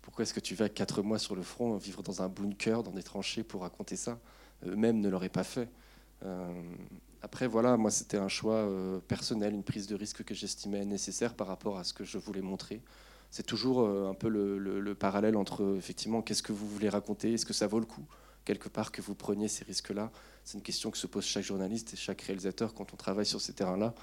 Pourquoi 0.02 0.22
est-ce 0.22 0.34
que 0.34 0.40
tu 0.40 0.54
vas 0.54 0.68
quatre 0.68 1.02
mois 1.02 1.18
sur 1.18 1.36
le 1.36 1.42
front, 1.42 1.76
vivre 1.76 2.02
dans 2.02 2.22
un 2.22 2.28
bunker, 2.28 2.82
dans 2.82 2.92
des 2.92 3.02
tranchées 3.02 3.42
pour 3.42 3.62
raconter 3.62 3.96
ça? 3.96 4.18
Eux-mêmes 4.66 5.00
ne 5.00 5.08
l'auraient 5.08 5.28
pas 5.28 5.44
fait. 5.44 5.68
Euh, 6.24 6.62
après, 7.22 7.46
voilà, 7.46 7.76
moi, 7.76 7.90
c'était 7.90 8.16
un 8.16 8.28
choix 8.28 8.54
euh, 8.54 8.98
personnel, 9.00 9.52
une 9.52 9.62
prise 9.62 9.86
de 9.86 9.94
risque 9.94 10.24
que 10.24 10.34
j'estimais 10.34 10.84
nécessaire 10.84 11.34
par 11.34 11.46
rapport 11.46 11.78
à 11.78 11.84
ce 11.84 11.92
que 11.92 12.04
je 12.04 12.18
voulais 12.18 12.40
montrer. 12.40 12.80
C'est 13.30 13.46
toujours 13.46 13.82
euh, 13.82 14.10
un 14.10 14.14
peu 14.14 14.28
le, 14.28 14.94
parallèle 14.94 15.36
entre, 15.36 15.76
effectivement, 15.76 16.22
qu'est-ce 16.22 16.42
que 16.42 16.52
vous 16.52 16.66
voulez 16.66 16.88
raconter? 16.88 17.34
Est-ce 17.34 17.46
que 17.46 17.52
ça 17.52 17.66
vaut 17.66 17.78
le 17.78 17.86
coup, 17.86 18.04
quelque 18.44 18.68
part, 18.68 18.92
que 18.92 19.02
vous 19.02 19.14
preniez 19.14 19.48
ces 19.48 19.64
risques-là? 19.64 20.10
C'est 20.44 20.56
une 20.56 20.64
question 20.64 20.90
que 20.90 20.98
se 20.98 21.06
pose 21.06 21.24
chaque 21.24 21.44
journaliste 21.44 21.92
et 21.92 21.96
chaque 21.96 22.22
réalisateur 22.22 22.74
quand 22.74 22.92
on 22.94 22.96
travaille 22.96 23.26
sur 23.26 23.40
ces 23.40 23.52
terrains-là. 23.52 23.94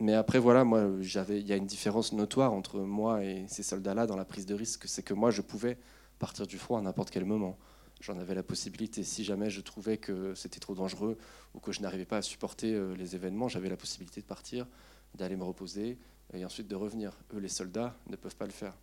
Mais 0.00 0.14
après, 0.14 0.38
voilà, 0.38 0.64
moi, 0.64 0.90
j'avais, 1.00 1.40
il 1.40 1.46
y 1.46 1.52
a 1.52 1.56
une 1.56 1.66
différence 1.66 2.12
notoire 2.12 2.52
entre 2.52 2.80
moi 2.80 3.22
et 3.22 3.44
ces 3.48 3.62
soldats-là 3.62 4.06
dans 4.06 4.16
la 4.16 4.24
prise 4.24 4.46
de 4.46 4.54
risque. 4.54 4.84
C'est 4.86 5.02
que 5.02 5.14
moi, 5.14 5.30
je 5.30 5.40
pouvais 5.40 5.78
partir 6.18 6.46
du 6.46 6.58
front 6.58 6.76
à 6.76 6.82
n'importe 6.82 7.10
quel 7.10 7.24
moment. 7.24 7.56
J'en 8.00 8.18
avais 8.18 8.34
la 8.34 8.42
possibilité. 8.42 9.04
Si 9.04 9.24
jamais 9.24 9.50
je 9.50 9.60
trouvais 9.60 9.98
que 9.98 10.34
c'était 10.34 10.58
trop 10.58 10.74
dangereux 10.74 11.16
ou 11.54 11.60
que 11.60 11.70
je 11.70 11.80
n'arrivais 11.80 12.04
pas 12.06 12.18
à 12.18 12.22
supporter 12.22 12.74
euh, 12.74 12.94
les 12.96 13.14
événements, 13.14 13.48
j'avais 13.48 13.68
la 13.68 13.76
possibilité 13.76 14.20
de 14.20 14.26
partir, 14.26 14.66
d'aller 15.14 15.36
me 15.36 15.44
reposer 15.44 15.96
et 16.32 16.44
ensuite 16.44 16.66
de 16.66 16.74
revenir. 16.74 17.12
Eux, 17.32 17.38
les 17.38 17.48
soldats, 17.48 17.96
ne 18.08 18.16
peuvent 18.16 18.36
pas 18.36 18.46
le 18.46 18.52
faire. 18.52 18.76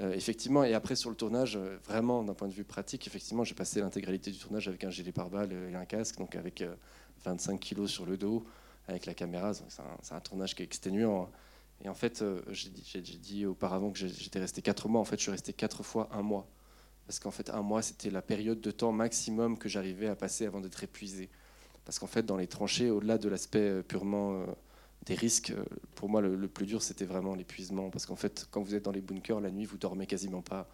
Euh, 0.00 0.12
effectivement, 0.12 0.62
et 0.62 0.72
après 0.72 0.94
sur 0.94 1.10
le 1.10 1.16
tournage, 1.16 1.56
euh, 1.56 1.78
vraiment 1.84 2.22
d'un 2.22 2.34
point 2.34 2.48
de 2.48 2.52
vue 2.52 2.64
pratique, 2.64 3.06
effectivement, 3.08 3.42
j'ai 3.42 3.54
passé 3.54 3.80
l'intégralité 3.80 4.30
du 4.30 4.38
tournage 4.38 4.68
avec 4.68 4.84
un 4.84 4.90
gilet 4.90 5.12
pare-balles 5.12 5.52
et 5.52 5.74
un 5.74 5.84
casque, 5.84 6.18
donc 6.18 6.36
avec 6.36 6.64
25 7.24 7.58
kilos 7.58 7.90
sur 7.90 8.06
le 8.06 8.16
dos 8.16 8.44
avec 8.88 9.06
la 9.06 9.14
caméra. 9.14 9.52
C'est 9.54 10.14
un, 10.14 10.20
tournage 10.20 10.54
qui 10.54 10.62
est 10.62 10.64
exténuant. 10.64 11.30
Et 11.82 11.88
en 11.88 11.94
fait, 11.94 12.22
euh, 12.22 12.40
j'ai 12.50 12.70
dit 12.70 13.46
auparavant 13.46 13.90
que 13.90 13.98
j'étais 13.98 14.38
resté 14.38 14.62
quatre 14.62 14.88
mois. 14.88 15.00
En 15.00 15.04
fait, 15.04 15.16
je 15.16 15.22
suis 15.22 15.30
resté 15.30 15.52
quatre 15.52 15.82
fois 15.82 16.08
un 16.12 16.22
mois. 16.22 16.46
Parce 17.06 17.18
qu'en 17.18 17.30
fait, 17.30 17.50
un 17.50 17.62
mois, 17.62 17.82
c'était 17.82 18.10
la 18.10 18.22
période 18.22 18.60
de 18.60 18.70
temps 18.70 18.92
maximum 18.92 19.58
que 19.58 19.68
j'arrivais 19.68 20.08
à 20.08 20.16
passer 20.16 20.46
avant 20.46 20.60
d'être 20.60 20.82
épuisé. 20.82 21.28
Parce 21.84 21.98
qu'en 21.98 22.06
fait, 22.06 22.24
dans 22.24 22.36
les 22.36 22.46
tranchées, 22.46 22.90
au-delà 22.90 23.18
de 23.18 23.28
l'aspect 23.28 23.58
euh, 23.58 23.82
purement 23.82 24.34
euh, 24.34 24.46
des 25.04 25.14
risques, 25.14 25.52
pour 25.94 26.08
moi, 26.08 26.22
le, 26.22 26.48
plus 26.48 26.66
dur, 26.66 26.82
c'était 26.82 27.04
vraiment 27.04 27.34
l'épuisement. 27.34 27.90
Parce 27.90 28.06
qu'en 28.06 28.16
fait, 28.16 28.46
quand 28.50 28.62
vous 28.62 28.74
êtes 28.74 28.84
dans 28.84 28.92
les 28.92 29.02
bunkers, 29.02 29.40
la 29.40 29.50
nuit, 29.50 29.66
vous 29.66 29.76
dormez 29.76 30.06
quasiment 30.06 30.42
pas. 30.42 30.68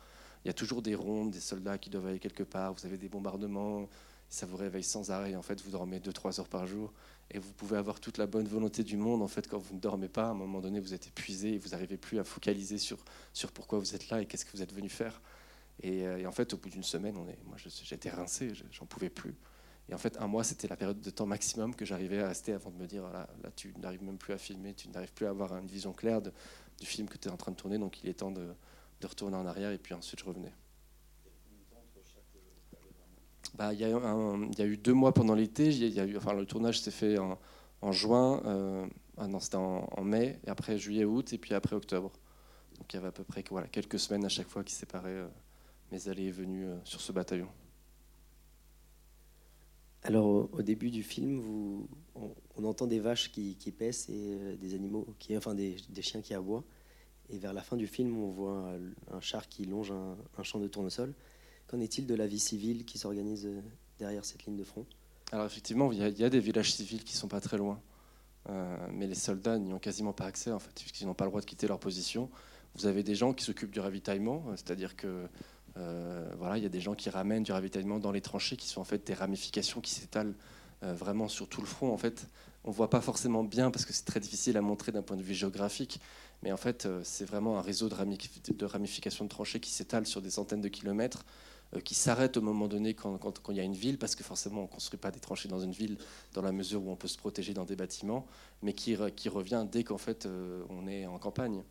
Il 0.45 0.49
y 0.49 0.51
a 0.51 0.55
toujours 0.55 0.83
des 0.83 0.95
rondes, 0.95 1.33
des 1.33 1.41
soldats 1.41 1.79
qui 1.79 1.91
doivent 1.91 2.07
aller 2.07 2.21
quelque 2.21 2.45
part. 2.45 2.73
Vous 2.75 2.87
avez 2.87 2.97
des 2.97 3.09
bombardements. 3.09 3.89
Ça 4.29 4.47
vous 4.47 4.57
réveille 4.57 4.85
sans 4.85 5.11
arrêt. 5.11 5.35
En 5.35 5.43
fait, 5.43 5.61
vous 5.63 5.73
dormez 5.73 5.99
2-3 5.99 6.39
heures 6.39 6.49
par 6.49 6.67
jour 6.67 6.93
et 7.31 7.39
vous 7.39 7.53
pouvez 7.53 7.77
avoir 7.77 8.01
toute 8.01 8.19
la 8.19 8.27
bonne 8.27 8.49
volonté 8.49 8.83
du 8.83 8.97
monde. 8.97 9.23
En 9.23 9.29
fait, 9.29 9.47
quand 9.49 9.59
vous 9.59 9.75
ne 9.75 9.81
dormez 9.81 10.09
pas, 10.09 10.27
à 10.27 10.31
un 10.31 10.35
moment 10.35 10.61
donné, 10.61 10.81
vous 10.81 10.95
êtes 10.95 11.07
épuisé 11.07 11.55
et 11.55 11.59
vous 11.59 11.71
n'arrivez 11.71 11.97
plus 11.97 12.19
à 12.19 12.25
focaliser 12.25 12.79
sur, 12.79 13.05
sur 13.33 13.53
pourquoi 13.53 13.79
vous 13.79 13.95
êtes 13.95 14.09
là 14.11 14.21
et 14.21 14.27
qu'est-ce 14.27 14.45
que 14.45 14.51
vous 14.53 14.63
êtes 14.63 14.73
venu 14.73 14.89
faire. 14.89 15.21
Et, 15.83 16.07
euh, 16.07 16.27
en 16.27 16.33
fait, 16.33 16.53
au 16.55 16.57
bout 16.57 16.69
d'une 16.69 16.83
semaine, 16.83 17.17
on 17.17 17.29
est, 17.29 17.39
moi, 17.47 17.57
j'étais 17.57 18.11
rincé, 18.11 18.53
j'en 18.73 18.87
pouvais 18.87 19.11
plus. 19.11 19.35
Et 19.89 19.95
en 19.95 19.99
fait, 19.99 20.17
un 20.21 20.27
mois, 20.27 20.45
c'était 20.45 20.69
la 20.69 20.77
période 20.77 21.01
de 21.01 21.11
temps 21.11 21.27
maximum 21.27 21.75
que 21.75 21.85
j'arrivais 21.85 22.21
à 22.21 22.29
rester 22.29 22.53
avant 22.53 22.71
de 22.71 22.77
me 22.77 22.87
dire 22.87 23.03
là, 23.05 23.29
là 23.43 23.51
tu 23.55 23.75
n'arrives 23.79 24.05
même 24.05 24.19
plus 24.19 24.33
à 24.33 24.39
filmer, 24.39 24.75
tu 24.75 24.89
n'arrives 24.89 25.13
plus 25.13 25.27
à 25.27 25.31
avoir 25.31 25.57
une 25.57 25.67
vision 25.67 25.93
claire 25.93 26.21
du 26.23 26.87
film 26.87 27.09
que 27.09 27.17
tu 27.17 27.29
es 27.29 27.31
en 27.31 27.37
train 27.37 27.51
de 27.51 27.57
tourner, 27.57 27.79
donc 27.79 28.01
il 28.05 28.09
est 28.09 28.15
temps 28.15 28.31
de, 28.31 28.55
de 29.01 29.07
retourner 29.07 29.37
en 29.37 29.47
arrière 29.47 29.73
et 29.73 29.79
puis 29.79 29.95
ensuite 29.95 30.21
je 30.21 30.25
revenais. 30.25 30.53
Bah, 33.61 33.75
il, 33.75 33.81
y 33.81 33.85
a 34.63 34.65
eu 34.65 34.79
deux 34.79 34.95
mois 34.95 35.13
pendant 35.13 35.35
l'été. 35.35 35.69
Enfin, 36.17 36.33
le 36.33 36.47
tournage 36.47 36.81
s'est 36.81 36.91
fait 36.91 37.19
en, 37.19 37.93
juin, 37.93 38.41
euh, 38.47 38.87
ah 39.19 39.29
non, 39.29 39.39
c'était 39.39 39.59
en, 39.59 40.03
mai, 40.03 40.41
et 40.47 40.49
après 40.49 40.79
juillet, 40.79 41.05
août, 41.05 41.35
et 41.35 41.37
puis 41.37 41.53
après 41.53 41.77
octobre. 41.77 42.11
Donc 42.79 42.91
il 42.91 42.97
y 42.97 42.99
avait 42.99 43.09
à 43.09 43.13
peu 43.13 43.23
près 43.23 43.45
quelques 43.71 43.99
semaines 43.99 44.25
à 44.25 44.31
chaque 44.31 44.49
fois 44.49 44.65
qui 44.65 44.73
séparaient 44.73 45.11
euh, 45.11 45.29
mes 45.93 46.09
allées 46.09 46.29
et 46.29 46.31
venues 46.31 46.69
euh, 46.69 46.79
sur 46.85 47.03
ce 47.03 47.13
bataillon. 47.13 47.49
Alors 50.05 50.49
au, 50.55 50.63
début 50.63 50.91
du 50.91 51.03
film, 51.03 51.87
on, 52.15 52.65
entend 52.65 52.87
des 52.87 52.99
vaches 52.99 53.31
qui, 53.31 53.57
qui 53.57 53.73
paissent 53.73 54.09
et 54.09 54.57
des 54.59 54.75
animaux, 54.75 55.07
enfin 55.37 55.55
des, 55.55 55.77
chiens 56.01 56.23
qui 56.23 56.33
aboient. 56.33 56.65
Et 57.29 57.37
vers 57.37 57.53
la 57.53 57.61
fin 57.61 57.77
du 57.77 57.87
film, 57.87 58.17
on 58.17 58.31
voit 58.31 58.73
un, 59.13 59.21
char 59.21 59.51
qui 59.51 59.67
longe 59.67 59.93
un, 59.93 60.17
un 60.39 60.43
champ 60.45 60.61
de 60.61 60.67
tournesol. 60.67 61.13
Qu'en 61.71 61.79
est-il 61.79 62.05
de 62.07 62.17
la 62.17 62.27
vie 62.27 62.41
civile 62.41 62.85
qui 62.85 62.99
s'organise 62.99 63.47
euh, 63.47 63.61
derrière 64.01 64.25
cette 64.25 64.45
ligne 64.45 64.57
de 64.57 64.65
front? 64.65 64.85
Alors 65.31 65.47
effectivement, 65.47 65.93
il 65.93 65.99
y, 65.99 66.25
a 66.25 66.29
des 66.29 66.41
villages 66.41 66.73
civils 66.73 67.05
qui 67.05 67.15
sont 67.17 67.29
pas 67.29 67.41
très 67.41 67.59
loin, 67.59 67.81
euh, 68.49 68.77
mais 68.93 69.07
les 69.07 69.15
soldats 69.15 69.57
n'y 69.57 69.73
ont 69.73 69.79
quasiment 69.79 70.13
pas 70.13 70.25
accès 70.25 70.51
en 70.51 70.59
fait, 70.59 70.73
puisqu'ils 70.75 71.07
n'ont 71.07 71.15
pas 71.15 71.27
le 71.27 71.31
droit 71.31 71.41
de 71.41 71.47
quitter 71.47 71.69
leur 71.69 71.79
position. 71.79 72.29
Vous 72.75 72.87
avez 72.87 73.05
des 73.05 73.15
gens 73.15 73.33
qui 73.33 73.45
s'occupent 73.45 73.71
du 73.71 73.79
ravitaillement, 73.79 74.45
c'est-à-dire 74.57 74.97
que 74.97 75.29
voilà, 76.37 76.59
il 76.59 76.63
y 76.63 76.67
a 76.67 76.69
des 76.69 76.81
gens 76.81 76.95
qui 76.95 77.09
ramènent 77.09 77.43
du 77.45 77.53
ravitaillement 77.53 78.01
dans 78.01 78.11
les 78.11 78.21
tranchées, 78.21 78.57
qui 78.57 78.69
sont 78.69 78.81
en 78.81 78.85
fait 78.85 79.07
des 79.07 79.15
ramifications 79.15 79.81
qui 79.81 79.93
s'étalent 79.93 80.35
vraiment 80.83 81.27
sur 81.29 81.49
tout 81.49 81.61
le 81.61 81.67
front. 81.67 81.93
En 81.93 81.97
fait, 81.97 82.27
on 82.65 82.71
voit 82.71 82.91
pas 82.91 83.01
forcément 83.01 83.45
bien 83.45 83.71
parce 83.71 83.87
que 83.87 83.93
c'est 83.93 84.05
très 84.05 84.21
difficile 84.21 84.57
à 84.57 84.61
montrer 84.61 84.93
d'un 84.93 85.03
point 85.03 85.17
de 85.17 85.23
vue 85.23 85.35
géographique, 85.35 86.01
mais 86.43 86.53
en 86.53 86.57
fait, 86.57 86.87
c'est 87.03 87.25
vraiment 87.25 87.59
un 87.59 87.63
réseau 87.63 87.89
de, 87.89 87.95
ramifications 88.65 89.25
de 89.25 89.31
tranchées 89.31 89.61
qui 89.61 89.71
s'étale 89.71 90.07
sur 90.07 90.21
des 90.21 90.31
centaines 90.31 90.61
de 90.61 90.69
kilomètres 90.69 91.25
euh, 91.25 91.50
qui 91.85 91.95
s'arrête 91.95 92.37
au 92.37 92.41
moment 92.41 92.67
donné 92.67 92.95
quand, 92.95 93.49
il 93.51 93.57
y 93.57 93.61
a 93.61 93.63
une 93.63 93.75
ville, 93.75 93.99
parce 93.99 94.17
que 94.17 94.25
forcément 94.25 94.61
on 94.61 94.65
ne 94.65 94.69
construit 94.69 94.99
pas 94.99 95.11
des 95.11 95.21
tranchées 95.21 95.49
dans 95.49 95.61
une 95.61 95.73
ville 95.73 95.99
dans 96.33 96.43
la 96.43 96.51
mesure 96.51 96.85
où 96.85 96.91
on 96.91 96.97
peut 96.97 97.09
se 97.09 97.19
protéger 97.19 97.55
dans 97.55 97.65
des 97.65 97.77
bâtiments, 97.77 98.27
mais 98.63 98.73
qui, 98.73 98.97
revient 98.97 99.67
dès 99.71 99.85
qu'en 99.85 99.99
fait 99.99 100.27
euh, 100.27 100.65
on 100.69 100.89
est 100.89 101.07
en 101.07 101.19
campagne. 101.19 101.63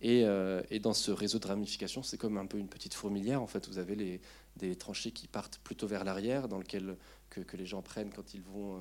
Et, 0.00 0.24
euh, 0.24 0.62
et, 0.70 0.80
dans 0.80 0.92
ce 0.92 1.10
réseau 1.10 1.38
de 1.38 1.46
ramifications, 1.46 2.02
c'est 2.02 2.18
comme 2.18 2.36
un 2.36 2.46
peu 2.46 2.58
une 2.58 2.68
petite 2.68 2.94
fourmilière. 2.94 3.40
En 3.40 3.46
fait, 3.46 3.68
vous 3.68 3.78
avez 3.78 4.20
des 4.56 4.76
tranchées 4.76 5.12
qui 5.12 5.28
partent 5.28 5.58
plutôt 5.58 5.86
vers 5.86 6.04
l'arrière, 6.04 6.48
dans 6.48 6.58
lequel 6.58 6.96
que, 7.30 7.56
les 7.56 7.64
gens 7.64 7.80
prennent 7.80 8.12
quand 8.12 8.34
ils 8.34 8.42
vont, 8.42 8.78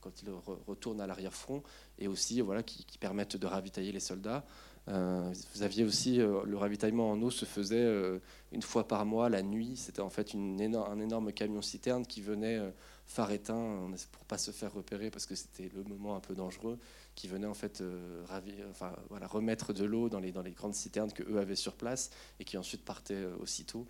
quand 0.00 0.22
ils 0.22 0.28
retournent 0.66 1.00
à 1.00 1.06
l'arrière-front, 1.06 1.62
et 1.98 2.08
aussi 2.08 2.40
voilà 2.40 2.62
qui, 2.62 2.98
permettent 2.98 3.36
de 3.36 3.46
ravitailler 3.46 3.92
les 3.92 4.00
soldats. 4.00 4.44
Euh, 4.88 5.32
vous 5.54 5.62
aviez 5.62 5.84
aussi 5.84 6.20
euh, 6.20 6.42
le 6.44 6.56
ravitaillement 6.56 7.10
en 7.10 7.20
eau 7.22 7.30
se 7.30 7.44
faisait 7.44 7.76
euh, 7.76 8.18
une 8.52 8.62
fois 8.62 8.88
par 8.88 9.04
mois 9.04 9.28
la 9.28 9.42
nuit. 9.42 9.76
C'était 9.76 10.00
en 10.00 10.10
fait 10.10 10.34
un 10.34 10.58
énorme 10.98 11.32
camion 11.32 11.62
citerne 11.62 12.06
qui 12.06 12.20
venait 12.22 12.58
phare 13.06 13.30
éteint 13.32 13.90
pour 14.12 14.24
pas 14.24 14.38
se 14.38 14.50
faire 14.50 14.72
repérer 14.72 15.10
parce 15.10 15.26
que 15.26 15.34
c'était 15.34 15.70
le 15.74 15.84
moment 15.84 16.16
un 16.16 16.20
peu 16.20 16.34
dangereux, 16.34 16.78
qui 17.14 17.28
venait 17.28 17.46
en 17.46 17.54
fait 17.54 17.82
remettre 18.28 19.72
de 19.72 19.84
l'eau 19.84 20.08
dans 20.08 20.20
les, 20.20 20.32
grandes 20.52 20.74
citernes 20.74 21.12
que 21.12 21.22
eux 21.24 21.38
avaient 21.38 21.56
sur 21.56 21.74
place 21.74 22.10
et 22.38 22.44
qui 22.44 22.56
ensuite 22.56 22.84
partaient 22.84 23.24
aussitôt. 23.40 23.86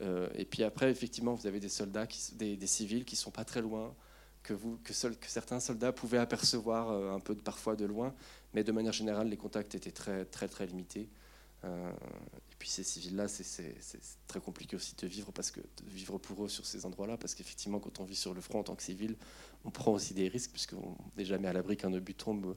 et 0.00 0.44
puis 0.44 0.62
après, 0.62 0.90
effectivement, 0.90 1.34
vous 1.34 1.46
avez 1.46 1.60
des 1.60 1.68
soldats, 1.68 2.06
des, 2.34 2.56
des 2.56 2.66
civils 2.66 3.04
qui 3.04 3.16
sont 3.16 3.30
pas 3.30 3.44
très 3.44 3.62
loin, 3.62 3.94
que, 4.44 4.54
certains 5.26 5.58
soldats 5.58 5.92
pouvaient 5.92 6.18
apercevoir 6.18 6.90
un 7.12 7.18
peu 7.18 7.34
parfois 7.34 7.74
de 7.74 7.84
loin, 7.84 8.14
mais 8.52 8.62
de 8.62 8.70
manière 8.70 8.92
générale, 8.92 9.28
les 9.28 9.36
contacts 9.36 9.74
étaient 9.74 9.90
très, 9.90 10.24
très, 10.24 10.46
très 10.46 10.66
limités. 10.66 11.08
Euh, 11.64 11.90
et 11.90 12.54
puis 12.58 12.68
ces 12.68 12.82
civils-là, 12.82 13.28
c'est 13.28 13.74
très 14.26 14.40
compliqué 14.40 14.76
aussi 14.76 14.94
de 14.96 15.06
vivre, 15.06 15.32
parce 15.32 15.50
que, 15.50 15.60
de 15.60 15.88
vivre 15.88 16.18
pour 16.18 16.44
eux 16.44 16.48
sur 16.48 16.66
ces 16.66 16.86
endroits-là, 16.86 17.16
parce 17.16 17.34
qu'effectivement, 17.34 17.80
quand 17.80 18.00
on 18.00 18.04
vit 18.04 18.16
sur 18.16 18.34
le 18.34 18.40
front 18.40 18.60
en 18.60 18.62
tant 18.62 18.74
que 18.74 18.82
civil, 18.82 19.16
on 19.64 19.70
prend 19.70 19.92
aussi 19.92 20.14
des 20.14 20.28
risques, 20.28 20.50
puisqu'on 20.52 20.96
n'est 21.16 21.24
jamais 21.24 21.48
à 21.48 21.52
l'abri 21.52 21.76
qu'un 21.76 21.92
obus 21.92 22.14
tombe, 22.14 22.56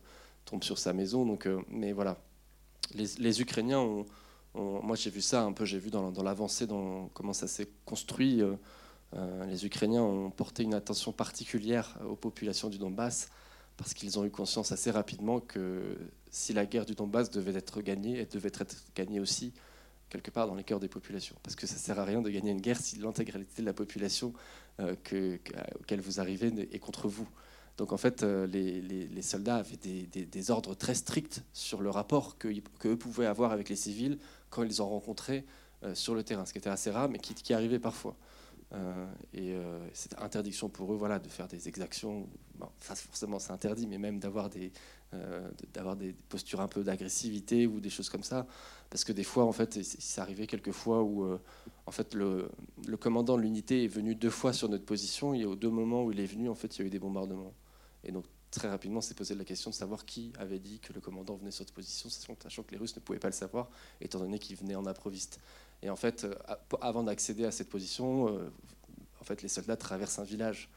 sur 0.61 0.77
sa 0.77 0.93
maison. 0.93 1.25
Donc, 1.25 1.45
euh, 1.45 1.61
mais 1.67 1.91
voilà, 1.91 2.17
les, 2.93 3.41
Ukrainiens 3.41 3.79
ont, 3.79 4.05
moi 4.53 4.95
j'ai 4.95 5.09
vu 5.09 5.21
ça 5.21 5.43
un 5.43 5.51
peu, 5.51 5.65
j'ai 5.65 5.79
vu 5.79 5.89
dans, 5.89 6.23
l'avancée, 6.23 6.67
comment 7.13 7.33
ça 7.33 7.47
s'est 7.47 7.69
construit. 7.85 8.41
Euh, 8.41 8.55
les 9.13 9.65
Ukrainiens 9.65 10.03
ont 10.03 10.29
porté 10.29 10.63
une 10.63 10.73
attention 10.73 11.11
particulière 11.11 11.97
aux 12.07 12.15
populations 12.15 12.69
du 12.69 12.77
Donbass 12.77 13.29
parce 13.77 13.93
qu'ils 13.93 14.19
ont 14.19 14.25
eu 14.25 14.31
conscience 14.31 14.71
assez 14.71 14.91
rapidement 14.91 15.39
que 15.39 15.95
si 16.31 16.53
la 16.53 16.65
guerre 16.65 16.85
du 16.85 16.95
Donbass 16.95 17.29
devait 17.29 17.55
être 17.55 17.81
gagnée, 17.81 18.19
elle 18.19 18.27
devait 18.27 18.51
être 18.53 18.75
gagnée 18.95 19.19
aussi 19.19 19.53
quelque 20.09 20.31
part 20.31 20.47
dans 20.47 20.55
les 20.55 20.63
cœurs 20.63 20.79
des 20.79 20.87
populations. 20.87 21.35
Parce 21.43 21.55
que 21.55 21.67
ça 21.67 21.75
ne 21.75 21.79
sert 21.79 21.99
à 21.99 22.05
rien 22.05 22.21
de 22.21 22.29
gagner 22.29 22.51
une 22.51 22.61
guerre 22.61 22.79
si 22.79 22.97
l'intégralité 22.97 23.61
de 23.61 23.67
la 23.67 23.73
population 23.73 24.33
euh, 24.79 24.95
que, 25.03 25.39
auquel 25.79 26.01
vous 26.01 26.19
arrivez 26.19 26.47
est 26.71 26.79
contre 26.79 27.07
vous. 27.07 27.27
Donc 27.77 27.91
en 27.93 27.97
fait, 27.97 28.23
euh, 28.23 28.47
les, 28.47 29.21
soldats 29.21 29.57
avaient 29.57 29.77
des, 29.77 30.51
ordres 30.51 30.73
très 30.73 30.95
stricts 30.95 31.43
sur 31.53 31.81
le 31.81 31.89
rapport 31.89 32.37
qu'eux 32.37 32.97
pouvaient 32.97 33.27
avoir 33.27 33.51
avec 33.51 33.69
les 33.69 33.75
civils 33.75 34.17
quand 34.49 34.63
ils 34.63 34.81
ont 34.81 34.89
rencontré 34.89 35.45
euh, 35.83 35.93
sur 35.93 36.15
le 36.15 36.23
terrain, 36.23 36.45
ce 36.45 36.53
qui 36.53 36.57
était 36.57 36.69
assez 36.69 36.89
rare, 36.89 37.09
mais 37.09 37.19
qui 37.19 37.53
arrivait 37.53 37.79
parfois. 37.79 38.15
Euh, 38.73 39.07
et 39.33 39.53
euh, 39.53 39.79
c'est 39.93 40.19
interdiction 40.19 40.67
pour 40.69 40.91
eux 40.91 40.97
voilà, 40.97 41.19
de 41.19 41.29
faire 41.29 41.47
des 41.47 41.67
exactions. 41.67 42.27
forcément, 42.79 43.39
c'est 43.39 43.51
interdit, 43.51 43.87
mais 43.87 43.97
même 43.97 44.19
d'avoir 44.19 44.49
des, 44.49 44.71
euh, 45.13 45.49
d'avoir 45.73 45.95
des 45.95 46.13
postures 46.13 46.59
un 46.59 46.67
peu 46.67 46.83
d'agressivité 46.83 47.65
ou 47.67 47.79
des 47.79 47.89
choses 47.89 48.09
comme 48.09 48.23
ça. 48.23 48.45
Parce 48.89 49.03
que 49.03 49.13
des 49.13 49.23
fois, 49.23 49.45
en 49.45 49.51
fait, 49.51 49.81
c'est 49.83 50.21
arrivé 50.21 50.47
quelques 50.47 50.71
fois 50.71 51.03
où 51.03 51.37
en 51.85 51.91
fait, 51.91 52.13
le, 52.13 52.49
commandant 52.99 53.37
de 53.37 53.41
l'unité 53.41 53.83
est 53.83 53.89
venu 53.89 54.15
deux 54.15 54.29
fois 54.29 54.53
sur 54.53 54.69
notre 54.69 54.85
position 54.85 55.33
et 55.33 55.45
aux 55.45 55.55
deux 55.55 55.69
moments 55.69 56.03
où 56.03 56.11
il 56.11 56.19
est 56.19 56.25
venu, 56.25 56.49
en 56.49 56.55
fait, 56.55 56.77
il 56.77 56.81
y 56.81 56.83
a 56.83 56.87
eu 56.87 56.89
des 56.89 56.99
bombardements. 56.99 57.53
Et 58.03 58.11
donc, 58.11 58.25
très 58.51 58.69
rapidement, 58.69 59.01
s'est 59.01 59.13
posé 59.13 59.35
la 59.35 59.43
question 59.43 59.71
de 59.71 59.75
savoir 59.75 60.05
qui 60.05 60.31
avait 60.39 60.59
dit 60.59 60.79
que 60.79 60.93
le 60.93 61.01
commandant 61.01 61.35
venait 61.35 61.51
sur 61.51 61.65
cette 61.65 61.73
position, 61.73 62.09
sachant 62.09 62.63
que 62.63 62.71
les 62.71 62.77
Russes 62.77 62.95
ne 62.95 63.01
pouvaient 63.01 63.19
pas 63.19 63.27
le 63.27 63.33
savoir, 63.33 63.69
étant 63.99 64.19
donné 64.19 64.39
qu'il 64.39 64.55
venait 64.55 64.75
en 64.75 64.85
improviste. 64.85 65.39
Et 65.83 65.89
en 65.89 65.95
fait, 65.95 66.23
euh, 66.23 66.33
avant 66.81 67.03
d'accéder 67.03 67.45
à 67.45 67.51
cette 67.51 67.69
position, 67.69 68.29
euh, 68.29 68.51
en 69.21 69.23
fait, 69.23 69.41
les 69.41 69.47
soldats 69.47 69.77
traversent 69.77 70.19
un 70.19 70.23
village. 70.23 70.69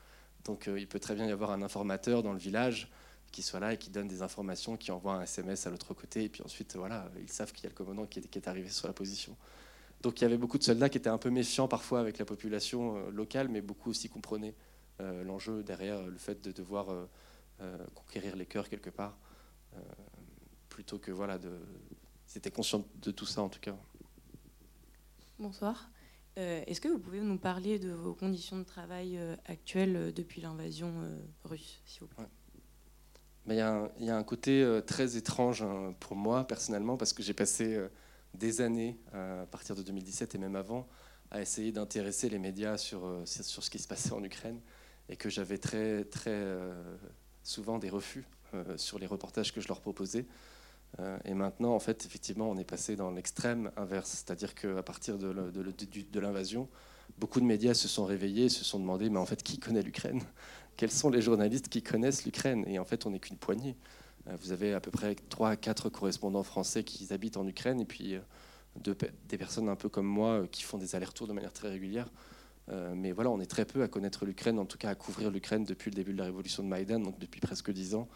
Donc 0.44 0.68
euh, 0.68 0.78
il 0.78 0.86
peut 0.86 0.98
très 0.98 1.14
bien 1.14 1.26
y 1.26 1.32
avoir 1.32 1.50
un 1.50 1.62
informateur 1.62 2.22
dans 2.22 2.32
le 2.32 2.38
village 2.38 2.90
qui 3.32 3.42
soit 3.42 3.60
là 3.60 3.74
et 3.74 3.78
qui 3.78 3.90
donne 3.90 4.08
des 4.08 4.22
informations, 4.22 4.76
qui 4.76 4.90
envoie 4.90 5.14
un 5.14 5.22
SMS 5.22 5.66
à 5.66 5.70
l'autre 5.70 5.94
côté, 5.94 6.24
et 6.24 6.28
puis 6.28 6.42
ensuite, 6.42 6.74
voilà, 6.74 7.08
ils 7.20 7.30
savent 7.30 7.52
qu'il 7.52 7.62
y 7.62 7.66
a 7.66 7.70
le 7.70 7.76
commandant 7.76 8.04
qui 8.04 8.18
est, 8.18 8.48
arrivé 8.48 8.68
sur 8.70 8.88
la 8.88 8.92
position. 8.92 9.36
Donc 10.02 10.20
il 10.20 10.24
y 10.24 10.26
avait 10.26 10.36
beaucoup 10.36 10.58
de 10.58 10.64
soldats 10.64 10.88
qui 10.88 10.98
étaient 10.98 11.10
un 11.10 11.18
peu 11.18 11.30
méfiants 11.30 11.68
parfois 11.68 12.00
avec 12.00 12.18
la 12.18 12.24
population 12.24 13.08
locale, 13.10 13.48
mais 13.48 13.60
beaucoup 13.60 13.90
aussi 13.90 14.08
comprenaient 14.08 14.56
l'enjeu 14.98 15.62
derrière 15.62 16.02
le 16.02 16.16
fait 16.16 16.42
de 16.42 16.50
devoir 16.50 16.88
conquérir 17.94 18.34
les 18.34 18.46
cœurs 18.46 18.68
quelque 18.68 18.90
part, 18.90 19.16
plutôt 20.68 20.98
que 20.98 21.12
voilà, 21.12 21.38
de... 21.38 21.52
C'était 22.26 22.50
conscient 22.50 22.84
de 23.00 23.12
tout 23.12 23.26
ça 23.26 23.42
en 23.42 23.48
tout 23.48 23.60
cas. 23.60 23.76
Bonsoir. 25.40 25.90
Euh, 26.36 26.62
est-ce 26.66 26.82
que 26.82 26.88
vous 26.88 26.98
pouvez 26.98 27.18
nous 27.18 27.38
parler 27.38 27.78
de 27.78 27.90
vos 27.92 28.12
conditions 28.12 28.58
de 28.58 28.62
travail 28.62 29.16
euh, 29.16 29.34
actuelles 29.46 29.96
euh, 29.96 30.12
depuis 30.12 30.42
l'invasion 30.42 30.92
russe, 31.44 31.80
s'il 31.86 32.02
vous 32.02 32.08
plaît? 32.08 32.26
Il 33.46 33.54
y, 33.54 33.60
a 33.62 34.16
un 34.16 34.22
côté 34.22 34.80
très 34.86 35.16
étrange 35.16 35.62
hein, 35.62 35.94
pour 35.98 36.14
moi 36.14 36.46
personnellement 36.46 36.98
parce 36.98 37.14
que 37.14 37.22
j'ai 37.22 37.32
passé 37.32 37.80
des 38.34 38.60
années, 38.60 39.00
à 39.12 39.46
partir 39.50 39.74
de 39.74 39.82
2017 39.82 40.34
et 40.34 40.38
même 40.38 40.54
avant, 40.54 40.86
à 41.30 41.40
essayer 41.40 41.72
d'intéresser 41.72 42.28
les 42.28 42.38
médias 42.38 42.76
sur, 42.76 43.22
sur 43.24 43.64
ce 43.64 43.70
qui 43.70 43.78
se 43.78 43.88
passait 43.88 44.12
en 44.12 44.22
Ukraine 44.22 44.60
et 45.08 45.16
que 45.16 45.30
j'avais 45.30 45.58
très, 45.58 46.04
très 46.04 46.44
souvent 47.42 47.78
des 47.78 47.88
refus 47.88 48.24
sur 48.76 48.98
les 49.00 49.06
reportages 49.06 49.52
que 49.52 49.60
je 49.60 49.68
leur 49.68 49.80
proposais. 49.80 50.26
Euh, 50.98 51.18
et 51.24 51.34
maintenant, 51.34 51.74
en 51.74 51.78
fait, 51.78 52.04
effectivement, 52.04 52.50
on 52.50 52.58
est 52.58 52.64
passé 52.64 52.96
dans 52.96 53.10
l'extrême 53.10 53.70
inverse. 53.76 54.10
C'est-à-dire 54.10 54.54
qu'à 54.54 54.82
partir 54.82 55.18
de, 55.18 56.18
l'invasion, 56.18 56.68
beaucoup 57.18 57.40
de 57.40 57.46
médias 57.46 57.74
se 57.74 57.88
sont 57.88 58.04
réveillés 58.04 58.46
et 58.46 58.48
se 58.48 58.64
sont 58.64 58.80
demandé, 58.80 59.08
mais 59.10 59.18
en 59.18 59.26
fait, 59.26 59.42
qui 59.42 59.58
connaît 59.58 59.82
l'Ukraine? 59.82 60.22
Quels 60.76 60.90
sont 60.90 61.10
les 61.10 61.22
journalistes 61.22 61.68
qui 61.68 61.82
connaissent 61.82 62.24
l'Ukraine? 62.24 62.64
Et 62.66 62.78
en 62.78 62.84
fait, 62.84 63.06
on 63.06 63.10
n'est 63.10 63.20
qu'une 63.20 63.36
poignée. 63.36 63.76
Euh, 64.28 64.36
vous 64.40 64.52
avez 64.52 64.74
à 64.74 64.80
peu 64.80 64.90
près 64.90 65.14
3 65.14 65.50
à 65.50 65.56
4 65.56 65.88
correspondants 65.90 66.42
français 66.42 66.84
qui 66.84 67.12
habitent 67.12 67.36
en 67.36 67.46
Ukraine 67.46 67.80
et 67.80 67.86
puis 67.86 68.14
euh, 68.14 68.94
des 69.28 69.38
personnes 69.38 69.68
un 69.68 69.76
peu 69.76 69.88
comme 69.88 70.06
moi 70.06 70.46
qui 70.50 70.62
font 70.62 70.78
des 70.78 70.94
allers-retours 70.94 71.26
de 71.26 71.32
manière 71.32 71.52
très 71.52 71.68
régulière. 71.68 72.08
mais 72.94 73.10
voilà, 73.10 73.30
on 73.30 73.40
est 73.40 73.50
très 73.50 73.64
peu 73.64 73.82
à 73.82 73.88
connaître 73.88 74.24
l'Ukraine, 74.24 74.58
en 74.60 74.64
tout 74.64 74.78
cas 74.78 74.90
à 74.90 74.94
couvrir 74.94 75.30
l'Ukraine 75.30 75.64
depuis 75.64 75.90
le 75.90 75.96
début 75.96 76.12
de 76.12 76.18
la 76.18 76.24
révolution 76.24 76.62
de 76.62 76.68
Maïdan, 76.68 77.00
donc 77.00 77.18
depuis 77.18 77.40
presque 77.40 77.72
10 77.72 77.96
ans. 77.96 78.08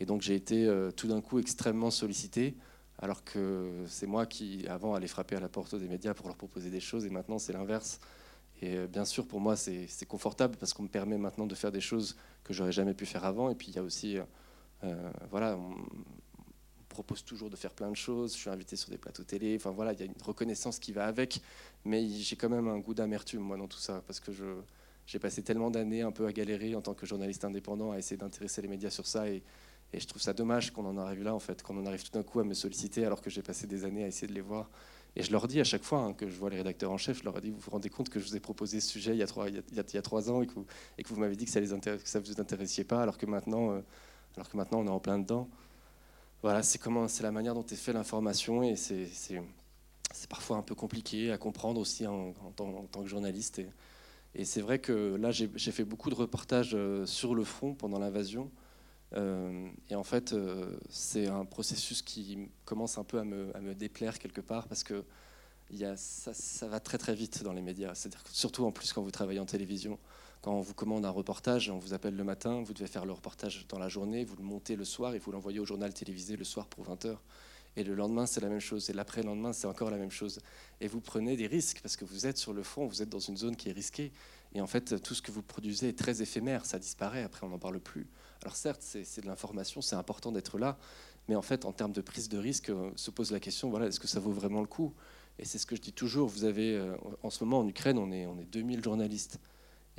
Et 0.00 0.06
donc 0.06 0.22
j'ai 0.22 0.34
été 0.34 0.66
euh, 0.66 0.90
tout 0.90 1.08
d'un 1.08 1.20
coup 1.20 1.38
extrêmement 1.38 1.90
sollicité, 1.90 2.56
alors 2.98 3.24
que 3.24 3.84
c'est 3.86 4.06
moi 4.06 4.26
qui, 4.26 4.66
avant, 4.68 4.94
allais 4.94 5.08
frapper 5.08 5.36
à 5.36 5.40
la 5.40 5.48
porte 5.48 5.74
des 5.74 5.88
médias 5.88 6.14
pour 6.14 6.26
leur 6.26 6.36
proposer 6.36 6.70
des 6.70 6.80
choses, 6.80 7.06
et 7.06 7.10
maintenant 7.10 7.38
c'est 7.38 7.52
l'inverse. 7.52 8.00
Et 8.60 8.76
euh, 8.76 8.86
bien 8.86 9.04
sûr, 9.04 9.26
pour 9.26 9.40
moi, 9.40 9.56
c'est 9.56 10.06
confortable 10.06 10.56
parce 10.56 10.72
qu'on 10.72 10.82
me 10.82 10.88
permet 10.88 11.18
maintenant 11.18 11.46
de 11.46 11.54
faire 11.54 11.72
des 11.72 11.80
choses 11.80 12.16
que 12.44 12.52
j'aurais 12.52 12.72
jamais 12.72 12.94
pu 12.94 13.06
faire 13.06 13.24
avant. 13.24 13.50
Et 13.50 13.54
puis 13.54 13.68
il 13.68 13.76
y 13.76 13.78
a 13.78 13.82
aussi, 13.82 14.18
euh, 14.84 15.10
voilà, 15.30 15.56
on, 15.56 15.74
propose 16.88 17.24
toujours 17.24 17.48
de 17.48 17.54
faire 17.54 17.72
plein 17.72 17.90
de 17.90 17.96
choses. 17.96 18.32
Je 18.32 18.38
suis 18.38 18.50
invité 18.50 18.74
sur 18.74 18.90
des 18.90 18.98
plateaux 18.98 19.22
télé. 19.22 19.54
Enfin 19.54 19.70
voilà, 19.70 19.92
il 19.92 20.00
y 20.00 20.02
a 20.02 20.06
une 20.06 20.20
reconnaissance 20.20 20.80
qui 20.80 20.90
va 20.90 21.06
avec, 21.06 21.40
mais 21.84 22.08
j'ai 22.08 22.34
quand 22.34 22.48
même 22.48 22.66
un 22.66 22.78
goût 22.78 22.94
d'amertume 22.94 23.40
moi 23.40 23.56
dans 23.56 23.68
tout 23.68 23.78
ça 23.78 24.02
parce 24.04 24.18
que 24.18 24.32
j'ai 25.06 25.18
passé 25.20 25.42
tellement 25.42 25.70
d'années 25.70 26.02
un 26.02 26.10
peu 26.10 26.26
à 26.26 26.32
galérer 26.32 26.74
en 26.74 26.80
tant 26.80 26.94
que 26.94 27.06
journaliste 27.06 27.44
indépendant 27.44 27.92
à 27.92 27.98
essayer 27.98 28.16
d'intéresser 28.16 28.62
les 28.62 28.68
médias 28.68 28.90
sur 28.90 29.06
ça 29.06 29.26
et 29.92 30.00
je 30.00 30.06
trouve 30.06 30.20
ça 30.20 30.32
dommage 30.32 30.70
qu'on 30.72 30.84
en 30.84 30.98
arrive 30.98 31.22
là, 31.22 31.34
en 31.34 31.38
fait, 31.38 31.62
qu'on 31.62 31.78
en 31.78 31.86
arrive 31.86 32.02
tout 32.02 32.12
d'un 32.12 32.22
coup 32.22 32.40
à 32.40 32.44
me 32.44 32.54
solliciter 32.54 33.04
alors 33.06 33.22
que 33.22 33.30
j'ai 33.30 33.42
passé 33.42 33.66
des 33.66 33.84
années 33.84 34.04
à 34.04 34.06
essayer 34.06 34.28
de 34.28 34.34
les 34.34 34.42
voir. 34.42 34.68
Et 35.16 35.22
je 35.22 35.32
leur 35.32 35.48
dis 35.48 35.60
à 35.60 35.64
chaque 35.64 35.82
fois 35.82 36.00
hein, 36.00 36.12
que 36.12 36.28
je 36.28 36.36
vois 36.36 36.50
les 36.50 36.58
rédacteurs 36.58 36.92
en 36.92 36.98
chef, 36.98 37.18
je 37.18 37.24
leur 37.24 37.40
dit, 37.40 37.50
vous 37.50 37.58
vous 37.58 37.70
rendez 37.70 37.88
compte 37.88 38.10
que 38.10 38.20
je 38.20 38.26
vous 38.26 38.36
ai 38.36 38.40
proposé 38.40 38.80
ce 38.80 38.88
sujet 38.88 39.12
il 39.12 39.18
y 39.18 39.22
a 39.22 39.26
trois, 39.26 40.30
ans 40.30 40.42
et 40.42 40.46
que 40.46 40.52
vous, 41.08 41.16
m'avez 41.16 41.36
dit 41.36 41.46
que 41.46 41.50
ça 41.50 41.60
ne 41.60 42.24
vous 42.24 42.40
intéressait 42.40 42.84
pas, 42.84 43.02
alors 43.02 43.16
que, 43.16 43.26
maintenant, 43.26 43.72
euh, 43.72 43.80
alors 44.36 44.48
que 44.48 44.56
maintenant 44.56 44.80
on 44.80 44.86
est 44.86 44.90
en 44.90 45.00
plein 45.00 45.18
dedans. 45.18 45.48
Voilà, 46.42 46.62
c'est 46.62 47.22
la 47.22 47.32
manière 47.32 47.54
dont 47.54 47.64
est 47.64 47.74
fait 47.74 47.92
l'information 47.92 48.62
et 48.62 48.76
c'est, 48.76 49.08
parfois 50.28 50.58
un 50.58 50.62
peu 50.62 50.74
compliqué 50.74 51.32
à 51.32 51.38
comprendre 51.38 51.80
aussi 51.80 52.06
en, 52.06 52.32
tant, 52.54 53.02
que 53.02 53.08
journaliste. 53.08 53.58
Et, 53.58 53.70
et 54.34 54.44
c'est 54.44 54.60
vrai 54.60 54.78
que 54.78 55.16
là, 55.16 55.32
j'ai, 55.32 55.48
fait 55.72 55.84
beaucoup 55.84 56.10
de 56.10 56.14
reportages 56.14 56.72
euh, 56.74 57.06
sur 57.06 57.34
le 57.34 57.42
front 57.42 57.74
pendant 57.74 57.98
l'invasion. 57.98 58.50
Et 59.14 59.94
en 59.94 60.04
fait, 60.04 60.34
c'est 60.90 61.28
un 61.28 61.44
processus 61.44 62.02
qui 62.02 62.50
commence 62.64 62.98
un 62.98 63.04
peu 63.04 63.18
à 63.18 63.24
me, 63.24 63.74
déplaire 63.74 64.18
quelque 64.18 64.40
part 64.40 64.68
parce 64.68 64.84
que 64.84 65.04
ça, 65.96 66.68
va 66.68 66.80
très 66.80 66.98
très 66.98 67.14
vite 67.14 67.42
dans 67.42 67.52
les 67.52 67.62
médias. 67.62 67.94
surtout 68.32 68.64
en 68.64 68.72
plus 68.72 68.92
quand 68.92 69.02
vous 69.02 69.10
travaillez 69.10 69.40
en 69.40 69.46
télévision. 69.46 69.98
Quand 70.42 70.52
on 70.52 70.60
vous 70.60 70.74
commande 70.74 71.04
un 71.04 71.10
reportage, 71.10 71.68
on 71.68 71.78
vous 71.78 71.94
appelle 71.94 72.14
le 72.14 72.22
matin, 72.22 72.62
vous 72.62 72.72
devez 72.72 72.86
faire 72.86 73.04
le 73.04 73.12
reportage 73.12 73.66
dans 73.68 73.78
la 73.78 73.88
journée, 73.88 74.24
vous 74.24 74.36
le 74.36 74.44
montez 74.44 74.76
le 74.76 74.84
soir 74.84 75.14
et 75.14 75.18
vous 75.18 75.32
l'envoyez 75.32 75.58
au 75.58 75.64
journal 75.64 75.92
télévisé 75.92 76.36
le 76.36 76.44
soir 76.44 76.66
pour 76.66 76.84
20 76.84 77.06
heures. 77.06 77.22
Et 77.76 77.84
le 77.84 77.94
lendemain, 77.94 78.26
c'est 78.26 78.40
la 78.40 78.48
même 78.48 78.60
chose. 78.60 78.88
Et 78.88 78.92
l'après-lendemain, 78.92 79.52
c'est 79.52 79.66
encore 79.66 79.90
la 79.90 79.98
même 79.98 80.10
chose. 80.10 80.40
Et 80.80 80.88
vous 80.88 81.00
prenez 81.00 81.36
des 81.36 81.46
risques 81.46 81.80
parce 81.82 81.96
que 81.96 82.04
vous 82.04 82.26
êtes 82.26 82.38
sur 82.38 82.52
le 82.52 82.62
fond, 82.62 82.86
vous 82.86 83.02
êtes 83.02 83.08
dans 83.08 83.18
une 83.18 83.36
zone 83.36 83.56
qui 83.56 83.68
est 83.68 83.72
risquée. 83.72 84.12
Et 84.54 84.60
en 84.60 84.66
fait, 84.66 85.00
tout 85.02 85.14
ce 85.14 85.22
que 85.22 85.32
vous 85.32 85.42
produisez 85.42 85.88
est 85.88 85.98
très 85.98 86.22
éphémère, 86.22 86.64
ça 86.64 86.78
disparaît, 86.78 87.22
après 87.22 87.46
on 87.46 87.50
n'en 87.50 87.58
parle 87.58 87.80
plus. 87.80 88.06
Alors 88.42 88.56
certes, 88.56 88.82
c'est 88.82 89.20
de 89.20 89.26
l'information, 89.26 89.80
c'est 89.80 89.96
important 89.96 90.32
d'être 90.32 90.58
là, 90.58 90.78
mais 91.28 91.34
en 91.34 91.42
fait, 91.42 91.64
en 91.64 91.72
termes 91.72 91.92
de 91.92 92.00
prise 92.00 92.28
de 92.28 92.38
risque, 92.38 92.70
euh, 92.70 92.90
se 92.96 93.10
pose 93.10 93.30
la 93.30 93.40
question, 93.40 93.68
voilà, 93.68 93.86
est-ce 93.86 94.00
que 94.00 94.06
ça 94.06 94.20
vaut 94.20 94.32
vraiment 94.32 94.60
le 94.60 94.66
coup? 94.66 94.94
Et 95.38 95.44
c'est 95.44 95.58
ce 95.58 95.66
que 95.66 95.76
je 95.76 95.80
dis 95.80 95.92
toujours, 95.92 96.28
vous 96.28 96.44
avez, 96.44 96.74
euh, 96.74 96.96
en 97.22 97.30
ce 97.30 97.44
moment 97.44 97.60
en 97.60 97.68
Ukraine, 97.68 97.98
on 97.98 98.10
est, 98.10 98.26
on 98.26 98.38
est 98.38 98.44
2000 98.44 98.82
journalistes. 98.82 99.38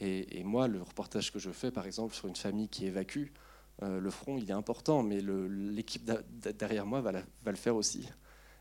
Et, 0.02 0.44
moi, 0.46 0.70
le 0.70 0.82
reportage 0.82 1.32
que 1.32 1.40
je 1.40 1.52
fais, 1.52 1.72
par 1.72 1.86
exemple, 1.86 2.16
sur 2.16 2.30
une 2.30 2.36
famille 2.36 2.70
qui 2.70 2.86
évacue, 2.86 3.28
euh, 3.84 4.00
le 4.00 4.10
front, 4.10 4.38
il 4.38 4.50
est 4.50 4.54
important, 4.54 5.04
mais 5.04 5.20
l'équipe 5.20 6.10
derrière 6.58 6.86
moi 6.86 7.02
va, 7.02 7.12
le 7.12 7.56
faire 7.58 7.76
aussi. 7.76 8.08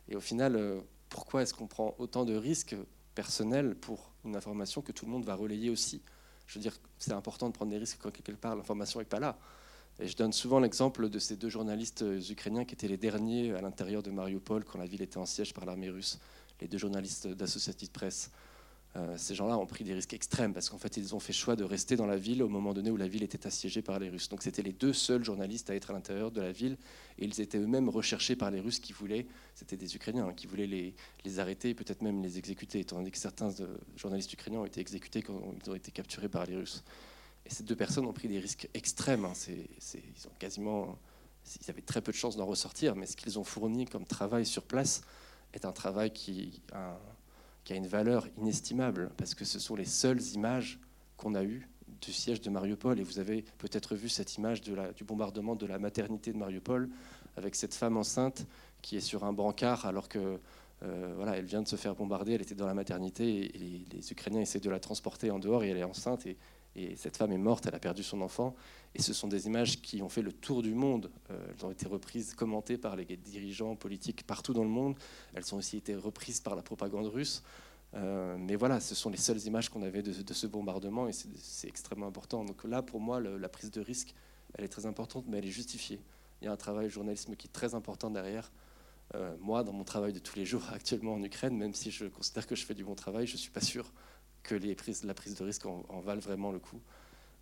Et 0.08 0.16
au 0.16 0.20
final, 0.20 0.82
pourquoi 1.08 1.42
est-ce 1.42 1.54
qu'on 1.54 1.68
prend 1.68 1.94
autant 1.98 2.24
de 2.24 2.34
risques 2.34 2.74
personnels 3.14 3.76
pour 3.76 4.10
une 4.24 4.34
information 4.34 4.82
que 4.82 4.90
tout 4.90 5.06
le 5.06 5.12
monde 5.12 5.24
va 5.24 5.36
relayer 5.36 5.70
aussi? 5.70 6.02
Je 6.48 6.58
veux 6.58 6.62
dire, 6.62 6.76
c'est 6.98 7.12
important 7.12 7.46
de 7.48 7.52
prendre 7.52 7.70
des 7.70 7.78
risques 7.78 7.98
quand 8.02 8.10
quelque 8.10 8.32
part 8.32 8.56
l'information 8.56 8.98
n'est 8.98 9.06
pas 9.06 9.20
là. 9.20 9.38
Et 10.00 10.06
je 10.06 10.16
donne 10.16 10.32
souvent 10.32 10.60
l'exemple 10.60 11.08
de 11.08 11.18
ces 11.18 11.36
deux 11.36 11.48
journalistes 11.48 12.02
euh, 12.02 12.20
ukrainiens 12.30 12.64
qui 12.64 12.74
étaient 12.74 12.88
les 12.88 12.96
derniers 12.96 13.52
à 13.52 13.60
l'intérieur 13.60 14.02
de 14.02 14.10
Mariupol 14.10 14.64
quand 14.64 14.78
la 14.78 14.86
ville 14.86 15.02
était 15.02 15.18
en 15.18 15.26
siège 15.26 15.52
par 15.52 15.64
l'armée 15.64 15.90
russe, 15.90 16.20
les 16.60 16.68
deux 16.68 16.78
journalistes 16.78 17.26
d'Associated 17.26 17.90
Press. 17.90 18.30
Euh, 18.96 19.16
ces 19.16 19.34
gens-là 19.34 19.58
ont 19.58 19.66
pris 19.66 19.84
des 19.84 19.92
risques 19.92 20.14
extrêmes 20.14 20.54
parce 20.54 20.70
qu'en 20.70 20.78
fait, 20.78 20.96
ils 20.96 21.14
ont 21.14 21.20
fait 21.20 21.32
choix 21.32 21.56
de 21.56 21.64
rester 21.64 21.96
dans 21.96 22.06
la 22.06 22.16
ville 22.16 22.42
au 22.42 22.48
moment 22.48 22.72
donné 22.72 22.90
où 22.90 22.96
la 22.96 23.08
ville 23.08 23.22
était 23.22 23.46
assiégée 23.46 23.82
par 23.82 23.98
les 23.98 24.08
Russes. 24.08 24.28
Donc, 24.28 24.42
c'était 24.42 24.62
les 24.62 24.72
deux 24.72 24.92
seuls 24.92 25.24
journalistes 25.24 25.68
à 25.68 25.74
être 25.74 25.90
à 25.90 25.92
l'intérieur 25.92 26.30
de 26.30 26.40
la 26.40 26.52
ville 26.52 26.78
et 27.18 27.24
ils 27.24 27.40
étaient 27.40 27.58
eux-mêmes 27.58 27.88
recherchés 27.88 28.36
par 28.36 28.50
les 28.50 28.60
Russes 28.60 28.78
qui 28.78 28.92
voulaient, 28.92 29.26
c'était 29.54 29.76
des 29.76 29.96
Ukrainiens, 29.96 30.28
hein, 30.28 30.32
qui 30.34 30.46
voulaient 30.46 30.66
les, 30.66 30.94
les 31.24 31.38
arrêter 31.38 31.70
et 31.70 31.74
peut-être 31.74 32.02
même 32.02 32.22
les 32.22 32.38
exécuter, 32.38 32.78
étant 32.80 32.96
donné 32.96 33.10
que 33.10 33.18
certains 33.18 33.50
journalistes 33.96 34.32
ukrainiens 34.32 34.60
ont 34.60 34.66
été 34.66 34.80
exécutés 34.80 35.22
quand 35.22 35.40
ils 35.64 35.70
ont 35.70 35.74
été 35.74 35.90
capturés 35.90 36.28
par 36.28 36.46
les 36.46 36.56
Russes. 36.56 36.84
Ces 37.48 37.62
deux 37.62 37.76
personnes 37.76 38.06
ont 38.06 38.12
pris 38.12 38.28
des 38.28 38.38
risques 38.38 38.68
extrêmes. 38.74 39.24
Hein. 39.24 39.32
ils 39.92 41.70
avaient 41.70 41.82
très 41.82 42.00
peu 42.00 42.12
de 42.12 42.16
chances 42.16 42.36
d'en 42.36 42.46
ressortir, 42.46 42.94
mais 42.94 43.06
ce 43.06 43.16
qu'ils 43.16 43.38
ont 43.38 43.44
fourni 43.44 43.86
comme 43.86 44.04
travail 44.04 44.46
sur 44.46 44.62
place 44.62 45.02
est 45.54 45.64
un 45.64 45.72
travail 45.72 46.12
qui 46.12 46.60
a 46.72 47.74
une 47.74 47.86
valeur 47.86 48.28
inestimable, 48.38 49.10
parce 49.16 49.34
que 49.34 49.44
ce 49.44 49.58
sont 49.58 49.76
les 49.76 49.84
seules 49.84 50.22
images 50.34 50.78
qu'on 51.16 51.34
a 51.34 51.42
eues 51.42 51.68
du 52.00 52.12
siège 52.12 52.40
de 52.40 52.50
Mariupol. 52.50 52.98
Et 52.98 53.02
vous 53.02 53.18
avez 53.18 53.42
peut-être 53.58 53.94
vu 53.94 54.08
cette 54.08 54.36
image 54.36 54.60
du 54.60 55.04
bombardement 55.04 55.56
de 55.56 55.66
la 55.66 55.78
maternité 55.78 56.32
de 56.32 56.38
Mariupol, 56.38 56.88
avec 57.36 57.54
cette 57.54 57.74
femme 57.74 57.96
enceinte 57.96 58.46
qui 58.82 58.96
est 58.96 59.00
sur 59.00 59.24
un 59.24 59.32
brancard 59.32 59.86
alors 59.86 60.08
que 60.08 60.38
euh, 60.84 61.42
vient 61.44 61.62
de 61.62 61.68
se 61.68 61.76
faire 61.76 61.94
bombarder, 61.94 62.34
elle 62.34 62.42
était 62.42 62.54
dans 62.54 62.66
la 62.66 62.74
maternité, 62.74 63.46
et 63.46 63.58
les, 63.58 64.12
Ukrainiens 64.12 64.40
essaient 64.40 64.60
de 64.60 64.70
la 64.70 64.78
transporter 64.78 65.30
en 65.30 65.38
dehors, 65.38 65.64
et 65.64 65.70
elle 65.70 65.76
est 65.76 65.84
enceinte, 65.84 66.24
et, 66.78 66.96
cette 66.96 67.16
femme 67.16 67.32
est 67.32 67.38
morte, 67.38 67.66
elle 67.66 67.74
a 67.74 67.78
perdu 67.78 68.02
son 68.02 68.20
enfant. 68.20 68.54
Et 68.94 69.02
ce 69.02 69.12
sont 69.12 69.28
des 69.28 69.46
images 69.46 69.80
qui 69.82 70.02
ont 70.02 70.08
fait 70.08 70.22
le 70.22 70.32
tour 70.32 70.62
du 70.62 70.74
monde. 70.74 71.10
Euh, 71.30 71.46
elles 71.50 71.66
ont 71.66 71.70
été 71.70 71.86
reprises, 71.86 72.34
commentées 72.34 72.78
par 72.78 72.96
les 72.96 73.04
dirigeants 73.04 73.76
politiques 73.76 74.26
partout 74.26 74.52
dans 74.52 74.62
le 74.62 74.70
monde. 74.70 74.96
Elles 75.34 75.54
ont 75.54 75.58
aussi 75.58 75.76
été 75.76 75.94
reprises 75.94 76.40
par 76.40 76.56
la 76.56 76.62
propagande 76.62 77.06
russe. 77.06 77.42
Euh, 77.94 78.36
mais 78.38 78.56
voilà, 78.56 78.80
ce 78.80 78.94
sont 78.94 79.10
les 79.10 79.16
seules 79.16 79.40
images 79.46 79.68
qu'on 79.68 79.82
avait 79.82 80.02
de, 80.02 80.32
ce 80.32 80.46
bombardement 80.46 81.08
et 81.08 81.12
c'est 81.12 81.68
extrêmement 81.68 82.06
important. 82.06 82.44
Donc 82.44 82.64
là, 82.64 82.82
pour 82.82 83.00
moi, 83.00 83.20
la 83.20 83.48
prise 83.48 83.70
de 83.70 83.80
risque, 83.80 84.14
elle 84.54 84.64
est 84.64 84.68
très 84.68 84.86
importante, 84.86 85.24
mais 85.28 85.38
elle 85.38 85.46
est 85.46 85.50
justifiée. 85.50 86.00
Il 86.40 86.44
y 86.44 86.48
a 86.48 86.52
un 86.52 86.56
travail 86.56 86.88
journalisme 86.90 87.34
qui 87.34 87.48
est 87.48 87.52
très 87.52 87.74
important 87.74 88.10
derrière. 88.10 88.50
Euh, 89.14 89.34
moi, 89.40 89.64
dans 89.64 89.72
mon 89.72 89.84
travail 89.84 90.12
de 90.12 90.18
tous 90.18 90.36
les 90.36 90.44
jours 90.44 90.62
actuellement 90.72 91.14
en 91.14 91.22
Ukraine, 91.22 91.56
même 91.56 91.74
si 91.74 91.90
je 91.90 92.06
considère 92.06 92.46
que 92.46 92.54
je 92.54 92.64
fais 92.64 92.74
du 92.74 92.84
bon 92.84 92.94
travail, 92.94 93.26
je 93.26 93.34
ne 93.34 93.38
suis 93.38 93.50
pas 93.50 93.60
sûr 93.60 93.90
que 94.48 95.06
la 95.06 95.14
prise 95.14 95.34
de 95.34 95.44
risque 95.44 95.66
en, 95.66 96.00
valent 96.00 96.20
vraiment 96.20 96.52
le 96.52 96.58
coup. 96.58 96.80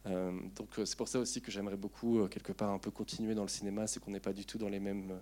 Euh, 0.07 0.33
donc 0.55 0.69
c'est 0.85 0.97
pour 0.97 1.09
ça 1.09 1.19
aussi 1.19 1.41
que 1.41 1.51
j'aimerais 1.51 1.77
beaucoup, 1.77 2.27
quelque 2.29 2.53
part, 2.53 2.71
un 2.71 2.79
peu 2.79 2.91
continuer 2.91 3.35
dans 3.35 3.43
le 3.43 3.49
cinéma, 3.49 3.87
c'est 3.87 4.01
qu'on 4.01 4.13
n'est 4.13 4.21
pas 4.21 4.33
du 4.33 4.45
tout 4.45 4.59
dans, 4.59 4.69
les 4.69 4.81
mêmes, 4.81 5.21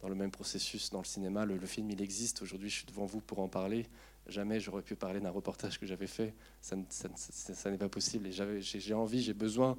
dans 0.00 0.08
le 0.08 0.14
même 0.14 0.30
processus 0.30 0.90
dans 0.90 1.00
le 1.00 1.04
cinéma. 1.04 1.44
Le, 1.44 1.58
film, 1.66 1.90
il 1.90 2.00
existe. 2.00 2.42
Aujourd'hui, 2.42 2.68
je 2.68 2.76
suis 2.76 2.86
devant 2.86 3.06
vous 3.06 3.20
pour 3.20 3.40
en 3.40 3.48
parler 3.48 3.86
jamais 4.30 4.60
j'aurais 4.60 4.82
pu 4.82 4.96
parler 4.96 5.20
d'un 5.20 5.30
reportage 5.30 5.78
que 5.78 5.86
j'avais 5.86 6.06
fait. 6.06 6.34
Ça, 6.60 6.76
n'est 6.76 7.78
pas 7.78 7.88
possible. 7.88 8.28
Et 8.28 8.32
j'ai 8.32 8.94
envie, 8.94 9.22
j'ai 9.22 9.34
besoin 9.34 9.76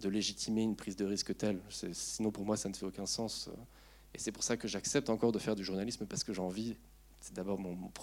de 0.00 0.08
légitimer 0.08 0.62
une 0.62 0.76
prise 0.76 0.96
de 0.96 1.04
risque 1.04 1.36
telle. 1.36 1.60
Sinon, 1.92 2.30
pour 2.30 2.44
moi, 2.44 2.56
ça 2.56 2.68
ne 2.68 2.74
fait 2.74 2.86
aucun 2.86 3.06
sens. 3.06 3.50
Et 4.14 4.18
c'est 4.18 4.32
pour 4.32 4.42
ça 4.42 4.56
que 4.56 4.66
j'accepte 4.66 5.10
encore 5.10 5.32
de 5.32 5.38
faire 5.38 5.54
du 5.54 5.64
journalisme 5.64 6.06
parce 6.06 6.24
que 6.24 6.32
j'ai 6.32 6.40
envie. 6.40 6.76
C'est 7.20 7.34
d'abord 7.34 7.60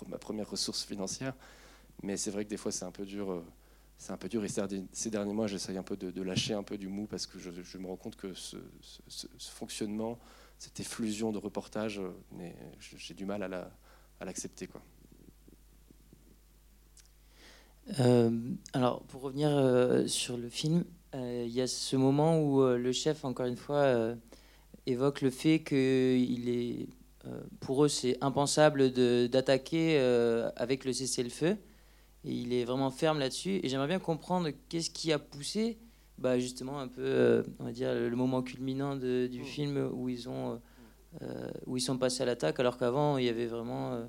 ma 0.07 0.17
première 0.17 0.49
ressource 0.49 0.83
financière. 0.83 1.33
Mais 2.03 2.17
c'est 2.17 2.31
vrai 2.31 2.45
que 2.45 2.49
des 2.49 2.57
fois, 2.57 2.71
c'est 2.71 2.85
un 2.85 2.91
peu 2.91 3.05
dur. 3.05 3.31
Euh, 3.31 3.45
c'est 3.97 4.11
un 4.11 4.17
peu 4.17 4.29
dur. 4.29 4.43
Et 4.45 4.49
ces 4.91 5.09
derniers 5.09 5.33
mois, 5.33 5.47
j'essaye 5.47 5.77
un 5.77 5.83
peu 5.83 5.97
de, 5.97 6.21
lâcher 6.21 6.53
un 6.53 6.63
peu 6.63 6.77
du 6.77 6.87
mou 6.87 7.07
parce 7.07 7.25
que 7.25 7.39
je, 7.39 7.77
me 7.77 7.87
rends 7.87 7.95
compte 7.95 8.15
que 8.15 8.33
ce, 8.33 8.57
fonctionnement, 9.39 10.19
cette 10.59 10.79
efflusion 10.79 11.31
de 11.31 11.39
reportages, 11.39 11.99
euh, 11.99 12.51
j'ai 12.79 13.15
du 13.15 13.25
mal 13.25 13.41
à 13.41 14.25
l'accepter. 14.25 14.69
Euh, 17.99 18.29
alors, 18.73 19.01
pour 19.03 19.21
revenir 19.21 20.07
sur 20.07 20.37
le 20.37 20.49
film, 20.49 20.83
il 21.15 21.49
y 21.49 21.61
a 21.61 21.65
ce 21.65 21.95
moment 21.95 22.39
où 22.39 22.61
le 22.61 22.91
chef, 22.91 23.25
encore 23.25 23.47
une 23.47 23.57
fois, 23.57 24.13
évoque 24.85 25.21
le 25.21 25.31
fait 25.31 25.61
que 25.61 26.15
il 26.15 26.49
est, 26.49 26.87
pour 27.61 27.83
eux, 27.83 27.89
c'est 27.89 28.15
impensable 28.21 28.91
d'attaquer 29.27 29.97
avec 30.55 30.85
le 30.85 30.93
cessez-le-feu. 30.93 31.57
Et 32.24 32.32
il 32.32 32.53
est 32.53 32.65
vraiment 32.65 32.91
ferme 32.91 33.20
là-dessus. 33.20 33.59
Et 33.63 33.70
j'aimerais 33.70 33.88
bien 33.88 33.99
comprendre 33.99 34.49
qu'est-ce 34.70 34.89
qui 34.89 35.11
a 35.13 35.20
poussé, 35.20 35.78
bah, 36.18 36.39
justement, 36.39 36.80
un 36.80 36.88
peu, 36.88 37.43
on 37.59 37.65
va 37.65 37.72
dire, 37.72 37.93
le 37.93 38.15
moment 38.15 38.41
culminant 38.41 38.95
du 38.95 39.39
mmh. 39.41 39.43
film 39.45 39.89
où 39.93 40.09
ils, 40.09 40.28
ont, 40.28 40.61
où 41.65 41.78
ils 41.78 41.82
sont 41.82 41.97
passés 41.97 42.24
à 42.24 42.26
l'attaque, 42.26 42.59
alors 42.59 42.78
qu'avant, 42.78 43.18
il 43.18 43.26
y 43.26 43.30
avait 43.30 43.45
vraiment 43.45 44.07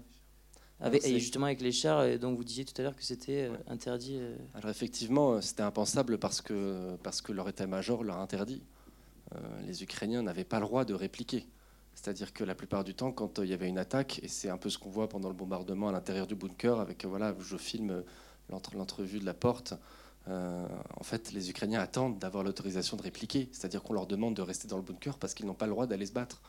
avec, 0.80 1.04
et 1.04 1.18
justement 1.18 1.46
avec 1.46 1.60
les 1.60 1.72
chars, 1.72 2.18
dont 2.18 2.34
vous 2.34 2.44
disiez 2.44 2.64
tout 2.64 2.74
à 2.78 2.82
l'heure 2.82 2.94
que 2.94 3.02
c'était 3.02 3.48
euh, 3.48 3.56
interdit. 3.66 4.18
Euh. 4.20 4.36
Alors 4.54 4.70
effectivement, 4.70 5.32
euh, 5.32 5.40
c'était 5.40 5.62
impensable 5.62 6.18
parce 6.18 6.40
que, 6.40 6.96
parce 7.02 7.20
que 7.20 7.32
leur 7.32 7.48
état-major 7.48 8.04
l'a 8.04 8.16
interdit. 8.16 8.62
les 9.66 9.82
Ukrainiens 9.82 10.22
n'avaient 10.22 10.44
pas 10.44 10.60
le 10.60 10.66
droit 10.66 10.84
de 10.84 10.94
répliquer. 10.94 11.46
C'est-à-dire 12.00 12.32
que 12.32 12.44
la 12.44 12.54
plupart 12.54 12.84
du 12.84 12.94
temps, 12.94 13.10
quand 13.10 13.40
il 13.40 13.48
y 13.48 13.52
avait 13.52 13.68
une 13.68 13.76
attaque, 13.76 14.20
et 14.22 14.28
c'est 14.28 14.48
un 14.48 14.56
peu 14.56 14.70
ce 14.70 14.78
qu'on 14.78 14.88
voit 14.88 15.08
pendant 15.08 15.26
le 15.26 15.34
bombardement 15.34 15.88
à 15.88 15.92
l'intérieur 15.92 16.28
du 16.28 16.36
bunker, 16.36 16.78
avec 16.78 17.04
voilà, 17.04 17.34
je 17.40 17.56
filme 17.56 18.04
l'entrevue 18.72 19.18
de 19.18 19.24
la 19.24 19.34
porte. 19.34 19.74
en 20.28 21.02
fait, 21.02 21.32
les 21.32 21.50
Ukrainiens 21.50 21.80
attendent 21.80 22.16
d'avoir 22.20 22.44
l'autorisation 22.44 22.96
de 22.96 23.02
répliquer. 23.02 23.48
C'est-à-dire 23.50 23.82
qu'on 23.82 23.94
leur 23.94 24.06
demande 24.06 24.36
de 24.36 24.42
rester 24.42 24.68
dans 24.68 24.76
le 24.76 24.84
bunker 24.84 25.18
parce 25.18 25.34
qu'ils 25.34 25.46
n'ont 25.46 25.54
pas 25.54 25.66
le 25.66 25.72
droit 25.72 25.88
d'aller 25.88 26.06
se 26.06 26.12
battre. 26.12 26.40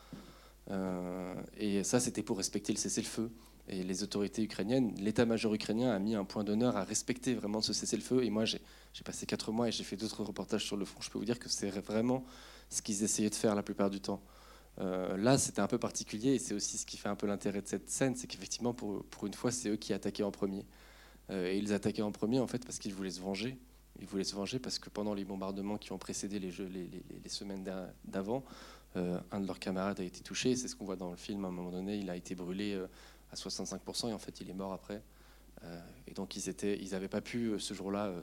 et 1.58 1.82
ça, 1.82 1.98
c'était 1.98 2.22
pour 2.22 2.36
respecter 2.36 2.72
le 2.72 2.78
cessez-le-feu. 2.78 3.28
Et 3.68 3.82
les 3.82 4.04
autorités 4.04 4.44
ukrainiennes, 4.44 4.94
l'état-major 4.98 5.52
ukrainien 5.52 5.90
a 5.90 5.98
mis 5.98 6.14
un 6.14 6.24
point 6.24 6.44
d'honneur 6.44 6.76
à 6.76 6.84
respecter 6.84 7.34
vraiment 7.34 7.60
ce 7.60 7.72
cessez-le-feu. 7.72 8.22
Et 8.22 8.30
moi, 8.30 8.44
j'ai 8.44 8.60
passé 9.04 9.26
quatre 9.26 9.50
mois 9.50 9.66
et 9.66 9.72
j'ai 9.72 9.84
fait 9.84 9.96
d'autres 9.96 10.22
reportages 10.22 10.64
sur 10.64 10.76
le 10.76 10.84
front. 10.84 11.00
Je 11.00 11.10
peux 11.10 11.18
vous 11.18 11.24
dire 11.24 11.40
que 11.40 11.48
c'est 11.48 11.70
vraiment 11.70 12.24
ce 12.68 12.82
qu'ils 12.82 13.02
essayaient 13.02 13.30
de 13.30 13.34
faire 13.34 13.56
la 13.56 13.64
plupart 13.64 13.90
du 13.90 14.00
temps. 14.00 14.22
Euh, 14.78 15.16
là, 15.16 15.36
c'était 15.38 15.60
un 15.60 15.66
peu 15.66 15.78
particulier 15.78 16.34
et 16.34 16.38
c'est 16.38 16.54
aussi 16.54 16.78
ce 16.78 16.86
qui 16.86 16.96
fait 16.96 17.08
un 17.08 17.16
peu 17.16 17.26
l'intérêt 17.26 17.60
de 17.60 17.66
cette 17.66 17.90
scène, 17.90 18.14
c'est 18.16 18.26
qu'effectivement, 18.26 18.72
pour, 18.72 19.04
une 19.26 19.34
fois, 19.34 19.50
c'est 19.50 19.70
eux 19.70 19.76
qui 19.76 19.92
attaquaient 19.92 20.22
en 20.22 20.30
premier. 20.30 20.64
Euh, 21.30 21.50
et 21.50 21.58
ils 21.58 21.72
attaquaient 21.72 22.02
en 22.02 22.12
premier, 22.12 22.40
en 22.40 22.46
fait, 22.46 22.64
parce 22.64 22.78
qu'ils 22.78 22.94
voulaient 22.94 23.10
se 23.10 23.20
venger. 23.20 23.58
Ils 24.00 24.06
voulaient 24.06 24.24
se 24.24 24.34
venger 24.34 24.58
parce 24.58 24.78
que 24.78 24.88
pendant 24.88 25.12
les 25.12 25.24
bombardements 25.24 25.76
qui 25.76 25.92
ont 25.92 25.98
précédé 25.98 26.38
les, 26.38 26.50
jeux, 26.50 26.68
les, 26.68 27.28
semaines 27.28 27.68
d'avant, 28.04 28.44
euh, 28.96 29.20
un 29.30 29.40
de 29.40 29.46
leurs 29.46 29.58
camarades 29.58 30.00
a 30.00 30.04
été 30.04 30.20
touché. 30.20 30.56
C'est 30.56 30.68
ce 30.68 30.76
qu'on 30.76 30.86
voit 30.86 30.96
dans 30.96 31.10
le 31.10 31.16
film. 31.16 31.44
À 31.44 31.48
un 31.48 31.50
moment 31.50 31.70
donné, 31.70 31.98
il 31.98 32.08
a 32.08 32.16
été 32.16 32.34
brûlé 32.34 32.80
à 33.30 33.34
65% 33.34 34.08
et 34.08 34.12
en 34.14 34.18
fait 34.18 34.40
il 34.40 34.48
est 34.48 34.54
mort 34.54 34.72
après. 34.72 35.02
Et 36.06 36.14
donc 36.14 36.34
ils 36.34 36.90
n'avaient 36.92 37.08
pas 37.08 37.20
pu 37.20 37.60
ce 37.60 37.74
jour-là 37.74 38.14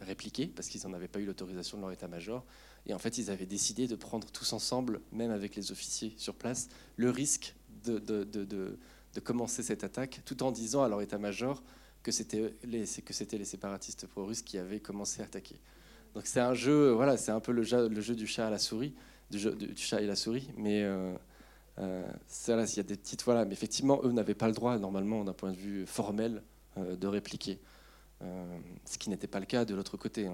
répliquer 0.00 0.46
parce 0.46 0.68
qu'ils 0.68 0.80
n'en 0.88 0.94
avaient 0.94 1.06
pas 1.06 1.20
eu 1.20 1.26
l'autorisation 1.26 1.76
de 1.76 1.82
leur 1.82 1.92
état-major. 1.92 2.42
Et 2.88 2.94
en 2.94 2.98
fait 2.98 3.18
ils 3.18 3.30
avaient 3.30 3.46
décidé 3.46 3.86
de 3.86 3.94
prendre 3.94 4.30
tous 4.30 4.52
ensemble, 4.52 5.00
même 5.12 5.30
avec 5.30 5.54
les 5.56 5.70
officiers 5.72 6.14
sur 6.16 6.34
place, 6.34 6.68
le 6.96 7.10
risque 7.10 7.54
de, 7.84 7.98
de, 7.98 8.24
de, 8.24 8.44
de 8.44 9.20
commencer 9.20 9.62
cette 9.62 9.84
attaque 9.84 10.22
tout 10.24 10.42
en 10.42 10.50
disant 10.50 10.82
à 10.82 10.88
leur 10.88 11.00
état-major 11.00 11.62
que 12.02 12.12
c'était 12.12 12.54
les, 12.64 12.84
que 12.86 13.12
c'était 13.12 13.38
les 13.38 13.44
séparatistes 13.44 14.06
pro-russes 14.06 14.42
qui 14.42 14.58
avaient 14.58 14.80
commencé 14.80 15.20
à 15.20 15.24
attaquer. 15.24 15.56
Donc 16.14 16.26
c'est 16.26 16.40
un 16.40 16.54
jeu, 16.54 16.90
voilà, 16.92 17.16
c'est 17.16 17.32
un 17.32 17.40
peu 17.40 17.52
le 17.52 17.62
jeu, 17.62 17.88
du 17.88 18.26
chat 18.26 18.46
à 18.46 18.50
la 18.50 18.58
souris. 18.58 18.94
du, 19.30 19.38
chat 19.76 20.00
et 20.00 20.06
la 20.06 20.16
souris. 20.16 20.48
Mais 20.56 20.84
ça, 22.26 22.56
là, 22.56 22.64
il 22.64 22.76
y 22.76 22.80
a 22.80 22.82
des 22.82 22.96
petites. 22.96 23.22
Voilà, 23.24 23.44
mais 23.44 23.52
effectivement, 23.52 24.00
eux 24.04 24.12
n'avaient 24.12 24.34
pas 24.34 24.48
le 24.48 24.54
droit, 24.54 24.78
normalement, 24.78 25.24
d'un 25.24 25.32
point 25.32 25.52
de 25.52 25.56
vue 25.56 25.86
formel, 25.86 26.42
de 26.76 27.06
répliquer. 27.06 27.58
ce 28.20 28.98
qui 28.98 29.10
n'était 29.10 29.26
pas 29.26 29.40
le 29.40 29.46
cas 29.46 29.64
de 29.64 29.74
l'autre 29.74 29.96
côté. 29.96 30.28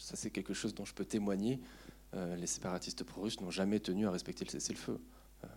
Ça, 0.00 0.16
c'est 0.16 0.30
quelque 0.30 0.54
chose 0.54 0.74
dont 0.74 0.84
je 0.84 0.94
peux 0.94 1.04
témoigner. 1.04 1.60
les 2.14 2.46
séparatistes 2.46 3.04
pro-russes 3.04 3.40
n'ont 3.40 3.50
jamais 3.50 3.80
tenu 3.80 4.06
à 4.06 4.10
respecter 4.10 4.44
le 4.44 4.50
cessez-le-feu. 4.50 5.00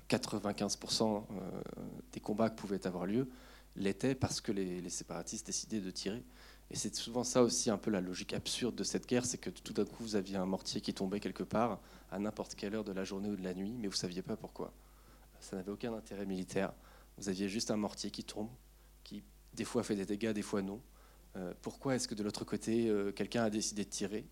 95% 0.10 1.24
des 2.12 2.20
combats 2.20 2.50
qui 2.50 2.56
pouvaient 2.56 2.88
avoir 2.88 3.06
lieu 3.06 3.28
l'étaient 3.76 4.16
parce 4.16 4.42
que 4.42 4.52
les, 4.52 4.90
séparatistes 4.90 5.48
décidaient 5.48 5.82
de 5.82 5.92
tirer. 5.92 6.24
Et 6.72 6.76
c'est 6.76 6.96
souvent 6.96 7.24
ça 7.24 7.44
aussi 7.44 7.70
un 7.70 7.78
peu 7.78 7.92
la 7.92 8.02
logique 8.02 8.34
absurde 8.34 8.76
de 8.76 8.84
cette 8.84 9.08
guerre, 9.08 9.26
c'est 9.26 9.38
que 9.38 9.50
tout 9.50 9.74
d'un 9.74 9.86
coup 9.86 10.04
vous 10.04 10.16
aviez 10.16 10.38
un 10.38 10.46
mortier 10.46 10.82
qui 10.82 10.94
tombait 10.94 11.20
quelque 11.20 11.44
part 11.44 11.80
à 12.12 12.18
n'importe 12.18 12.56
quelle 12.56 12.74
heure 12.74 12.84
de 12.84 12.92
la 12.92 13.04
journée 13.04 13.30
ou 13.30 13.36
de 13.36 13.44
la 13.44 13.54
nuit, 13.54 13.76
mais 13.78 13.88
vous 13.88 13.96
saviez 13.96 14.24
pas 14.24 14.36
pourquoi. 14.36 14.74
Ça 15.40 15.56
n'avait 15.56 15.72
aucun 15.72 15.94
intérêt 15.94 16.26
militaire. 16.26 16.74
Vous 17.18 17.30
aviez 17.30 17.48
juste 17.50 17.70
un 17.70 17.78
mortier 17.78 18.10
qui 18.10 18.24
tombe, 18.24 18.50
qui 19.04 19.24
des 19.54 19.66
fois 19.66 19.84
fait 19.84 19.96
des 19.96 20.06
dégâts, 20.06 20.32
des 20.32 20.42
fois 20.42 20.62
non. 20.62 20.82
Euh, 21.38 21.54
pourquoi 21.62 21.96
est-ce 21.96 22.08
que 22.08 22.16
de 22.16 22.24
l'autre 22.24 22.46
côté, 22.46 22.88
euh, 22.90 23.12
quelqu'un 23.12 23.44
a 23.44 23.50
décidé 23.50 23.84
de 23.84 23.90
tirer? 23.90 24.26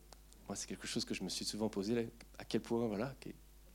Moi, 0.47 0.55
c'est 0.55 0.67
quelque 0.67 0.87
chose 0.87 1.05
que 1.05 1.13
je 1.13 1.23
me 1.23 1.29
suis 1.29 1.45
souvent 1.45 1.69
posé. 1.69 2.09
à 2.37 2.45
quel 2.45 2.61
point, 2.61 2.85
voilà, 2.87 3.13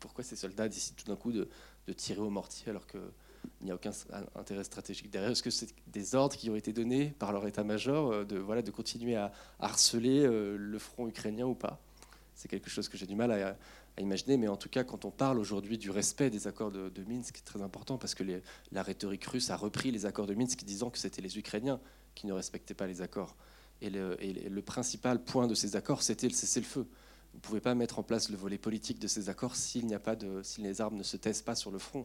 pourquoi 0.01 0.25
ces 0.25 0.37
soldats 0.37 0.69
décident 0.69 0.97
tout 0.97 1.11
d'un 1.11 1.17
coup 1.17 1.33
de, 1.33 1.49
de 1.87 1.93
tirer 1.93 2.21
au 2.21 2.31
mortier 2.31 2.71
alors 2.71 2.87
que 2.87 2.99
il 3.61 3.67
n'y 3.67 3.71
a 3.71 3.75
aucun 3.75 3.93
intérêt 4.35 4.65
stratégique 4.65 5.11
derrière? 5.11 5.31
Est-ce 5.31 5.43
que 5.43 5.51
c'est 5.51 5.75
des 5.87 6.15
ordres 6.15 6.37
qui 6.37 6.51
ont 6.51 6.57
été 6.57 6.73
donnés 6.73 7.15
par 7.19 7.33
leur 7.33 7.47
état-major 7.47 8.13
euh, 8.13 8.25
de, 8.25 8.37
voilà, 8.39 8.63
de 8.63 8.71
continuer 8.71 9.17
à 9.17 9.33
harceler 9.61 10.27
le 10.27 10.79
front 10.79 11.09
ukrainien 11.09 11.47
ou 11.47 11.55
pas? 11.55 11.81
C'est 12.35 12.49
quelque 12.49 12.71
chose 12.71 12.89
que 12.89 12.97
j'ai 12.97 13.07
du 13.07 13.17
mal 13.17 13.33
à, 13.33 13.57
imaginer, 14.01 14.37
mais 14.37 14.47
en 14.47 14.57
tout 14.57 14.69
cas, 14.69 14.85
quand 14.85 15.05
on 15.05 15.11
parle 15.11 15.41
aujourd'hui 15.41 15.77
du 15.77 15.91
respect 15.91 16.31
des 16.31 16.47
accords 16.47 16.71
de, 16.71 17.05
Minsk, 17.09 17.39
c'est 17.39 17.45
très 17.45 17.63
important 17.63 17.99
parce 17.99 18.15
que 18.15 18.23
la 18.71 18.83
rhétorique 18.85 19.25
russe 19.25 19.51
a 19.51 19.57
repris 19.57 19.91
les 19.91 20.07
accords 20.07 20.27
de 20.27 20.35
Minsk 20.35 20.63
disant 20.63 20.89
que 20.89 20.99
c'était 20.99 21.21
les 21.21 21.37
Ukrainiens 21.37 21.81
qui 22.19 22.27
ne 22.27 22.33
respectaient 22.33 22.75
pas 22.75 22.87
les 22.87 23.01
accords. 23.01 23.37
Et 23.81 23.91
le, 23.91 24.61
principal 24.61 25.23
point 25.23 25.47
de 25.47 25.55
ces 25.55 25.77
accords, 25.77 26.03
c'était 26.03 26.27
le 26.27 26.35
cessez-le-feu. 26.35 26.81
Vous 27.33 27.39
ne 27.39 27.41
pouvez 27.41 27.61
pas 27.61 27.77
mettre 27.77 28.01
en 28.01 28.03
place 28.03 28.29
le 28.29 28.37
volet 28.37 28.59
politique 28.59 28.99
de 28.99 29.07
ces 29.07 29.29
accords 29.29 29.55
s'il 29.55 29.87
n'y 29.87 29.95
a 29.95 30.01
pas 30.01 30.17
de, 30.17 30.43
si 30.43 30.61
les 30.61 30.81
armes 30.81 30.97
ne 30.97 31.05
se 31.05 31.17
taisent 31.17 31.43
pas 31.43 31.55
sur 31.55 31.71
le 31.71 31.79
front. 31.79 32.05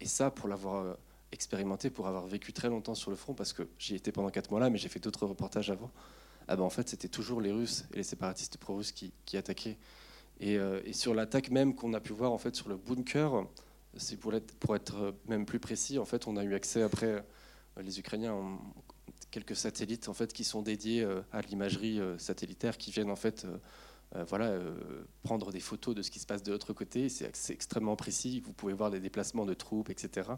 Et 0.00 0.06
ça, 0.06 0.30
pour 0.30 0.48
l'avoir 0.48 0.84
euh, 0.84 0.94
expérimenté, 1.32 1.90
pour 1.90 2.06
avoir 2.06 2.26
vécu 2.26 2.52
très 2.52 2.68
longtemps 2.68 2.94
sur 2.94 3.10
le 3.10 3.16
front, 3.16 3.34
parce 3.34 3.52
que 3.52 3.66
j'y 3.80 3.96
étais 3.96 4.12
pendant 4.12 4.30
quatre 4.30 4.50
mois 4.50 4.60
là, 4.60 4.70
mais 4.70 4.78
j'ai 4.78 4.88
fait 4.88 5.00
d'autres 5.00 5.26
reportages 5.26 5.70
avant, 5.70 5.90
ah 6.46 6.54
ben 6.54 6.62
en 6.62 6.70
fait, 6.70 6.88
c'était 6.88 7.08
toujours 7.08 7.40
les 7.40 7.50
Russes 7.50 7.84
et 7.92 7.96
les 7.96 8.04
séparatistes 8.04 8.58
pro-russes 8.58 8.92
qui, 8.92 9.36
attaquaient. 9.36 9.76
Euh, 10.42 10.80
et, 10.84 10.92
sur 10.92 11.14
l'attaque 11.14 11.50
même 11.50 11.74
qu'on 11.74 11.92
a 11.94 12.00
pu 12.00 12.12
voir 12.12 12.30
en 12.32 12.38
fait 12.38 12.54
sur 12.54 12.68
le 12.68 12.76
bunker, 12.76 13.44
c'est 13.96 14.16
pour 14.16 14.76
être, 14.76 15.14
même 15.26 15.44
plus 15.44 15.58
précis, 15.58 15.98
en 15.98 16.04
fait, 16.04 16.28
on 16.28 16.36
a 16.36 16.44
eu 16.44 16.54
accès 16.54 16.82
après, 16.82 17.06
euh, 17.06 17.82
les 17.82 17.98
Ukrainiens 17.98 18.58
quelques 19.30 19.56
satellites 19.56 20.08
en 20.08 20.14
fait 20.14 20.32
qui 20.32 20.44
sont 20.44 20.62
dédiés 20.62 21.06
à 21.32 21.40
l'imagerie 21.42 22.00
satellitaire, 22.18 22.78
qui 22.78 22.90
viennent 22.90 23.10
en 23.10 23.16
fait 23.16 23.46
euh, 24.16 24.24
voilà, 24.24 24.46
euh, 24.46 25.04
prendre 25.22 25.52
des 25.52 25.60
photos 25.60 25.94
de 25.94 26.02
ce 26.02 26.10
qui 26.10 26.18
se 26.18 26.26
passe 26.26 26.42
de 26.42 26.50
l'autre 26.50 26.72
côté. 26.72 27.08
C'est 27.08 27.50
extrêmement 27.50 27.96
précis. 27.96 28.40
Vous 28.40 28.52
pouvez 28.52 28.72
voir 28.72 28.90
les 28.90 29.00
déplacements 29.00 29.44
de 29.44 29.54
troupes, 29.54 29.90
etc. 29.90 30.30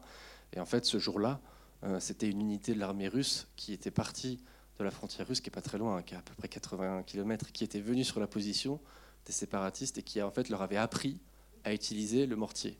Et 0.52 0.60
en 0.60 0.66
fait, 0.66 0.84
ce 0.84 0.98
jour-là, 0.98 1.40
euh, 1.84 2.00
c'était 2.00 2.28
une 2.28 2.40
unité 2.40 2.74
de 2.74 2.80
l'armée 2.80 3.08
russe 3.08 3.46
qui 3.56 3.72
était 3.72 3.92
partie 3.92 4.42
de 4.78 4.84
la 4.84 4.90
frontière 4.90 5.26
russe, 5.26 5.40
qui 5.40 5.50
est 5.50 5.52
pas 5.52 5.62
très 5.62 5.78
loin, 5.78 6.02
qui 6.02 6.14
est 6.14 6.18
à 6.18 6.22
peu 6.22 6.34
près 6.34 6.48
80 6.48 7.04
km, 7.04 7.52
qui 7.52 7.64
était 7.64 7.80
venue 7.80 8.04
sur 8.04 8.18
la 8.18 8.26
position 8.26 8.80
des 9.26 9.32
séparatistes 9.32 9.98
et 9.98 10.02
qui 10.02 10.20
en 10.20 10.30
fait 10.30 10.48
leur 10.48 10.62
avait 10.62 10.78
appris 10.78 11.20
à 11.64 11.72
utiliser 11.72 12.26
le 12.26 12.36
mortier. 12.36 12.78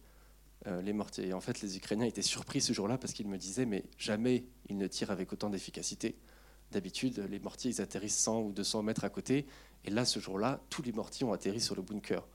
Les 0.67 0.93
mortiers. 0.93 1.29
Et 1.29 1.33
en 1.33 1.41
fait, 1.41 1.63
les 1.63 1.79
Ukrainiens 1.79 2.05
étaient 2.05 2.21
surpris 2.21 2.61
ce 2.61 2.73
jour-là 2.73 2.99
parce 2.99 3.15
qu'ils 3.15 3.29
me 3.29 3.39
disaient, 3.39 3.65
mais 3.65 3.85
jamais 3.97 4.45
ils 4.69 4.77
ne 4.77 4.87
tirent 4.87 5.11
avec 5.11 5.33
autant 5.33 5.49
d'efficacité. 5.49 6.17
D'habitude, 6.71 7.27
les 7.31 7.39
mortiers, 7.39 7.71
ils 7.71 7.81
atterrissent 7.81 8.19
100 8.19 8.43
ou 8.43 8.53
200 8.53 8.83
mètres 8.83 9.05
à 9.05 9.09
côté 9.09 9.47
et 9.85 9.91
là, 9.91 10.05
ce 10.05 10.21
jour-là, 10.21 10.61
tous 10.69 10.83
les 10.83 10.93
mortiers 10.93 11.25
ont 11.27 11.33
atterri 11.33 11.61
sur 11.61 11.75
le 11.75 11.83
bunker. 11.83 12.27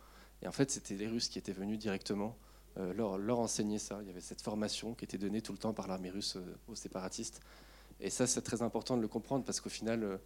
Et 0.42 0.48
en 0.48 0.52
fait, 0.52 0.72
c'était 0.72 0.96
les 0.96 1.08
Russes 1.08 1.30
qui 1.30 1.38
étaient 1.38 1.54
venus 1.54 1.78
directement 1.78 2.36
euh, 2.78 2.94
leur, 2.94 3.40
enseigner 3.40 3.80
ça. 3.80 4.00
Il 4.02 4.08
y 4.08 4.10
avait 4.10 4.22
cette 4.22 4.42
formation 4.42 4.96
qui 4.96 5.06
était 5.06 5.18
donnée 5.18 5.42
tout 5.42 5.52
le 5.52 5.58
temps 5.58 5.74
par 5.74 5.88
l'armée 5.88 6.10
russe 6.10 6.36
euh, 6.36 6.58
aux 6.68 6.76
séparatistes. 6.76 7.42
Et 8.00 8.10
ça, 8.10 8.28
c'est 8.28 8.42
très 8.42 8.62
important 8.62 8.98
de 8.98 9.02
le 9.02 9.08
comprendre 9.08 9.46
parce 9.46 9.62
qu'au 9.62 9.70
final, 9.70 10.04
euh, 10.04 10.18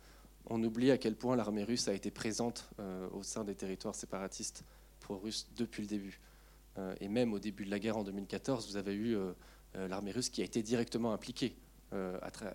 on 0.47 0.63
oublie 0.63 0.91
à 0.91 0.97
quel 0.97 1.15
point 1.15 1.35
l'armée 1.35 1.63
russe 1.63 1.87
a 1.87 1.93
été 1.93 2.09
présente 2.09 2.69
au 3.11 3.21
sein 3.21 3.43
des 3.43 3.53
territoires 3.53 3.93
séparatistes 3.93 4.63
pro-russes 5.01 5.47
depuis 5.57 5.83
le 5.83 5.87
début. 5.87 6.21
Et 6.99 7.07
même 7.07 7.33
au 7.33 7.39
début 7.39 7.65
de 7.65 7.71
la 7.71 7.79
guerre 7.79 7.97
en 7.97 8.03
2014, 8.03 8.69
vous 8.69 8.77
avez 8.77 8.93
eu 8.93 9.17
l'armée 9.75 10.11
russe 10.11 10.29
qui 10.29 10.41
a 10.41 10.45
été 10.45 10.61
directement 10.63 11.13
impliquée 11.13 11.55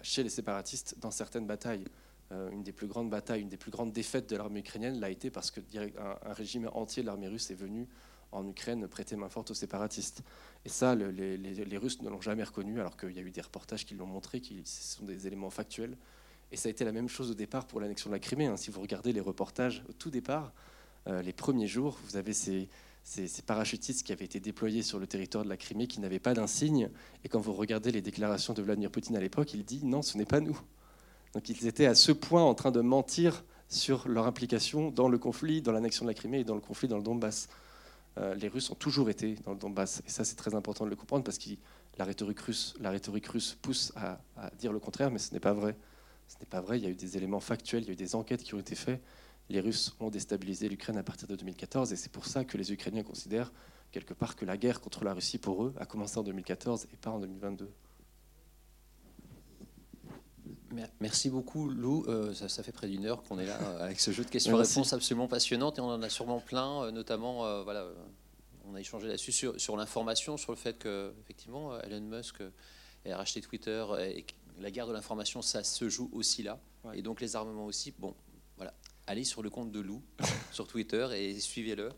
chez 0.03 0.23
les 0.23 0.29
séparatistes 0.29 0.97
dans 0.99 1.11
certaines 1.11 1.47
batailles. 1.47 1.85
Euh, 2.33 2.51
une 2.51 2.63
des 2.63 2.73
plus 2.73 2.87
grandes 2.87 3.11
batailles, 3.11 3.43
une 3.43 3.49
des 3.49 3.57
plus 3.57 3.71
grandes 3.71 3.93
défaites 3.93 4.29
de 4.31 4.37
l'armée 4.37 4.61
ukrainienne 4.61 4.99
l'a 4.99 5.11
été 5.11 5.31
parce 5.31 5.51
que 5.51 5.61
un, 5.99 6.33
régime 6.33 6.71
entier 6.73 7.03
de 7.03 7.07
l'armée 7.07 7.29
russe 7.29 7.51
est 7.51 7.55
venu 7.55 7.87
en 8.33 8.49
Ukraine 8.49 8.89
prêter 8.89 9.15
main 9.15 9.29
forte 9.29 9.51
aux 9.51 9.55
séparatistes. 9.55 10.23
Et 10.65 10.69
ça, 10.69 10.95
les, 10.95 11.79
Russes 11.79 12.03
ne 12.03 12.09
l'ont 12.09 12.21
jamais 12.21 12.43
reconnu, 12.43 12.81
alors 12.81 12.97
qu'il 12.97 13.13
y 13.13 13.19
a 13.19 13.23
eu 13.23 13.31
des 13.31 13.43
reportages 13.43 13.85
qui 13.85 13.95
l'ont 13.95 14.07
montré, 14.07 14.41
qui 14.41 14.63
sont 14.65 15.05
des 15.05 15.27
éléments 15.27 15.51
factuels. 15.51 15.97
Et 16.51 16.57
ça 16.57 16.69
a 16.69 16.71
été 16.71 16.85
la 16.85 16.93
même 16.93 17.09
chose 17.09 17.31
au 17.31 17.35
départ 17.35 17.67
pour 17.67 17.81
l'annexion 17.81 18.11
de 18.11 18.15
la 18.15 18.19
Crimée. 18.19 18.47
Hein. 18.47 18.57
Si 18.57 18.71
vous 18.71 18.81
regardez 18.81 19.13
les 19.13 19.21
reportages 19.21 19.85
au 19.89 19.93
tout 19.93 20.11
départ, 20.11 20.53
euh, 21.07 21.23
les 21.23 21.33
premiers 21.33 21.69
jours, 21.69 21.99
vous 22.05 22.17
avez 22.17 22.33
ces, 22.33 22.69
ces, 23.05 23.43
parachutistes 23.43 24.05
qui 24.05 24.13
avaient 24.13 24.25
été 24.25 24.41
déployés 24.41 24.83
sur 24.83 24.99
le 24.99 25.07
territoire 25.07 25.45
de 25.45 25.49
la 25.49 25.57
Crimée 25.57 25.87
qui 25.87 26.01
n'avaient 26.01 26.19
pas 26.19 26.35
d'insigne. 26.35 26.89
Et 27.23 27.29
quand 27.29 27.39
vous 27.39 27.53
regardez 27.53 27.93
les 27.93 28.01
déclarations 28.01 28.55
de 28.55 28.63
Vladimir 28.63 28.91
Poutine 28.91 29.17
à 29.17 29.21
l'époque, 29.21 29.55
il 29.55 29.65
dit 29.65 29.85
non, 29.85 30.03
ce 30.03 30.19
n'est 30.19 30.25
pas 30.25 30.41
nous. 30.41 30.59
Donc 31.35 31.49
ils 31.49 31.67
étaient 31.67 31.87
à 31.87 31.95
ce 31.95 32.13
point 32.13 32.43
en 32.43 32.55
train 32.55 32.71
de 32.71 32.81
mentir 32.81 33.45
sur 33.69 34.09
leur 34.09 34.27
implication 34.27 34.91
dans 34.91 35.09
le 35.09 35.19
conflit, 35.19 35.63
dans 35.63 35.73
l'annexion 35.73 36.05
de 36.05 36.11
la 36.11 36.15
Crimée 36.15 36.41
et 36.41 36.45
dans 36.45 36.55
le 36.55 36.61
conflit 36.61 36.89
dans 36.89 36.97
le 36.97 37.03
Donbass. 37.03 37.49
Euh, 38.17 38.35
les 38.35 38.49
Russes 38.49 38.71
ont 38.71 38.77
toujours 38.77 39.11
été 39.11 39.35
dans 39.45 39.53
le 39.53 39.59
Donbass. 39.59 40.03
Et 40.07 40.11
ça, 40.11 40.25
c'est 40.25 40.37
très 40.37 40.55
important 40.55 40.85
de 40.85 40.91
le 40.91 40.97
comprendre 40.97 41.25
parce 41.25 41.39
que 41.39 41.51
la 41.99 42.05
rhétorique 42.05 42.41
russe, 42.41 42.75
la 42.81 42.91
rhétorique 42.91 43.27
russe 43.27 43.57
pousse 43.61 43.93
à, 43.97 44.19
dire 44.59 44.73
le 44.73 44.79
contraire, 44.79 45.11
mais 45.11 45.19
ce 45.19 45.33
n'est 45.33 45.41
pas 45.41 45.53
vrai. 45.53 45.77
Ce 46.29 46.37
n'est 46.39 46.47
pas 46.47 46.61
vrai. 46.61 46.79
Il 46.79 46.85
y 46.85 46.87
a 46.87 46.91
eu 46.91 46.95
des 46.95 47.17
éléments 47.17 47.41
factuels, 47.41 47.83
il 47.83 47.87
y 47.87 47.91
a 47.91 47.93
eu 47.93 47.97
des 47.97 48.15
enquêtes 48.15 48.43
qui 48.43 48.55
ont 48.55 48.61
été 48.61 48.75
faites. 48.75 49.03
Les 49.51 49.61
Russes 49.61 49.95
ont 50.01 50.11
déstabilisé 50.11 50.69
l'Ukraine 50.69 50.97
à 50.97 51.03
partir 51.03 51.29
de 51.29 51.37
2014 51.37 51.93
et 51.93 51.97
c'est 51.97 52.11
pour 52.11 52.27
ça 52.27 52.45
que 52.45 52.57
les 52.57 52.73
Ukrainiens 52.73 53.03
considèrent 53.03 53.53
quelque 53.93 54.15
part 54.15 54.37
que 54.37 54.45
la 54.45 54.57
guerre 54.57 54.81
contre 54.81 55.05
la 55.05 55.15
Russie 55.15 55.39
pour 55.39 55.65
eux 55.65 55.75
a 55.79 55.87
commencé 55.87 56.19
en 56.19 56.23
2014 56.23 56.89
et 56.93 56.97
pas 56.97 57.11
en 57.11 57.21
2022. 57.21 57.71
Merci 61.01 61.31
beaucoup, 61.31 61.69
Lou. 61.69 62.05
Euh, 62.09 62.35
ça, 62.35 62.63
fait 62.63 62.73
près 62.73 62.89
d'une 62.89 63.07
heure 63.07 63.23
qu'on 63.23 63.39
est 63.39 63.47
là 63.47 63.59
euh, 63.63 63.85
avec 63.85 64.01
ce 64.01 64.11
jeu 64.11 64.25
de 64.25 64.31
questions-réponses 64.31 64.93
absolument 64.93 65.29
passionnante 65.29 65.79
et 65.79 65.81
on 65.81 65.89
en 65.89 66.03
a 66.03 66.09
sûrement 66.09 66.41
plein, 66.41 66.85
euh, 66.85 66.91
notamment, 66.91 67.63
voilà, 67.63 67.87
on 68.67 68.75
a 68.75 68.81
échangé 68.81 69.07
là-dessus 69.07 69.33
sur, 69.57 69.77
l'information, 69.77 70.37
sur 70.37 70.51
le 70.53 70.57
fait 70.57 70.79
que, 70.79 71.13
effectivement, 71.21 71.79
Elon 71.81 72.01
Musk 72.01 72.43
a 73.09 73.17
racheté 73.17 73.41
Twitter 73.41 73.85
et 74.01 74.25
la 74.61 74.71
guerre 74.71 74.87
de 74.87 74.93
l'information, 74.93 75.43
ça 75.43 75.63
se 75.63 75.89
joue 75.89 76.11
aussi 76.13 76.43
là. 76.43 76.59
Et 76.95 77.03
donc 77.03 77.21
les 77.21 77.37
armements 77.37 77.67
aussi. 77.67 77.93
Bon, 77.99 78.15
allez 79.07 79.25
sur 79.25 79.43
le 79.43 79.51
compte 79.51 79.71
de 79.71 79.81
Lou 79.81 80.03
sur 80.53 80.67
Twitter 80.67 81.07
et 81.15 81.39
suivez-le. 81.39 81.91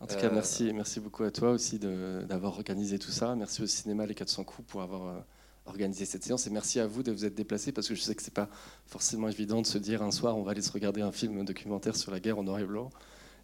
En 0.00 0.06
tout 0.06 0.16
cas, 0.16 0.30
merci, 0.30 0.72
merci 0.74 1.00
beaucoup 1.00 1.24
à 1.24 1.30
toi 1.30 1.50
aussi 1.50 1.78
d'avoir 1.78 2.54
organisé 2.58 2.98
tout 2.98 3.10
ça. 3.10 3.34
Merci 3.34 3.62
au 3.62 3.66
cinéma 3.66 4.04
Les 4.04 4.14
400 4.14 4.44
coups 4.44 4.68
pour 4.68 4.82
avoir 4.82 5.24
organiser 5.66 6.04
cette 6.04 6.24
séance. 6.24 6.46
Et 6.46 6.50
merci 6.50 6.80
à 6.80 6.86
vous 6.86 7.02
de 7.02 7.12
vous 7.12 7.24
être 7.24 7.34
déplacés 7.34 7.72
parce 7.72 7.88
que 7.88 7.94
je 7.94 8.00
sais 8.00 8.14
que 8.14 8.22
c'est 8.22 8.34
pas 8.34 8.48
forcément 8.86 9.28
évident 9.28 9.62
de 9.62 9.66
se 9.66 9.78
dire 9.78 10.02
un 10.02 10.10
soir 10.10 10.36
on 10.36 10.42
va 10.42 10.52
aller 10.52 10.62
se 10.62 10.72
regarder 10.72 11.02
un 11.02 11.12
film 11.12 11.44
documentaire 11.44 11.96
sur 11.96 12.10
la 12.10 12.20
guerre 12.20 12.38
en 12.38 12.44
noir 12.44 12.58
et 12.58 12.64
blanc. 12.64 12.90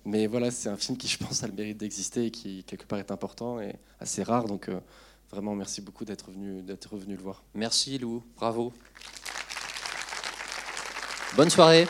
Mais 0.04 0.26
voilà, 0.26 0.50
c'est 0.50 0.68
un 0.68 0.76
film 0.76 0.98
qui, 0.98 1.06
je 1.06 1.16
pense, 1.16 1.44
a 1.44 1.46
le 1.46 1.52
mérite 1.52 1.78
d'exister 1.78 2.26
et 2.26 2.30
qui, 2.32 2.64
quelque 2.64 2.86
part, 2.86 2.98
est 2.98 3.12
important 3.12 3.60
et 3.60 3.76
assez 4.00 4.24
rare. 4.24 4.46
Donc, 4.46 4.68
euh, 4.68 4.80
vraiment, 5.30 5.54
merci 5.54 5.80
beaucoup 5.80 6.04
d'être 6.04 6.32
venu, 6.32 6.60
d'être 6.62 6.92
revenu 6.92 7.14
le 7.14 7.22
voir. 7.22 7.44
Merci, 7.54 7.98
Lou. 7.98 8.20
Bravo. 8.34 8.72
Bonne 11.36 11.50
soirée. 11.50 11.86